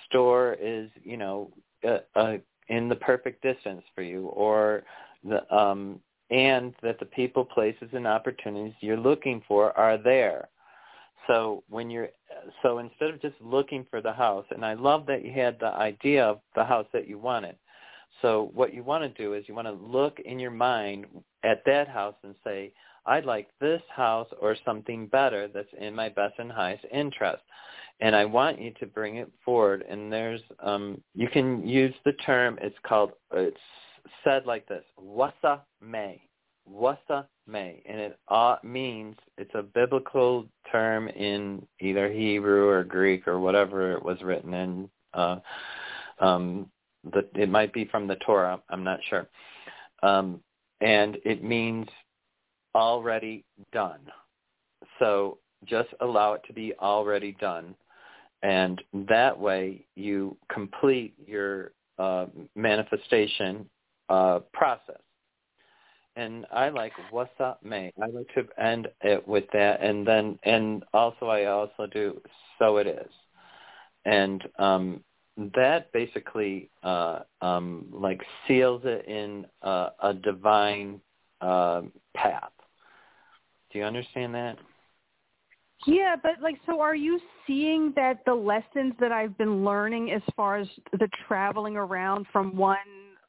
store 0.07 0.55
is, 0.61 0.89
you 1.03 1.17
know, 1.17 1.51
uh, 1.83 1.99
uh, 2.15 2.37
in 2.69 2.87
the 2.89 2.95
perfect 2.95 3.41
distance 3.41 3.83
for 3.95 4.01
you, 4.01 4.27
or 4.27 4.83
the 5.23 5.55
um, 5.55 5.99
and 6.29 6.73
that 6.83 6.99
the 6.99 7.05
people, 7.05 7.45
places, 7.45 7.89
and 7.93 8.05
opportunities 8.05 8.73
you're 8.81 8.97
looking 8.97 9.41
for 9.47 9.77
are 9.77 9.97
there. 9.97 10.49
So 11.27 11.63
when 11.69 11.89
you're 11.89 12.09
so 12.61 12.79
instead 12.79 13.09
of 13.09 13.21
just 13.21 13.35
looking 13.41 13.85
for 13.89 14.01
the 14.01 14.13
house, 14.13 14.45
and 14.51 14.65
I 14.65 14.73
love 14.73 15.05
that 15.07 15.23
you 15.23 15.31
had 15.31 15.59
the 15.59 15.67
idea 15.67 16.25
of 16.25 16.39
the 16.55 16.63
house 16.63 16.87
that 16.93 17.07
you 17.07 17.19
wanted. 17.19 17.55
So 18.21 18.49
what 18.53 18.73
you 18.73 18.83
want 18.83 19.03
to 19.03 19.21
do 19.21 19.33
is 19.33 19.43
you 19.47 19.53
want 19.53 19.67
to 19.67 19.73
look 19.73 20.19
in 20.19 20.39
your 20.39 20.51
mind 20.51 21.05
at 21.43 21.61
that 21.65 21.87
house 21.87 22.15
and 22.23 22.33
say, 22.43 22.71
I'd 23.05 23.25
like 23.25 23.47
this 23.61 23.81
house 23.89 24.27
or 24.41 24.55
something 24.65 25.07
better 25.07 25.47
that's 25.47 25.67
in 25.79 25.93
my 25.93 26.09
best 26.09 26.35
and 26.39 26.51
highest 26.51 26.85
interest. 26.91 27.43
And 27.99 28.15
I 28.15 28.25
want 28.25 28.61
you 28.61 28.71
to 28.79 28.85
bring 28.85 29.17
it 29.17 29.31
forward. 29.43 29.83
And 29.89 30.11
there's, 30.11 30.41
um, 30.59 31.01
you 31.15 31.27
can 31.29 31.67
use 31.67 31.93
the 32.05 32.13
term, 32.13 32.57
it's 32.61 32.75
called, 32.83 33.11
it's 33.33 33.57
said 34.23 34.45
like 34.45 34.67
this, 34.67 34.83
wasa 34.97 35.61
may. 35.81 36.21
Wasa 36.67 37.27
may. 37.47 37.81
And 37.85 37.99
it 37.99 38.19
uh, 38.27 38.57
means, 38.63 39.15
it's 39.37 39.53
a 39.55 39.63
biblical 39.63 40.45
term 40.71 41.07
in 41.09 41.65
either 41.79 42.11
Hebrew 42.11 42.67
or 42.67 42.83
Greek 42.83 43.27
or 43.27 43.39
whatever 43.39 43.93
it 43.93 44.03
was 44.03 44.21
written 44.21 44.53
in. 44.53 44.89
Uh, 45.13 45.37
um, 46.19 46.69
the, 47.11 47.25
it 47.35 47.49
might 47.49 47.73
be 47.73 47.85
from 47.85 48.07
the 48.07 48.15
Torah. 48.17 48.61
I'm 48.69 48.83
not 48.83 48.99
sure. 49.09 49.27
Um, 50.03 50.41
and 50.81 51.17
it 51.25 51.43
means 51.43 51.87
already 52.75 53.43
done. 53.71 54.01
So 54.99 55.39
just 55.65 55.89
allow 56.01 56.33
it 56.33 56.41
to 56.47 56.53
be 56.53 56.73
already 56.79 57.35
done. 57.39 57.75
And 58.43 58.81
that 59.09 59.37
way 59.37 59.85
you 59.95 60.37
complete 60.51 61.15
your 61.25 61.71
uh, 61.97 62.27
manifestation 62.55 63.67
uh, 64.09 64.39
process. 64.53 65.01
And 66.17 66.47
I 66.51 66.69
like 66.69 66.93
what's 67.11 67.39
up, 67.39 67.63
May. 67.63 67.93
I 68.01 68.07
like 68.07 68.27
to 68.33 68.47
end 68.59 68.87
it 69.01 69.27
with 69.27 69.43
that, 69.53 69.81
and 69.83 70.05
then 70.05 70.39
and 70.43 70.83
also 70.91 71.27
I 71.27 71.45
also 71.45 71.85
do 71.85 72.19
so 72.57 72.77
it 72.77 72.87
is, 72.87 73.11
and 74.05 74.43
um, 74.57 75.03
that 75.55 75.91
basically 75.91 76.71
uh, 76.81 77.19
um, 77.41 77.85
like 77.91 78.19
seals 78.47 78.81
it 78.83 79.05
in 79.05 79.45
a, 79.61 79.89
a 80.01 80.13
divine 80.15 80.99
uh, 81.39 81.83
path. 82.15 82.49
Do 83.71 83.77
you 83.77 83.85
understand 83.85 84.33
that? 84.33 84.57
Yeah, 85.85 86.15
but 86.21 86.41
like, 86.41 86.57
so 86.65 86.81
are 86.81 86.95
you 86.95 87.19
seeing 87.45 87.93
that 87.95 88.25
the 88.25 88.33
lessons 88.33 88.93
that 88.99 89.11
I've 89.11 89.37
been 89.37 89.63
learning 89.63 90.11
as 90.11 90.23
far 90.35 90.57
as 90.57 90.67
the 90.93 91.07
traveling 91.27 91.77
around 91.77 92.25
from 92.33 92.55
one 92.57 92.77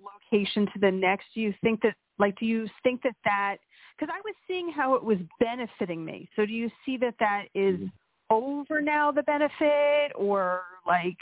location 0.00 0.66
to 0.72 0.78
the 0.80 0.90
next, 0.90 1.26
do 1.34 1.42
you 1.42 1.52
think 1.62 1.82
that, 1.82 1.94
like, 2.18 2.38
do 2.38 2.46
you 2.46 2.68
think 2.82 3.02
that 3.02 3.16
that, 3.24 3.56
because 3.98 4.12
I 4.14 4.20
was 4.24 4.34
seeing 4.46 4.70
how 4.70 4.94
it 4.94 5.02
was 5.02 5.18
benefiting 5.40 6.04
me. 6.04 6.28
So 6.36 6.46
do 6.46 6.52
you 6.52 6.70
see 6.84 6.96
that 6.98 7.14
that 7.20 7.44
is 7.54 7.76
mm-hmm. 7.76 7.86
over 8.30 8.80
now, 8.80 9.10
the 9.10 9.22
benefit, 9.22 10.12
or 10.14 10.62
like, 10.86 11.18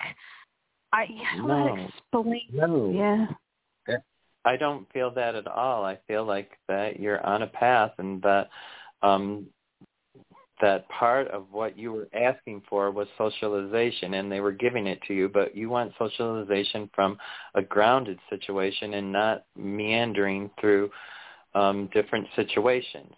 I, 0.92 1.06
how 1.24 1.46
no. 1.46 1.68
do 1.68 1.74
I 1.74 1.88
explain? 1.88 2.42
No. 2.52 2.90
Yeah. 2.94 3.26
I 4.44 4.56
don't 4.56 4.90
feel 4.92 5.10
that 5.10 5.34
at 5.34 5.48
all. 5.48 5.84
I 5.84 5.98
feel 6.06 6.24
like 6.24 6.52
that 6.68 7.00
you're 7.00 7.24
on 7.26 7.42
a 7.42 7.48
path 7.48 7.90
and 7.98 8.22
that 8.22 8.48
um 9.02 9.46
that 10.60 10.88
part 10.88 11.28
of 11.28 11.46
what 11.50 11.78
you 11.78 11.92
were 11.92 12.08
asking 12.14 12.62
for 12.68 12.90
was 12.90 13.08
socialization 13.18 14.14
and 14.14 14.30
they 14.30 14.40
were 14.40 14.52
giving 14.52 14.86
it 14.86 15.00
to 15.06 15.14
you, 15.14 15.28
but 15.28 15.56
you 15.56 15.68
want 15.68 15.92
socialization 15.98 16.88
from 16.94 17.18
a 17.54 17.62
grounded 17.62 18.18
situation 18.30 18.94
and 18.94 19.12
not 19.12 19.44
meandering 19.56 20.50
through 20.60 20.90
um, 21.54 21.88
different 21.92 22.26
situations. 22.36 23.12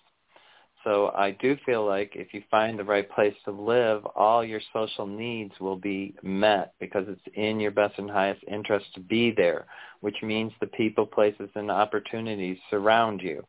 So 0.85 1.13
I 1.15 1.33
do 1.33 1.57
feel 1.67 1.85
like 1.85 2.13
if 2.15 2.33
you 2.33 2.43
find 2.51 2.79
the 2.79 2.85
right 2.85 3.09
place 3.11 3.35
to 3.45 3.51
live, 3.51 4.07
all 4.15 4.45
your 4.45 4.61
social 4.73 5.07
needs 5.07 5.53
will 5.61 5.77
be 5.77 6.15
met 6.23 6.75
because 6.79 7.05
it's 7.09 7.37
in 7.37 7.59
your 7.61 7.73
best 7.73 7.99
and 7.99 8.09
highest 8.09 8.45
interest 8.47 8.87
to 8.95 9.01
be 9.01 9.33
there, 9.37 9.67
which 10.01 10.17
means 10.23 10.53
the 10.61 10.69
people, 10.69 11.05
places, 11.05 11.51
and 11.57 11.71
opportunities 11.71 12.59
surround 12.71 13.21
you 13.21 13.45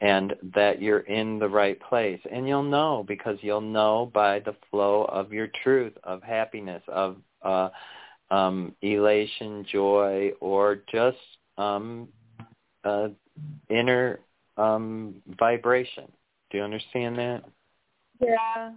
and 0.00 0.34
that 0.54 0.80
you're 0.80 1.00
in 1.00 1.38
the 1.38 1.48
right 1.48 1.78
place. 1.80 2.20
And 2.30 2.48
you'll 2.48 2.62
know 2.62 3.04
because 3.06 3.38
you'll 3.42 3.60
know 3.60 4.10
by 4.12 4.40
the 4.40 4.56
flow 4.70 5.04
of 5.04 5.32
your 5.32 5.48
truth, 5.62 5.92
of 6.04 6.22
happiness, 6.22 6.82
of 6.88 7.16
uh, 7.42 7.68
um, 8.30 8.74
elation, 8.82 9.66
joy, 9.70 10.32
or 10.40 10.80
just 10.90 11.18
um, 11.58 12.08
uh, 12.84 13.08
inner 13.68 14.20
um, 14.56 15.16
vibration. 15.38 16.10
Do 16.50 16.58
you 16.58 16.64
understand 16.64 17.18
that? 17.18 17.44
Yeah. 18.20 18.72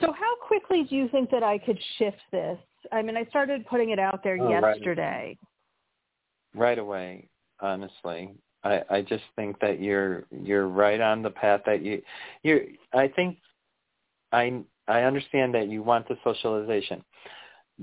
So 0.00 0.12
how 0.12 0.36
quickly 0.46 0.84
do 0.88 0.94
you 0.94 1.08
think 1.08 1.30
that 1.30 1.42
I 1.42 1.58
could 1.58 1.78
shift 1.98 2.20
this? 2.30 2.58
I 2.92 3.02
mean, 3.02 3.16
I 3.16 3.24
started 3.24 3.66
putting 3.66 3.90
it 3.90 3.98
out 3.98 4.22
there 4.22 4.38
oh, 4.40 4.48
yesterday. 4.48 5.36
Right. 6.54 6.60
right 6.60 6.78
away, 6.78 7.28
honestly. 7.60 8.30
I, 8.64 8.82
I 8.90 9.02
just 9.02 9.24
think 9.36 9.58
that 9.60 9.80
you're 9.80 10.24
you're 10.30 10.66
right 10.66 11.00
on 11.00 11.22
the 11.22 11.30
path 11.30 11.60
that 11.66 11.82
you 11.82 12.02
you 12.42 12.74
I 12.92 13.08
think 13.08 13.38
I 14.32 14.62
I 14.86 15.02
understand 15.02 15.54
that 15.54 15.68
you 15.68 15.82
want 15.82 16.08
the 16.08 16.16
socialization, 16.24 17.04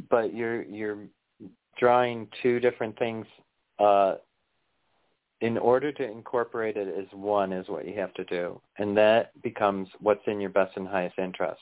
but 0.09 0.33
you're 0.33 0.63
you're 0.63 0.97
drawing 1.77 2.27
two 2.41 2.59
different 2.59 2.97
things 2.97 3.25
uh 3.79 4.15
in 5.41 5.57
order 5.57 5.91
to 5.91 6.03
incorporate 6.03 6.77
it 6.77 6.87
as 6.87 7.05
one 7.11 7.51
is 7.51 7.67
what 7.67 7.85
you 7.85 7.93
have 7.93 8.13
to 8.13 8.23
do. 8.23 8.59
And 8.77 8.95
that 8.97 9.39
becomes 9.41 9.89
what's 9.99 10.25
in 10.27 10.39
your 10.39 10.49
best 10.49 10.75
and 10.77 10.87
highest 10.87 11.19
interest. 11.19 11.59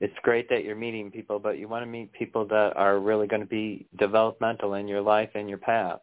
It's 0.00 0.14
great 0.22 0.48
that 0.50 0.64
you're 0.64 0.76
meeting 0.76 1.10
people, 1.10 1.38
but 1.38 1.56
you 1.56 1.68
want 1.68 1.84
to 1.84 1.90
meet 1.90 2.12
people 2.12 2.44
that 2.48 2.72
are 2.76 2.98
really 2.98 3.28
going 3.28 3.40
to 3.40 3.46
be 3.46 3.86
developmental 3.98 4.74
in 4.74 4.88
your 4.88 5.00
life 5.00 5.30
and 5.34 5.48
your 5.48 5.58
path 5.58 6.00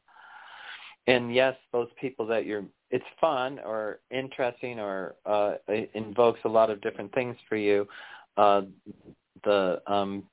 and 1.08 1.34
yes, 1.34 1.56
those 1.72 1.90
people 2.00 2.26
that 2.28 2.46
you're, 2.46 2.64
it's 2.90 3.06
fun 3.20 3.60
or 3.66 4.00
interesting 4.12 4.80
or 4.80 5.16
uh, 5.26 5.56
invokes 5.94 6.40
a 6.46 6.50
lot 6.50 6.70
of 6.70 6.82
different 6.82 7.14
things 7.14 7.36
for 7.50 7.56
you. 7.56 7.88
Uh, 8.38 8.62
the 9.44 9.82
um, 9.88 10.24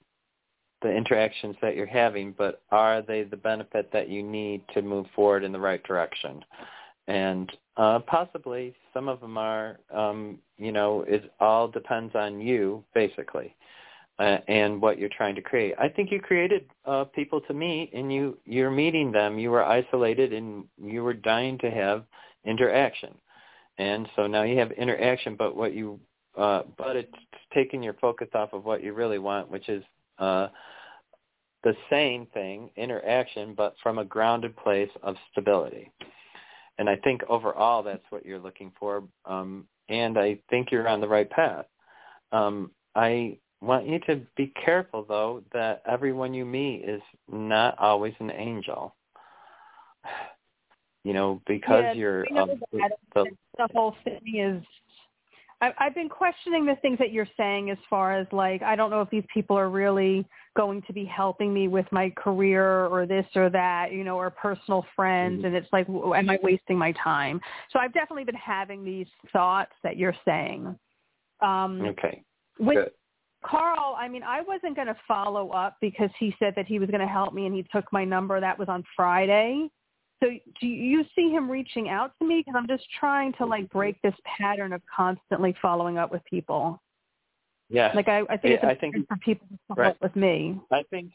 the 0.83 0.91
interactions 0.91 1.57
that 1.61 1.77
you're 1.77 1.85
having, 1.85 2.35
but 2.39 2.63
are 2.71 3.03
they 3.03 3.23
the 3.23 3.37
benefit 3.37 3.91
that 3.93 4.09
you 4.09 4.23
need 4.23 4.63
to 4.73 4.81
move 4.81 5.05
forward 5.15 5.45
in 5.45 5.53
the 5.53 5.61
right 5.61 5.83
direction? 5.85 6.43
And 7.07 7.53
uh, 7.77 7.99
possibly 8.07 8.75
some 8.95 9.09
of 9.09 9.21
them 9.21 9.37
are, 9.37 9.79
um, 9.93 10.39
you 10.57 10.73
know, 10.73 11.03
it 11.03 11.33
all 11.39 11.69
depends 11.69 12.15
on 12.15 12.41
you, 12.41 12.83
basically 12.95 13.55
uh, 14.21 14.39
and 14.49 14.83
what 14.83 14.99
you're 14.99 15.09
trying 15.17 15.35
to 15.35 15.41
create. 15.41 15.75
I 15.79 15.89
think 15.89 16.13
you 16.13 16.21
created 16.21 16.67
uh, 16.85 17.05
people 17.05 17.41
to 17.43 17.55
meet, 17.55 17.91
and 17.95 18.13
you 18.13 18.39
you're 18.45 18.71
meeting 18.71 19.11
them. 19.11 19.39
You 19.39 19.51
were 19.51 19.65
isolated, 19.65 20.35
and 20.35 20.65
you 20.81 21.03
were 21.03 21.15
dying 21.15 21.57
to 21.59 21.71
have 21.71 22.05
interaction, 22.45 23.15
and 23.79 24.07
so 24.17 24.27
now 24.27 24.43
you 24.43 24.59
have 24.59 24.73
interaction. 24.73 25.37
But 25.37 25.57
what 25.57 25.73
you 25.75 25.99
uh, 26.37 26.63
but 26.77 26.97
it's 26.97 27.15
taking 27.55 27.83
your 27.83 27.95
focus 27.95 28.29
off 28.35 28.53
of 28.53 28.65
what 28.65 28.85
you 28.85 28.93
really 28.93 29.19
want, 29.19 29.51
which 29.51 29.69
is 29.71 29.83
uh, 30.19 30.49
the 31.65 31.75
same 31.89 32.27
thing, 32.35 32.71
interaction, 32.77 33.55
but 33.57 33.75
from 33.83 33.99
a 33.99 34.05
grounded 34.05 34.55
place 34.57 34.91
of 35.03 35.17
stability. 35.33 35.91
And 36.79 36.89
I 36.89 36.97
think 36.97 37.23
overall 37.29 37.83
that's 37.83 38.05
what 38.11 38.25
you're 38.25 38.39
looking 38.39 38.71
for. 38.79 39.03
Um, 39.25 39.67
and 39.89 40.19
I 40.19 40.39
think 40.51 40.69
you're 40.71 40.89
on 40.89 41.01
the 41.01 41.09
right 41.09 41.29
path. 41.29 41.67
Um, 42.33 42.71
I 42.95 43.39
want 43.61 43.87
you 43.87 43.99
to 44.01 44.21
be 44.37 44.53
careful 44.65 45.05
though 45.09 45.43
that 45.53 45.83
everyone 45.87 46.35
you 46.35 46.45
meet 46.45 46.85
is 46.87 47.03
not 47.31 47.79
always 47.79 48.15
an 48.21 48.31
angel. 48.31 48.95
You 51.03 51.15
know, 51.15 51.41
because 51.47 51.83
yeah, 51.83 51.93
you're 51.95 52.27
know 52.31 52.43
um, 52.43 52.61
the, 53.15 53.25
the 53.57 53.69
whole 53.73 53.97
thing 54.05 54.21
is 54.37 54.63
I, 55.63 55.73
I've 55.79 55.95
been 55.95 56.11
questioning 56.11 56.67
the 56.67 56.77
things 56.83 56.99
that 56.99 57.11
you're 57.11 57.27
saying 57.39 57.71
as 57.71 57.79
far 57.89 58.13
as 58.13 58.27
like 58.33 58.61
I 58.63 58.77
don't 58.77 58.91
know 58.91 59.01
if 59.01 59.09
these 59.09 59.25
people 59.33 59.57
are 59.57 59.71
really 59.71 60.27
going 60.59 60.83
to 60.83 60.93
be 60.93 61.07
helping 61.07 61.55
me 61.55 61.69
with 61.69 61.87
my 61.91 62.11
career 62.19 62.85
or 62.85 63.07
this 63.07 63.25
or 63.35 63.49
that, 63.49 63.93
you 63.93 64.05
know, 64.05 64.19
or 64.19 64.29
personal 64.29 64.85
friends, 64.95 65.39
mm-hmm. 65.39 65.47
and 65.47 65.57
it's 65.57 65.69
like, 65.73 65.89
am 65.89 66.29
I 66.29 66.39
wasting 66.43 66.77
my 66.77 66.93
time? 67.03 67.41
So 67.73 67.79
I've 67.79 67.95
definitely 67.95 68.25
been 68.25 68.35
having 68.35 68.85
these 68.85 69.07
thoughts 69.33 69.73
that 69.83 69.97
you're 69.97 70.17
saying. 70.27 70.79
Um, 71.41 71.81
okay. 71.81 72.23
With, 72.59 72.77
Good 72.77 72.91
Carl, 73.45 73.97
I 73.99 74.09
mean, 74.09 74.23
I 74.23 74.43
wasn't 74.43 74.77
going 74.77 74.89
to 74.89 74.97
follow 75.09 75.51
up 75.51 75.77
because 75.81 76.11
he 76.19 76.35
said 76.39 76.53
that 76.57 76.67
he 76.67 76.79
was 76.79 76.91
going 76.91 77.01
to 77.01 77.07
help 77.07 77.33
me 77.33 77.47
and 77.47 77.55
he 77.55 77.65
took 77.73 77.91
my 77.93 78.05
number. 78.05 78.39
That 78.41 78.59
was 78.59 78.69
on 78.69 78.85
Friday. 78.95 79.71
So 80.23 80.29
do 80.61 80.67
you 80.67 81.05
see 81.17 81.31
him 81.31 81.51
reaching 81.51 81.89
out 81.89 82.13
to 82.21 82.29
me? 82.29 82.41
Because 82.41 82.55
I'm 82.57 82.67
just 82.67 82.85
trying 82.99 83.33
to 83.35 83.47
like 83.47 83.71
break 83.71 84.01
this 84.03 84.15
pattern 84.39 84.73
of 84.73 84.83
constantly 84.95 85.55
following 85.63 85.97
up 85.97 86.13
with 86.13 86.23
people. 86.27 86.81
Yeah. 87.71 87.93
Like 87.95 88.09
I, 88.09 88.21
I 88.29 88.37
think 88.37 88.55
it's 88.55 88.65
I 88.65 88.75
think 88.75 88.97
for 89.09 89.17
people 89.25 89.47
to 89.51 89.59
follow 89.69 89.83
right. 89.83 89.91
up 89.91 90.03
with 90.03 90.15
me. 90.17 90.61
I 90.71 90.83
think 90.91 91.13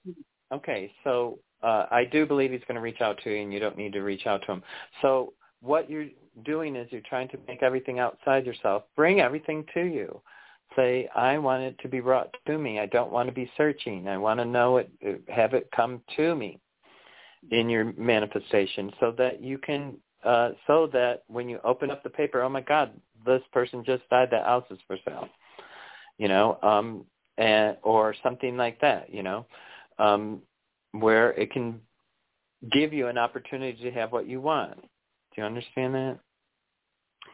okay. 0.51 0.91
So 1.03 1.37
uh, 1.61 1.85
I 1.91 2.05
do 2.05 2.25
believe 2.25 2.51
he's 2.51 2.61
going 2.67 2.75
to 2.75 2.81
reach 2.81 3.01
out 3.01 3.19
to 3.23 3.29
you, 3.29 3.41
and 3.41 3.53
you 3.53 3.59
don't 3.59 3.77
need 3.77 3.93
to 3.93 4.01
reach 4.01 4.25
out 4.25 4.41
to 4.47 4.53
him. 4.53 4.63
So 5.01 5.33
what 5.61 5.89
you're 5.89 6.07
doing 6.43 6.75
is 6.75 6.87
you're 6.91 7.01
trying 7.01 7.27
to 7.29 7.37
make 7.47 7.61
everything 7.61 7.99
outside 7.99 8.45
yourself. 8.45 8.83
Bring 8.95 9.19
everything 9.19 9.65
to 9.73 9.81
you. 9.81 10.21
Say, 10.75 11.07
I 11.15 11.37
want 11.37 11.63
it 11.63 11.77
to 11.79 11.87
be 11.87 11.99
brought 11.99 12.35
to 12.47 12.57
me. 12.57 12.79
I 12.79 12.85
don't 12.87 13.11
want 13.11 13.27
to 13.29 13.33
be 13.33 13.49
searching. 13.55 14.07
I 14.07 14.17
want 14.17 14.39
to 14.39 14.45
know 14.45 14.77
it, 14.77 14.91
have 15.29 15.53
it 15.53 15.69
come 15.75 16.01
to 16.17 16.35
me 16.35 16.59
in 17.51 17.69
your 17.69 17.93
manifestation 17.97 18.91
so 18.99 19.13
that 19.17 19.41
you 19.41 19.57
can, 19.57 19.95
uh, 20.23 20.51
so 20.67 20.87
that 20.91 21.23
when 21.27 21.47
you 21.47 21.59
open 21.63 21.91
up 21.91 22.03
the 22.03 22.09
paper, 22.09 22.41
oh 22.41 22.49
my 22.49 22.61
God, 22.61 22.91
this 23.25 23.41
person 23.53 23.83
just 23.85 24.07
died. 24.09 24.29
That 24.31 24.45
house 24.45 24.65
is 24.69 24.79
for 24.87 24.97
sale. 25.05 25.29
You 26.17 26.27
know, 26.27 26.57
um, 26.63 27.05
and, 27.37 27.77
or 27.83 28.15
something 28.23 28.55
like 28.55 28.79
that, 28.81 29.13
you 29.13 29.23
know, 29.23 29.45
um, 29.99 30.41
where 30.91 31.31
it 31.33 31.51
can 31.51 31.81
give 32.71 32.93
you 32.93 33.07
an 33.07 33.17
opportunity 33.17 33.81
to 33.83 33.91
have 33.91 34.11
what 34.11 34.27
you 34.27 34.41
want. 34.41 34.79
Do 34.79 35.41
you 35.41 35.43
understand 35.43 35.93
that? 35.95 36.19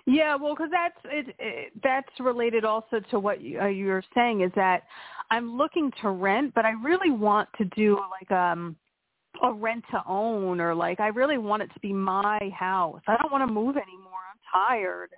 Yeah, 0.05 0.35
well, 0.35 0.55
because 0.55 0.71
that's 0.71 0.97
it, 1.05 1.35
it. 1.39 1.73
That's 1.83 2.09
related 2.19 2.65
also 2.65 2.99
to 3.11 3.19
what 3.19 3.41
you, 3.41 3.59
uh, 3.59 3.67
you're 3.67 4.03
saying 4.15 4.41
is 4.41 4.51
that 4.55 4.83
I'm 5.29 5.57
looking 5.57 5.91
to 6.01 6.09
rent, 6.09 6.53
but 6.55 6.65
I 6.65 6.71
really 6.71 7.11
want 7.11 7.47
to 7.57 7.65
do 7.65 7.99
like 8.19 8.31
um 8.31 8.75
a 9.43 9.53
rent 9.53 9.83
to 9.91 10.01
own 10.07 10.59
or 10.59 10.75
like 10.75 10.99
I 10.99 11.07
really 11.07 11.37
want 11.37 11.63
it 11.63 11.71
to 11.73 11.79
be 11.79 11.93
my 11.93 12.39
house. 12.57 13.01
I 13.07 13.15
don't 13.21 13.31
want 13.31 13.47
to 13.47 13.53
move 13.53 13.77
anymore. 13.77 14.19
I'm 14.31 14.39
tired. 14.51 15.11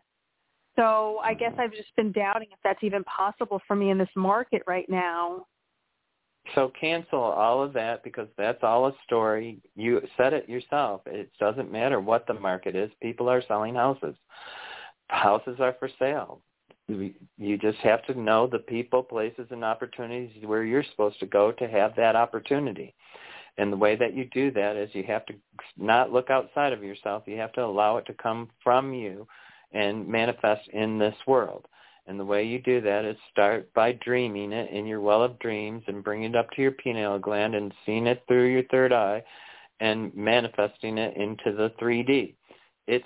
So 0.76 1.20
I 1.24 1.34
guess 1.34 1.54
I've 1.58 1.72
just 1.72 1.96
been 1.96 2.12
doubting 2.12 2.48
if 2.52 2.60
that's 2.64 2.84
even 2.84 3.04
possible 3.04 3.62
for 3.68 3.76
me 3.76 3.90
in 3.90 3.98
this 3.98 4.10
market 4.16 4.64
right 4.68 4.90
now. 4.90 5.46
So 6.56 6.72
cancel 6.80 7.20
all 7.20 7.64
of 7.64 7.74
that 7.74 8.04
because 8.04 8.28
that's 8.38 8.60
all 8.64 8.88
a 8.88 8.94
story. 9.06 9.62
You 9.76 10.02
said 10.18 10.34
it 10.34 10.50
yourself. 10.50 11.02
It 11.06 11.32
doesn't 11.40 11.72
matter 11.72 12.02
what 12.02 12.28
the 12.28 12.34
market 12.34 12.76
is. 12.76 12.92
People 13.02 13.30
are 13.30 13.42
selling 13.48 13.76
houses. 13.76 14.16
Houses 15.10 15.58
are 15.60 15.76
for 15.80 15.90
sale. 16.00 16.42
You 16.88 17.58
just 17.58 17.78
have 17.80 18.06
to 18.08 18.20
know 18.20 18.48
the 18.48 18.60
people, 18.60 19.04
places, 19.04 19.48
and 19.52 19.64
opportunities 19.64 20.32
where 20.46 20.64
you're 20.64 20.84
supposed 20.92 21.20
to 21.22 21.26
go 21.26 21.52
to 21.54 21.68
have 21.68 21.96
that 21.96 22.16
opportunity. 22.16 22.94
And 23.58 23.72
the 23.72 23.78
way 23.78 23.96
that 23.96 24.16
you 24.16 24.26
do 24.34 24.52
that 24.52 24.76
is 24.76 24.90
you 24.94 25.04
have 25.04 25.26
to 25.28 25.34
not 25.78 26.12
look 26.12 26.30
outside 26.30 26.74
of 26.74 26.84
yourself. 26.84 27.24
You 27.26 27.38
have 27.38 27.54
to 27.54 27.64
allow 27.64 27.98
it 27.98 28.06
to 28.08 28.14
come 28.14 28.50
from 28.64 28.94
you 28.94 29.28
and 29.72 30.08
manifest 30.08 30.68
in 30.70 30.98
this 30.98 31.16
world. 31.28 31.68
And 32.06 32.20
the 32.20 32.26
way 32.26 32.44
you 32.44 32.60
do 32.60 32.82
that 32.82 33.06
is 33.06 33.16
start 33.32 33.72
by 33.74 33.94
dreaming 34.04 34.52
it 34.52 34.70
in 34.72 34.86
your 34.86 35.00
well 35.00 35.24
of 35.24 35.40
dreams 35.40 35.84
and 35.88 36.04
bringing 36.04 36.32
it 36.32 36.36
up 36.36 36.50
to 36.52 36.62
your 36.62 36.72
pineal 36.72 37.18
gland 37.18 37.56
and 37.56 37.74
seeing 37.86 38.08
it 38.08 38.24
through 38.28 38.52
your 38.52 38.64
third 38.64 38.92
eye 38.92 39.24
and 39.80 40.14
manifesting 40.14 40.98
it 40.98 41.16
into 41.16 41.56
the 41.56 41.72
3D. 41.82 42.36
It's 42.88 43.06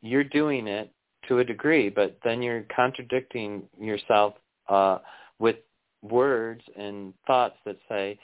you're 0.00 0.24
doing 0.24 0.68
it 0.68 0.92
to 1.28 1.38
a 1.38 1.44
degree, 1.44 1.88
but 1.88 2.18
then 2.24 2.42
you're 2.42 2.64
contradicting 2.74 3.62
yourself 3.80 4.34
uh, 4.68 4.98
with 5.38 5.56
words 6.02 6.62
and 6.76 7.12
thoughts 7.26 7.56
that 7.64 7.76
say, 7.88 8.18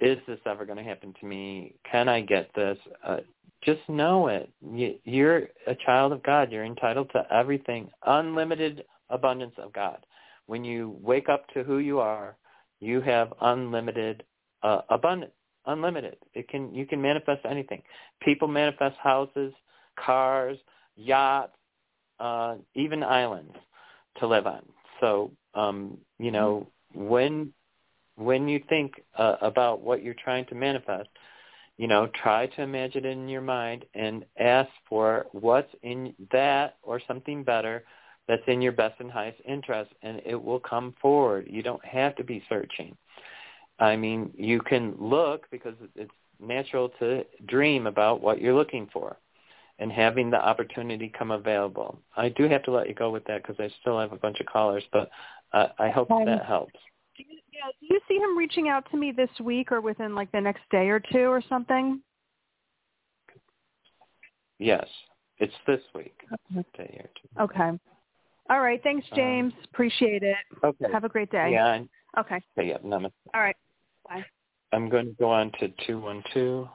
is 0.00 0.18
this 0.26 0.40
ever 0.46 0.64
going 0.64 0.78
to 0.78 0.84
happen 0.84 1.14
to 1.20 1.26
me? 1.26 1.74
Can 1.90 2.08
I 2.08 2.20
get 2.20 2.50
this? 2.54 2.76
Uh, 3.06 3.18
just 3.64 3.80
know 3.88 4.26
it. 4.26 4.50
You, 4.60 4.96
you're 5.04 5.48
a 5.66 5.76
child 5.86 6.12
of 6.12 6.22
God. 6.24 6.50
You're 6.50 6.64
entitled 6.64 7.10
to 7.12 7.24
everything, 7.32 7.88
unlimited 8.04 8.84
abundance 9.10 9.54
of 9.58 9.72
God. 9.72 10.04
When 10.46 10.64
you 10.64 10.96
wake 11.00 11.28
up 11.28 11.46
to 11.54 11.62
who 11.62 11.78
you 11.78 12.00
are, 12.00 12.36
you 12.80 13.00
have 13.02 13.32
unlimited 13.40 14.24
uh, 14.62 14.80
abundance. 14.90 15.32
Unlimited. 15.66 16.16
It 16.34 16.48
can 16.48 16.74
you 16.74 16.84
can 16.84 17.00
manifest 17.00 17.42
anything. 17.48 17.82
People 18.20 18.48
manifest 18.48 18.96
houses, 19.00 19.52
cars, 19.96 20.58
yachts, 20.96 21.56
uh, 22.22 22.54
even 22.74 23.02
islands 23.02 23.54
to 24.18 24.26
live 24.26 24.46
on. 24.46 24.62
So 25.00 25.32
um, 25.54 25.98
you 26.18 26.30
know 26.30 26.66
when 26.94 27.52
when 28.16 28.48
you 28.48 28.62
think 28.68 28.92
uh, 29.18 29.36
about 29.40 29.80
what 29.80 30.02
you're 30.02 30.14
trying 30.14 30.46
to 30.46 30.54
manifest, 30.54 31.08
you 31.78 31.88
know, 31.88 32.08
try 32.22 32.46
to 32.46 32.62
imagine 32.62 33.04
it 33.04 33.10
in 33.10 33.28
your 33.28 33.40
mind 33.40 33.84
and 33.94 34.24
ask 34.38 34.70
for 34.88 35.26
what's 35.32 35.74
in 35.82 36.14
that 36.30 36.76
or 36.82 37.00
something 37.08 37.42
better 37.42 37.84
that's 38.28 38.42
in 38.46 38.62
your 38.62 38.72
best 38.72 39.00
and 39.00 39.10
highest 39.10 39.40
interest, 39.48 39.90
and 40.02 40.20
it 40.24 40.40
will 40.40 40.60
come 40.60 40.94
forward. 41.02 41.46
You 41.50 41.62
don't 41.62 41.84
have 41.84 42.14
to 42.16 42.24
be 42.24 42.44
searching. 42.48 42.96
I 43.80 43.96
mean, 43.96 44.30
you 44.36 44.60
can 44.60 44.94
look 45.00 45.50
because 45.50 45.74
it's 45.96 46.10
natural 46.38 46.90
to 47.00 47.24
dream 47.46 47.86
about 47.86 48.20
what 48.20 48.40
you're 48.40 48.54
looking 48.54 48.88
for 48.92 49.16
and 49.78 49.90
having 49.90 50.30
the 50.30 50.42
opportunity 50.42 51.12
come 51.16 51.30
available. 51.30 51.98
I 52.16 52.28
do 52.28 52.48
have 52.48 52.62
to 52.64 52.70
let 52.70 52.88
you 52.88 52.94
go 52.94 53.10
with 53.10 53.24
that 53.24 53.42
because 53.42 53.56
I 53.58 53.70
still 53.80 53.98
have 53.98 54.12
a 54.12 54.16
bunch 54.16 54.40
of 54.40 54.46
callers, 54.46 54.84
but 54.92 55.10
uh, 55.52 55.68
I 55.78 55.90
hope 55.90 56.10
um, 56.10 56.24
that 56.26 56.44
helps. 56.44 56.78
Do 57.16 57.24
you, 57.28 57.38
yeah, 57.52 57.70
do 57.80 57.86
you 57.94 58.00
see 58.08 58.16
him 58.16 58.36
reaching 58.36 58.68
out 58.68 58.88
to 58.90 58.96
me 58.96 59.12
this 59.12 59.30
week 59.40 59.72
or 59.72 59.80
within 59.80 60.14
like 60.14 60.30
the 60.32 60.40
next 60.40 60.62
day 60.70 60.88
or 60.88 61.00
two 61.00 61.26
or 61.26 61.42
something? 61.48 62.00
Yes, 64.58 64.86
it's 65.38 65.54
this 65.66 65.80
week. 65.94 66.16
Okay. 66.32 66.64
Day 66.76 67.00
or 67.00 67.10
two. 67.20 67.42
Okay. 67.42 67.78
All 68.50 68.60
right. 68.60 68.80
Thanks, 68.82 69.06
um, 69.12 69.16
James. 69.16 69.52
Um, 69.54 69.64
Appreciate 69.72 70.22
it. 70.22 70.36
Okay. 70.62 70.92
Have 70.92 71.04
a 71.04 71.08
great 71.08 71.30
day. 71.30 71.50
Yeah. 71.52 71.82
Okay. 72.18 72.36
Okay. 72.58 72.68
Yeah. 72.68 72.78
Namaste. 72.78 73.12
All 73.34 73.40
right. 73.40 73.56
Bye. 74.08 74.24
I'm 74.72 74.88
going 74.88 75.06
to 75.06 75.12
go 75.18 75.30
on 75.30 75.50
to 75.60 75.68
212. 75.86 76.68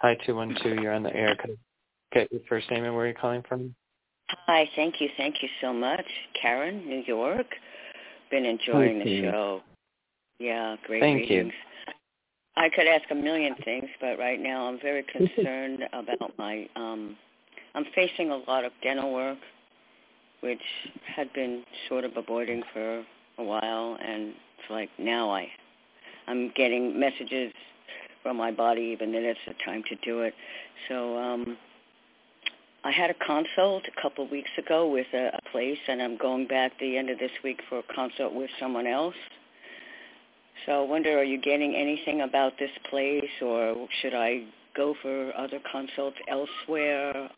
Hi, 0.00 0.16
212. 0.26 0.78
You're 0.82 0.94
on 0.94 1.02
the 1.02 1.14
air. 1.14 1.36
Could 1.36 1.50
I 1.50 2.18
get 2.18 2.32
your 2.32 2.40
first 2.48 2.70
name 2.70 2.84
and 2.84 2.94
where 2.94 3.06
you're 3.06 3.14
calling 3.14 3.42
from? 3.48 3.74
Hi. 4.46 4.68
Thank 4.76 5.00
you. 5.00 5.08
Thank 5.16 5.36
you 5.42 5.48
so 5.60 5.72
much. 5.72 6.04
Karen, 6.40 6.86
New 6.88 7.02
York. 7.06 7.46
Been 8.30 8.44
enjoying 8.44 8.98
Thank 9.00 9.04
the 9.04 9.10
you. 9.10 9.30
show. 9.30 9.60
Yeah. 10.38 10.76
Great 10.86 11.00
Thank 11.00 11.28
readings. 11.28 11.52
You. 11.86 11.92
I 12.56 12.68
could 12.68 12.86
ask 12.86 13.04
a 13.10 13.14
million 13.14 13.54
things, 13.64 13.88
but 14.00 14.18
right 14.18 14.40
now 14.40 14.66
I'm 14.66 14.80
very 14.80 15.02
concerned 15.12 15.80
about 15.92 16.36
my. 16.38 16.68
um 16.76 17.16
I'm 17.74 17.84
facing 17.94 18.30
a 18.30 18.36
lot 18.36 18.64
of 18.64 18.72
dental 18.82 19.12
work 19.12 19.38
which 20.40 20.62
had 21.04 21.32
been 21.34 21.62
sort 21.88 22.04
of 22.04 22.16
avoiding 22.16 22.62
for 22.72 23.04
a 23.38 23.44
while, 23.44 23.98
and 24.02 24.28
it's 24.30 24.70
like 24.70 24.88
now 24.98 25.30
I, 25.30 25.48
I'm 26.26 26.50
getting 26.56 26.98
messages 26.98 27.52
from 28.22 28.36
my 28.36 28.50
body 28.50 28.82
even 28.92 29.12
that 29.12 29.22
it's 29.22 29.40
the 29.46 29.54
time 29.64 29.82
to 29.88 29.96
do 29.96 30.20
it. 30.22 30.34
So 30.88 31.18
um, 31.18 31.56
I 32.84 32.90
had 32.90 33.10
a 33.10 33.14
consult 33.14 33.84
a 33.86 34.02
couple 34.02 34.24
of 34.24 34.30
weeks 34.30 34.50
ago 34.56 34.88
with 34.88 35.06
a, 35.12 35.28
a 35.28 35.50
place, 35.50 35.78
and 35.88 36.00
I'm 36.00 36.16
going 36.16 36.46
back 36.46 36.72
the 36.80 36.96
end 36.96 37.10
of 37.10 37.18
this 37.18 37.30
week 37.44 37.60
for 37.68 37.78
a 37.78 37.94
consult 37.94 38.34
with 38.34 38.50
someone 38.58 38.86
else. 38.86 39.14
So 40.66 40.84
I 40.84 40.86
wonder, 40.86 41.18
are 41.18 41.24
you 41.24 41.40
getting 41.40 41.74
anything 41.74 42.22
about 42.22 42.52
this 42.58 42.70
place, 42.88 43.30
or 43.42 43.86
should 44.00 44.14
I 44.14 44.44
go 44.76 44.94
for 45.02 45.32
other 45.36 45.58
consults 45.70 46.16
elsewhere? 46.28 47.30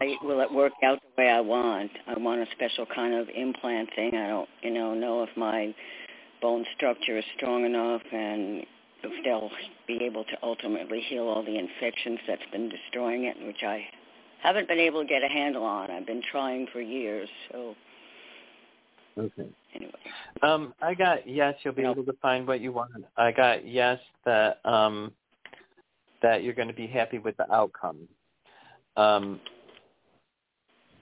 I, 0.00 0.16
will 0.22 0.40
it 0.40 0.52
work 0.52 0.72
out 0.84 0.98
the 1.00 1.22
way 1.22 1.30
I 1.30 1.40
want? 1.40 1.90
I 2.06 2.18
want 2.18 2.40
a 2.40 2.46
special 2.52 2.86
kind 2.94 3.14
of 3.14 3.28
implant 3.34 3.88
thing. 3.96 4.14
I 4.14 4.28
don't, 4.28 4.48
you 4.62 4.70
know, 4.70 4.94
know 4.94 5.22
if 5.22 5.30
my 5.36 5.74
bone 6.42 6.66
structure 6.76 7.16
is 7.16 7.24
strong 7.36 7.64
enough 7.64 8.02
and 8.12 8.66
if 9.04 9.24
they'll 9.24 9.50
be 9.86 10.04
able 10.04 10.24
to 10.24 10.36
ultimately 10.42 11.00
heal 11.00 11.24
all 11.24 11.44
the 11.44 11.58
infections 11.58 12.18
that's 12.26 12.42
been 12.52 12.68
destroying 12.68 13.24
it, 13.24 13.36
which 13.44 13.62
I 13.62 13.84
haven't 14.42 14.68
been 14.68 14.78
able 14.78 15.02
to 15.02 15.08
get 15.08 15.22
a 15.22 15.28
handle 15.28 15.64
on. 15.64 15.90
I've 15.90 16.06
been 16.06 16.22
trying 16.30 16.66
for 16.72 16.80
years. 16.80 17.28
So 17.50 17.74
okay. 19.18 19.48
Anyway, 19.74 19.92
um, 20.42 20.74
I 20.82 20.94
got 20.94 21.28
yes. 21.28 21.54
You'll 21.62 21.74
be 21.74 21.82
able 21.82 22.04
to 22.04 22.12
find 22.20 22.46
what 22.46 22.60
you 22.60 22.72
want. 22.72 22.90
I 23.16 23.32
got 23.32 23.66
yes 23.66 23.98
that 24.24 24.60
um 24.64 25.12
that 26.22 26.42
you're 26.44 26.54
going 26.54 26.68
to 26.68 26.74
be 26.74 26.86
happy 26.86 27.18
with 27.18 27.36
the 27.36 27.52
outcome. 27.52 28.08
Um, 28.96 29.40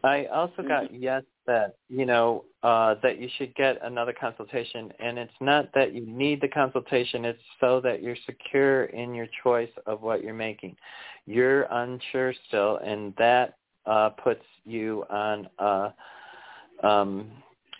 I 0.03 0.27
also 0.27 0.63
got 0.63 0.85
Mm-hmm. 0.85 1.03
yes 1.03 1.23
that 1.47 1.77
you 1.89 2.07
know 2.07 2.45
uh, 2.63 2.95
that 3.03 3.19
you 3.21 3.29
should 3.37 3.55
get 3.55 3.79
another 3.83 4.15
consultation, 4.19 4.93
and 4.99 5.19
it's 5.19 5.33
not 5.41 5.69
that 5.75 5.95
you 5.95 6.07
need 6.07 6.41
the 6.41 6.49
consultation; 6.49 7.25
it's 7.25 7.39
so 7.61 7.81
that 7.83 8.03
you're 8.03 8.17
secure 8.27 8.85
in 8.85 9.15
your 9.15 9.27
choice 9.43 9.71
of 9.87 10.03
what 10.03 10.23
you're 10.23 10.35
making. 10.35 10.77
You're 11.27 11.63
unsure 11.65 12.35
still, 12.49 12.77
and 12.79 13.15
that 13.19 13.55
uh, 13.87 14.11
puts 14.11 14.45
you 14.65 15.05
on 15.11 15.49
a 15.59 15.93
um, 16.83 17.31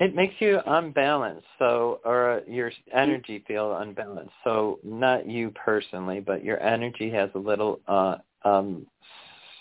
It 0.01 0.15
makes 0.15 0.35
you 0.41 0.61
unbalanced, 0.67 1.47
so 1.59 2.01
or 2.05 2.43
your 2.49 2.73
energy 2.93 3.45
feel 3.47 3.77
unbalanced. 3.77 4.33
So 4.45 4.79
not 4.83 5.29
you 5.29 5.51
personally, 5.51 6.21
but 6.21 6.43
your 6.45 6.61
energy 6.61 7.11
has 7.11 7.31
a 7.35 7.39
little 7.39 7.81
uh 7.87 8.17
um 8.45 8.87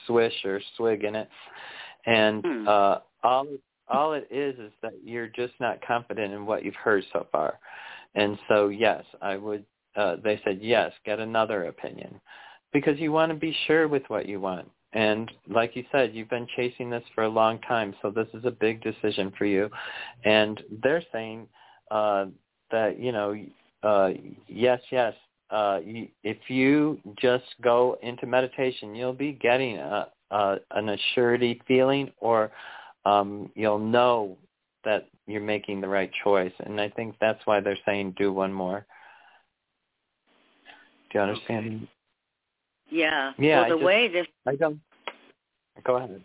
swish 0.07 0.45
or 0.45 0.61
swig 0.75 1.03
in 1.03 1.15
it, 1.15 1.29
and 2.05 2.43
Hmm. 2.43 2.67
uh 2.67 2.97
all 3.23 3.47
all 3.87 4.13
it 4.13 4.27
is 4.31 4.57
is 4.59 4.71
that 4.81 4.93
you're 5.03 5.27
just 5.27 5.53
not 5.59 5.85
confident 5.85 6.33
in 6.33 6.45
what 6.45 6.63
you've 6.63 6.75
heard 6.75 7.03
so 7.11 7.25
far, 7.31 7.59
and 8.15 8.37
so 8.47 8.67
yes, 8.69 9.03
I 9.21 9.37
would. 9.37 9.65
Uh, 9.95 10.17
they 10.23 10.39
said 10.45 10.59
yes, 10.61 10.91
get 11.05 11.19
another 11.19 11.65
opinion, 11.65 12.21
because 12.71 12.99
you 12.99 13.11
want 13.11 13.31
to 13.31 13.37
be 13.37 13.55
sure 13.65 13.87
with 13.87 14.03
what 14.07 14.27
you 14.27 14.39
want. 14.39 14.69
And 14.93 15.31
like 15.47 15.75
you 15.75 15.83
said, 15.91 16.15
you've 16.15 16.29
been 16.29 16.47
chasing 16.55 16.89
this 16.89 17.03
for 17.13 17.23
a 17.23 17.29
long 17.29 17.59
time, 17.61 17.93
so 18.01 18.09
this 18.09 18.27
is 18.33 18.45
a 18.45 18.51
big 18.51 18.81
decision 18.81 19.31
for 19.37 19.45
you. 19.45 19.69
And 20.23 20.63
they're 20.81 21.03
saying 21.11 21.47
uh, 21.91 22.25
that 22.71 22.99
you 22.99 23.11
know, 23.11 23.35
uh, 23.83 24.11
yes, 24.47 24.81
yes. 24.91 25.13
Uh, 25.51 25.79
you, 25.83 26.07
if 26.23 26.37
you 26.47 26.99
just 27.19 27.45
go 27.61 27.97
into 28.03 28.27
meditation, 28.27 28.93
you'll 28.93 29.13
be 29.13 29.31
getting 29.31 29.77
a, 29.77 30.07
a, 30.31 30.57
an 30.71 30.95
assurity 30.97 31.59
feeling, 31.67 32.11
or 32.19 32.51
um, 33.05 33.51
you'll 33.55 33.79
know 33.79 34.37
that 34.85 35.07
you're 35.27 35.41
making 35.41 35.81
the 35.81 35.87
right 35.87 36.11
choice. 36.23 36.53
And 36.59 36.79
I 36.79 36.89
think 36.89 37.15
that's 37.19 37.39
why 37.45 37.59
they're 37.59 37.77
saying 37.85 38.15
do 38.17 38.31
one 38.31 38.53
more. 38.53 38.85
Do 41.11 41.17
you 41.19 41.23
understand? 41.23 41.87
Yeah. 42.89 43.33
Yeah, 43.37 43.57
Well, 43.57 43.65
I 43.65 43.69
the 43.69 43.75
just- 43.75 43.85
way 43.85 44.07
this, 44.07 44.27
I 44.47 44.55
don't. 44.55 44.79
Go 45.85 45.95
ahead. 45.97 46.21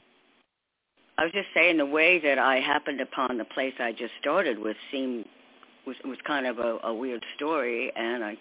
I 1.16 1.22
was 1.24 1.32
just 1.32 1.46
saying, 1.54 1.76
the 1.76 1.86
way 1.86 2.18
that 2.18 2.40
I 2.40 2.56
happened 2.58 3.00
upon 3.00 3.38
the 3.38 3.44
place 3.44 3.74
I 3.78 3.92
just 3.92 4.12
started 4.20 4.58
with 4.58 4.76
seemed 4.90 5.26
was 5.86 5.94
was 6.04 6.18
kind 6.26 6.44
of 6.46 6.58
a, 6.58 6.78
a 6.82 6.92
weird 6.92 7.24
story, 7.36 7.92
and 7.94 8.24
I 8.24 8.36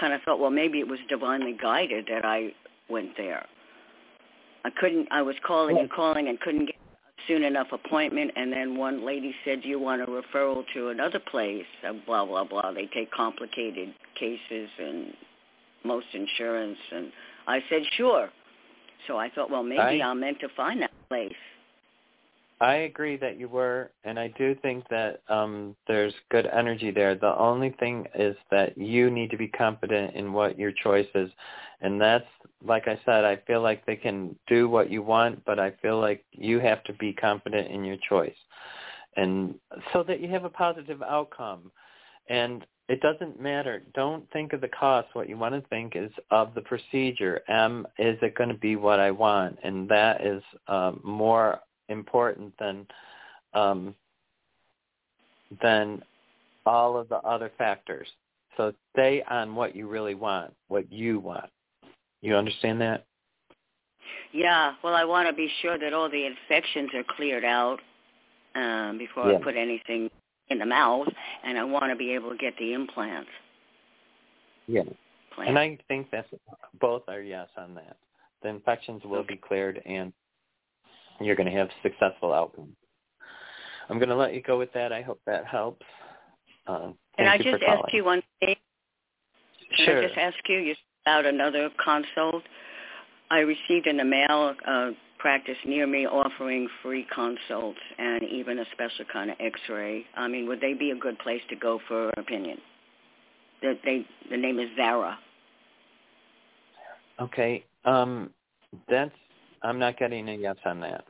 kind 0.00 0.14
of 0.14 0.22
thought, 0.22 0.38
well, 0.38 0.50
maybe 0.50 0.78
it 0.80 0.88
was 0.88 0.98
divinely 1.08 1.52
guided 1.60 2.06
that 2.08 2.24
I 2.24 2.54
went 2.88 3.10
there. 3.18 3.44
I 4.64 4.70
couldn't. 4.70 5.08
I 5.10 5.22
was 5.22 5.36
calling 5.46 5.78
and 5.78 5.90
calling 5.90 6.28
and 6.28 6.40
couldn't 6.40 6.66
get 6.66 6.74
a 6.76 7.22
soon 7.28 7.42
enough 7.42 7.68
appointment, 7.72 8.32
and 8.36 8.52
then 8.52 8.76
one 8.76 9.04
lady 9.04 9.34
said, 9.44 9.62
"Do 9.62 9.68
you 9.68 9.78
want 9.78 10.02
a 10.02 10.06
referral 10.06 10.64
to 10.74 10.88
another 10.88 11.18
place?" 11.18 11.66
Uh, 11.86 11.92
blah 12.06 12.24
blah 12.24 12.44
blah. 12.44 12.72
They 12.72 12.86
take 12.86 13.10
complicated 13.10 13.94
cases 14.18 14.70
and 14.78 15.14
most 15.84 16.06
insurance, 16.12 16.78
and 16.90 17.12
I 17.46 17.62
said, 17.68 17.82
"Sure." 17.92 18.30
So 19.06 19.18
I 19.18 19.28
thought, 19.28 19.50
well, 19.50 19.62
maybe 19.62 20.02
I- 20.02 20.08
I'm 20.08 20.20
meant 20.20 20.40
to 20.40 20.48
find 20.50 20.80
that 20.80 20.90
place. 21.08 21.34
I 22.60 22.74
agree 22.76 23.16
that 23.16 23.38
you 23.38 23.48
were, 23.48 23.90
and 24.04 24.18
I 24.18 24.28
do 24.28 24.54
think 24.62 24.88
that 24.88 25.20
um, 25.28 25.76
there's 25.86 26.14
good 26.30 26.46
energy 26.46 26.90
there. 26.90 27.14
The 27.14 27.36
only 27.36 27.70
thing 27.80 28.06
is 28.14 28.36
that 28.50 28.78
you 28.78 29.10
need 29.10 29.30
to 29.30 29.36
be 29.36 29.48
confident 29.48 30.14
in 30.14 30.32
what 30.32 30.58
your 30.58 30.72
choice 30.72 31.08
is, 31.14 31.30
and 31.84 32.00
that's 32.00 32.26
like 32.66 32.88
I 32.88 32.98
said. 33.04 33.24
I 33.24 33.36
feel 33.46 33.60
like 33.60 33.84
they 33.84 33.96
can 33.96 34.34
do 34.48 34.68
what 34.68 34.90
you 34.90 35.02
want, 35.02 35.44
but 35.44 35.60
I 35.60 35.72
feel 35.82 36.00
like 36.00 36.24
you 36.32 36.58
have 36.58 36.82
to 36.84 36.94
be 36.94 37.12
confident 37.12 37.70
in 37.70 37.84
your 37.84 37.98
choice, 38.08 38.34
and 39.16 39.54
so 39.92 40.02
that 40.04 40.20
you 40.20 40.28
have 40.30 40.44
a 40.44 40.50
positive 40.50 41.02
outcome. 41.02 41.70
And 42.28 42.64
it 42.88 43.00
doesn't 43.02 43.38
matter. 43.40 43.82
Don't 43.94 44.30
think 44.32 44.54
of 44.54 44.62
the 44.62 44.68
cost. 44.68 45.08
What 45.12 45.28
you 45.28 45.36
want 45.36 45.54
to 45.54 45.68
think 45.68 45.92
is 45.94 46.10
of 46.30 46.54
the 46.54 46.62
procedure. 46.62 47.36
Is 47.98 48.16
it 48.22 48.34
going 48.34 48.48
to 48.48 48.58
be 48.58 48.76
what 48.76 48.98
I 48.98 49.10
want? 49.10 49.58
And 49.62 49.86
that 49.90 50.24
is 50.24 50.42
um, 50.68 51.00
more 51.04 51.60
important 51.90 52.54
than 52.58 52.86
um, 53.52 53.94
than 55.62 56.02
all 56.64 56.96
of 56.96 57.10
the 57.10 57.18
other 57.18 57.52
factors. 57.58 58.08
So 58.56 58.72
stay 58.92 59.22
on 59.28 59.54
what 59.54 59.76
you 59.76 59.86
really 59.86 60.14
want, 60.14 60.54
what 60.68 60.90
you 60.90 61.20
want. 61.20 61.50
You 62.24 62.36
understand 62.36 62.80
that? 62.80 63.04
Yeah, 64.32 64.72
well, 64.82 64.94
I 64.94 65.04
want 65.04 65.28
to 65.28 65.34
be 65.34 65.50
sure 65.60 65.78
that 65.78 65.92
all 65.92 66.08
the 66.08 66.24
infections 66.24 66.88
are 66.94 67.04
cleared 67.16 67.44
out 67.44 67.80
um, 68.54 68.96
before 68.96 69.30
Yeah. 69.30 69.36
I 69.36 69.42
put 69.42 69.56
anything 69.56 70.10
in 70.48 70.58
the 70.58 70.64
mouth, 70.64 71.06
and 71.44 71.58
I 71.58 71.64
want 71.64 71.90
to 71.90 71.96
be 71.96 72.12
able 72.12 72.30
to 72.30 72.36
get 72.38 72.56
the 72.56 72.72
implants. 72.72 73.28
Yeah. 74.66 74.84
Plant. 75.34 75.50
And 75.50 75.58
I 75.58 75.78
think 75.86 76.10
that's 76.10 76.28
both 76.80 77.02
are 77.08 77.20
yes 77.20 77.48
on 77.58 77.74
that. 77.74 77.98
The 78.42 78.48
infections 78.48 79.02
will 79.04 79.24
be 79.24 79.36
cleared 79.36 79.82
and 79.84 80.10
you're 81.20 81.36
going 81.36 81.50
to 81.50 81.56
have 81.58 81.68
successful 81.82 82.32
outcomes. 82.32 82.76
I'm 83.90 83.98
going 83.98 84.08
to 84.08 84.16
let 84.16 84.32
you 84.32 84.40
go 84.40 84.58
with 84.58 84.72
that. 84.72 84.92
I 84.92 85.02
hope 85.02 85.20
that 85.26 85.44
helps. 85.46 85.84
Uh, 86.66 86.92
Can 87.18 87.26
I 87.26 87.36
just 87.36 87.62
ask 87.62 87.92
you 87.92 88.04
one 88.04 88.22
thing? 88.40 88.56
Can 89.76 89.86
Sure. 89.86 89.98
I 90.02 90.06
just 90.06 90.18
ask 90.18 90.36
you, 90.48 90.58
you 90.58 90.74
about 91.04 91.26
another 91.26 91.70
consult? 91.82 92.42
I 93.30 93.40
received 93.40 93.86
in 93.86 93.96
the 93.96 94.04
mail 94.04 94.54
a 94.66 94.90
practice 95.18 95.56
near 95.64 95.86
me 95.86 96.06
offering 96.06 96.68
free 96.82 97.06
consults 97.14 97.78
and 97.98 98.22
even 98.22 98.58
a 98.58 98.64
special 98.72 99.04
kind 99.12 99.30
of 99.30 99.36
X-ray. 99.40 100.04
I 100.16 100.28
mean, 100.28 100.46
would 100.48 100.60
they 100.60 100.74
be 100.74 100.90
a 100.90 100.96
good 100.96 101.18
place 101.18 101.40
to 101.50 101.56
go 101.56 101.80
for 101.88 102.08
an 102.08 102.14
opinion? 102.18 102.58
The, 103.62 103.78
they, 103.84 104.06
the 104.30 104.36
name 104.36 104.58
is 104.58 104.68
Zara. 104.76 105.18
Okay. 107.20 107.64
Um, 107.84 108.30
that's 108.88 109.12
I'm 109.62 109.78
not 109.78 109.98
getting 109.98 110.28
a 110.28 110.34
yes 110.34 110.56
on 110.64 110.80
that. 110.80 111.04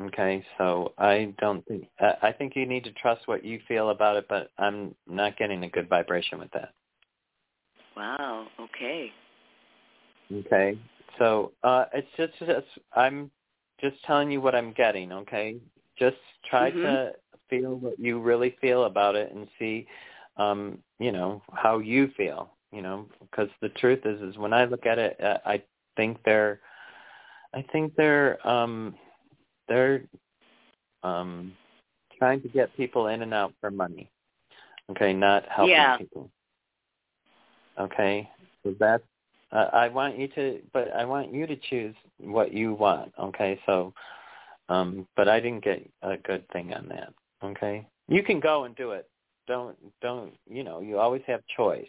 Okay, 0.00 0.44
so 0.58 0.92
I 0.98 1.34
don't 1.38 1.66
think 1.66 1.88
I 1.98 2.28
I 2.28 2.32
think 2.32 2.54
you 2.54 2.66
need 2.66 2.84
to 2.84 2.92
trust 2.92 3.26
what 3.26 3.44
you 3.44 3.60
feel 3.66 3.90
about 3.90 4.16
it, 4.16 4.26
but 4.28 4.50
I'm 4.58 4.94
not 5.06 5.38
getting 5.38 5.64
a 5.64 5.68
good 5.68 5.88
vibration 5.88 6.38
with 6.38 6.50
that. 6.52 6.74
Wow. 7.96 8.46
Okay. 8.60 9.10
Okay, 10.34 10.78
so 11.18 11.52
uh, 11.62 11.86
it's 11.94 12.08
just, 12.16 12.32
just 12.40 12.66
I'm 12.94 13.30
just 13.80 14.02
telling 14.04 14.30
you 14.30 14.40
what 14.40 14.54
I'm 14.54 14.72
getting. 14.72 15.12
Okay, 15.12 15.58
just 15.98 16.16
try 16.50 16.70
Mhm. 16.72 16.82
to 16.82 17.16
feel 17.48 17.76
what 17.76 17.98
you 17.98 18.20
really 18.20 18.50
feel 18.60 18.84
about 18.84 19.14
it 19.14 19.32
and 19.32 19.48
see, 19.58 19.86
um, 20.36 20.82
you 20.98 21.12
know, 21.12 21.42
how 21.52 21.78
you 21.78 22.08
feel. 22.16 22.50
You 22.72 22.82
know, 22.82 23.08
because 23.20 23.48
the 23.62 23.70
truth 23.70 24.04
is, 24.04 24.20
is 24.22 24.36
when 24.38 24.52
I 24.52 24.64
look 24.66 24.86
at 24.86 24.98
it, 24.98 25.20
uh, 25.20 25.38
I 25.46 25.62
think 25.96 26.22
they're, 26.24 26.60
I 27.54 27.62
think 27.72 27.94
they're, 27.96 28.46
um, 28.46 28.96
they're, 29.68 30.02
um, 31.02 31.56
trying 32.18 32.42
to 32.42 32.48
get 32.48 32.76
people 32.76 33.08
in 33.08 33.22
and 33.22 33.32
out 33.32 33.54
for 33.60 33.70
money. 33.70 34.10
Okay, 34.90 35.12
not 35.14 35.48
helping 35.48 35.72
Yeah. 35.72 35.96
people. 35.98 36.30
Okay, 37.78 38.30
so 38.64 38.74
that's 38.78 39.04
uh, 39.52 39.68
I 39.72 39.88
want 39.88 40.18
you 40.18 40.28
to, 40.28 40.60
but 40.72 40.92
I 40.94 41.04
want 41.04 41.32
you 41.32 41.46
to 41.46 41.56
choose 41.56 41.94
what 42.18 42.52
you 42.52 42.74
want. 42.74 43.12
Okay, 43.18 43.58
so, 43.66 43.92
um, 44.68 45.06
but 45.16 45.28
I 45.28 45.40
didn't 45.40 45.64
get 45.64 45.88
a 46.02 46.16
good 46.16 46.48
thing 46.52 46.72
on 46.72 46.88
that. 46.88 47.12
Okay, 47.44 47.86
you 48.08 48.22
can 48.22 48.40
go 48.40 48.64
and 48.64 48.74
do 48.76 48.92
it. 48.92 49.08
Don't, 49.46 49.76
don't, 50.02 50.32
you 50.48 50.64
know, 50.64 50.80
you 50.80 50.98
always 50.98 51.22
have 51.26 51.40
choice. 51.56 51.86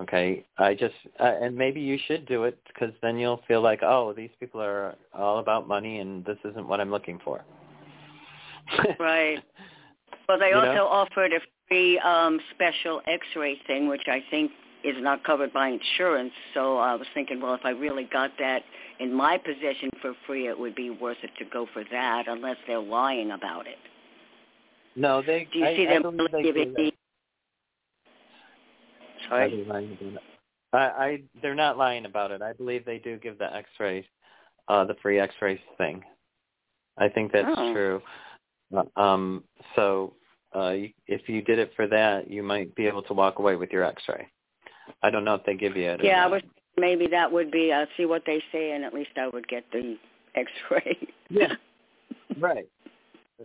Okay, 0.00 0.44
I 0.58 0.74
just, 0.74 0.94
uh, 1.20 1.34
and 1.40 1.56
maybe 1.56 1.80
you 1.80 1.98
should 2.06 2.26
do 2.26 2.44
it 2.44 2.58
because 2.66 2.92
then 3.02 3.18
you'll 3.18 3.42
feel 3.46 3.62
like, 3.62 3.80
oh, 3.82 4.12
these 4.12 4.30
people 4.40 4.60
are 4.60 4.94
all 5.14 5.38
about 5.38 5.68
money, 5.68 6.00
and 6.00 6.24
this 6.24 6.38
isn't 6.44 6.66
what 6.66 6.80
I'm 6.80 6.90
looking 6.90 7.18
for. 7.24 7.44
Right. 8.98 9.38
Well, 10.28 10.38
they 10.38 10.50
You 10.50 10.54
also 10.54 10.74
know? 10.74 10.86
offered 10.86 11.32
a 11.32 11.40
free 11.68 11.98
um, 11.98 12.38
special 12.54 13.02
X-ray 13.06 13.58
thing, 13.66 13.88
which 13.88 14.04
I 14.06 14.22
think 14.30 14.52
is 14.84 14.96
not 15.00 15.24
covered 15.24 15.52
by 15.52 15.68
insurance. 15.68 16.32
So 16.54 16.78
I 16.78 16.94
was 16.94 17.06
thinking, 17.14 17.40
well, 17.40 17.54
if 17.54 17.60
I 17.64 17.70
really 17.70 18.04
got 18.12 18.30
that 18.38 18.62
in 18.98 19.12
my 19.12 19.38
possession 19.38 19.90
for 20.00 20.14
free, 20.26 20.48
it 20.48 20.58
would 20.58 20.74
be 20.74 20.90
worth 20.90 21.18
it 21.22 21.30
to 21.38 21.44
go 21.44 21.66
for 21.72 21.84
that, 21.90 22.24
unless 22.28 22.56
they're 22.66 22.78
lying 22.80 23.32
about 23.32 23.66
it. 23.66 23.78
No, 24.96 25.22
they. 25.22 25.48
Do 25.52 25.58
you 25.58 25.66
I, 25.66 25.76
see 25.76 25.86
I 25.88 26.02
them 26.02 26.18
giving 26.42 26.74
me? 26.74 26.92
Sorry. 29.28 29.64
they 29.64 29.70
lying 29.70 29.92
about 30.00 30.14
it? 30.14 30.22
I, 30.72 30.78
I 30.78 31.22
they're 31.40 31.54
not 31.54 31.78
lying 31.78 32.06
about 32.06 32.30
it. 32.30 32.42
I 32.42 32.52
believe 32.52 32.84
they 32.84 32.98
do 32.98 33.18
give 33.18 33.38
the 33.38 33.54
X-rays, 33.54 34.04
uh, 34.68 34.84
the 34.84 34.94
free 35.02 35.20
X-rays 35.20 35.60
thing. 35.78 36.02
I 36.98 37.08
think 37.08 37.32
that's 37.32 37.48
Oh. 37.56 37.72
true. 37.72 38.02
Um, 38.96 39.44
so 39.76 40.14
uh, 40.54 40.74
if 41.06 41.28
you 41.28 41.42
did 41.42 41.58
it 41.58 41.72
for 41.76 41.86
that, 41.88 42.30
you 42.30 42.42
might 42.42 42.74
be 42.74 42.86
able 42.86 43.02
to 43.02 43.12
walk 43.14 43.38
away 43.38 43.56
with 43.56 43.70
your 43.70 43.84
X-ray. 43.84 44.28
I 45.02 45.10
don't 45.10 45.24
know 45.24 45.34
if 45.34 45.44
they 45.44 45.54
give 45.54 45.76
you 45.76 45.90
it. 45.90 46.00
Yeah, 46.02 46.24
I 46.24 46.28
was 46.28 46.42
maybe 46.76 47.06
that 47.08 47.30
would 47.30 47.50
be. 47.50 47.72
Uh, 47.72 47.86
see 47.96 48.06
what 48.06 48.22
they 48.26 48.42
say, 48.52 48.72
and 48.72 48.84
at 48.84 48.94
least 48.94 49.10
I 49.16 49.28
would 49.28 49.46
get 49.48 49.64
the 49.72 49.96
X-ray. 50.34 50.98
Yeah. 51.30 51.54
Right. 52.38 52.66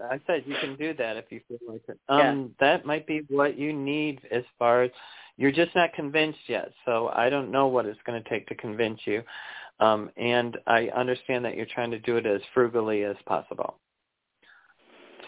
I 0.02 0.20
said 0.28 0.44
you 0.46 0.56
can 0.62 0.76
do 0.78 0.94
that 0.94 1.18
if 1.18 1.26
you 1.30 1.42
feel 1.48 1.58
like 1.68 1.82
it. 1.90 2.00
Yeah. 2.10 2.32
Um, 2.32 2.56
that 2.60 2.86
might 2.86 3.06
be 3.06 3.24
what 3.30 3.58
you 3.58 3.74
need 3.74 4.22
as 4.32 4.44
far 4.58 4.84
as 4.84 4.92
you're 5.38 5.52
just 5.52 5.76
not 5.76 5.94
convinced 5.94 6.40
yet. 6.48 6.72
So 6.86 7.10
I 7.10 7.30
don't 7.30 7.52
know 7.52 7.68
what 7.68 7.86
it's 7.86 8.00
going 8.06 8.22
to 8.22 8.30
take 8.30 8.48
to 8.48 8.56
convince 8.56 9.00
you. 9.06 9.24
Um, 9.80 10.10
and 10.18 10.58
I 10.68 10.88
understand 10.96 11.46
that 11.46 11.56
you're 11.56 11.68
trying 11.68 11.92
to 11.92 12.00
do 12.00 12.18
it 12.18 12.26
as 12.26 12.42
frugally 12.54 13.04
as 13.04 13.16
possible. 13.26 13.78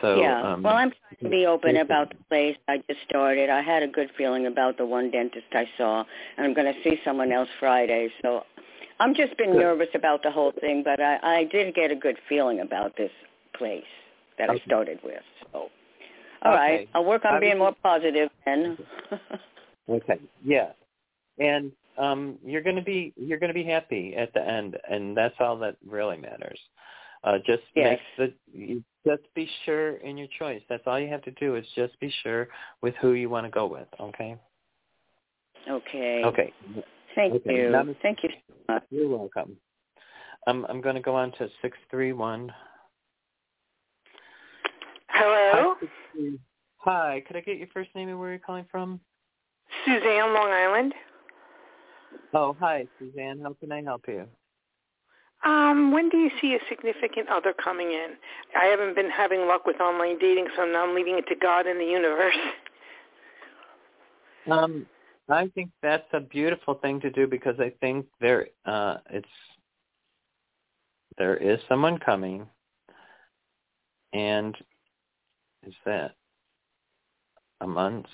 So 0.01 0.21
yeah. 0.21 0.53
um, 0.53 0.63
well, 0.63 0.75
I'm 0.75 0.91
trying 0.91 1.23
to 1.23 1.29
be 1.29 1.45
open 1.45 1.77
about 1.77 2.09
the 2.09 2.15
place. 2.29 2.57
I 2.67 2.77
just 2.89 3.01
started. 3.09 3.49
I 3.49 3.61
had 3.61 3.83
a 3.83 3.87
good 3.87 4.09
feeling 4.17 4.47
about 4.47 4.77
the 4.77 4.85
one 4.85 5.11
dentist 5.11 5.45
I 5.51 5.67
saw, 5.77 6.03
and 6.37 6.45
I'm 6.45 6.53
going 6.53 6.73
to 6.73 6.83
see 6.83 6.99
someone 7.03 7.31
else 7.31 7.49
Friday. 7.59 8.09
So 8.21 8.43
I'm 8.99 9.13
just 9.15 9.37
been 9.37 9.51
Good. 9.53 9.59
nervous 9.59 9.89
about 9.95 10.23
the 10.23 10.31
whole 10.31 10.53
thing, 10.59 10.83
but 10.83 10.99
I, 11.01 11.19
I 11.39 11.43
did 11.45 11.73
get 11.75 11.91
a 11.91 11.95
good 11.95 12.17
feeling 12.27 12.59
about 12.61 12.95
this 12.97 13.11
place 13.57 13.83
that 14.37 14.49
Okay. 14.49 14.61
I 14.63 14.65
started 14.65 14.99
with. 15.03 15.21
So, 15.51 15.69
all 16.43 16.53
right, 16.53 16.81
Okay. 16.81 16.89
I'll 16.93 17.05
work 17.05 17.25
on 17.25 17.39
being 17.39 17.57
more 17.59 17.75
positive 17.83 18.29
then. 18.45 18.77
Okay. 19.89 20.19
Yeah. 20.45 20.69
And 21.39 21.71
um 21.97 22.37
you're 22.45 22.61
going 22.61 22.75
to 22.75 22.83
be 22.83 23.11
you're 23.17 23.39
going 23.39 23.49
to 23.49 23.53
be 23.55 23.63
happy 23.63 24.13
at 24.15 24.31
the 24.33 24.47
end 24.47 24.77
and 24.87 25.17
that's 25.17 25.33
all 25.39 25.57
that 25.57 25.77
really 25.85 26.17
matters. 26.17 26.59
Uh 27.23 27.37
just 27.45 27.63
Yes. 27.75 27.99
make 28.17 28.33
the 28.53 28.81
just 29.05 29.23
be 29.33 29.49
sure 29.65 29.97
in 29.97 30.17
your 30.17 30.27
choice. 30.37 30.61
That's 30.69 30.83
all 30.85 30.99
you 30.99 31.07
have 31.07 31.21
to 31.23 31.31
do 31.31 31.55
is 31.55 31.65
just 31.75 31.99
be 31.99 32.13
sure 32.23 32.49
with 32.81 32.95
who 32.95 33.13
you 33.13 33.29
want 33.29 33.45
to 33.45 33.49
go 33.49 33.65
with, 33.65 33.87
okay? 33.99 34.37
okay. 35.69 36.23
Okay. 36.25 36.53
Thank 37.15 37.33
Okay. 37.35 37.55
you. 37.55 37.69
Now- 37.71 37.85
Thank 38.01 38.23
you. 38.23 38.29
so 38.47 38.55
much. 38.67 38.83
You're 38.89 39.09
welcome. 39.09 39.57
Um 40.47 40.65
I'm 40.69 40.81
going 40.81 40.95
to 40.95 41.01
go 41.01 41.15
on 41.15 41.31
to 41.33 41.49
631. 41.61 42.53
Hello, 45.09 45.75
Hi, 46.77 47.21
could 47.27 47.35
I 47.35 47.41
get 47.41 47.57
your 47.57 47.67
first 47.73 47.89
name 47.93 48.07
and 48.09 48.17
where 48.19 48.29
you're 48.29 48.39
calling 48.39 48.65
from? 48.71 49.01
Suzanne, 49.85 50.33
Long 50.33 50.49
Island. 50.49 50.93
Oh, 52.33 52.55
hi, 52.59 52.87
Suzanne. 52.97 53.39
How 53.43 53.53
can 53.59 53.71
I 53.71 53.81
help 53.81 54.03
you? 54.07 54.27
Um, 55.45 55.93
when 55.93 56.09
do 56.09 56.17
you 56.17 56.29
see 56.41 56.55
a 56.55 56.59
significant 56.67 57.29
other 57.29 57.53
coming 57.53 57.91
in? 57.91 58.09
I 58.57 58.65
haven't 58.65 58.95
been 58.95 59.09
having 59.09 59.47
luck 59.47 59.65
with 59.65 59.79
online 59.79 60.19
dating, 60.19 60.47
so 60.55 60.65
now 60.65 60.85
I'm 60.87 60.95
leaving 60.95 61.17
it 61.17 61.27
to 61.27 61.35
God 61.35 61.65
and 61.65 61.79
the 61.79 61.85
universe. 61.85 62.35
Um, 64.49 64.87
I 65.27 65.47
think 65.49 65.69
that's 65.83 66.07
a 66.11 66.19
beautiful 66.19 66.75
thing 66.75 66.99
to 67.01 67.11
do 67.11 67.27
because 67.27 67.59
I 67.59 67.71
think 67.81 68.07
there 68.19 68.47
uh 68.65 68.97
it's 69.11 69.27
there 71.19 71.37
is 71.37 71.59
someone 71.67 71.99
coming 71.99 72.47
and 74.13 74.57
is 75.67 75.73
that 75.85 76.15
a 77.61 77.67
month? 77.67 78.05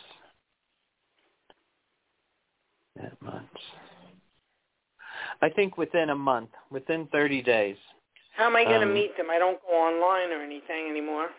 That 2.95 3.22
month. 3.22 3.47
I 5.45 5.49
think 5.49 5.77
within 5.77 6.09
a 6.09 6.15
month, 6.15 6.49
within 6.72 7.07
30 7.11 7.43
days. 7.43 7.77
How 8.35 8.47
am 8.47 8.55
I 8.55 8.63
going 8.63 8.81
to 8.81 8.88
Um, 8.88 8.95
meet 8.95 9.15
them? 9.15 9.30
I 9.30 9.38
don't 9.38 9.61
go 9.61 9.73
online 9.73 10.31
or 10.31 10.41
anything 10.41 10.89
anymore. 10.89 11.30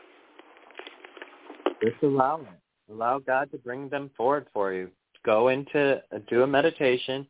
Just 1.82 2.00
allow 2.04 2.40
it. 2.40 2.46
Allow 2.88 3.18
God 3.18 3.50
to 3.50 3.58
bring 3.58 3.88
them 3.88 4.10
forward 4.16 4.46
for 4.54 4.72
you. 4.72 4.92
Go 5.24 5.48
into, 5.48 6.00
do 6.28 6.44
a 6.44 6.46
meditation, 6.46 7.26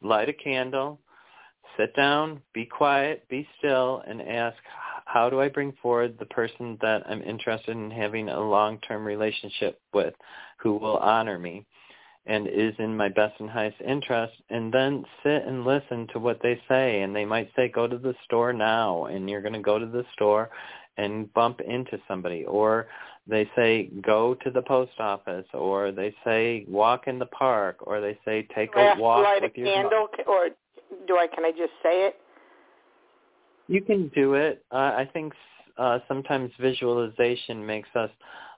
light 0.00 0.30
a 0.30 0.32
candle, 0.32 0.98
sit 1.76 1.94
down, 1.94 2.40
be 2.54 2.64
quiet, 2.64 3.28
be 3.28 3.46
still, 3.58 4.02
and 4.06 4.22
ask, 4.22 4.56
how 5.04 5.28
do 5.28 5.42
I 5.42 5.48
bring 5.48 5.72
forward 5.82 6.18
the 6.18 6.26
person 6.26 6.78
that 6.80 7.02
I'm 7.06 7.20
interested 7.20 7.72
in 7.76 7.90
having 7.90 8.30
a 8.30 8.40
long-term 8.40 9.04
relationship 9.04 9.78
with 9.92 10.14
who 10.56 10.78
will 10.78 10.96
honor 10.96 11.38
me 11.38 11.66
and 12.26 12.46
is 12.46 12.74
in 12.78 12.96
my 12.96 13.08
best 13.08 13.38
and 13.40 13.50
highest 13.50 13.80
interest? 13.86 14.34
And 14.50 14.72
then 14.72 15.04
sit 15.22 15.44
and 15.46 15.64
listen 15.64 16.06
to 16.12 16.18
what 16.18 16.40
they 16.42 16.60
say. 16.68 17.02
And 17.02 17.14
they 17.14 17.24
might 17.24 17.50
say, 17.56 17.68
go 17.68 17.86
to 17.86 17.98
the 17.98 18.14
store 18.24 18.52
now. 18.52 19.06
And 19.06 19.28
you're 19.28 19.42
going 19.42 19.54
to 19.54 19.60
go 19.60 19.78
to 19.78 19.86
the 19.86 20.04
store 20.14 20.50
and 20.96 21.32
bump 21.34 21.60
into 21.60 21.98
somebody. 22.08 22.44
Or 22.44 22.86
they 23.26 23.48
say 23.56 23.90
go 24.02 24.34
to 24.34 24.50
the 24.50 24.62
post 24.62 24.92
office 24.98 25.46
or 25.54 25.92
they 25.92 26.14
say 26.24 26.64
walk 26.68 27.06
in 27.06 27.18
the 27.18 27.26
park 27.26 27.76
or 27.80 28.00
they 28.00 28.18
say 28.24 28.46
take 28.54 28.70
a 28.76 28.94
walk 28.98 29.24
light 29.24 29.42
a 29.42 29.58
your 29.58 29.66
candle, 29.66 30.08
or 30.26 30.48
do 31.06 31.16
I? 31.16 31.26
Can 31.26 31.44
I 31.44 31.50
just 31.50 31.72
say 31.82 32.06
it? 32.06 32.16
You 33.66 33.80
can 33.80 34.08
do 34.14 34.34
it. 34.34 34.62
Uh, 34.70 34.76
I 34.76 35.08
think 35.10 35.32
uh, 35.78 36.00
sometimes 36.06 36.50
visualization 36.60 37.64
makes 37.64 37.88
us 37.94 38.10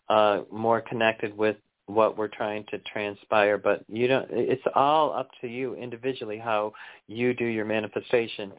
uh, 0.08 0.40
more 0.52 0.80
connected 0.80 1.36
with 1.36 1.56
what 1.86 2.18
we're 2.18 2.28
trying 2.28 2.64
to 2.70 2.78
transpire, 2.80 3.58
but 3.58 3.84
you 3.88 4.08
don't. 4.08 4.26
It's 4.30 4.62
all 4.74 5.12
up 5.12 5.30
to 5.40 5.46
you 5.46 5.74
individually 5.74 6.38
how 6.38 6.72
you 7.06 7.32
do 7.32 7.44
your 7.44 7.64
manifestation. 7.64 8.52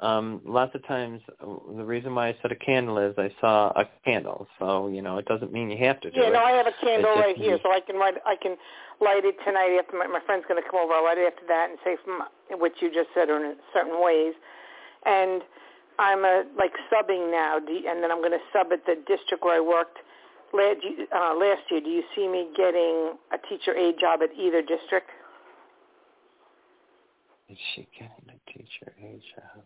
Um, 0.00 0.40
lots 0.44 0.76
of 0.76 0.86
times, 0.86 1.20
the 1.40 1.84
reason 1.84 2.14
why 2.14 2.28
I 2.28 2.36
said 2.40 2.52
a 2.52 2.56
candle 2.56 2.98
is 2.98 3.14
I 3.18 3.34
saw 3.40 3.70
a 3.74 3.84
candle, 4.04 4.46
so 4.60 4.86
you 4.86 5.02
know 5.02 5.18
it 5.18 5.26
doesn't 5.26 5.52
mean 5.52 5.70
you 5.70 5.84
have 5.84 6.00
to 6.02 6.10
do 6.10 6.20
it. 6.20 6.22
Yeah, 6.22 6.28
it. 6.28 6.32
no, 6.34 6.38
I 6.38 6.52
have 6.52 6.68
a 6.68 6.84
candle 6.84 7.16
right 7.16 7.36
here, 7.36 7.58
so 7.64 7.72
I 7.72 7.80
can 7.80 7.96
write. 7.96 8.14
I 8.24 8.36
can 8.40 8.56
light 9.00 9.24
it 9.24 9.34
tonight 9.44 9.76
after 9.76 9.98
my, 9.98 10.06
my 10.06 10.20
friend's 10.24 10.46
going 10.48 10.62
to 10.62 10.68
come 10.70 10.78
over. 10.78 10.92
I'll 10.92 11.04
light 11.04 11.18
it 11.18 11.32
after 11.32 11.46
that 11.48 11.70
and 11.70 11.78
say 11.82 11.96
from 12.04 12.22
what 12.60 12.72
you 12.80 12.94
just 12.94 13.08
said 13.12 13.28
in 13.28 13.56
certain 13.74 14.00
ways. 14.00 14.34
And 15.04 15.42
I'm 15.98 16.24
a, 16.24 16.44
like 16.56 16.72
subbing 16.92 17.32
now, 17.32 17.58
and 17.58 18.02
then 18.02 18.12
I'm 18.12 18.22
going 18.22 18.38
to 18.38 18.44
sub 18.52 18.68
at 18.72 18.86
the 18.86 19.02
district 19.06 19.42
where 19.42 19.56
I 19.56 19.60
worked 19.60 19.98
last, 20.52 20.78
uh, 21.14 21.34
last 21.34 21.62
year. 21.70 21.80
Do 21.80 21.90
you 21.90 22.02
see 22.14 22.26
me 22.28 22.48
getting 22.56 23.14
a 23.32 23.38
teacher 23.48 23.76
aide 23.76 23.98
job 24.00 24.20
at 24.22 24.30
either 24.38 24.62
district? 24.62 25.10
Is 27.48 27.58
she 27.74 27.88
getting 27.98 28.28
a 28.28 28.50
teacher 28.50 28.92
age 29.02 29.22
job? 29.34 29.64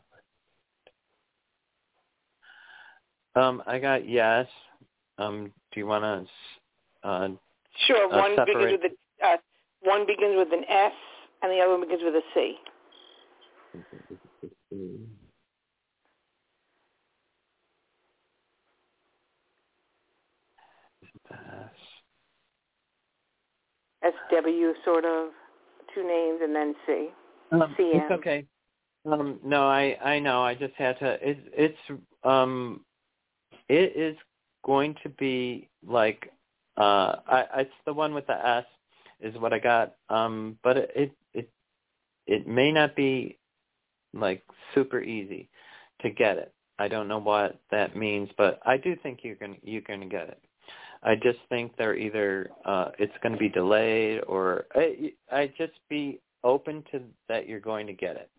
Um, 3.34 3.62
I 3.66 3.78
got 3.78 4.08
yes. 4.08 4.46
Um, 5.18 5.52
do 5.72 5.80
you 5.80 5.86
want 5.86 6.04
to? 6.04 7.08
Uh, 7.08 7.28
Sure. 7.86 8.12
Uh, 8.12 8.18
One 8.18 8.36
begins 8.46 8.72
with 8.72 8.92
a 8.92 9.26
uh, 9.26 9.36
one 9.80 10.06
begins 10.06 10.36
with 10.36 10.52
an 10.52 10.64
S, 10.68 10.92
and 11.42 11.50
the 11.50 11.58
other 11.58 11.70
one 11.70 11.80
begins 11.80 12.02
with 12.04 12.14
a 12.14 12.22
C. 12.34 12.58
S 24.12 24.18
W 24.30 24.72
sort 24.84 25.04
of 25.04 25.28
two 25.94 26.06
names 26.06 26.40
and 26.42 26.54
then 26.54 26.74
C. 26.86 27.08
Um, 27.50 27.74
CM. 27.78 27.78
it's 27.78 28.10
okay. 28.10 28.46
Um, 29.04 29.40
no, 29.44 29.66
I 29.66 29.96
I 30.02 30.18
know. 30.18 30.42
I 30.42 30.54
just 30.54 30.74
had 30.74 30.98
to. 31.00 31.18
It's 31.20 31.40
it's 31.52 32.00
um, 32.24 32.84
it 33.68 33.96
is 33.96 34.16
going 34.64 34.94
to 35.02 35.08
be 35.08 35.68
like 35.86 36.30
uh, 36.76 37.16
I 37.26 37.44
it's 37.56 37.70
the 37.84 37.92
one 37.92 38.14
with 38.14 38.26
the 38.26 38.46
S 38.46 38.64
is 39.20 39.34
what 39.38 39.52
I 39.52 39.58
got. 39.58 39.94
Um, 40.08 40.58
but 40.62 40.76
it 40.76 40.90
it 40.94 41.12
it, 41.34 41.50
it 42.26 42.46
may 42.46 42.72
not 42.72 42.94
be 42.96 43.38
like 44.14 44.42
super 44.74 45.00
easy 45.00 45.48
to 46.00 46.10
get 46.10 46.38
it. 46.38 46.52
I 46.78 46.88
don't 46.88 47.08
know 47.08 47.18
what 47.18 47.60
that 47.70 47.96
means, 47.96 48.28
but 48.36 48.60
I 48.64 48.76
do 48.76 48.96
think 49.02 49.20
you're 49.22 49.36
gonna 49.36 49.56
you're 49.62 49.82
gonna 49.82 50.06
get 50.06 50.28
it. 50.28 50.41
I 51.02 51.16
just 51.16 51.38
think 51.48 51.76
they're 51.76 51.96
either 51.96 52.50
uh, 52.64 52.90
it's 52.98 53.12
going 53.22 53.32
to 53.32 53.38
be 53.38 53.48
delayed 53.48 54.20
or 54.26 54.66
I, 54.74 55.12
I 55.30 55.52
just 55.58 55.72
be 55.88 56.20
open 56.44 56.84
to 56.92 57.00
that 57.28 57.48
you're 57.48 57.60
going 57.60 57.86
to 57.86 57.92
get 57.92 58.16
it, 58.16 58.30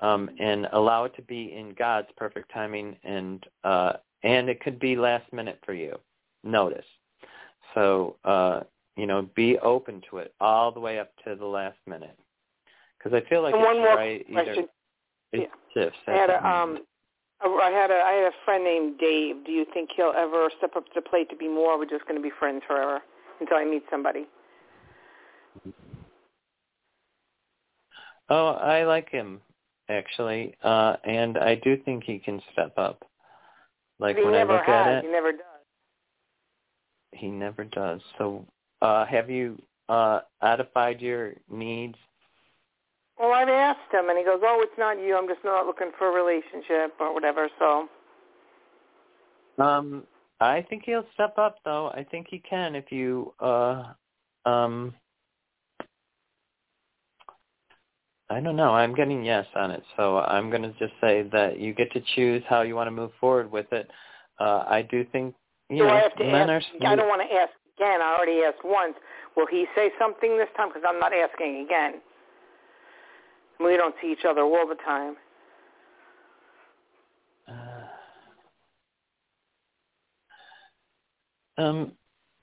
um, 0.00 0.30
and 0.38 0.66
allow 0.72 1.04
it 1.04 1.14
to 1.16 1.22
be 1.22 1.54
in 1.56 1.74
God's 1.78 2.08
perfect 2.16 2.52
timing, 2.52 2.96
and 3.04 3.44
uh, 3.64 3.94
and 4.22 4.48
it 4.48 4.60
could 4.60 4.78
be 4.78 4.96
last 4.96 5.32
minute 5.32 5.58
for 5.64 5.74
you. 5.74 5.98
Notice, 6.44 6.84
so 7.74 8.16
uh, 8.24 8.60
you 8.96 9.06
know, 9.06 9.28
be 9.34 9.58
open 9.58 10.02
to 10.10 10.18
it 10.18 10.34
all 10.40 10.70
the 10.70 10.80
way 10.80 10.98
up 10.98 11.10
to 11.24 11.34
the 11.34 11.46
last 11.46 11.78
minute, 11.86 12.18
because 12.96 13.12
I 13.12 13.28
feel 13.28 13.42
like 13.42 13.54
and 13.54 13.62
it's 13.62 13.66
one 13.66 13.78
more 13.78 13.96
right 13.96 14.24
question. 14.32 14.52
either 14.52 14.68
it 15.32 15.50
shifts. 15.74 15.98
I 16.06 16.12
had 16.12 16.30
a 16.30 16.46
um, 16.46 16.78
I 17.40 17.70
had 17.70 17.90
a 17.90 17.94
I 17.94 18.12
had 18.12 18.32
a 18.32 18.36
friend 18.44 18.64
named 18.64 18.98
Dave. 18.98 19.44
Do 19.44 19.52
you 19.52 19.64
think 19.72 19.90
he'll 19.96 20.12
ever 20.16 20.50
step 20.58 20.76
up 20.76 20.84
to 20.86 20.90
the 20.94 21.02
plate 21.02 21.30
to 21.30 21.36
be 21.36 21.48
more? 21.48 21.72
Or 21.72 21.78
we're 21.78 21.86
just 21.86 22.04
going 22.06 22.16
to 22.16 22.22
be 22.22 22.32
friends 22.38 22.62
forever 22.66 23.00
until 23.40 23.56
I 23.56 23.64
meet 23.64 23.84
somebody. 23.90 24.26
Oh, 28.28 28.48
I 28.48 28.84
like 28.84 29.08
him 29.10 29.40
actually, 29.88 30.54
uh, 30.62 30.96
and 31.04 31.38
I 31.38 31.54
do 31.54 31.76
think 31.84 32.04
he 32.04 32.18
can 32.18 32.40
step 32.52 32.72
up. 32.76 33.04
Like 33.98 34.16
when 34.16 34.34
I 34.34 34.42
look 34.42 34.64
has. 34.66 34.86
at 34.86 34.92
it, 34.98 35.04
He 35.04 35.10
never 35.10 35.32
does. 35.32 35.42
he 37.12 37.28
never 37.28 37.64
does. 37.64 38.00
So, 38.18 38.46
uh, 38.82 39.06
have 39.06 39.30
you 39.30 39.60
uh, 39.88 40.20
identified 40.42 41.00
your 41.00 41.34
needs? 41.50 41.96
Well, 43.18 43.32
I've 43.32 43.48
asked 43.48 43.92
him, 43.92 44.08
and 44.08 44.18
he 44.18 44.24
goes, 44.24 44.40
"Oh, 44.42 44.60
it's 44.62 44.78
not 44.78 45.00
you. 45.00 45.16
I'm 45.16 45.26
just 45.26 45.44
not 45.44 45.66
looking 45.66 45.90
for 45.98 46.08
a 46.08 46.12
relationship 46.12 46.94
or 47.00 47.12
whatever." 47.12 47.48
So, 47.58 47.88
Um, 49.58 50.06
I 50.40 50.62
think 50.62 50.84
he'll 50.84 51.06
step 51.14 51.36
up, 51.36 51.58
though. 51.64 51.88
I 51.88 52.04
think 52.04 52.28
he 52.28 52.38
can 52.38 52.76
if 52.76 52.92
you. 52.92 53.34
Uh, 53.40 53.92
um, 54.46 54.94
I 58.30 58.40
don't 58.40 58.56
know. 58.56 58.72
I'm 58.72 58.94
getting 58.94 59.24
yes 59.24 59.46
on 59.56 59.70
it, 59.70 59.82
so 59.96 60.18
I'm 60.18 60.50
going 60.50 60.62
to 60.62 60.72
just 60.78 60.92
say 61.00 61.22
that 61.32 61.58
you 61.58 61.72
get 61.72 61.90
to 61.92 62.00
choose 62.14 62.42
how 62.48 62.62
you 62.62 62.76
want 62.76 62.86
to 62.86 62.92
move 62.92 63.10
forward 63.18 63.50
with 63.50 63.72
it. 63.72 63.90
Uh, 64.38 64.64
I 64.68 64.82
do 64.82 65.04
think 65.10 65.34
you 65.70 65.78
Do 65.78 65.84
know, 65.84 65.90
I 65.90 66.00
have 66.00 66.14
to 66.16 66.24
men 66.24 66.50
ask? 66.50 66.66
are. 66.82 66.92
I 66.92 66.96
don't 66.96 67.08
want 67.08 67.22
to 67.28 67.34
ask 67.34 67.52
again. 67.76 68.00
I 68.00 68.14
already 68.16 68.42
asked 68.44 68.64
once. 68.64 68.94
Will 69.36 69.46
he 69.46 69.66
say 69.74 69.90
something 69.98 70.36
this 70.36 70.48
time? 70.56 70.68
Because 70.68 70.82
I'm 70.86 71.00
not 71.00 71.12
asking 71.12 71.64
again. 71.64 72.00
We 73.60 73.76
don't 73.76 73.94
see 74.00 74.12
each 74.12 74.24
other 74.28 74.42
all 74.42 74.66
the 74.66 74.76
time. 74.76 75.16
Um, 81.56 81.92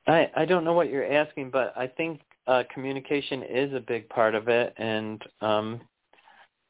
I 0.08 0.30
I 0.36 0.46
don't 0.46 0.64
know 0.66 0.74
what 0.74 0.90
you're 0.90 1.10
asking, 1.10 1.50
but 1.52 1.74
I 1.78 1.88
think 1.88 2.20
uh, 2.48 2.64
communication 2.74 3.44
is 3.44 3.74
a 3.74 3.80
big 3.80 4.10
part 4.10 4.36
of 4.36 4.50
it, 4.50 4.74
and 4.78 5.24
um, 5.42 5.80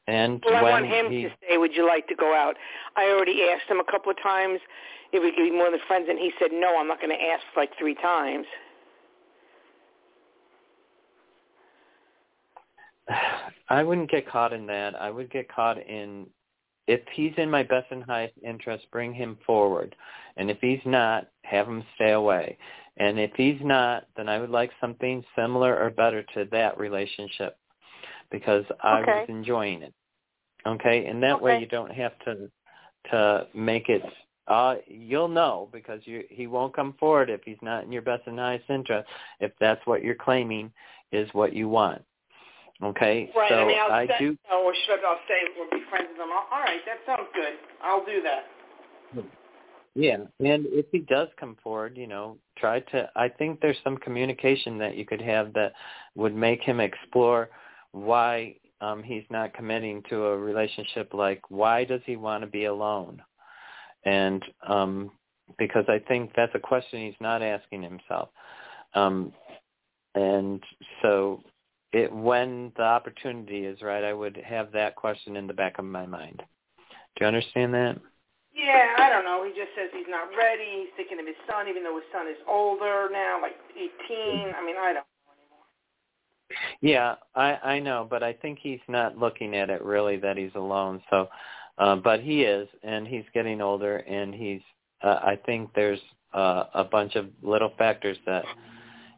and 0.06 0.40
Well, 0.44 0.54
I 0.54 0.62
want 0.62 0.86
him 0.86 1.10
he, 1.10 1.24
to 1.24 1.30
say, 1.48 1.58
would 1.58 1.74
you 1.74 1.86
like 1.86 2.06
to 2.06 2.14
go 2.14 2.34
out? 2.34 2.54
I 2.96 3.06
already 3.10 3.42
asked 3.52 3.68
him 3.68 3.80
a 3.80 3.84
couple 3.90 4.12
of 4.12 4.22
times 4.22 4.60
if 5.12 5.22
we 5.22 5.30
could 5.32 5.50
be 5.50 5.50
more 5.50 5.70
than 5.72 5.80
friends, 5.88 6.06
and 6.08 6.18
he 6.18 6.30
said, 6.38 6.50
no, 6.52 6.78
I'm 6.78 6.86
not 6.86 7.00
going 7.00 7.16
to 7.16 7.24
ask 7.24 7.42
like 7.56 7.70
three 7.78 7.96
times. 7.96 8.46
I 13.68 13.82
wouldn't 13.82 14.10
get 14.10 14.28
caught 14.28 14.52
in 14.52 14.66
that. 14.66 15.00
I 15.00 15.10
would 15.10 15.30
get 15.30 15.48
caught 15.52 15.78
in 15.78 16.26
if 16.86 17.00
he's 17.12 17.32
in 17.36 17.50
my 17.50 17.62
best 17.64 17.86
and 17.90 18.04
highest 18.04 18.34
interest, 18.44 18.86
bring 18.92 19.12
him 19.12 19.36
forward. 19.44 19.96
And 20.36 20.50
if 20.50 20.58
he's 20.60 20.80
not, 20.84 21.28
have 21.42 21.66
him 21.66 21.84
stay 21.96 22.12
away. 22.12 22.56
And 22.96 23.18
if 23.18 23.32
he's 23.36 23.60
not, 23.62 24.04
then 24.16 24.28
I 24.28 24.38
would 24.38 24.50
like 24.50 24.70
something 24.80 25.24
similar 25.34 25.76
or 25.76 25.90
better 25.90 26.22
to 26.34 26.44
that 26.52 26.78
relationship 26.78 27.58
because 28.30 28.64
I 28.82 29.00
Okay. 29.00 29.20
was 29.20 29.28
enjoying 29.28 29.82
it. 29.82 29.94
Okay? 30.66 31.06
And 31.06 31.22
that 31.22 31.40
way 31.40 31.58
you 31.58 31.66
don't 31.66 31.92
have 31.92 32.18
to 32.20 32.50
to 33.10 33.46
make 33.54 33.88
it 33.88 34.02
uh 34.48 34.76
you'll 34.88 35.28
know 35.28 35.68
because 35.72 36.00
you 36.06 36.24
he 36.28 36.48
won't 36.48 36.74
come 36.74 36.92
forward 36.94 37.30
if 37.30 37.40
he's 37.44 37.60
not 37.62 37.84
in 37.84 37.92
your 37.92 38.02
best 38.02 38.26
and 38.26 38.38
highest 38.38 38.68
interest 38.68 39.08
if 39.38 39.52
that's 39.60 39.84
what 39.86 40.02
you're 40.02 40.14
claiming 40.14 40.72
is 41.12 41.28
what 41.32 41.52
you 41.52 41.68
want. 41.68 42.02
Okay? 42.82 43.30
Right. 43.36 43.48
So 43.48 43.54
I 43.60 43.66
mean, 43.66 43.78
I'll 43.80 43.92
I 43.92 44.04
stay, 44.06 44.18
do 44.18 44.36
or 44.52 44.74
should 44.86 45.00
I 45.04 45.16
stay? 45.24 45.40
We'll 45.56 45.70
be 45.70 45.84
friends 45.88 46.08
with 46.10 46.18
them. 46.18 46.28
All 46.30 46.60
right, 46.60 46.80
that 46.86 46.98
sounds 47.06 47.28
good. 47.34 47.54
I'll 47.82 48.04
do 48.04 48.22
that. 48.22 48.44
Yeah, 49.94 50.16
and 50.40 50.66
if 50.66 50.84
he 50.92 50.98
does 50.98 51.28
come 51.40 51.56
forward, 51.62 51.96
you 51.96 52.06
know, 52.06 52.36
try 52.58 52.80
to. 52.80 53.08
I 53.16 53.28
think 53.30 53.60
there's 53.60 53.78
some 53.82 53.96
communication 53.96 54.76
that 54.78 54.94
you 54.94 55.06
could 55.06 55.22
have 55.22 55.54
that 55.54 55.72
would 56.14 56.34
make 56.34 56.60
him 56.60 56.80
explore 56.80 57.48
why 57.92 58.56
um, 58.82 59.02
he's 59.02 59.24
not 59.30 59.54
committing 59.54 60.02
to 60.10 60.26
a 60.26 60.36
relationship. 60.36 61.14
Like, 61.14 61.40
why 61.48 61.84
does 61.84 62.02
he 62.04 62.16
want 62.16 62.42
to 62.42 62.46
be 62.46 62.66
alone? 62.66 63.22
And 64.04 64.44
um, 64.68 65.10
because 65.58 65.84
I 65.88 65.98
think 65.98 66.32
that's 66.36 66.54
a 66.54 66.60
question 66.60 67.06
he's 67.06 67.14
not 67.20 67.42
asking 67.42 67.82
himself. 67.82 68.28
Um, 68.94 69.32
and 70.14 70.62
so, 71.02 71.42
it 71.96 72.12
when 72.12 72.72
the 72.76 72.82
opportunity 72.82 73.64
is 73.64 73.80
right, 73.80 74.04
I 74.04 74.12
would 74.12 74.36
have 74.44 74.70
that 74.72 74.96
question 74.96 75.36
in 75.36 75.46
the 75.46 75.54
back 75.54 75.78
of 75.78 75.84
my 75.84 76.06
mind. 76.06 76.42
Do 76.78 77.24
you 77.24 77.26
understand 77.26 77.72
that? 77.74 77.96
Yeah, 78.54 78.94
I 78.98 79.08
don't 79.08 79.24
know. 79.24 79.44
He 79.44 79.50
just 79.50 79.72
says 79.76 79.90
he's 79.92 80.08
not 80.08 80.28
ready. 80.36 80.84
He's 80.84 80.94
thinking 80.96 81.18
of 81.18 81.26
his 81.26 81.36
son, 81.50 81.68
even 81.68 81.82
though 81.82 81.96
his 81.96 82.04
son 82.12 82.26
is 82.28 82.36
older 82.48 83.08
now, 83.12 83.40
like 83.40 83.56
18. 83.74 84.54
I 84.54 84.64
mean, 84.64 84.76
I 84.78 84.92
don't. 84.94 85.06
Yeah, 86.80 87.16
I 87.34 87.54
I 87.54 87.78
know, 87.80 88.06
but 88.08 88.22
I 88.22 88.32
think 88.32 88.58
he's 88.62 88.80
not 88.88 89.18
looking 89.18 89.56
at 89.56 89.68
it 89.68 89.82
really 89.82 90.16
that 90.18 90.36
he's 90.36 90.54
alone. 90.54 91.02
So, 91.10 91.28
uh, 91.78 91.96
but 91.96 92.20
he 92.20 92.42
is, 92.42 92.68
and 92.82 93.06
he's 93.06 93.24
getting 93.34 93.60
older, 93.60 93.98
and 93.98 94.34
he's. 94.34 94.60
Uh, 95.02 95.20
I 95.22 95.38
think 95.44 95.70
there's 95.74 96.00
uh, 96.32 96.64
a 96.74 96.84
bunch 96.84 97.16
of 97.16 97.26
little 97.42 97.72
factors 97.76 98.16
that, 98.26 98.44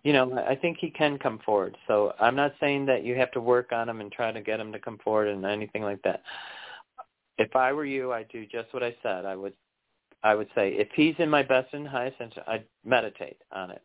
you 0.08 0.14
know, 0.14 0.42
I 0.48 0.54
think 0.54 0.78
he 0.80 0.88
can 0.88 1.18
come 1.18 1.38
forward. 1.44 1.76
So 1.86 2.14
I'm 2.18 2.34
not 2.34 2.54
saying 2.60 2.86
that 2.86 3.04
you 3.04 3.14
have 3.16 3.30
to 3.32 3.42
work 3.42 3.72
on 3.72 3.90
him 3.90 4.00
and 4.00 4.10
try 4.10 4.32
to 4.32 4.40
get 4.40 4.58
him 4.58 4.72
to 4.72 4.78
come 4.78 4.96
forward 5.04 5.28
and 5.28 5.44
anything 5.44 5.82
like 5.82 6.00
that. 6.00 6.22
If 7.36 7.54
I 7.54 7.74
were 7.74 7.84
you, 7.84 8.10
I'd 8.14 8.30
do 8.30 8.46
just 8.46 8.72
what 8.72 8.82
I 8.82 8.96
said. 9.02 9.26
I 9.26 9.36
would, 9.36 9.52
I 10.22 10.34
would 10.34 10.48
say 10.54 10.70
if 10.70 10.88
he's 10.94 11.14
in 11.18 11.28
my 11.28 11.42
best 11.42 11.74
and 11.74 11.86
highest 11.86 12.22
interest, 12.22 12.48
I'd 12.48 12.64
meditate 12.86 13.36
on 13.52 13.70
it. 13.70 13.82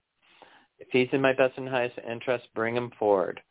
If 0.79 0.87
he's 0.91 1.09
in 1.11 1.19
my 1.19 1.33
best 1.33 1.57
and 1.57 1.67
highest 1.67 1.99
interest, 2.09 2.45
bring 2.55 2.77
him 2.77 2.91
forward 2.97 3.41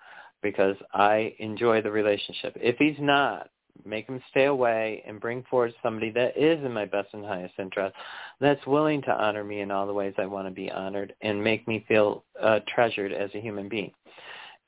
because 0.43 0.77
I 0.95 1.35
enjoy 1.41 1.83
the 1.83 1.91
relationship. 1.91 2.57
If 2.57 2.77
he's 2.79 2.97
not, 2.99 3.51
make 3.85 4.07
him 4.07 4.21
stay 4.31 4.45
away 4.45 5.03
and 5.07 5.21
bring 5.21 5.43
forward 5.51 5.75
somebody 5.83 6.11
that 6.13 6.37
is 6.37 6.65
in 6.65 6.73
my 6.73 6.85
best 6.85 7.09
and 7.13 7.25
highest 7.25 7.55
interest, 7.59 7.95
that's 8.41 8.65
willing 8.67 9.03
to 9.03 9.11
honor 9.11 9.45
me 9.45 9.61
in 9.61 9.71
all 9.71 9.87
the 9.87 9.93
ways 9.93 10.15
I 10.19 10.27
want 10.27 10.47
to 10.47 10.53
be 10.53 10.71
honored 10.71 11.15
and 11.23 11.43
make 11.43 11.67
me 11.67 11.85
feel 11.89 12.25
uh, 12.41 12.61
treasured 12.69 13.13
as 13.13 13.31
a 13.35 13.41
human 13.41 13.69
being. 13.69 13.93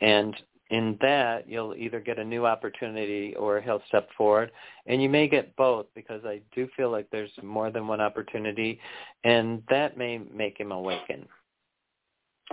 And 0.00 0.34
in 0.70 0.98
that, 1.02 1.48
you'll 1.48 1.74
either 1.76 2.00
get 2.00 2.18
a 2.18 2.24
new 2.24 2.46
opportunity 2.46 3.34
or 3.36 3.60
he'll 3.60 3.82
step 3.88 4.08
forward. 4.16 4.50
And 4.86 5.02
you 5.02 5.08
may 5.08 5.28
get 5.28 5.54
both 5.56 5.86
because 5.94 6.22
I 6.24 6.40
do 6.54 6.68
feel 6.76 6.90
like 6.90 7.08
there's 7.10 7.30
more 7.42 7.70
than 7.70 7.86
one 7.86 8.00
opportunity, 8.00 8.80
and 9.24 9.62
that 9.68 9.96
may 9.96 10.18
make 10.18 10.58
him 10.58 10.72
awaken. 10.72 11.26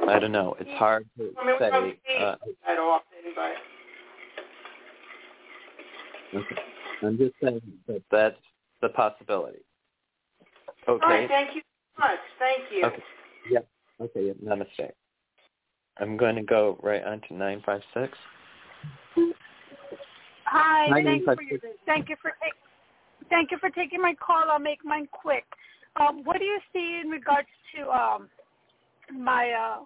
I 0.07 0.19
don't 0.19 0.31
know. 0.31 0.55
It's 0.59 0.69
hard 0.77 1.05
to 1.17 1.33
I 1.41 1.45
mean, 1.45 1.55
say. 1.59 2.15
Uh, 2.19 2.35
that 2.65 2.77
often, 2.79 3.07
but 3.35 3.53
Okay. 6.33 6.55
I'm 7.03 7.17
just 7.17 7.33
saying 7.43 7.61
that 7.87 8.01
that's 8.11 8.37
the 8.81 8.89
possibility. 8.89 9.59
all 10.87 10.97
right. 10.99 11.25
Okay. 11.25 11.27
Thank 11.27 11.55
you 11.55 11.61
so 11.95 12.07
much. 12.07 12.19
Thank 12.39 12.71
you. 12.71 12.85
Okay. 12.85 13.03
Yep. 13.49 13.67
Okay. 14.01 14.25
Yep. 14.27 14.35
Namaste. 14.43 14.91
I'm 15.99 16.17
going 16.17 16.35
to 16.35 16.43
go 16.43 16.79
right 16.81 17.03
on 17.03 17.21
to 17.27 17.33
956. 17.33 18.17
Hi, 20.45 20.87
Hi, 20.89 21.03
thank 21.03 21.21
you 21.21 21.35
for 21.35 21.41
your, 21.43 21.59
thank 21.85 22.09
you 22.09 22.15
for 22.21 22.31
taking 22.41 22.61
thank 23.29 23.51
you 23.51 23.57
for 23.59 23.69
taking 23.69 24.01
my 24.01 24.13
call. 24.15 24.49
I'll 24.49 24.59
make 24.59 24.83
mine 24.83 25.07
quick. 25.11 25.45
Um, 25.99 26.23
what 26.23 26.37
do 26.39 26.45
you 26.45 26.59
see 26.73 26.99
in 27.03 27.09
regards 27.09 27.47
to 27.75 27.89
um, 27.89 28.29
my 29.13 29.51
uh, 29.51 29.83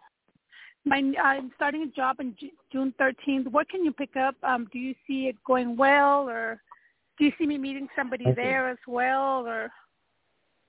my 0.85 1.01
I'm 1.21 1.51
starting 1.55 1.83
a 1.83 1.87
job 1.87 2.17
on 2.19 2.35
Ju- 2.39 2.49
June 2.71 2.93
13th. 2.99 3.47
What 3.51 3.67
can 3.69 3.83
you 3.83 3.91
pick 3.91 4.15
up? 4.15 4.35
Um, 4.43 4.69
do 4.71 4.79
you 4.79 4.93
see 5.07 5.27
it 5.27 5.35
going 5.45 5.75
well, 5.75 6.29
or 6.29 6.61
do 7.17 7.25
you 7.25 7.31
see 7.37 7.45
me 7.45 7.57
meeting 7.57 7.87
somebody 7.95 8.25
Okay. 8.25 8.35
there 8.35 8.69
as 8.69 8.77
well? 8.87 9.45
Or 9.47 9.71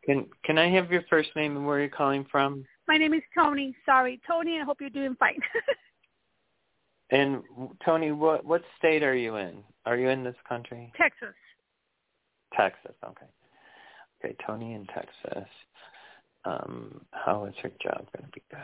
Can 0.04 0.26
Can 0.44 0.58
I 0.58 0.68
have 0.70 0.90
your 0.90 1.02
first 1.10 1.30
name 1.36 1.56
and 1.56 1.66
where 1.66 1.80
you're 1.80 1.88
calling 1.88 2.24
from? 2.30 2.64
my 2.88 2.96
name 2.96 3.14
is 3.14 3.22
Tony. 3.34 3.74
Sorry, 3.84 4.20
Tony. 4.26 4.60
I 4.60 4.64
hope 4.64 4.80
you're 4.80 4.90
doing 4.90 5.16
fine. 5.16 5.40
And 7.10 7.42
Tony, 7.84 8.10
what 8.10 8.44
what 8.44 8.62
state 8.78 9.04
are 9.04 9.14
you 9.14 9.36
in? 9.36 9.62
Are 9.84 9.96
you 9.96 10.08
in 10.08 10.24
this 10.24 10.34
country? 10.48 10.92
Texas. 10.96 11.34
Texas. 12.52 12.96
Okay. 13.04 13.26
Okay. 14.24 14.34
Tony 14.44 14.74
in 14.74 14.86
Texas. 14.86 15.48
Um, 16.44 17.00
how 17.12 17.44
is 17.44 17.54
her 17.62 17.70
job 17.80 18.06
going 18.12 18.24
to 18.26 18.32
be 18.34 18.42
good? 18.50 18.58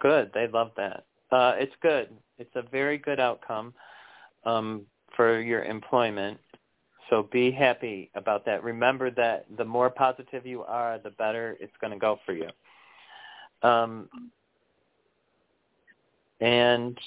Good. 0.00 0.30
They 0.34 0.46
love 0.48 0.70
that. 0.76 1.04
Uh, 1.30 1.54
it's 1.56 1.74
good. 1.82 2.08
It's 2.38 2.54
a 2.54 2.62
very 2.62 2.98
good 2.98 3.20
outcome 3.20 3.74
um, 4.44 4.82
for 5.16 5.40
your 5.40 5.64
employment. 5.64 6.38
So 7.10 7.28
be 7.30 7.50
happy 7.50 8.10
about 8.14 8.44
that. 8.46 8.62
Remember 8.62 9.10
that 9.12 9.46
the 9.56 9.64
more 9.64 9.90
positive 9.90 10.46
you 10.46 10.62
are, 10.62 10.98
the 10.98 11.10
better 11.10 11.56
it's 11.60 11.72
going 11.80 11.92
to 11.92 11.98
go 11.98 12.18
for 12.24 12.32
you. 12.32 12.48
Um, 13.62 14.08
and 16.40 16.98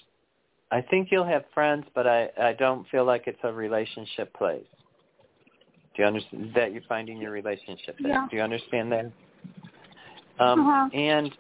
I 0.71 0.81
think 0.81 1.09
you'll 1.11 1.25
have 1.25 1.45
friends, 1.53 1.85
but 1.93 2.07
I, 2.07 2.29
I 2.39 2.53
don't 2.53 2.87
feel 2.89 3.05
like 3.05 3.23
it's 3.27 3.39
a 3.43 3.51
relationship 3.51 4.33
place. 4.33 4.65
Do 5.95 6.03
you 6.03 6.05
understand 6.07 6.51
that 6.55 6.73
you're 6.73 6.83
finding 6.87 7.17
your 7.17 7.31
relationship 7.31 7.97
there? 7.99 8.11
Yeah. 8.11 8.27
Do 8.29 8.37
you 8.37 8.43
understand 8.43 8.91
that? 8.91 9.05
Um, 10.39 10.59
Uh-huh. 10.59 10.89
And 10.93 11.31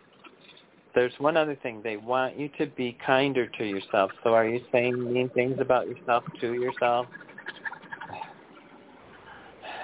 there's 0.97 1.13
one 1.19 1.37
other 1.37 1.55
thing. 1.61 1.79
They 1.83 1.95
want 1.95 2.39
you 2.39 2.49
to 2.57 2.65
be 2.65 2.97
kinder 3.05 3.45
to 3.45 3.63
yourself. 3.63 4.09
So 4.23 4.33
are 4.33 4.47
you 4.47 4.61
saying 4.71 5.13
mean 5.13 5.29
things 5.29 5.57
about 5.59 5.87
yourself 5.87 6.23
to 6.41 6.53
yourself? 6.53 7.05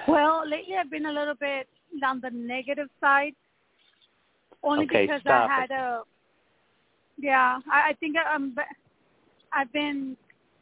Well, 0.08 0.42
lately 0.50 0.74
I've 0.76 0.90
been 0.90 1.06
a 1.06 1.12
little 1.12 1.36
bit 1.36 1.68
on 2.04 2.20
the 2.20 2.32
negative 2.32 2.90
side, 3.00 3.34
only 4.64 4.86
Okay, 4.86 5.06
because 5.06 5.22
I 5.28 5.48
had 5.48 5.70
it. 5.70 5.74
a. 5.74 6.02
Yeah, 7.20 7.60
I, 7.72 7.90
I 7.90 7.94
think 8.00 8.16
I'm. 8.18 8.56
I've 9.54 9.72
been. 9.72 10.18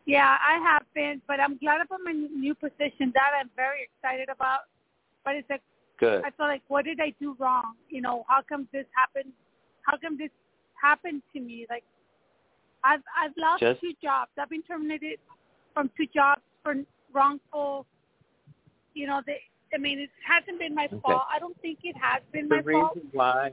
Yeah, 0.06 0.36
I 0.42 0.60
have 0.62 0.84
been, 0.94 1.22
but 1.30 1.40
I'm 1.40 1.58
glad 1.60 1.80
about 1.80 2.00
my 2.04 2.12
new 2.12 2.56
position. 2.56 3.14
That 3.14 3.32
I'm 3.40 3.50
very 3.56 3.88
excited 3.88 4.28
about. 4.28 4.62
But 5.24 5.36
it's 5.36 5.50
like 5.50 5.62
Good. 5.98 6.26
I 6.26 6.32
feel 6.32 6.48
like, 6.48 6.64
what 6.68 6.84
did 6.84 7.00
I 7.00 7.14
do 7.22 7.38
wrong? 7.40 7.76
You 7.90 8.02
know, 8.02 8.26
how 8.28 8.42
come 8.42 8.68
this 8.74 8.86
happened? 8.98 9.32
How 9.84 9.98
come 9.98 10.18
this 10.18 10.32
happened 10.82 11.22
to 11.34 11.40
me? 11.40 11.66
Like, 11.70 11.84
I've 12.84 13.02
I've 13.18 13.36
lost 13.38 13.62
Just- 13.62 13.82
two 13.82 13.94
jobs. 14.02 14.32
I've 14.38 14.50
been 14.50 14.64
terminated 14.64 15.20
from 15.74 15.90
two 15.98 16.08
jobs 16.14 16.42
for 16.64 16.76
wrongful. 17.14 17.86
You 18.94 19.08
know, 19.08 19.22
they 19.26 19.40
I 19.74 19.78
mean, 19.78 20.00
it 20.00 20.10
hasn't 20.28 20.60
been 20.60 20.76
my 20.76 20.86
Okay. 20.86 21.00
fault. 21.00 21.24
I 21.34 21.40
don't 21.40 21.60
think 21.62 21.80
it 21.84 21.96
has 21.96 22.22
been 22.34 22.50
the 22.50 22.58
my 22.58 22.72
fault. 22.72 22.94
The 22.96 23.02
reason 23.02 23.18
why 23.18 23.52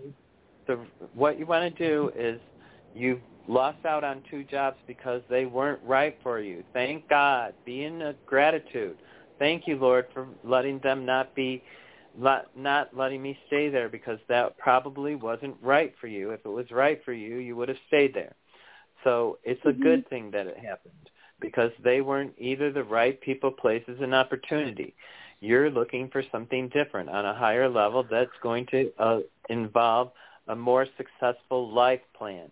the 0.66 0.76
what 1.14 1.38
you 1.38 1.46
want 1.46 1.76
to 1.76 1.88
do 1.88 2.10
is 2.16 2.40
you 2.94 3.20
lost 3.46 3.84
out 3.86 4.04
on 4.04 4.22
two 4.30 4.44
jobs 4.44 4.76
because 4.86 5.22
they 5.28 5.46
weren't 5.46 5.80
right 5.84 6.16
for 6.22 6.40
you. 6.40 6.64
Thank 6.72 7.08
God. 7.08 7.54
Be 7.64 7.84
in 7.84 8.02
a 8.02 8.14
gratitude. 8.26 8.98
Thank 9.38 9.66
you, 9.66 9.76
Lord, 9.76 10.06
for 10.12 10.26
letting 10.44 10.80
them 10.80 11.06
not 11.06 11.34
be 11.34 11.62
not 12.18 12.56
not 12.56 12.96
letting 12.96 13.22
me 13.22 13.38
stay 13.46 13.68
there 13.68 13.88
because 13.88 14.18
that 14.28 14.58
probably 14.58 15.14
wasn't 15.14 15.56
right 15.62 15.94
for 16.00 16.08
you. 16.08 16.30
If 16.32 16.40
it 16.44 16.48
was 16.50 16.70
right 16.70 17.02
for 17.04 17.12
you, 17.12 17.36
you 17.36 17.56
would 17.56 17.68
have 17.68 17.78
stayed 17.88 18.14
there. 18.14 18.34
So 19.04 19.38
it's 19.44 19.64
a 19.64 19.72
Mhm. 19.72 19.82
good 19.82 20.08
thing 20.08 20.30
that 20.32 20.46
it 20.46 20.58
happened 20.58 21.10
because 21.40 21.72
they 21.78 22.00
weren't 22.00 22.34
either 22.38 22.70
the 22.72 22.84
right 22.84 23.20
people, 23.20 23.50
places, 23.50 24.00
and 24.00 24.14
opportunity. 24.14 24.94
You're 25.40 25.70
looking 25.70 26.08
for 26.08 26.22
something 26.32 26.68
different 26.68 27.08
on 27.10 27.24
a 27.24 27.34
higher 27.34 27.68
level 27.68 28.02
that's 28.02 28.36
going 28.42 28.66
to 28.66 28.92
uh, 28.98 29.20
involve 29.48 30.12
a 30.48 30.56
more 30.56 30.86
successful 30.96 31.70
life 31.72 32.02
plan. 32.14 32.50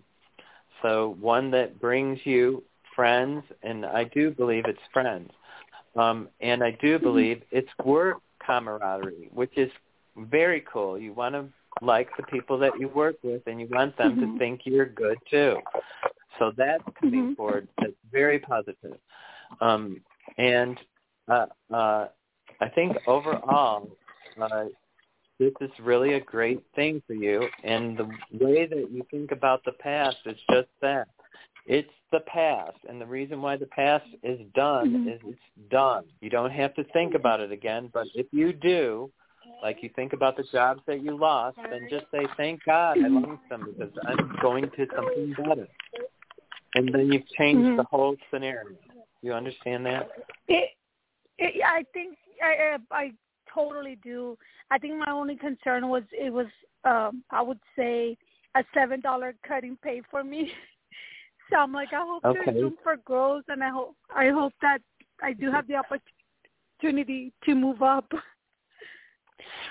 So 0.83 1.17
one 1.21 1.51
that 1.53 1.81
brings 1.81 2.19
you 2.25 2.63
friends, 2.95 3.45
and 3.63 3.85
I 3.85 4.05
do 4.05 4.31
believe 4.31 4.65
it's 4.67 4.79
friends. 4.93 5.31
Um, 5.97 6.29
and 6.41 6.63
I 6.63 6.71
do 6.81 6.99
believe 6.99 7.43
it's 7.51 7.71
work 7.85 8.19
camaraderie, 8.47 9.29
which 9.33 9.57
is 9.57 9.71
very 10.17 10.61
cool. 10.73 10.99
You 10.99 11.13
want 11.13 11.35
to 11.35 11.47
like 11.83 12.09
the 12.17 12.23
people 12.25 12.59
that 12.59 12.73
you 12.81 12.89
work 12.89 13.17
with, 13.23 13.43
and 13.47 13.61
you 13.61 13.69
want 13.71 13.97
them 13.99 14.17
to 14.19 14.27
Mhm. 14.27 14.39
think 14.39 14.61
you're 14.65 14.87
good 14.87 15.19
too. 15.31 15.61
So 16.39 16.53
that's 16.57 16.85
coming 17.01 17.29
Mhm. 17.29 17.37
forward. 17.37 17.69
That's 17.79 17.93
very 18.11 18.39
positive. 18.39 18.99
Um, 19.61 20.03
and 20.39 20.79
uh, 21.29 21.47
uh, 21.73 22.09
I 22.61 22.69
think 22.69 22.97
overall, 23.07 23.91
uh, 24.41 24.67
this 25.39 25.53
is 25.61 25.71
really 25.81 26.15
a 26.15 26.21
great 26.21 26.63
thing 26.75 27.03
for 27.07 27.15
you. 27.15 27.49
And 27.65 27.99
the 27.99 28.45
way 28.45 28.67
that 28.67 28.91
you 28.91 29.03
think 29.11 29.33
about 29.33 29.65
the 29.65 29.73
past 29.73 30.19
is 30.27 30.39
just 30.51 30.69
that. 30.81 31.09
It's 31.67 31.91
the 32.13 32.21
past. 32.21 32.79
And 32.89 33.01
the 33.01 33.07
reason 33.07 33.43
why 33.43 33.57
the 33.57 33.67
past 33.67 34.07
is 34.23 34.41
done 34.55 34.95
Mhm. 34.95 35.15
is 35.15 35.21
it's 35.25 35.69
done. 35.69 36.05
You 36.21 36.31
don't 36.31 36.51
have 36.51 36.75
to 36.75 36.85
think 36.85 37.15
about 37.15 37.41
it 37.41 37.51
again. 37.51 37.89
But 37.93 38.09
if 38.15 38.27
you 38.33 38.53
do, 38.53 39.11
like 39.63 39.83
you 39.83 39.89
think 39.91 40.13
about 40.13 40.37
the 40.37 40.45
jobs 40.45 40.83
that 40.87 41.01
you 41.01 41.17
lost, 41.17 41.59
then 41.71 41.89
just 41.89 42.11
say, 42.11 42.27
thank 42.37 42.63
God 42.65 43.03
I 43.03 43.09
lost 43.09 43.49
them 43.49 43.65
because 43.65 43.93
I'm 44.07 44.37
going 44.41 44.71
to 44.71 44.87
something 44.95 45.33
better. 45.33 45.69
And 46.75 46.95
then 46.95 47.13
you've 47.13 47.27
changed 47.29 47.69
Mhm. 47.69 47.77
the 47.77 47.85
whole 47.85 48.17
scenario. 48.31 48.77
You 49.23 49.33
understand 49.33 49.87
that? 49.87 50.11
It, 50.47 50.77
it, 51.39 51.63
I 51.65 51.83
think 51.93 52.19
I, 52.43 52.79
I 52.93 52.97
I 53.03 53.13
totally 53.49 53.97
do. 53.97 54.39
I 54.71 54.79
think 54.79 54.95
my 54.97 55.11
only 55.11 55.37
concern 55.37 55.89
was 55.89 56.05
it 56.13 56.31
was 56.33 56.47
um 56.85 57.25
I 57.31 57.43
would 57.43 57.61
say 57.75 58.17
a 58.55 58.65
seven 58.75 59.01
dollar 59.01 59.35
cutting 59.43 59.77
pay 59.79 60.03
for 60.11 60.23
me. 60.23 60.53
so 61.51 61.57
I'm 61.57 61.73
like 61.73 61.93
I 61.93 62.05
hope 62.05 62.25
Okay. 62.25 62.41
there's 62.45 62.63
room 62.63 62.77
for 62.83 62.97
growth, 62.97 63.45
and 63.49 63.63
I 63.63 63.71
hope 63.71 63.97
I 64.15 64.31
hope 64.31 64.53
that 64.63 64.79
I 65.23 65.33
do 65.33 65.51
have 65.51 65.67
the 65.67 65.77
opportunity 65.77 67.33
to 67.45 67.55
move 67.55 67.83
up. 67.83 68.11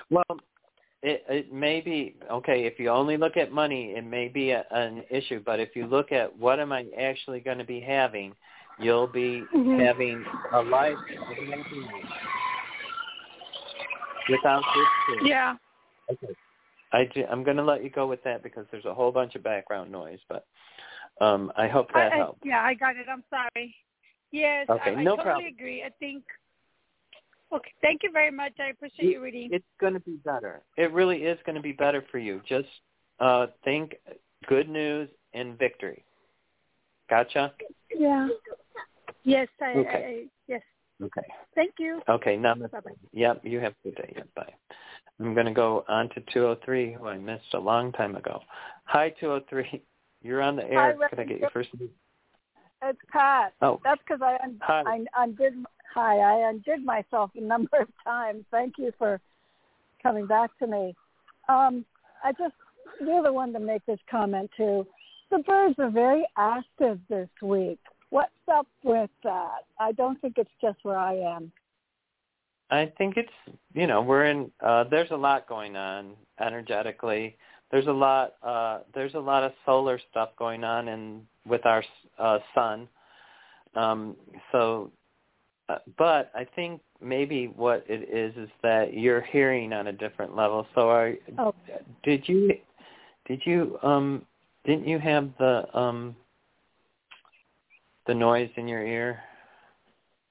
Well, 0.10 0.24
it 1.04 1.24
it 1.30 1.54
may 1.54 1.82
be 1.82 2.16
okay 2.32 2.66
if 2.66 2.80
you 2.80 2.90
only 2.90 3.18
look 3.18 3.38
at 3.38 3.52
money, 3.52 3.94
it 3.96 4.06
may 4.06 4.28
be 4.28 4.52
a, 4.52 4.66
an 4.72 5.04
issue. 5.10 5.42
But 5.46 5.60
if 5.60 5.76
you 5.76 5.86
look 5.86 6.12
at 6.12 6.36
what 6.38 6.60
am 6.60 6.72
I 6.72 6.86
actually 7.00 7.40
going 7.40 7.58
to 7.58 7.66
be 7.66 7.80
having, 7.80 8.36
you'll 8.80 9.08
be 9.08 9.48
Mhm. 9.54 9.86
having 9.86 10.26
a 10.54 10.62
life 10.62 10.98
without 14.30 14.64
this. 14.76 15.20
too. 15.20 15.26
Yeah. 15.28 15.56
Okay. 16.12 16.34
I 16.94 17.10
I'm 17.30 17.44
going 17.44 17.58
to 17.58 17.64
let 17.64 17.84
you 17.84 17.90
go 17.90 18.08
with 18.08 18.24
that 18.24 18.42
because 18.44 18.66
there's 18.72 18.86
a 18.86 18.94
whole 18.94 19.12
bunch 19.12 19.36
of 19.36 19.44
background 19.44 19.92
noise, 19.92 20.20
but 20.30 20.46
um 21.22 21.52
I 21.58 21.68
hope 21.68 21.88
that 21.94 22.12
I, 22.12 22.16
I, 22.16 22.18
helped. 22.18 22.46
yeah, 22.46 22.62
I 22.62 22.74
got 22.74 22.96
it. 22.98 23.08
I'm 23.12 23.24
sorry. 23.30 23.76
Yes, 24.32 24.68
Okay, 24.70 24.92
I, 24.92 25.00
I 25.00 25.04
totally 25.04 25.16
problem. 25.24 25.46
agree. 25.48 25.84
I 25.84 25.90
think. 26.00 26.24
Okay, 27.54 27.72
thank 27.82 28.04
you 28.04 28.12
very 28.12 28.32
much. 28.32 28.54
I 28.60 28.70
appreciate 28.70 29.12
you 29.12 29.22
reading. 29.22 29.50
It's 29.52 29.64
going 29.80 29.94
to 29.94 30.00
be 30.00 30.18
better. 30.26 30.62
It 30.78 30.92
really 30.92 31.24
is 31.24 31.38
going 31.46 31.56
to 31.56 31.62
be 31.62 31.72
better 31.72 32.04
for 32.12 32.18
you. 32.18 32.42
Just 32.48 32.68
uh 33.20 33.48
think 33.64 33.96
good 34.48 34.68
news 34.68 35.10
and 35.34 35.58
victory. 35.58 36.04
Gotcha? 37.10 37.54
Yeah. 37.98 38.28
Yes, 39.24 39.48
I, 39.62 39.72
Okay. 39.72 40.06
I, 40.06 40.26
yes. 40.48 40.62
Okay. 41.02 41.22
Thank 41.56 41.74
you. 41.80 42.02
Okay, 42.10 42.36
now 42.38 42.56
Bye-bye. 42.56 42.92
Yep, 43.14 43.42
you 43.44 43.60
have 43.60 43.74
a 43.74 43.90
good 43.90 43.96
day. 43.96 44.14
Yep, 44.16 44.28
bye. 44.36 44.54
I'm 45.20 45.34
going 45.34 45.46
to 45.46 45.54
go 45.54 45.84
on 45.88 46.10
to 46.10 46.22
203, 46.34 46.94
who 46.94 47.08
I 47.08 47.18
missed 47.18 47.54
a 47.54 47.60
long 47.60 47.92
time 47.92 48.16
ago. 48.16 48.42
Hi, 48.86 49.10
203. 49.20 49.82
You're 50.26 50.42
on 50.42 50.56
the 50.56 50.64
Hi, 50.64 50.70
air. 50.70 50.98
Could 51.08 51.20
I 51.20 51.24
get 51.24 51.40
your 51.40 51.52
first 51.52 51.70
name? 51.80 51.90
It's 52.82 53.00
Pat. 53.12 53.54
Oh. 53.62 53.80
That's 53.84 54.02
because 54.02 54.22
I, 54.24 54.38
un- 54.44 54.60
Hi. 54.64 54.82
I 54.88 55.24
undid. 55.24 55.54
Hi, 55.94 56.18
I 56.18 56.50
undid 56.50 56.84
myself 56.84 57.30
a 57.36 57.42
number 57.42 57.78
of 57.80 57.88
times. 58.04 58.44
Thank 58.50 58.74
you 58.80 58.92
for 58.98 59.22
coming 60.02 60.26
back 60.26 60.50
to 60.58 60.68
me. 60.68 60.96
Um, 61.48 61.86
I 62.24 62.32
just 62.32 62.56
you're 63.00 63.22
the 63.22 63.32
one 63.32 63.54
to 63.54 63.60
make 63.60 63.86
this 63.86 64.00
comment 64.10 64.50
too. 64.58 64.88
The 65.30 65.40
birds 65.40 65.76
are 65.78 65.92
very 65.92 66.26
active 66.38 67.00
this 67.08 67.30
week. 67.44 67.80
What's 68.10 68.32
up 68.52 68.68
with 68.84 69.12
that? 69.24 69.60
I 69.80 69.92
don't 69.92 70.20
think 70.22 70.38
it's 70.38 70.50
just 70.60 70.80
where 70.82 70.98
I 70.98 71.16
am. 71.18 71.52
I 72.72 72.92
think 72.98 73.18
it's, 73.18 73.60
you 73.74 73.86
know, 73.86 74.02
we're 74.02 74.26
in, 74.26 74.52
uh, 74.60 74.86
there's 74.86 75.12
a 75.12 75.16
lot 75.16 75.48
going 75.48 75.76
on 75.76 76.14
energetically. 76.40 77.38
There's 77.72 77.88
a 77.88 77.92
lot, 77.92 78.34
uh, 78.44 78.80
there's 78.94 79.16
a 79.16 79.20
lot 79.20 79.44
of 79.44 79.52
solar 79.66 80.00
stuff 80.12 80.30
going 80.38 80.64
on 80.64 80.88
in, 80.88 81.22
with 81.46 81.66
our, 81.66 81.84
uh, 82.20 82.40
sun. 82.54 82.88
Um, 83.76 84.16
so, 84.52 84.92
uh, 85.68 85.80
but 85.98 86.32
I 86.36 86.46
think 86.56 86.82
maybe 87.02 87.48
what 87.48 87.84
it 87.90 88.08
is 88.10 88.36
is 88.38 88.50
that 88.62 88.94
you're 88.94 89.22
hearing 89.22 89.74
on 89.74 89.88
a 89.88 89.94
different 89.94 90.36
level. 90.36 90.68
So 90.76 90.90
are, 90.90 91.14
Oh. 91.38 91.54
did 92.04 92.28
you, 92.30 92.58
did 93.28 93.42
you, 93.46 93.80
um, 93.84 94.26
didn't 94.64 94.88
you 94.88 95.00
have 95.00 95.30
the, 95.38 95.78
um, 95.78 96.16
the 98.06 98.14
noise 98.14 98.50
in 98.56 98.68
your 98.68 98.86
ear? 98.86 99.24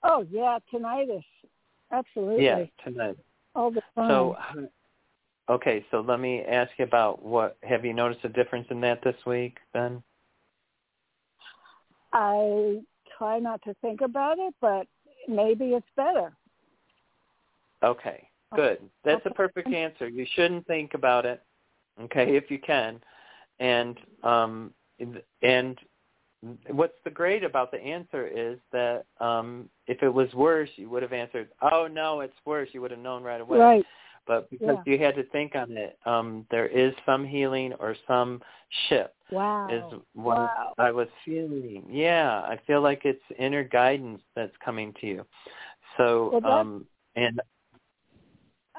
Oh 0.05 0.27
yeah, 0.31 0.59
tinnitus. 0.73 1.25
Absolutely. 1.91 2.45
Yeah, 2.45 2.65
tonight. 2.85 3.17
All 3.55 3.71
the 3.71 3.83
time. 3.95 4.09
So, 4.09 4.37
okay, 5.49 5.85
so 5.91 6.01
let 6.01 6.21
me 6.21 6.43
ask 6.43 6.71
you 6.79 6.85
about 6.85 7.23
what 7.23 7.57
have 7.63 7.85
you 7.85 7.93
noticed 7.93 8.25
a 8.25 8.29
difference 8.29 8.67
in 8.71 8.81
that 8.81 9.03
this 9.03 9.17
week 9.27 9.59
then? 9.73 10.03
I 12.13 12.81
try 13.19 13.39
not 13.39 13.63
to 13.65 13.75
think 13.83 14.01
about 14.01 14.39
it, 14.39 14.55
but 14.61 14.87
maybe 15.29 15.71
it's 15.71 15.87
better. 15.97 16.33
Okay, 17.83 18.29
good. 18.55 18.79
That's 19.05 19.25
a 19.27 19.31
perfect 19.31 19.73
answer. 19.73 20.09
You 20.09 20.27
shouldn't 20.35 20.67
think 20.67 20.95
about 20.95 21.27
it, 21.27 21.43
okay, 22.01 22.37
if 22.37 22.51
you 22.51 22.59
can. 22.59 23.01
And 23.59 23.99
um 24.23 24.73
and 25.43 25.79
what's 26.71 26.95
the 27.05 27.11
great 27.11 27.43
about 27.45 27.71
the 27.71 27.81
answer 27.81 28.27
is 28.27 28.59
that 28.73 29.05
um 29.21 29.69
if 29.87 30.03
it 30.03 30.09
was 30.13 30.33
worse, 30.35 30.71
you 30.77 30.89
would 30.89 31.03
have 31.03 31.13
answered, 31.13 31.49
"Oh 31.61 31.87
no, 31.87 32.21
it's 32.21 32.37
worse." 32.45 32.69
You 32.73 32.81
would 32.81 32.91
have 32.91 33.01
known 33.01 33.23
right 33.23 33.41
away. 33.41 33.59
Right. 33.59 33.87
But 34.27 34.51
because 34.51 34.77
Yeah. 34.87 34.93
you 34.93 34.99
had 34.99 35.15
to 35.17 35.25
think 35.25 35.55
on 35.55 35.77
it, 35.77 35.99
um 36.07 36.47
there 36.51 36.67
is 36.67 36.95
some 37.07 37.25
healing 37.25 37.73
or 37.75 37.95
some 38.07 38.43
shift. 38.89 39.15
Wow. 39.31 39.67
is 39.69 40.01
what 40.15 40.39
Wow. 40.39 40.75
I 40.79 40.91
was 40.91 41.09
feeling. 41.25 41.87
Yeah, 41.89 42.41
I 42.41 42.59
feel 42.67 42.83
like 42.83 43.05
it's 43.05 43.23
inner 43.39 43.65
guidance 43.65 44.23
that's 44.37 44.57
coming 44.65 44.93
to 45.01 45.07
you. 45.07 45.27
So, 45.97 46.39
Well, 46.43 46.61
um, 46.61 46.87
and 47.17 47.41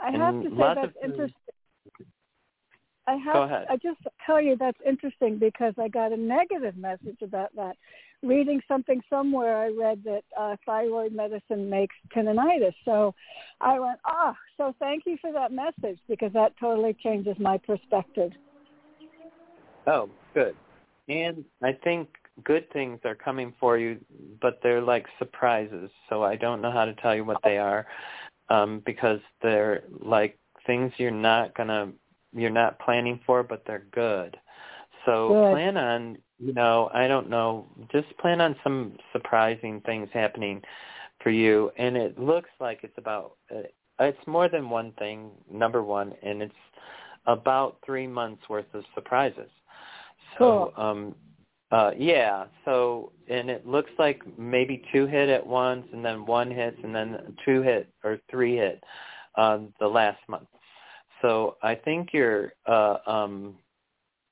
I 0.02 0.12
have 0.12 0.34
and 0.34 0.44
to 0.44 0.50
say 0.50 0.56
that's 0.76 0.98
interesting. 1.04 1.32
I 3.08 3.16
have. 3.18 3.52
I 3.70 3.78
just 3.78 4.00
tell 4.26 4.42
you 4.42 4.56
that's 4.58 4.80
interesting 4.86 5.38
because 5.38 5.74
I 5.80 5.88
got 5.88 6.12
a 6.12 6.18
negative 6.18 6.76
message 6.76 7.22
about 7.22 7.56
that. 7.56 7.78
Reading 8.26 8.60
something 8.68 9.02
somewhere, 9.10 9.58
I 9.58 9.70
read 9.70 10.04
that 10.06 10.24
uh, 10.38 10.56
thyroid 10.66 11.14
medicine 11.14 11.70
makes 11.70 11.96
tendinitis. 12.16 12.74
So 12.84 13.14
I 13.62 13.80
went, 13.80 14.00
oh, 14.08 14.34
so 14.58 14.74
thank 14.80 15.04
you 15.06 15.18
for 15.22 15.32
that 15.32 15.52
message 15.52 16.00
because 16.10 16.34
that 16.34 16.54
totally 16.60 16.96
changes 17.04 17.36
my 17.40 17.60
perspective. 17.60 18.32
oh, 19.86 20.10
good. 20.34 20.56
And 21.08 21.46
I 21.62 21.74
think 21.84 22.10
good 22.44 22.72
things 22.74 23.00
are 23.06 23.16
coming 23.16 23.54
for 23.60 23.78
you, 23.78 24.00
but 24.42 24.60
they're 24.64 24.82
like 24.82 25.06
surprises. 25.20 25.92
So 26.10 26.24
I 26.24 26.36
don't 26.36 26.62
know 26.62 26.72
how 26.72 26.86
to 26.86 26.94
tell 26.96 27.16
you 27.16 27.24
what 27.24 27.38
they 27.44 27.58
are, 27.58 27.86
um, 28.50 28.82
because 28.86 29.20
they're 29.44 29.84
like 30.00 30.40
things 30.66 30.92
you're 30.98 31.12
not 31.12 31.56
gonna, 31.56 31.92
you're 32.34 32.50
not 32.50 32.80
planning 32.80 33.20
for, 33.26 33.44
but 33.44 33.64
they're 33.68 33.86
good. 33.92 34.36
So 35.06 35.30
Good. 35.30 35.52
plan 35.52 35.78
on, 35.78 36.18
you 36.40 36.54
know, 36.54 36.90
I 36.94 37.08
don't 37.08 37.30
know, 37.30 37.68
just 37.92 38.16
plan 38.18 38.42
on 38.42 38.56
some 38.64 38.98
surprising 39.14 39.82
things 39.82 40.10
happening 40.14 40.62
for 41.22 41.30
you. 41.30 41.72
And 41.78 41.96
it 41.96 42.20
looks 42.20 42.50
like 42.60 42.80
it's 42.84 42.98
about, 42.98 43.34
uh, 43.56 43.62
it's 44.00 44.28
more 44.28 44.50
than 44.50 44.70
one 44.70 44.92
thing. 44.94 45.32
Number 45.52 45.82
one, 45.82 46.14
and 46.22 46.42
it's 46.42 46.54
about 47.26 47.78
three 47.86 48.08
months 48.08 48.44
worth 48.50 48.66
of 48.74 48.84
surprises. 48.94 49.50
So, 50.38 50.74
Cool. 50.76 50.86
um, 50.86 51.16
uh, 51.72 51.92
yeah. 51.98 52.46
So, 52.64 53.12
and 53.30 53.50
it 53.50 53.66
looks 53.66 53.92
like 53.98 54.22
maybe 54.38 54.84
two 54.94 55.08
hit 55.08 55.30
at 55.30 55.46
once, 55.46 55.88
and 55.94 56.04
then 56.06 56.26
one 56.26 56.52
hits, 56.52 56.78
and 56.84 56.94
then 56.94 57.36
two 57.44 57.62
hit 57.62 57.90
or 58.04 58.20
three 58.30 58.56
hit 58.58 58.84
um, 59.36 59.74
the 59.80 59.88
last 59.88 60.20
month. 60.28 60.48
So 61.22 61.56
I 61.64 61.76
think 61.76 62.10
you're. 62.14 62.54
Uh, 62.68 62.98
um, 63.08 63.56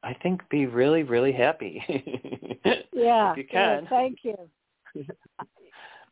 I 0.04 0.14
think 0.22 0.42
be 0.50 0.66
really, 0.66 1.04
really 1.04 1.32
happy. 1.32 1.84
Yeah. 2.96 3.32
if 3.32 3.38
you 3.38 3.46
yeah, 3.52 3.80
can. 3.80 3.88
thank 3.90 4.20
you. 4.24 4.38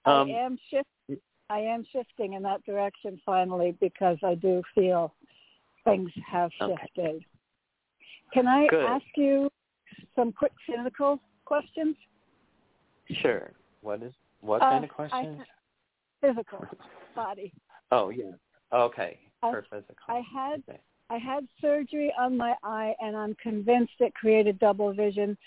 Um, 0.03 0.31
I 0.31 0.33
am 0.33 0.57
shift. 0.71 1.21
I 1.51 1.59
am 1.59 1.85
shifting 1.93 2.33
in 2.33 2.41
that 2.41 2.65
direction 2.65 3.21
finally 3.23 3.77
because 3.79 4.17
I 4.23 4.33
do 4.33 4.63
feel 4.73 5.13
things 5.83 6.09
have 6.27 6.49
Okay. 6.59 6.73
shifted. 6.95 7.23
Can 8.33 8.47
I 8.47 8.65
Good. 8.67 8.83
ask 8.83 9.05
you 9.15 9.51
some 10.15 10.31
quick 10.31 10.53
physical 10.65 11.19
questions? 11.45 11.95
Sure. 13.21 13.51
What 13.81 14.01
is 14.01 14.13
what 14.39 14.63
Uh, 14.63 14.71
kind 14.71 14.83
of 14.85 14.89
I- 14.89 14.93
questions? 14.93 15.41
Physical 16.19 16.65
body. 17.15 17.53
Oh 17.91 18.09
yeah. 18.09 18.31
Okay. 18.73 19.19
I- 19.43 19.51
For 19.51 19.61
physical. 19.69 19.97
I 20.07 20.21
had 20.33 20.63
Okay. 20.67 20.79
I 21.11 21.17
had 21.17 21.45
surgery 21.59 22.13
on 22.17 22.37
my 22.37 22.55
eye, 22.63 22.95
and 23.01 23.17
I'm 23.17 23.35
convinced 23.35 23.91
it 23.99 24.13
created 24.15 24.57
double 24.59 24.93
vision. 24.93 25.37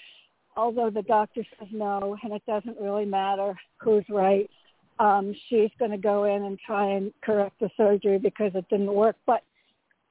Although 0.58 0.90
the 0.90 1.02
doctor 1.02 1.42
says 1.58 1.68
no, 1.72 2.16
and 2.22 2.34
it 2.34 2.42
doesn't 2.46 2.78
really 2.78 3.06
matter 3.06 3.58
who's 3.78 4.04
right. 4.10 4.48
Um, 4.98 5.34
she's 5.48 5.70
going 5.78 5.90
to 5.90 5.96
go 5.96 6.24
in 6.24 6.44
and 6.44 6.58
try 6.58 6.90
and 6.90 7.12
correct 7.22 7.58
the 7.60 7.70
surgery 7.78 8.18
because 8.18 8.52
it 8.54 8.68
didn't 8.68 8.92
work. 8.92 9.16
But 9.24 9.42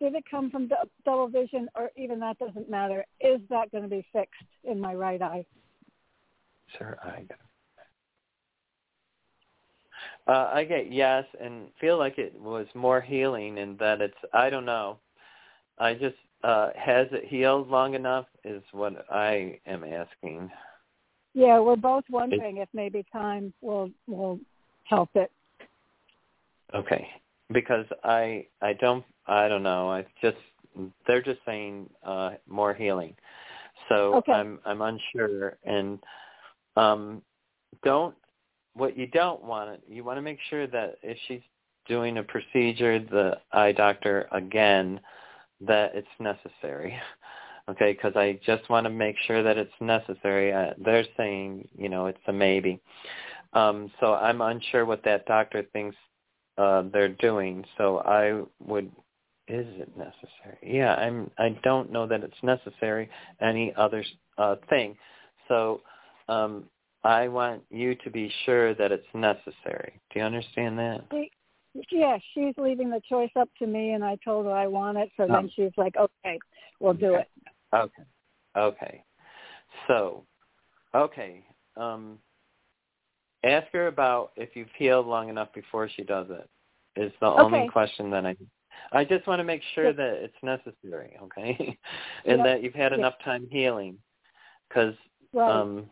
did 0.01 0.15
it 0.15 0.23
come 0.29 0.49
from 0.49 0.69
dou- 0.69 0.89
double 1.05 1.27
vision, 1.27 1.69
or 1.75 1.91
even 1.95 2.19
that 2.21 2.39
doesn't 2.39 2.67
matter? 2.67 3.05
Is 3.21 3.39
that 3.51 3.71
going 3.71 3.83
to 3.83 3.89
be 3.89 4.03
fixed 4.11 4.41
in 4.63 4.79
my 4.79 4.95
right 4.95 5.21
eye? 5.21 5.45
Sir, 6.79 6.97
I 7.03 7.25
uh, 10.25 10.49
I 10.51 10.63
get 10.63 10.91
yes, 10.91 11.25
and 11.39 11.67
feel 11.79 11.99
like 11.99 12.17
it 12.17 12.33
was 12.39 12.65
more 12.73 13.01
healing, 13.01 13.59
and 13.59 13.77
that 13.77 14.01
it's 14.01 14.17
I 14.33 14.49
don't 14.49 14.65
know. 14.65 14.97
I 15.77 15.93
just 15.93 16.15
uh 16.43 16.69
has 16.75 17.07
it 17.11 17.25
healed 17.25 17.69
long 17.69 17.93
enough 17.93 18.25
is 18.43 18.61
what 18.71 19.05
I 19.11 19.59
am 19.65 19.83
asking. 19.83 20.49
Yeah, 21.33 21.59
we're 21.59 21.75
both 21.75 22.03
wondering 22.09 22.57
if 22.57 22.69
maybe 22.73 23.05
time 23.11 23.53
will 23.61 23.89
will 24.07 24.39
help 24.83 25.09
it. 25.15 25.31
Okay. 26.73 27.07
Because 27.51 27.85
I 28.03 28.45
I 28.61 28.73
don't 28.73 29.03
I 29.27 29.47
don't 29.47 29.63
know. 29.63 29.91
I 29.91 30.05
just 30.21 30.37
they're 31.07 31.21
just 31.21 31.39
saying 31.45 31.89
uh 32.05 32.31
more 32.47 32.73
healing. 32.73 33.15
So 33.89 34.15
Okay. 34.15 34.31
I'm 34.31 34.59
I'm 34.65 34.81
unsure 34.81 35.57
and 35.63 35.99
um 36.75 37.21
don't 37.83 38.15
what 38.73 38.97
you 38.97 39.07
don't 39.07 39.43
want 39.43 39.81
you 39.87 40.03
want 40.03 40.17
to 40.17 40.21
make 40.21 40.39
sure 40.49 40.67
that 40.67 40.97
if 41.03 41.17
she's 41.27 41.41
doing 41.87 42.17
a 42.17 42.23
procedure 42.23 42.99
the 42.99 43.37
eye 43.51 43.71
doctor 43.71 44.27
again 44.31 44.99
that 45.61 45.95
it's 45.95 46.07
necessary. 46.19 46.97
Okay, 47.69 47.93
because 47.93 48.11
I 48.17 48.37
just 48.45 48.69
want 48.69 48.83
to 48.83 48.89
make 48.89 49.15
sure 49.25 49.41
that 49.41 49.57
it's 49.57 49.71
necessary. 49.79 50.51
Uh, 50.51 50.71
they're 50.83 51.05
saying, 51.15 51.65
you 51.77 51.87
know, 51.87 52.07
it's 52.07 52.19
a 52.27 52.33
maybe. 52.33 52.81
Um, 53.53 53.89
so 54.01 54.15
I'm 54.15 54.41
unsure 54.41 54.85
what 54.85 55.01
that 55.05 55.25
doctor 55.27 55.63
thinks 55.71 55.95
uh, 56.57 56.83
they're 56.91 57.07
doing. 57.07 57.63
So 57.77 57.99
I 57.99 58.41
would, 58.67 58.91
is 59.47 59.65
it 59.79 59.95
necessary? 59.97 60.57
Yeah, 60.61 60.95
I'm. 60.95 61.31
I 61.37 61.57
don't 61.63 61.89
know 61.89 62.05
that 62.07 62.21
it's 62.21 62.43
necessary. 62.43 63.09
Any 63.41 63.73
other 63.77 64.03
uh, 64.37 64.55
thing. 64.69 64.97
So 65.47 65.81
um, 66.27 66.65
I 67.03 67.27
want 67.27 67.63
you 67.69 67.95
to 67.95 68.09
be 68.09 68.31
sure 68.45 68.73
that 68.75 68.91
it's 68.91 69.07
necessary. 69.13 70.01
Do 70.11 70.19
you 70.19 70.25
understand 70.25 70.77
that? 70.79 71.09
Yeah, 71.91 72.17
she's 72.33 72.53
leaving 72.57 72.89
the 72.89 73.01
choice 73.07 73.31
up 73.35 73.49
to 73.59 73.67
me, 73.67 73.91
and 73.91 74.03
I 74.03 74.17
told 74.23 74.45
her 74.45 74.51
I 74.51 74.67
want 74.67 74.97
it. 74.97 75.09
So 75.17 75.27
then 75.27 75.45
Oh. 75.45 75.49
she's 75.55 75.71
like, 75.77 75.95
"Okay, 75.95 76.39
we'll 76.79 76.93
do 76.93 77.15
it." 77.15 77.29
Okay. 77.73 78.03
Okay. 78.55 79.03
So, 79.87 80.25
okay. 80.93 81.43
Um, 81.75 82.19
ask 83.43 83.67
her 83.71 83.87
about 83.87 84.31
if 84.35 84.55
you've 84.55 84.71
healed 84.77 85.07
long 85.07 85.29
enough 85.29 85.51
before 85.53 85.89
she 85.89 86.03
does 86.03 86.29
it. 86.29 86.49
Is 86.95 87.11
the 87.19 87.27
only 87.27 87.67
question 87.67 88.09
that 88.11 88.25
I. 88.25 88.35
I 88.91 89.03
just 89.03 89.27
want 89.27 89.39
to 89.39 89.43
make 89.43 89.61
sure 89.75 89.93
that 89.93 90.13
it's 90.23 90.43
necessary, 90.43 91.15
okay, 91.21 91.77
and 92.25 92.39
Yep. 92.39 92.43
that 92.43 92.63
you've 92.63 92.73
had 92.73 92.91
enough 92.91 93.17
time 93.23 93.47
healing, 93.49 93.97
because 94.67 94.95
Right. 95.31 95.49
um, 95.51 95.89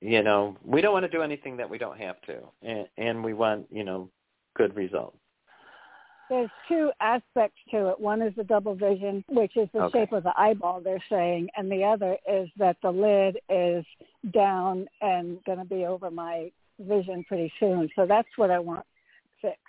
you 0.00 0.22
know 0.22 0.56
we 0.64 0.80
don't 0.80 0.92
want 0.92 1.04
to 1.04 1.08
do 1.10 1.22
anything 1.22 1.56
that 1.56 1.68
we 1.68 1.78
don't 1.78 1.98
have 1.98 2.20
to, 2.22 2.48
and, 2.62 2.88
and 2.96 3.24
we 3.24 3.34
want 3.34 3.66
you 3.70 3.84
know 3.84 4.10
good 4.56 4.74
results. 4.76 5.18
There's 6.28 6.50
two 6.68 6.90
aspects 7.00 7.58
to 7.70 7.90
it. 7.90 8.00
One 8.00 8.20
is 8.20 8.34
the 8.34 8.42
double 8.42 8.74
vision, 8.74 9.24
which 9.28 9.56
is 9.56 9.68
the 9.72 9.84
Okay. 9.84 10.00
shape 10.00 10.12
of 10.12 10.24
the 10.24 10.32
eyeball, 10.36 10.80
they're 10.80 11.02
saying, 11.08 11.48
and 11.56 11.70
the 11.70 11.84
other 11.84 12.18
is 12.26 12.48
that 12.56 12.76
the 12.82 12.90
lid 12.90 13.38
is 13.48 13.84
down 14.32 14.88
and 15.00 15.42
going 15.44 15.58
to 15.58 15.64
be 15.64 15.86
over 15.86 16.10
my 16.10 16.50
vision 16.80 17.22
pretty 17.24 17.52
soon. 17.60 17.88
So 17.94 18.06
that's 18.06 18.28
what 18.36 18.50
I 18.50 18.58
want 18.58 18.84
fixed. 19.40 19.60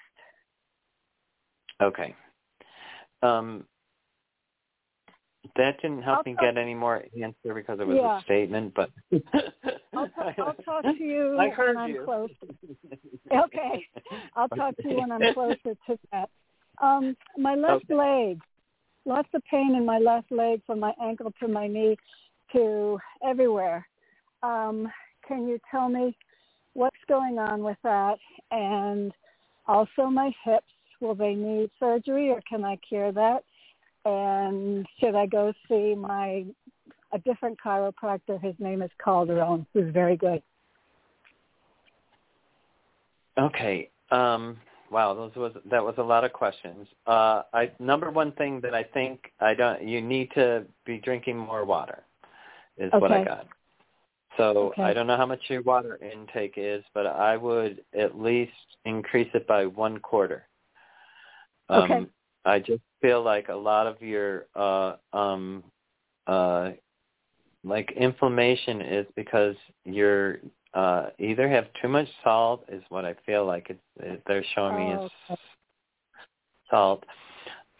Okay. 1.79 2.15
Um, 3.21 3.67
that 5.55 5.81
didn't 5.81 6.01
help 6.03 6.19
I'll 6.19 6.23
me 6.25 6.33
talk- 6.33 6.41
get 6.41 6.57
any 6.57 6.73
more 6.75 7.03
answer 7.21 7.53
because 7.53 7.79
it 7.79 7.87
was 7.87 7.97
Yeah. 7.97 8.19
a 8.19 8.21
statement, 8.23 8.73
but 8.75 8.89
I'll, 9.95 10.07
ta- 10.09 10.33
I'll 10.39 10.53
talk 10.65 10.83
to 10.83 10.91
you 11.03 11.37
I 11.39 11.49
heard 11.49 11.75
when 11.75 11.77
I'm 11.77 11.91
you. 11.91 12.01
close. 12.05 12.29
Okay, 13.33 13.85
I'll 14.37 14.47
talk 14.47 14.75
to 14.77 14.87
you 14.87 14.97
when 15.01 15.11
I'm 15.11 15.33
closer 15.33 15.75
to 15.87 15.99
that. 16.13 16.29
Um, 16.81 17.15
my 17.37 17.55
left 17.55 17.83
Okay. 17.91 17.93
leg, 17.93 18.39
lots 19.05 19.27
of 19.33 19.43
pain 19.51 19.75
in 19.75 19.85
my 19.85 19.97
left 19.97 20.31
leg 20.31 20.61
from 20.65 20.79
my 20.79 20.93
ankle 21.03 21.33
to 21.41 21.47
my 21.49 21.67
knee 21.67 21.97
to 22.53 22.97
everywhere. 23.27 23.85
Um, 24.43 24.87
can 25.27 25.45
you 25.47 25.59
tell 25.69 25.89
me 25.89 26.15
what's 26.73 26.95
going 27.09 27.37
on 27.37 27.63
with 27.63 27.77
that? 27.83 28.17
And 28.51 29.11
also 29.65 30.05
my 30.05 30.31
hips, 30.45 30.65
will 31.01 31.15
they 31.15 31.35
need 31.35 31.69
surgery 31.79 32.29
or 32.29 32.39
can 32.49 32.63
I 32.63 32.77
cure 32.87 33.11
that? 33.11 33.43
And 34.07 34.87
should 34.99 35.15
I 35.15 35.25
go 35.25 35.51
see 35.67 35.93
my 35.93 36.45
a 37.11 37.19
different 37.25 37.57
chiropractor? 37.63 38.41
His 38.41 38.55
name 38.57 38.81
is 38.81 38.89
Calderon, 39.03 39.65
who's 39.73 39.93
very 39.93 40.15
good. 40.15 40.41
Okay. 43.37 43.89
Um, 44.11 44.57
wow, 44.89 45.13
those 45.13 45.35
was 45.35 45.53
that 45.69 45.83
was 45.83 45.95
a 45.97 46.03
lot 46.03 46.23
of 46.23 46.31
questions. 46.31 46.87
Uh, 47.05 47.43
I 47.53 47.71
number 47.79 48.09
one 48.09 48.31
thing 48.33 48.61
that 48.61 48.73
I 48.73 48.83
think 48.83 49.33
I 49.41 49.53
don't 49.53 49.85
you 49.85 50.01
need 50.01 50.31
to 50.35 50.63
be 50.85 50.99
drinking 50.99 51.37
more 51.37 51.65
water 51.65 52.03
is 52.77 52.93
what 52.93 53.11
I 53.11 53.17
Okay. 53.17 53.25
got. 53.25 53.47
So 54.37 54.69
Okay. 54.69 54.83
I 54.83 54.93
don't 54.93 55.07
know 55.07 55.17
how 55.17 55.25
much 55.25 55.41
your 55.49 55.63
water 55.63 55.97
intake 56.01 56.53
is, 56.55 56.81
but 56.93 57.07
I 57.07 57.35
would 57.35 57.83
at 57.93 58.17
least 58.17 58.53
increase 58.85 59.29
it 59.33 59.45
by 59.47 59.65
one 59.65 59.97
quarter. 59.97 60.47
Um, 61.67 61.83
Okay. 61.83 62.05
I 62.47 62.59
just 62.59 62.81
feel 63.01 63.21
like 63.21 63.49
a 63.49 63.55
lot 63.55 63.87
of 63.87 64.01
your 64.01 64.45
uh, 64.55 64.95
um, 65.11 65.63
uh, 66.25 66.71
like 67.63 67.91
inflammation 67.91 68.81
is 68.81 69.05
because 69.15 69.55
you're 69.83 70.37
uh, 70.73 71.07
either 71.19 71.49
have 71.49 71.65
too 71.81 71.89
much 71.89 72.07
salt 72.23 72.63
is 72.69 72.81
what 72.89 73.03
I 73.03 73.15
feel 73.25 73.45
like 73.45 73.67
it's, 73.69 73.79
it, 73.97 74.23
they're 74.27 74.45
showing 74.55 74.75
me 74.77 74.93
Oh, 74.93 75.05
is 75.05 75.37
salt 76.69 77.03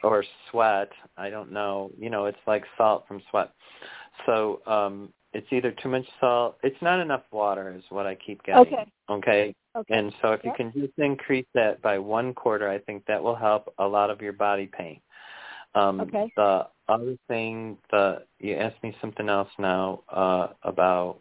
or 0.03 0.23
sweat. 0.51 0.89
I 1.15 1.29
don't 1.29 1.51
know. 1.51 1.91
You 1.97 2.09
know, 2.09 2.25
it's 2.25 2.37
like 2.45 2.63
salt 2.77 3.05
from 3.07 3.21
sweat. 3.29 3.51
So 4.25 4.61
um, 4.67 5.13
it's 5.33 5.47
either 5.51 5.73
too 5.81 5.89
much 5.89 6.05
salt. 6.19 6.57
It's 6.63 6.81
not 6.81 6.99
enough 6.99 7.23
water 7.31 7.73
is 7.75 7.83
what 7.89 8.05
I 8.05 8.15
keep 8.15 8.43
getting. 8.43 8.73
Okay. 8.73 8.91
Okay. 9.09 9.55
Okay. 9.77 9.93
And 9.97 10.11
so 10.21 10.31
if 10.31 10.43
you 10.43 10.51
can 10.57 10.71
just 10.73 10.97
increase 10.97 11.45
that 11.53 11.81
by 11.81 11.99
one 11.99 12.33
quarter, 12.33 12.67
I 12.69 12.79
think 12.79 13.05
that 13.05 13.21
will 13.21 13.35
help 13.35 13.71
a 13.77 13.87
lot 13.87 14.09
of 14.09 14.21
your 14.21 14.33
body 14.33 14.65
pain. 14.67 14.99
Um, 15.75 16.01
Okay. 16.01 16.31
The 16.35 16.67
other 16.89 17.15
thing, 17.27 17.77
the 17.91 18.23
you 18.39 18.55
asked 18.55 18.81
me 18.81 18.95
something 19.01 19.29
else 19.29 19.49
now 19.59 20.01
uh, 20.09 20.47
about 20.63 21.19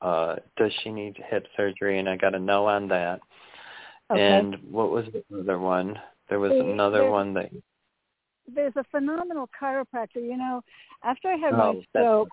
uh, 0.00 0.36
does 0.56 0.72
she 0.82 0.90
need 0.92 1.16
hip 1.28 1.46
surgery, 1.56 1.98
and 1.98 2.08
I 2.08 2.16
got 2.16 2.34
a 2.34 2.38
no 2.38 2.66
on 2.66 2.86
that. 2.88 3.20
Okay. 4.12 4.22
And 4.22 4.56
what 4.70 4.90
was 4.92 5.06
the 5.12 5.24
other 5.40 5.58
one? 5.58 5.98
There 6.28 6.38
was 6.38 6.52
The- 6.52 6.60
another 6.70 6.98
there's- 6.98 7.10
one 7.12 7.34
that. 7.34 7.50
There's 8.46 8.72
a 8.76 8.84
phenomenal 8.84 9.48
chiropractor. 9.60 10.16
You 10.22 10.36
know, 10.36 10.62
after 11.02 11.28
I 11.28 11.36
had 11.36 11.52
Oh, 11.52 11.72
my 11.74 11.82
stroke, 11.90 12.28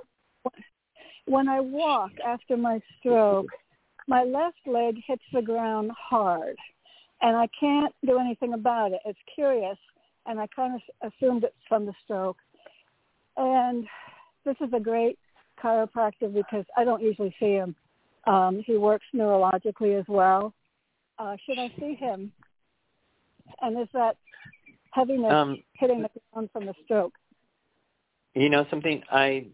when 1.25 1.49
I 1.49 1.59
walk 1.59 2.11
after 2.25 2.55
my 2.55 2.79
stroke, 2.99 3.47
my 4.07 4.23
left 4.23 4.57
leg 4.65 4.95
hits 5.07 5.23
the 5.33 5.41
ground 5.41 5.91
hard. 5.91 6.57
and 7.21 7.35
I 7.35 7.47
can't 7.59 7.93
do 8.05 8.19
anything 8.19 8.53
about 8.53 8.91
it. 8.91 8.99
It's 9.05 9.19
curious, 9.33 9.77
and 10.25 10.39
I 10.39 10.47
kind 10.47 10.75
of 10.75 11.11
assumed 11.11 11.43
it's 11.43 11.55
from 11.67 11.85
the 11.85 11.93
stroke. 12.03 12.37
And 13.37 13.87
this 14.43 14.55
is 14.61 14.71
a 14.73 14.79
great 14.79 15.17
chiropractor 15.61 16.33
because 16.33 16.65
I 16.77 16.83
don't 16.83 17.01
usually 17.01 17.33
see 17.39 17.53
him. 17.53 17.75
Um, 18.27 18.61
he 18.65 18.77
works 18.77 19.05
neurologically 19.13 19.97
as 19.99 20.05
well. 20.07 20.53
Uh, 21.17 21.37
should 21.45 21.57
I 21.57 21.71
see 21.79 21.95
him? 21.95 22.31
And 23.61 23.79
is 23.79 23.87
that 23.93 24.17
heaviness 24.91 25.31
Um, 25.31 25.63
hitting 25.73 26.01
the 26.01 26.09
ground 26.33 26.49
from 26.51 26.65
the 26.65 26.73
stroke? 26.83 27.13
You 28.35 28.49
know 28.49 28.65
something? 28.69 29.01
I 29.11 29.47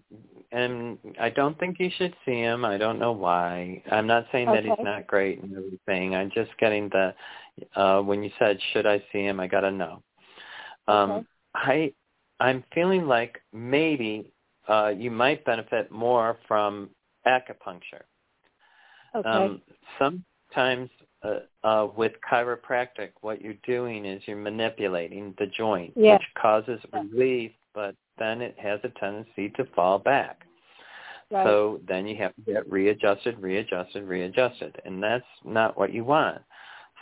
am. 0.52 0.98
I 1.20 1.30
don't 1.30 1.58
think 1.60 1.80
you 1.80 1.90
should 1.98 2.16
see 2.26 2.40
him. 2.40 2.66
I 2.66 2.78
don't 2.78 2.98
know 2.98 3.12
why. 3.12 3.82
I'm 3.92 4.08
not 4.08 4.26
saying 4.32 4.48
that 4.48 4.66
he's 4.66 4.74
not 4.84 5.06
great 5.06 5.42
and 5.42 5.56
everything. 5.56 6.16
I'm 6.16 6.32
just 6.34 6.50
getting 6.60 6.90
the. 6.90 7.14
Uh, 7.76 8.02
when 8.02 8.24
you 8.24 8.32
said 8.40 8.58
should 8.74 8.88
I 8.88 9.04
see 9.12 9.24
him, 9.24 9.40
I 9.40 9.48
gotta 9.48 9.72
know. 9.72 10.02
Um, 10.88 11.12
Okay. 11.12 11.26
I 11.54 11.94
I'm 12.40 12.64
feeling 12.74 13.06
like 13.08 13.40
maybe 13.54 14.32
uh, 14.68 14.92
you 14.96 15.12
might 15.12 15.46
benefit 15.46 15.92
more 15.92 16.40
from 16.48 16.90
acupuncture. 17.28 18.04
Okay. 19.14 19.30
Um, 19.30 19.62
sometimes 20.00 20.90
uh, 21.24 21.40
uh, 21.64 21.88
with 21.96 22.14
chiropractic, 22.30 23.12
what 23.22 23.42
you're 23.42 23.54
doing 23.64 24.06
is 24.06 24.24
you're 24.26 24.38
manipulating 24.38 25.36
the 25.38 25.46
joint, 25.48 25.94
Yeah. 25.96 26.14
which 26.14 26.28
causes 26.36 26.80
relief, 26.92 27.52
but 27.76 27.96
then 28.18 28.42
it 28.42 28.56
has 28.60 28.80
a 28.84 28.90
tendency 29.00 29.50
to 29.58 29.66
fall 29.76 30.00
back. 30.00 30.42
right. 31.32 31.46
So 31.46 31.80
then 31.88 32.08
you 32.08 32.16
have 32.18 32.36
to 32.36 32.42
get 32.42 32.70
readjusted, 32.72 33.40
readjusted, 33.40 34.04
readjusted, 34.04 34.82
and 34.86 35.02
that's 35.02 35.26
not 35.44 35.78
what 35.78 35.94
you 35.94 36.04
want. 36.04 36.42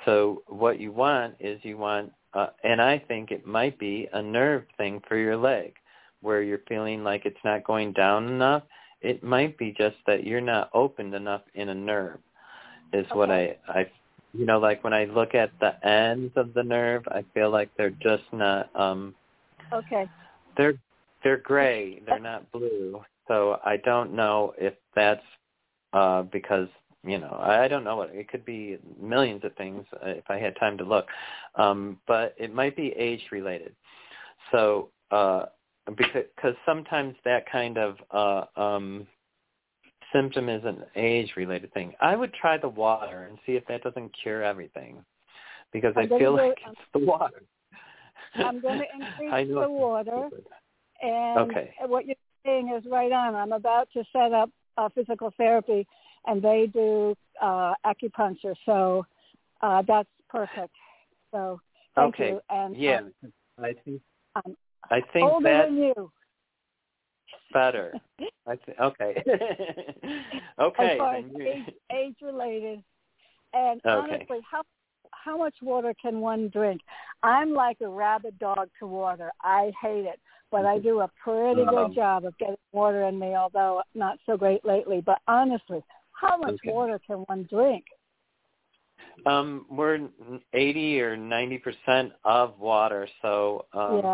So 0.05 0.43
what 0.47 0.79
you 0.79 0.91
want 0.91 1.35
is 1.39 1.59
you 1.63 1.77
want, 1.77 2.11
uh, 2.33 2.47
and 2.63 2.81
I 2.81 2.99
think 3.07 3.31
it 3.31 3.45
might 3.45 3.77
be 3.79 4.07
a 4.13 4.21
nerve 4.21 4.63
thing 4.77 5.01
for 5.07 5.17
your 5.17 5.35
leg, 5.35 5.73
where 6.21 6.41
you're 6.41 6.61
feeling 6.67 7.03
like 7.03 7.25
it's 7.25 7.43
not 7.43 7.63
going 7.63 7.93
down 7.93 8.27
enough. 8.27 8.63
It 9.01 9.23
might 9.23 9.57
be 9.57 9.73
just 9.77 9.95
that 10.07 10.25
you're 10.25 10.41
not 10.41 10.69
opened 10.73 11.13
enough 11.15 11.41
in 11.55 11.69
a 11.69 11.75
nerve, 11.75 12.19
is 12.93 13.05
what 13.13 13.29
I, 13.31 13.57
I, 13.67 13.89
you 14.33 14.45
know, 14.45 14.59
like 14.59 14.83
when 14.83 14.93
I 14.93 15.05
look 15.05 15.35
at 15.35 15.51
the 15.59 15.85
ends 15.87 16.33
of 16.35 16.53
the 16.53 16.63
nerve, 16.63 17.03
I 17.07 17.23
feel 17.33 17.49
like 17.49 17.69
they're 17.77 17.89
just 17.89 18.23
not, 18.31 18.69
um, 18.75 19.15
okay. 19.73 20.09
they're 20.57 20.75
they're 21.23 21.37
gray. 21.37 22.01
They're 22.05 22.19
not 22.19 22.51
blue. 22.51 23.01
So 23.27 23.59
I 23.63 23.77
don't 23.77 24.13
know 24.13 24.53
if 24.57 24.73
that's 24.95 25.23
uh 25.93 26.23
because 26.23 26.67
you 27.03 27.17
know 27.17 27.39
I 27.41 27.67
don't 27.67 27.83
know 27.83 27.97
what 27.97 28.09
it 28.13 28.27
could 28.27 28.45
be 28.45 28.77
millions 28.99 29.43
of 29.43 29.55
things 29.55 29.85
uh, 30.03 30.09
if 30.09 30.23
I 30.29 30.37
had 30.37 30.55
time 30.59 30.77
to 30.77 30.83
look, 30.83 31.07
um, 31.55 31.97
but 32.07 32.35
it 32.37 32.53
might 32.53 32.75
be 32.75 32.93
age 32.97 33.21
related. 33.31 33.75
So 34.51 34.89
uh, 35.11 35.45
because 35.97 36.25
cause 36.41 36.55
sometimes 36.65 37.15
that 37.25 37.49
kind 37.51 37.77
of 37.77 37.97
uh, 38.11 38.59
um, 38.59 39.07
symptom 40.13 40.49
is 40.49 40.63
an 40.65 40.83
age 40.95 41.33
related 41.35 41.73
thing. 41.73 41.93
I 42.01 42.15
would 42.15 42.33
try 42.33 42.57
the 42.57 42.69
water 42.69 43.23
and 43.23 43.37
see 43.45 43.53
if 43.53 43.65
that 43.67 43.83
doesn't 43.83 44.11
cure 44.21 44.43
everything, 44.43 45.03
because 45.71 45.93
I 45.97 46.07
feel 46.07 46.35
like 46.35 46.57
it's 46.67 46.79
the 46.93 46.99
water. 46.99 47.43
I'm 48.35 48.61
going 48.61 48.79
to 48.79 48.85
increase 48.93 49.47
the 49.53 49.69
water, 49.69 50.27
stupid. 50.29 50.45
And 51.01 51.51
Okay. 51.51 51.73
what 51.87 52.05
you're 52.05 52.15
saying 52.45 52.73
is 52.77 52.89
right 52.89 53.11
on. 53.11 53.35
I'm 53.35 53.51
about 53.51 53.89
to 53.93 54.03
set 54.11 54.31
up 54.33 54.49
uh, 54.77 54.89
physical 54.89 55.33
therapy, 55.37 55.87
and 56.25 56.41
they 56.41 56.69
do 56.71 57.15
uh, 57.41 57.73
acupuncture, 57.85 58.55
so 58.65 59.05
uh, 59.61 59.83
that's 59.87 60.09
perfect. 60.29 60.73
So 61.31 61.59
thank 61.95 62.15
okay. 62.15 62.29
you. 62.29 62.41
And 62.49 62.75
yeah, 62.75 62.99
um, 62.99 63.33
I 63.61 63.73
think 63.85 64.01
I'm 64.35 64.55
I 64.89 65.01
think 65.13 65.31
older 65.31 65.43
that's 65.43 65.69
than 65.69 65.77
you. 65.77 66.11
better. 67.53 67.93
I 68.47 68.55
th- 68.55 68.77
okay. 68.81 69.23
as 69.27 70.53
okay. 70.59 70.97
far 70.97 71.15
as 71.15 71.25
age, 71.41 71.75
age 71.93 72.15
related. 72.21 72.83
And 73.53 73.81
Okay. 73.85 74.13
honestly, 74.13 74.39
how 74.49 74.61
how 75.11 75.37
much 75.37 75.55
water 75.61 75.93
can 76.01 76.19
one 76.21 76.49
drink? 76.49 76.81
I'm 77.23 77.53
like 77.53 77.77
a 77.81 77.87
rabid 77.87 78.37
dog 78.39 78.69
to 78.79 78.87
water. 78.87 79.31
I 79.41 79.71
hate 79.81 80.05
it, 80.05 80.19
but 80.51 80.65
I 80.65 80.79
do 80.79 81.01
a 81.01 81.09
pretty 81.23 81.61
Um, 81.61 81.67
good 81.67 81.95
job 81.95 82.25
of 82.25 82.37
getting 82.37 82.57
water 82.71 83.03
in 83.03 83.19
me, 83.19 83.35
although 83.35 83.81
not 83.95 84.17
so 84.25 84.37
great 84.37 84.65
lately. 84.65 85.01
But 85.01 85.19
honestly, 85.27 85.83
how 86.13 86.37
much 86.37 86.55
Okay. 86.55 86.71
water 86.71 86.99
can 87.05 87.17
one 87.27 87.43
drink? 87.49 87.85
Um, 89.25 89.65
we're 89.69 90.09
eighty 90.53 91.01
or 91.01 91.17
ninety 91.17 91.57
percent 91.57 92.13
of 92.23 92.57
water, 92.59 93.07
so 93.21 93.65
um, 93.73 94.13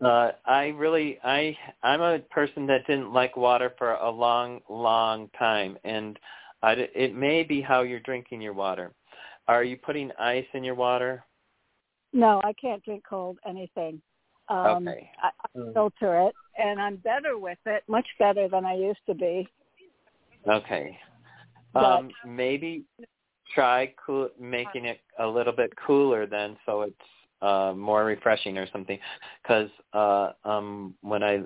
yeah. 0.00 0.08
uh, 0.08 0.32
I 0.44 0.66
really 0.76 1.18
I 1.22 1.56
I'm 1.82 2.00
a 2.00 2.18
person 2.18 2.66
that 2.66 2.86
didn't 2.86 3.12
like 3.12 3.36
water 3.36 3.72
for 3.78 3.94
a 3.94 4.10
long 4.10 4.60
long 4.68 5.28
time, 5.38 5.78
and 5.84 6.18
I, 6.62 6.72
it 6.94 7.14
may 7.14 7.42
be 7.44 7.60
how 7.60 7.82
you're 7.82 8.00
drinking 8.00 8.40
your 8.42 8.54
water. 8.54 8.92
Are 9.48 9.64
you 9.64 9.76
putting 9.76 10.10
ice 10.18 10.46
in 10.54 10.64
your 10.64 10.74
water? 10.74 11.24
No, 12.12 12.40
I 12.44 12.52
can't 12.54 12.84
drink 12.84 13.04
cold 13.08 13.38
anything. 13.48 14.02
Um, 14.48 14.88
Okay. 14.88 15.10
I, 15.22 15.28
I 15.28 15.72
filter 15.72 16.28
it, 16.28 16.34
and 16.58 16.80
I'm 16.80 16.96
better 16.96 17.38
with 17.38 17.58
it, 17.66 17.82
much 17.88 18.06
better 18.18 18.48
than 18.48 18.64
I 18.64 18.74
used 18.74 19.04
to 19.06 19.14
be. 19.14 19.48
Okay. 20.46 20.98
But- 21.72 21.84
Um, 21.84 22.10
maybe 22.24 22.84
try 23.54 23.92
cool, 24.04 24.30
making 24.38 24.86
it 24.86 25.00
a 25.18 25.26
little 25.26 25.52
bit 25.52 25.72
cooler 25.76 26.26
then, 26.26 26.56
so 26.66 26.82
it's 26.82 27.08
uh, 27.40 27.72
more 27.76 28.04
refreshing 28.04 28.56
or 28.58 28.66
something. 28.68 28.98
Because 29.42 29.70
uh, 29.92 30.32
um, 30.44 30.94
when 31.00 31.22
I 31.22 31.42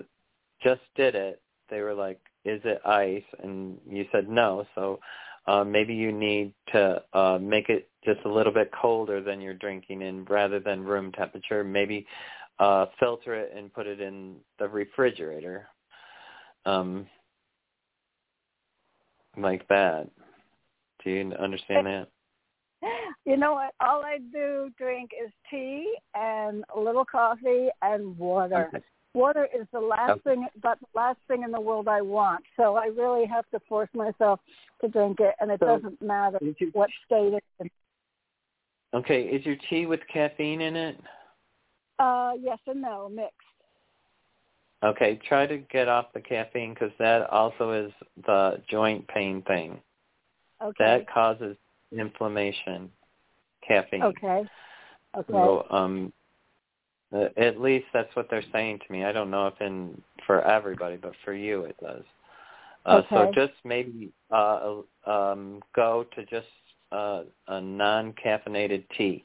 just 0.63 0.83
did 0.95 1.15
it, 1.15 1.41
they 1.69 1.81
were 1.81 1.95
like, 1.95 2.21
"Is 2.45 2.61
it 2.65 2.81
ice?" 2.85 3.25
And 3.43 3.79
you 3.89 4.07
said 4.13 4.29
no. 4.29 4.67
So 4.75 5.01
uh, 5.47 5.65
maybe 5.65 5.95
you 5.95 6.13
need 6.13 6.53
to 6.73 7.03
uh, 7.13 7.39
make 7.41 7.69
it 7.69 7.89
just 8.05 8.21
a 8.25 8.29
little 8.29 8.53
bit 8.53 8.71
colder 8.73 9.21
than 9.23 9.41
you're 9.41 9.55
drinking 9.55 10.03
in, 10.03 10.25
rather 10.27 10.61
than 10.61 10.85
room 10.85 11.13
temperature. 11.13 11.65
Maybe 11.65 12.07
uh, 12.59 12.87
filter 12.99 13.35
it 13.35 13.53
and 13.55 13.73
put 13.73 13.87
it 13.87 14.01
in 14.01 14.37
the 14.59 14.69
refrigerator. 14.69 15.67
Um, 16.65 17.07
like 19.37 19.67
that. 19.69 20.09
Do 21.05 21.11
you 21.11 21.33
understand 21.35 21.87
that? 21.87 22.09
You 23.25 23.37
know 23.37 23.55
what? 23.55 23.75
All 23.81 24.03
I 24.05 24.19
do 24.33 24.71
drink 24.79 25.11
is 25.25 25.31
tea 25.51 25.95
and 26.15 26.65
a 26.75 26.81
little 26.81 27.05
coffee 27.05 27.69
and 27.83 28.17
water. 28.19 28.71
Okay. 28.73 28.85
Water 29.15 29.49
is 29.55 29.67
the 29.73 29.81
last 29.81 30.11
Okay. 30.11 30.21
thing, 30.25 30.47
but 30.63 30.79
the 30.81 30.87
last 30.95 31.19
thing 31.27 31.43
in 31.43 31.51
the 31.51 31.61
world 31.61 31.89
I 31.89 32.03
want. 32.03 32.45
So 32.57 32.77
I 32.77 32.87
really 32.87 33.27
have 33.27 33.49
to 33.51 33.61
force 33.69 33.89
myself 33.95 34.41
to 34.83 34.89
drink 34.89 35.21
it, 35.21 35.35
and 35.41 35.51
it 35.51 35.61
So, 35.61 35.67
doesn't 35.67 36.03
matter 36.03 36.39
Is 36.43 36.55
your, 36.59 36.71
what 36.71 36.91
state 37.07 37.33
it's 37.33 37.47
in. 37.61 37.71
okay, 38.95 39.23
is 39.23 39.45
your 39.47 39.57
tea 39.71 39.87
with 39.87 40.01
caffeine 40.13 40.61
in 40.61 40.77
it? 40.77 41.01
Uh, 41.99 42.33
yes 42.41 42.59
and 42.67 42.83
no, 42.83 43.09
mixed. 43.09 43.33
Okay, 44.85 45.19
try 45.27 45.47
to 45.47 45.59
get 45.59 45.89
off 45.89 46.13
the 46.13 46.21
caffeine 46.21 46.75
because 46.75 46.93
that 46.99 47.29
also 47.31 47.73
is 47.73 47.93
the 48.27 48.61
joint 48.69 49.07
pain 49.09 49.43
thing. 49.43 49.81
Okay. 50.63 50.85
That 50.85 51.11
causes 51.11 51.57
inflammation. 51.93 52.91
Caffeine. 53.67 54.03
okay. 54.03 54.45
Okay. 55.17 55.33
So, 55.33 55.67
um, 55.71 56.13
uh, 57.13 57.29
at 57.37 57.61
least 57.61 57.87
that's 57.93 58.15
what 58.15 58.29
they're 58.31 58.45
saying 58.53 58.81
to 58.87 58.93
me. 58.93 59.05
I 59.05 59.13
don't 59.13 59.31
know 59.31 59.47
if 59.47 59.61
in 59.61 60.01
for 60.27 60.43
everybody, 60.43 60.97
but 60.97 61.13
for 61.25 61.33
you 61.33 61.63
it 61.63 61.77
does. 61.81 62.05
Uh, 62.85 63.03
So 63.11 63.33
just 63.35 63.53
maybe 63.65 64.13
uh, 64.31 64.77
um, 65.07 65.61
go 65.75 66.07
to 66.15 66.25
just 66.27 66.47
uh, 66.93 67.23
a 67.49 67.61
non-caffeinated 67.61 68.85
tea. 68.97 69.25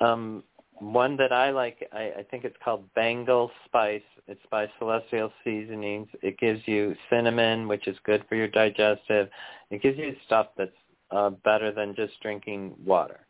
Um, 0.00 0.42
one 0.80 1.16
that 1.18 1.32
I 1.32 1.50
like, 1.50 1.88
I, 1.92 2.12
I 2.18 2.26
think 2.30 2.44
it's 2.44 2.56
called 2.64 2.84
Bengal 2.94 3.50
Spice. 3.66 4.02
It's 4.26 4.40
by 4.50 4.66
Celestial 4.78 5.32
Seasonings. 5.44 6.08
It 6.22 6.38
gives 6.38 6.60
you 6.66 6.94
cinnamon, 7.08 7.68
which 7.68 7.86
is 7.86 7.96
good 8.04 8.24
for 8.28 8.34
your 8.34 8.48
digestive. 8.48 9.28
It 9.70 9.82
gives 9.82 9.98
you 9.98 10.16
stuff 10.26 10.48
that's 10.56 10.70
uh, 11.10 11.30
better 11.44 11.72
than 11.72 11.94
just 11.94 12.20
drinking 12.20 12.74
water. 12.84 13.26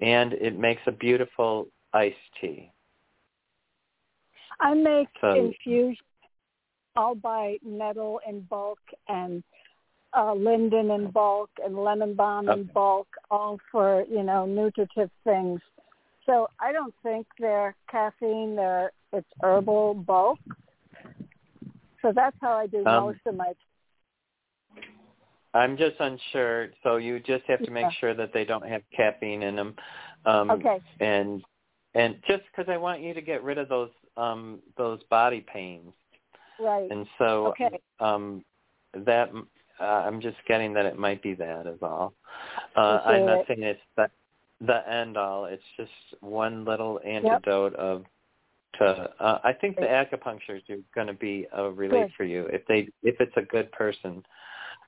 And 0.00 0.32
it 0.34 0.58
makes 0.58 0.82
a 0.86 0.92
beautiful 0.92 1.68
iced 1.92 2.16
tea. 2.40 2.70
I 4.60 4.74
make 4.74 5.08
So- 5.20 5.34
infusion. 5.34 6.04
I'll 6.96 7.16
buy 7.16 7.56
nettle 7.64 8.20
in 8.28 8.42
bulk 8.42 8.78
and 9.08 9.42
uh, 10.16 10.32
linden 10.32 10.92
in 10.92 11.10
bulk 11.10 11.50
and 11.64 11.76
lemon 11.76 12.14
balm 12.14 12.48
in 12.48 12.70
bulk, 12.72 13.08
all 13.32 13.58
for 13.72 14.04
you 14.08 14.22
know 14.22 14.46
nutritive 14.46 15.10
things. 15.24 15.60
So 16.26 16.48
I 16.60 16.72
don't 16.72 16.94
think 17.02 17.26
they're 17.38 17.76
caffeine. 17.90 18.56
They're 18.56 18.92
it's 19.12 19.28
herbal 19.42 19.94
bulk. 19.94 20.38
So 22.02 22.12
that's 22.14 22.36
how 22.40 22.54
I 22.54 22.66
do 22.66 22.84
Um, 22.84 23.06
most 23.06 23.20
of 23.26 23.36
my. 23.36 23.52
I'm 25.54 25.76
just 25.76 25.96
unsure. 26.00 26.70
So 26.82 26.96
you 26.96 27.20
just 27.20 27.44
have 27.46 27.62
to 27.64 27.70
make 27.70 27.84
Yeah. 27.84 27.90
sure 28.00 28.14
that 28.14 28.32
they 28.32 28.44
don't 28.44 28.66
have 28.66 28.82
caffeine 28.90 29.42
in 29.42 29.56
them. 29.56 29.76
Um, 30.26 30.50
Okay. 30.50 30.80
And 31.00 31.44
and 31.94 32.20
just 32.26 32.42
because 32.50 32.68
I 32.68 32.76
want 32.76 33.00
you 33.02 33.14
to 33.14 33.22
get 33.22 33.42
rid 33.44 33.58
of 33.58 33.68
those 33.68 33.90
um 34.16 34.60
those 34.76 35.02
body 35.04 35.40
pains, 35.40 35.92
Right. 36.58 36.90
and 36.90 37.06
so 37.18 37.48
Okay. 37.48 37.80
um 38.00 38.44
that 38.94 39.30
uh, 39.80 39.84
I'm 39.84 40.20
just 40.20 40.36
getting 40.46 40.72
that 40.74 40.86
it 40.86 40.98
might 40.98 41.22
be 41.22 41.34
that 41.34 41.66
is 41.66 41.78
all. 41.82 42.14
Uh, 42.76 43.00
I'm 43.04 43.26
not 43.26 43.40
saying 43.46 43.62
it's 43.62 43.80
the 43.96 44.10
the 44.60 44.88
end 44.90 45.16
all. 45.16 45.44
It's 45.46 45.62
just 45.76 45.90
one 46.20 46.64
little 46.64 47.00
antidote 47.04 47.74
of 47.74 48.04
to. 48.78 49.10
Uh, 49.20 49.38
I 49.44 49.52
think 49.52 49.76
the 49.76 49.82
acupuncture 49.82 50.56
is 50.68 50.80
going 50.94 51.06
to 51.06 51.12
be 51.14 51.46
a 51.52 51.70
relief 51.70 52.06
Good. 52.06 52.12
for 52.16 52.24
you 52.24 52.46
if 52.46 52.64
they 52.66 52.88
if 53.02 53.16
it's 53.20 53.36
a 53.36 53.42
good 53.42 53.70
person. 53.72 54.24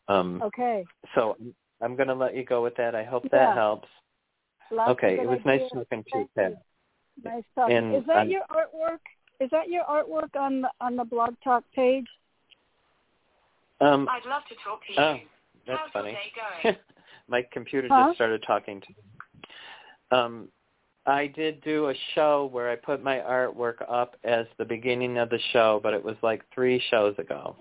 Um, 0.08 0.40
Okay. 0.42 0.84
so 1.14 1.36
I'm 1.80 1.96
going 1.96 2.08
to 2.08 2.14
let 2.14 2.34
you 2.36 2.44
go 2.44 2.62
with 2.62 2.76
that. 2.76 2.94
I 2.94 3.04
hope 3.04 3.24
Yeah. 3.24 3.46
that 3.46 3.54
helps. 3.54 3.88
Lots 4.70 4.90
okay, 4.92 5.18
it 5.20 5.28
was 5.28 5.38
nice 5.44 5.60
ideas. 5.60 5.70
talking 5.74 6.04
to 6.04 6.18
you, 6.18 6.28
Thank 6.34 6.54
Pat. 6.54 6.62
Nice 7.24 7.44
talking. 7.54 7.76
And 7.76 7.94
is 7.96 8.06
that 8.06 8.16
I'm- 8.16 8.30
your 8.30 8.42
artwork? 8.50 8.98
Is 9.38 9.50
that 9.50 9.68
your 9.68 9.84
artwork 9.84 10.34
on 10.34 10.62
the 10.62 10.70
on 10.80 10.96
the 10.96 11.04
blog 11.04 11.34
talk 11.44 11.62
page? 11.74 12.06
Um, 13.80 14.08
I'd 14.08 14.24
love 14.28 14.42
to 14.48 14.54
talk 14.64 14.80
to 14.86 14.92
you. 14.92 14.98
oh, 14.98 15.20
that's 15.66 15.80
How's 15.80 15.92
funny. 15.92 16.10
your 16.12 16.20
day 16.20 16.32
going? 16.64 16.76
My 17.28 17.42
computer 17.52 17.88
Huh? 17.90 18.06
just 18.06 18.16
started 18.16 18.42
talking 18.46 18.80
to 18.80 18.88
me. 18.88 18.96
Um, 20.10 20.48
I 21.06 21.28
did 21.28 21.62
do 21.62 21.88
a 21.88 21.94
show 22.14 22.48
where 22.52 22.68
I 22.68 22.76
put 22.76 23.02
my 23.02 23.18
artwork 23.18 23.76
up 23.88 24.16
as 24.24 24.46
the 24.58 24.64
beginning 24.64 25.18
of 25.18 25.30
the 25.30 25.38
show, 25.52 25.80
but 25.82 25.94
it 25.94 26.02
was 26.02 26.16
like 26.22 26.42
three 26.52 26.82
shows 26.90 27.14
ago 27.18 27.56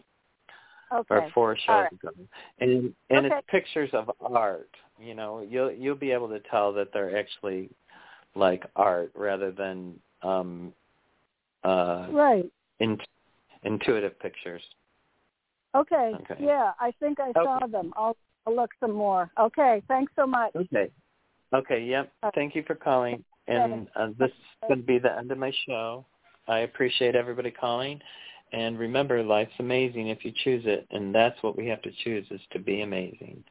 Okay. 0.94 1.16
or 1.16 1.30
four 1.34 1.58
shows 1.66 1.84
right. 1.84 1.92
ago, 1.92 2.10
and 2.60 2.94
and 3.10 3.26
Okay. 3.26 3.36
it's 3.36 3.48
pictures 3.50 3.90
of 3.94 4.12
art. 4.20 4.70
You 5.00 5.14
know, 5.14 5.46
you'll 5.48 5.72
you'll 5.72 5.96
be 5.96 6.12
able 6.12 6.30
to 6.30 6.40
tell 6.52 6.74
that 6.74 6.92
they're 6.94 7.18
actually 7.18 7.70
like 8.36 8.64
art 8.76 9.12
rather 9.16 9.52
than 9.52 10.00
um 10.22 10.74
uh 11.64 12.08
Right. 12.12 12.50
in, 12.80 12.98
intuitive 13.64 14.18
pictures. 14.20 14.64
Okay. 15.76 16.14
Okay. 16.16 16.36
Yeah, 16.40 16.72
I 16.80 16.92
think 17.00 17.20
I 17.20 17.34
saw 17.34 17.66
them. 17.68 17.94
I'll, 17.98 18.16
I'll 18.48 18.56
look 18.56 18.72
some 18.80 18.94
more. 18.94 19.30
Okay. 19.38 19.82
Thanks 19.88 20.12
so 20.16 20.26
much. 20.26 20.56
Okay. 20.56 20.90
Okay, 21.54 21.84
yep. 21.84 22.12
Thank 22.34 22.56
you 22.56 22.64
for 22.66 22.76
calling. 22.76 23.24
And 23.48 23.88
uh, 23.96 24.08
this 24.18 24.30
is 24.30 24.68
going 24.68 24.80
to 24.80 24.86
be 24.86 25.00
the 25.00 25.16
end 25.18 25.32
of 25.32 25.38
my 25.38 25.54
show. 25.68 26.06
I 26.48 26.60
appreciate 26.60 27.16
everybody 27.16 27.52
calling. 27.52 28.02
And 28.52 28.80
remember, 28.80 29.22
life's 29.24 29.54
amazing 29.60 30.10
if 30.10 30.24
you 30.24 30.32
choose 30.44 30.64
it. 30.66 30.88
And 30.92 31.14
that's 31.14 31.42
what 31.44 31.58
we 31.58 31.68
have 31.68 31.82
to 31.84 31.92
choose 32.04 32.26
is 32.32 32.42
to 32.52 32.60
be 32.60 32.82
amazing. 32.82 33.44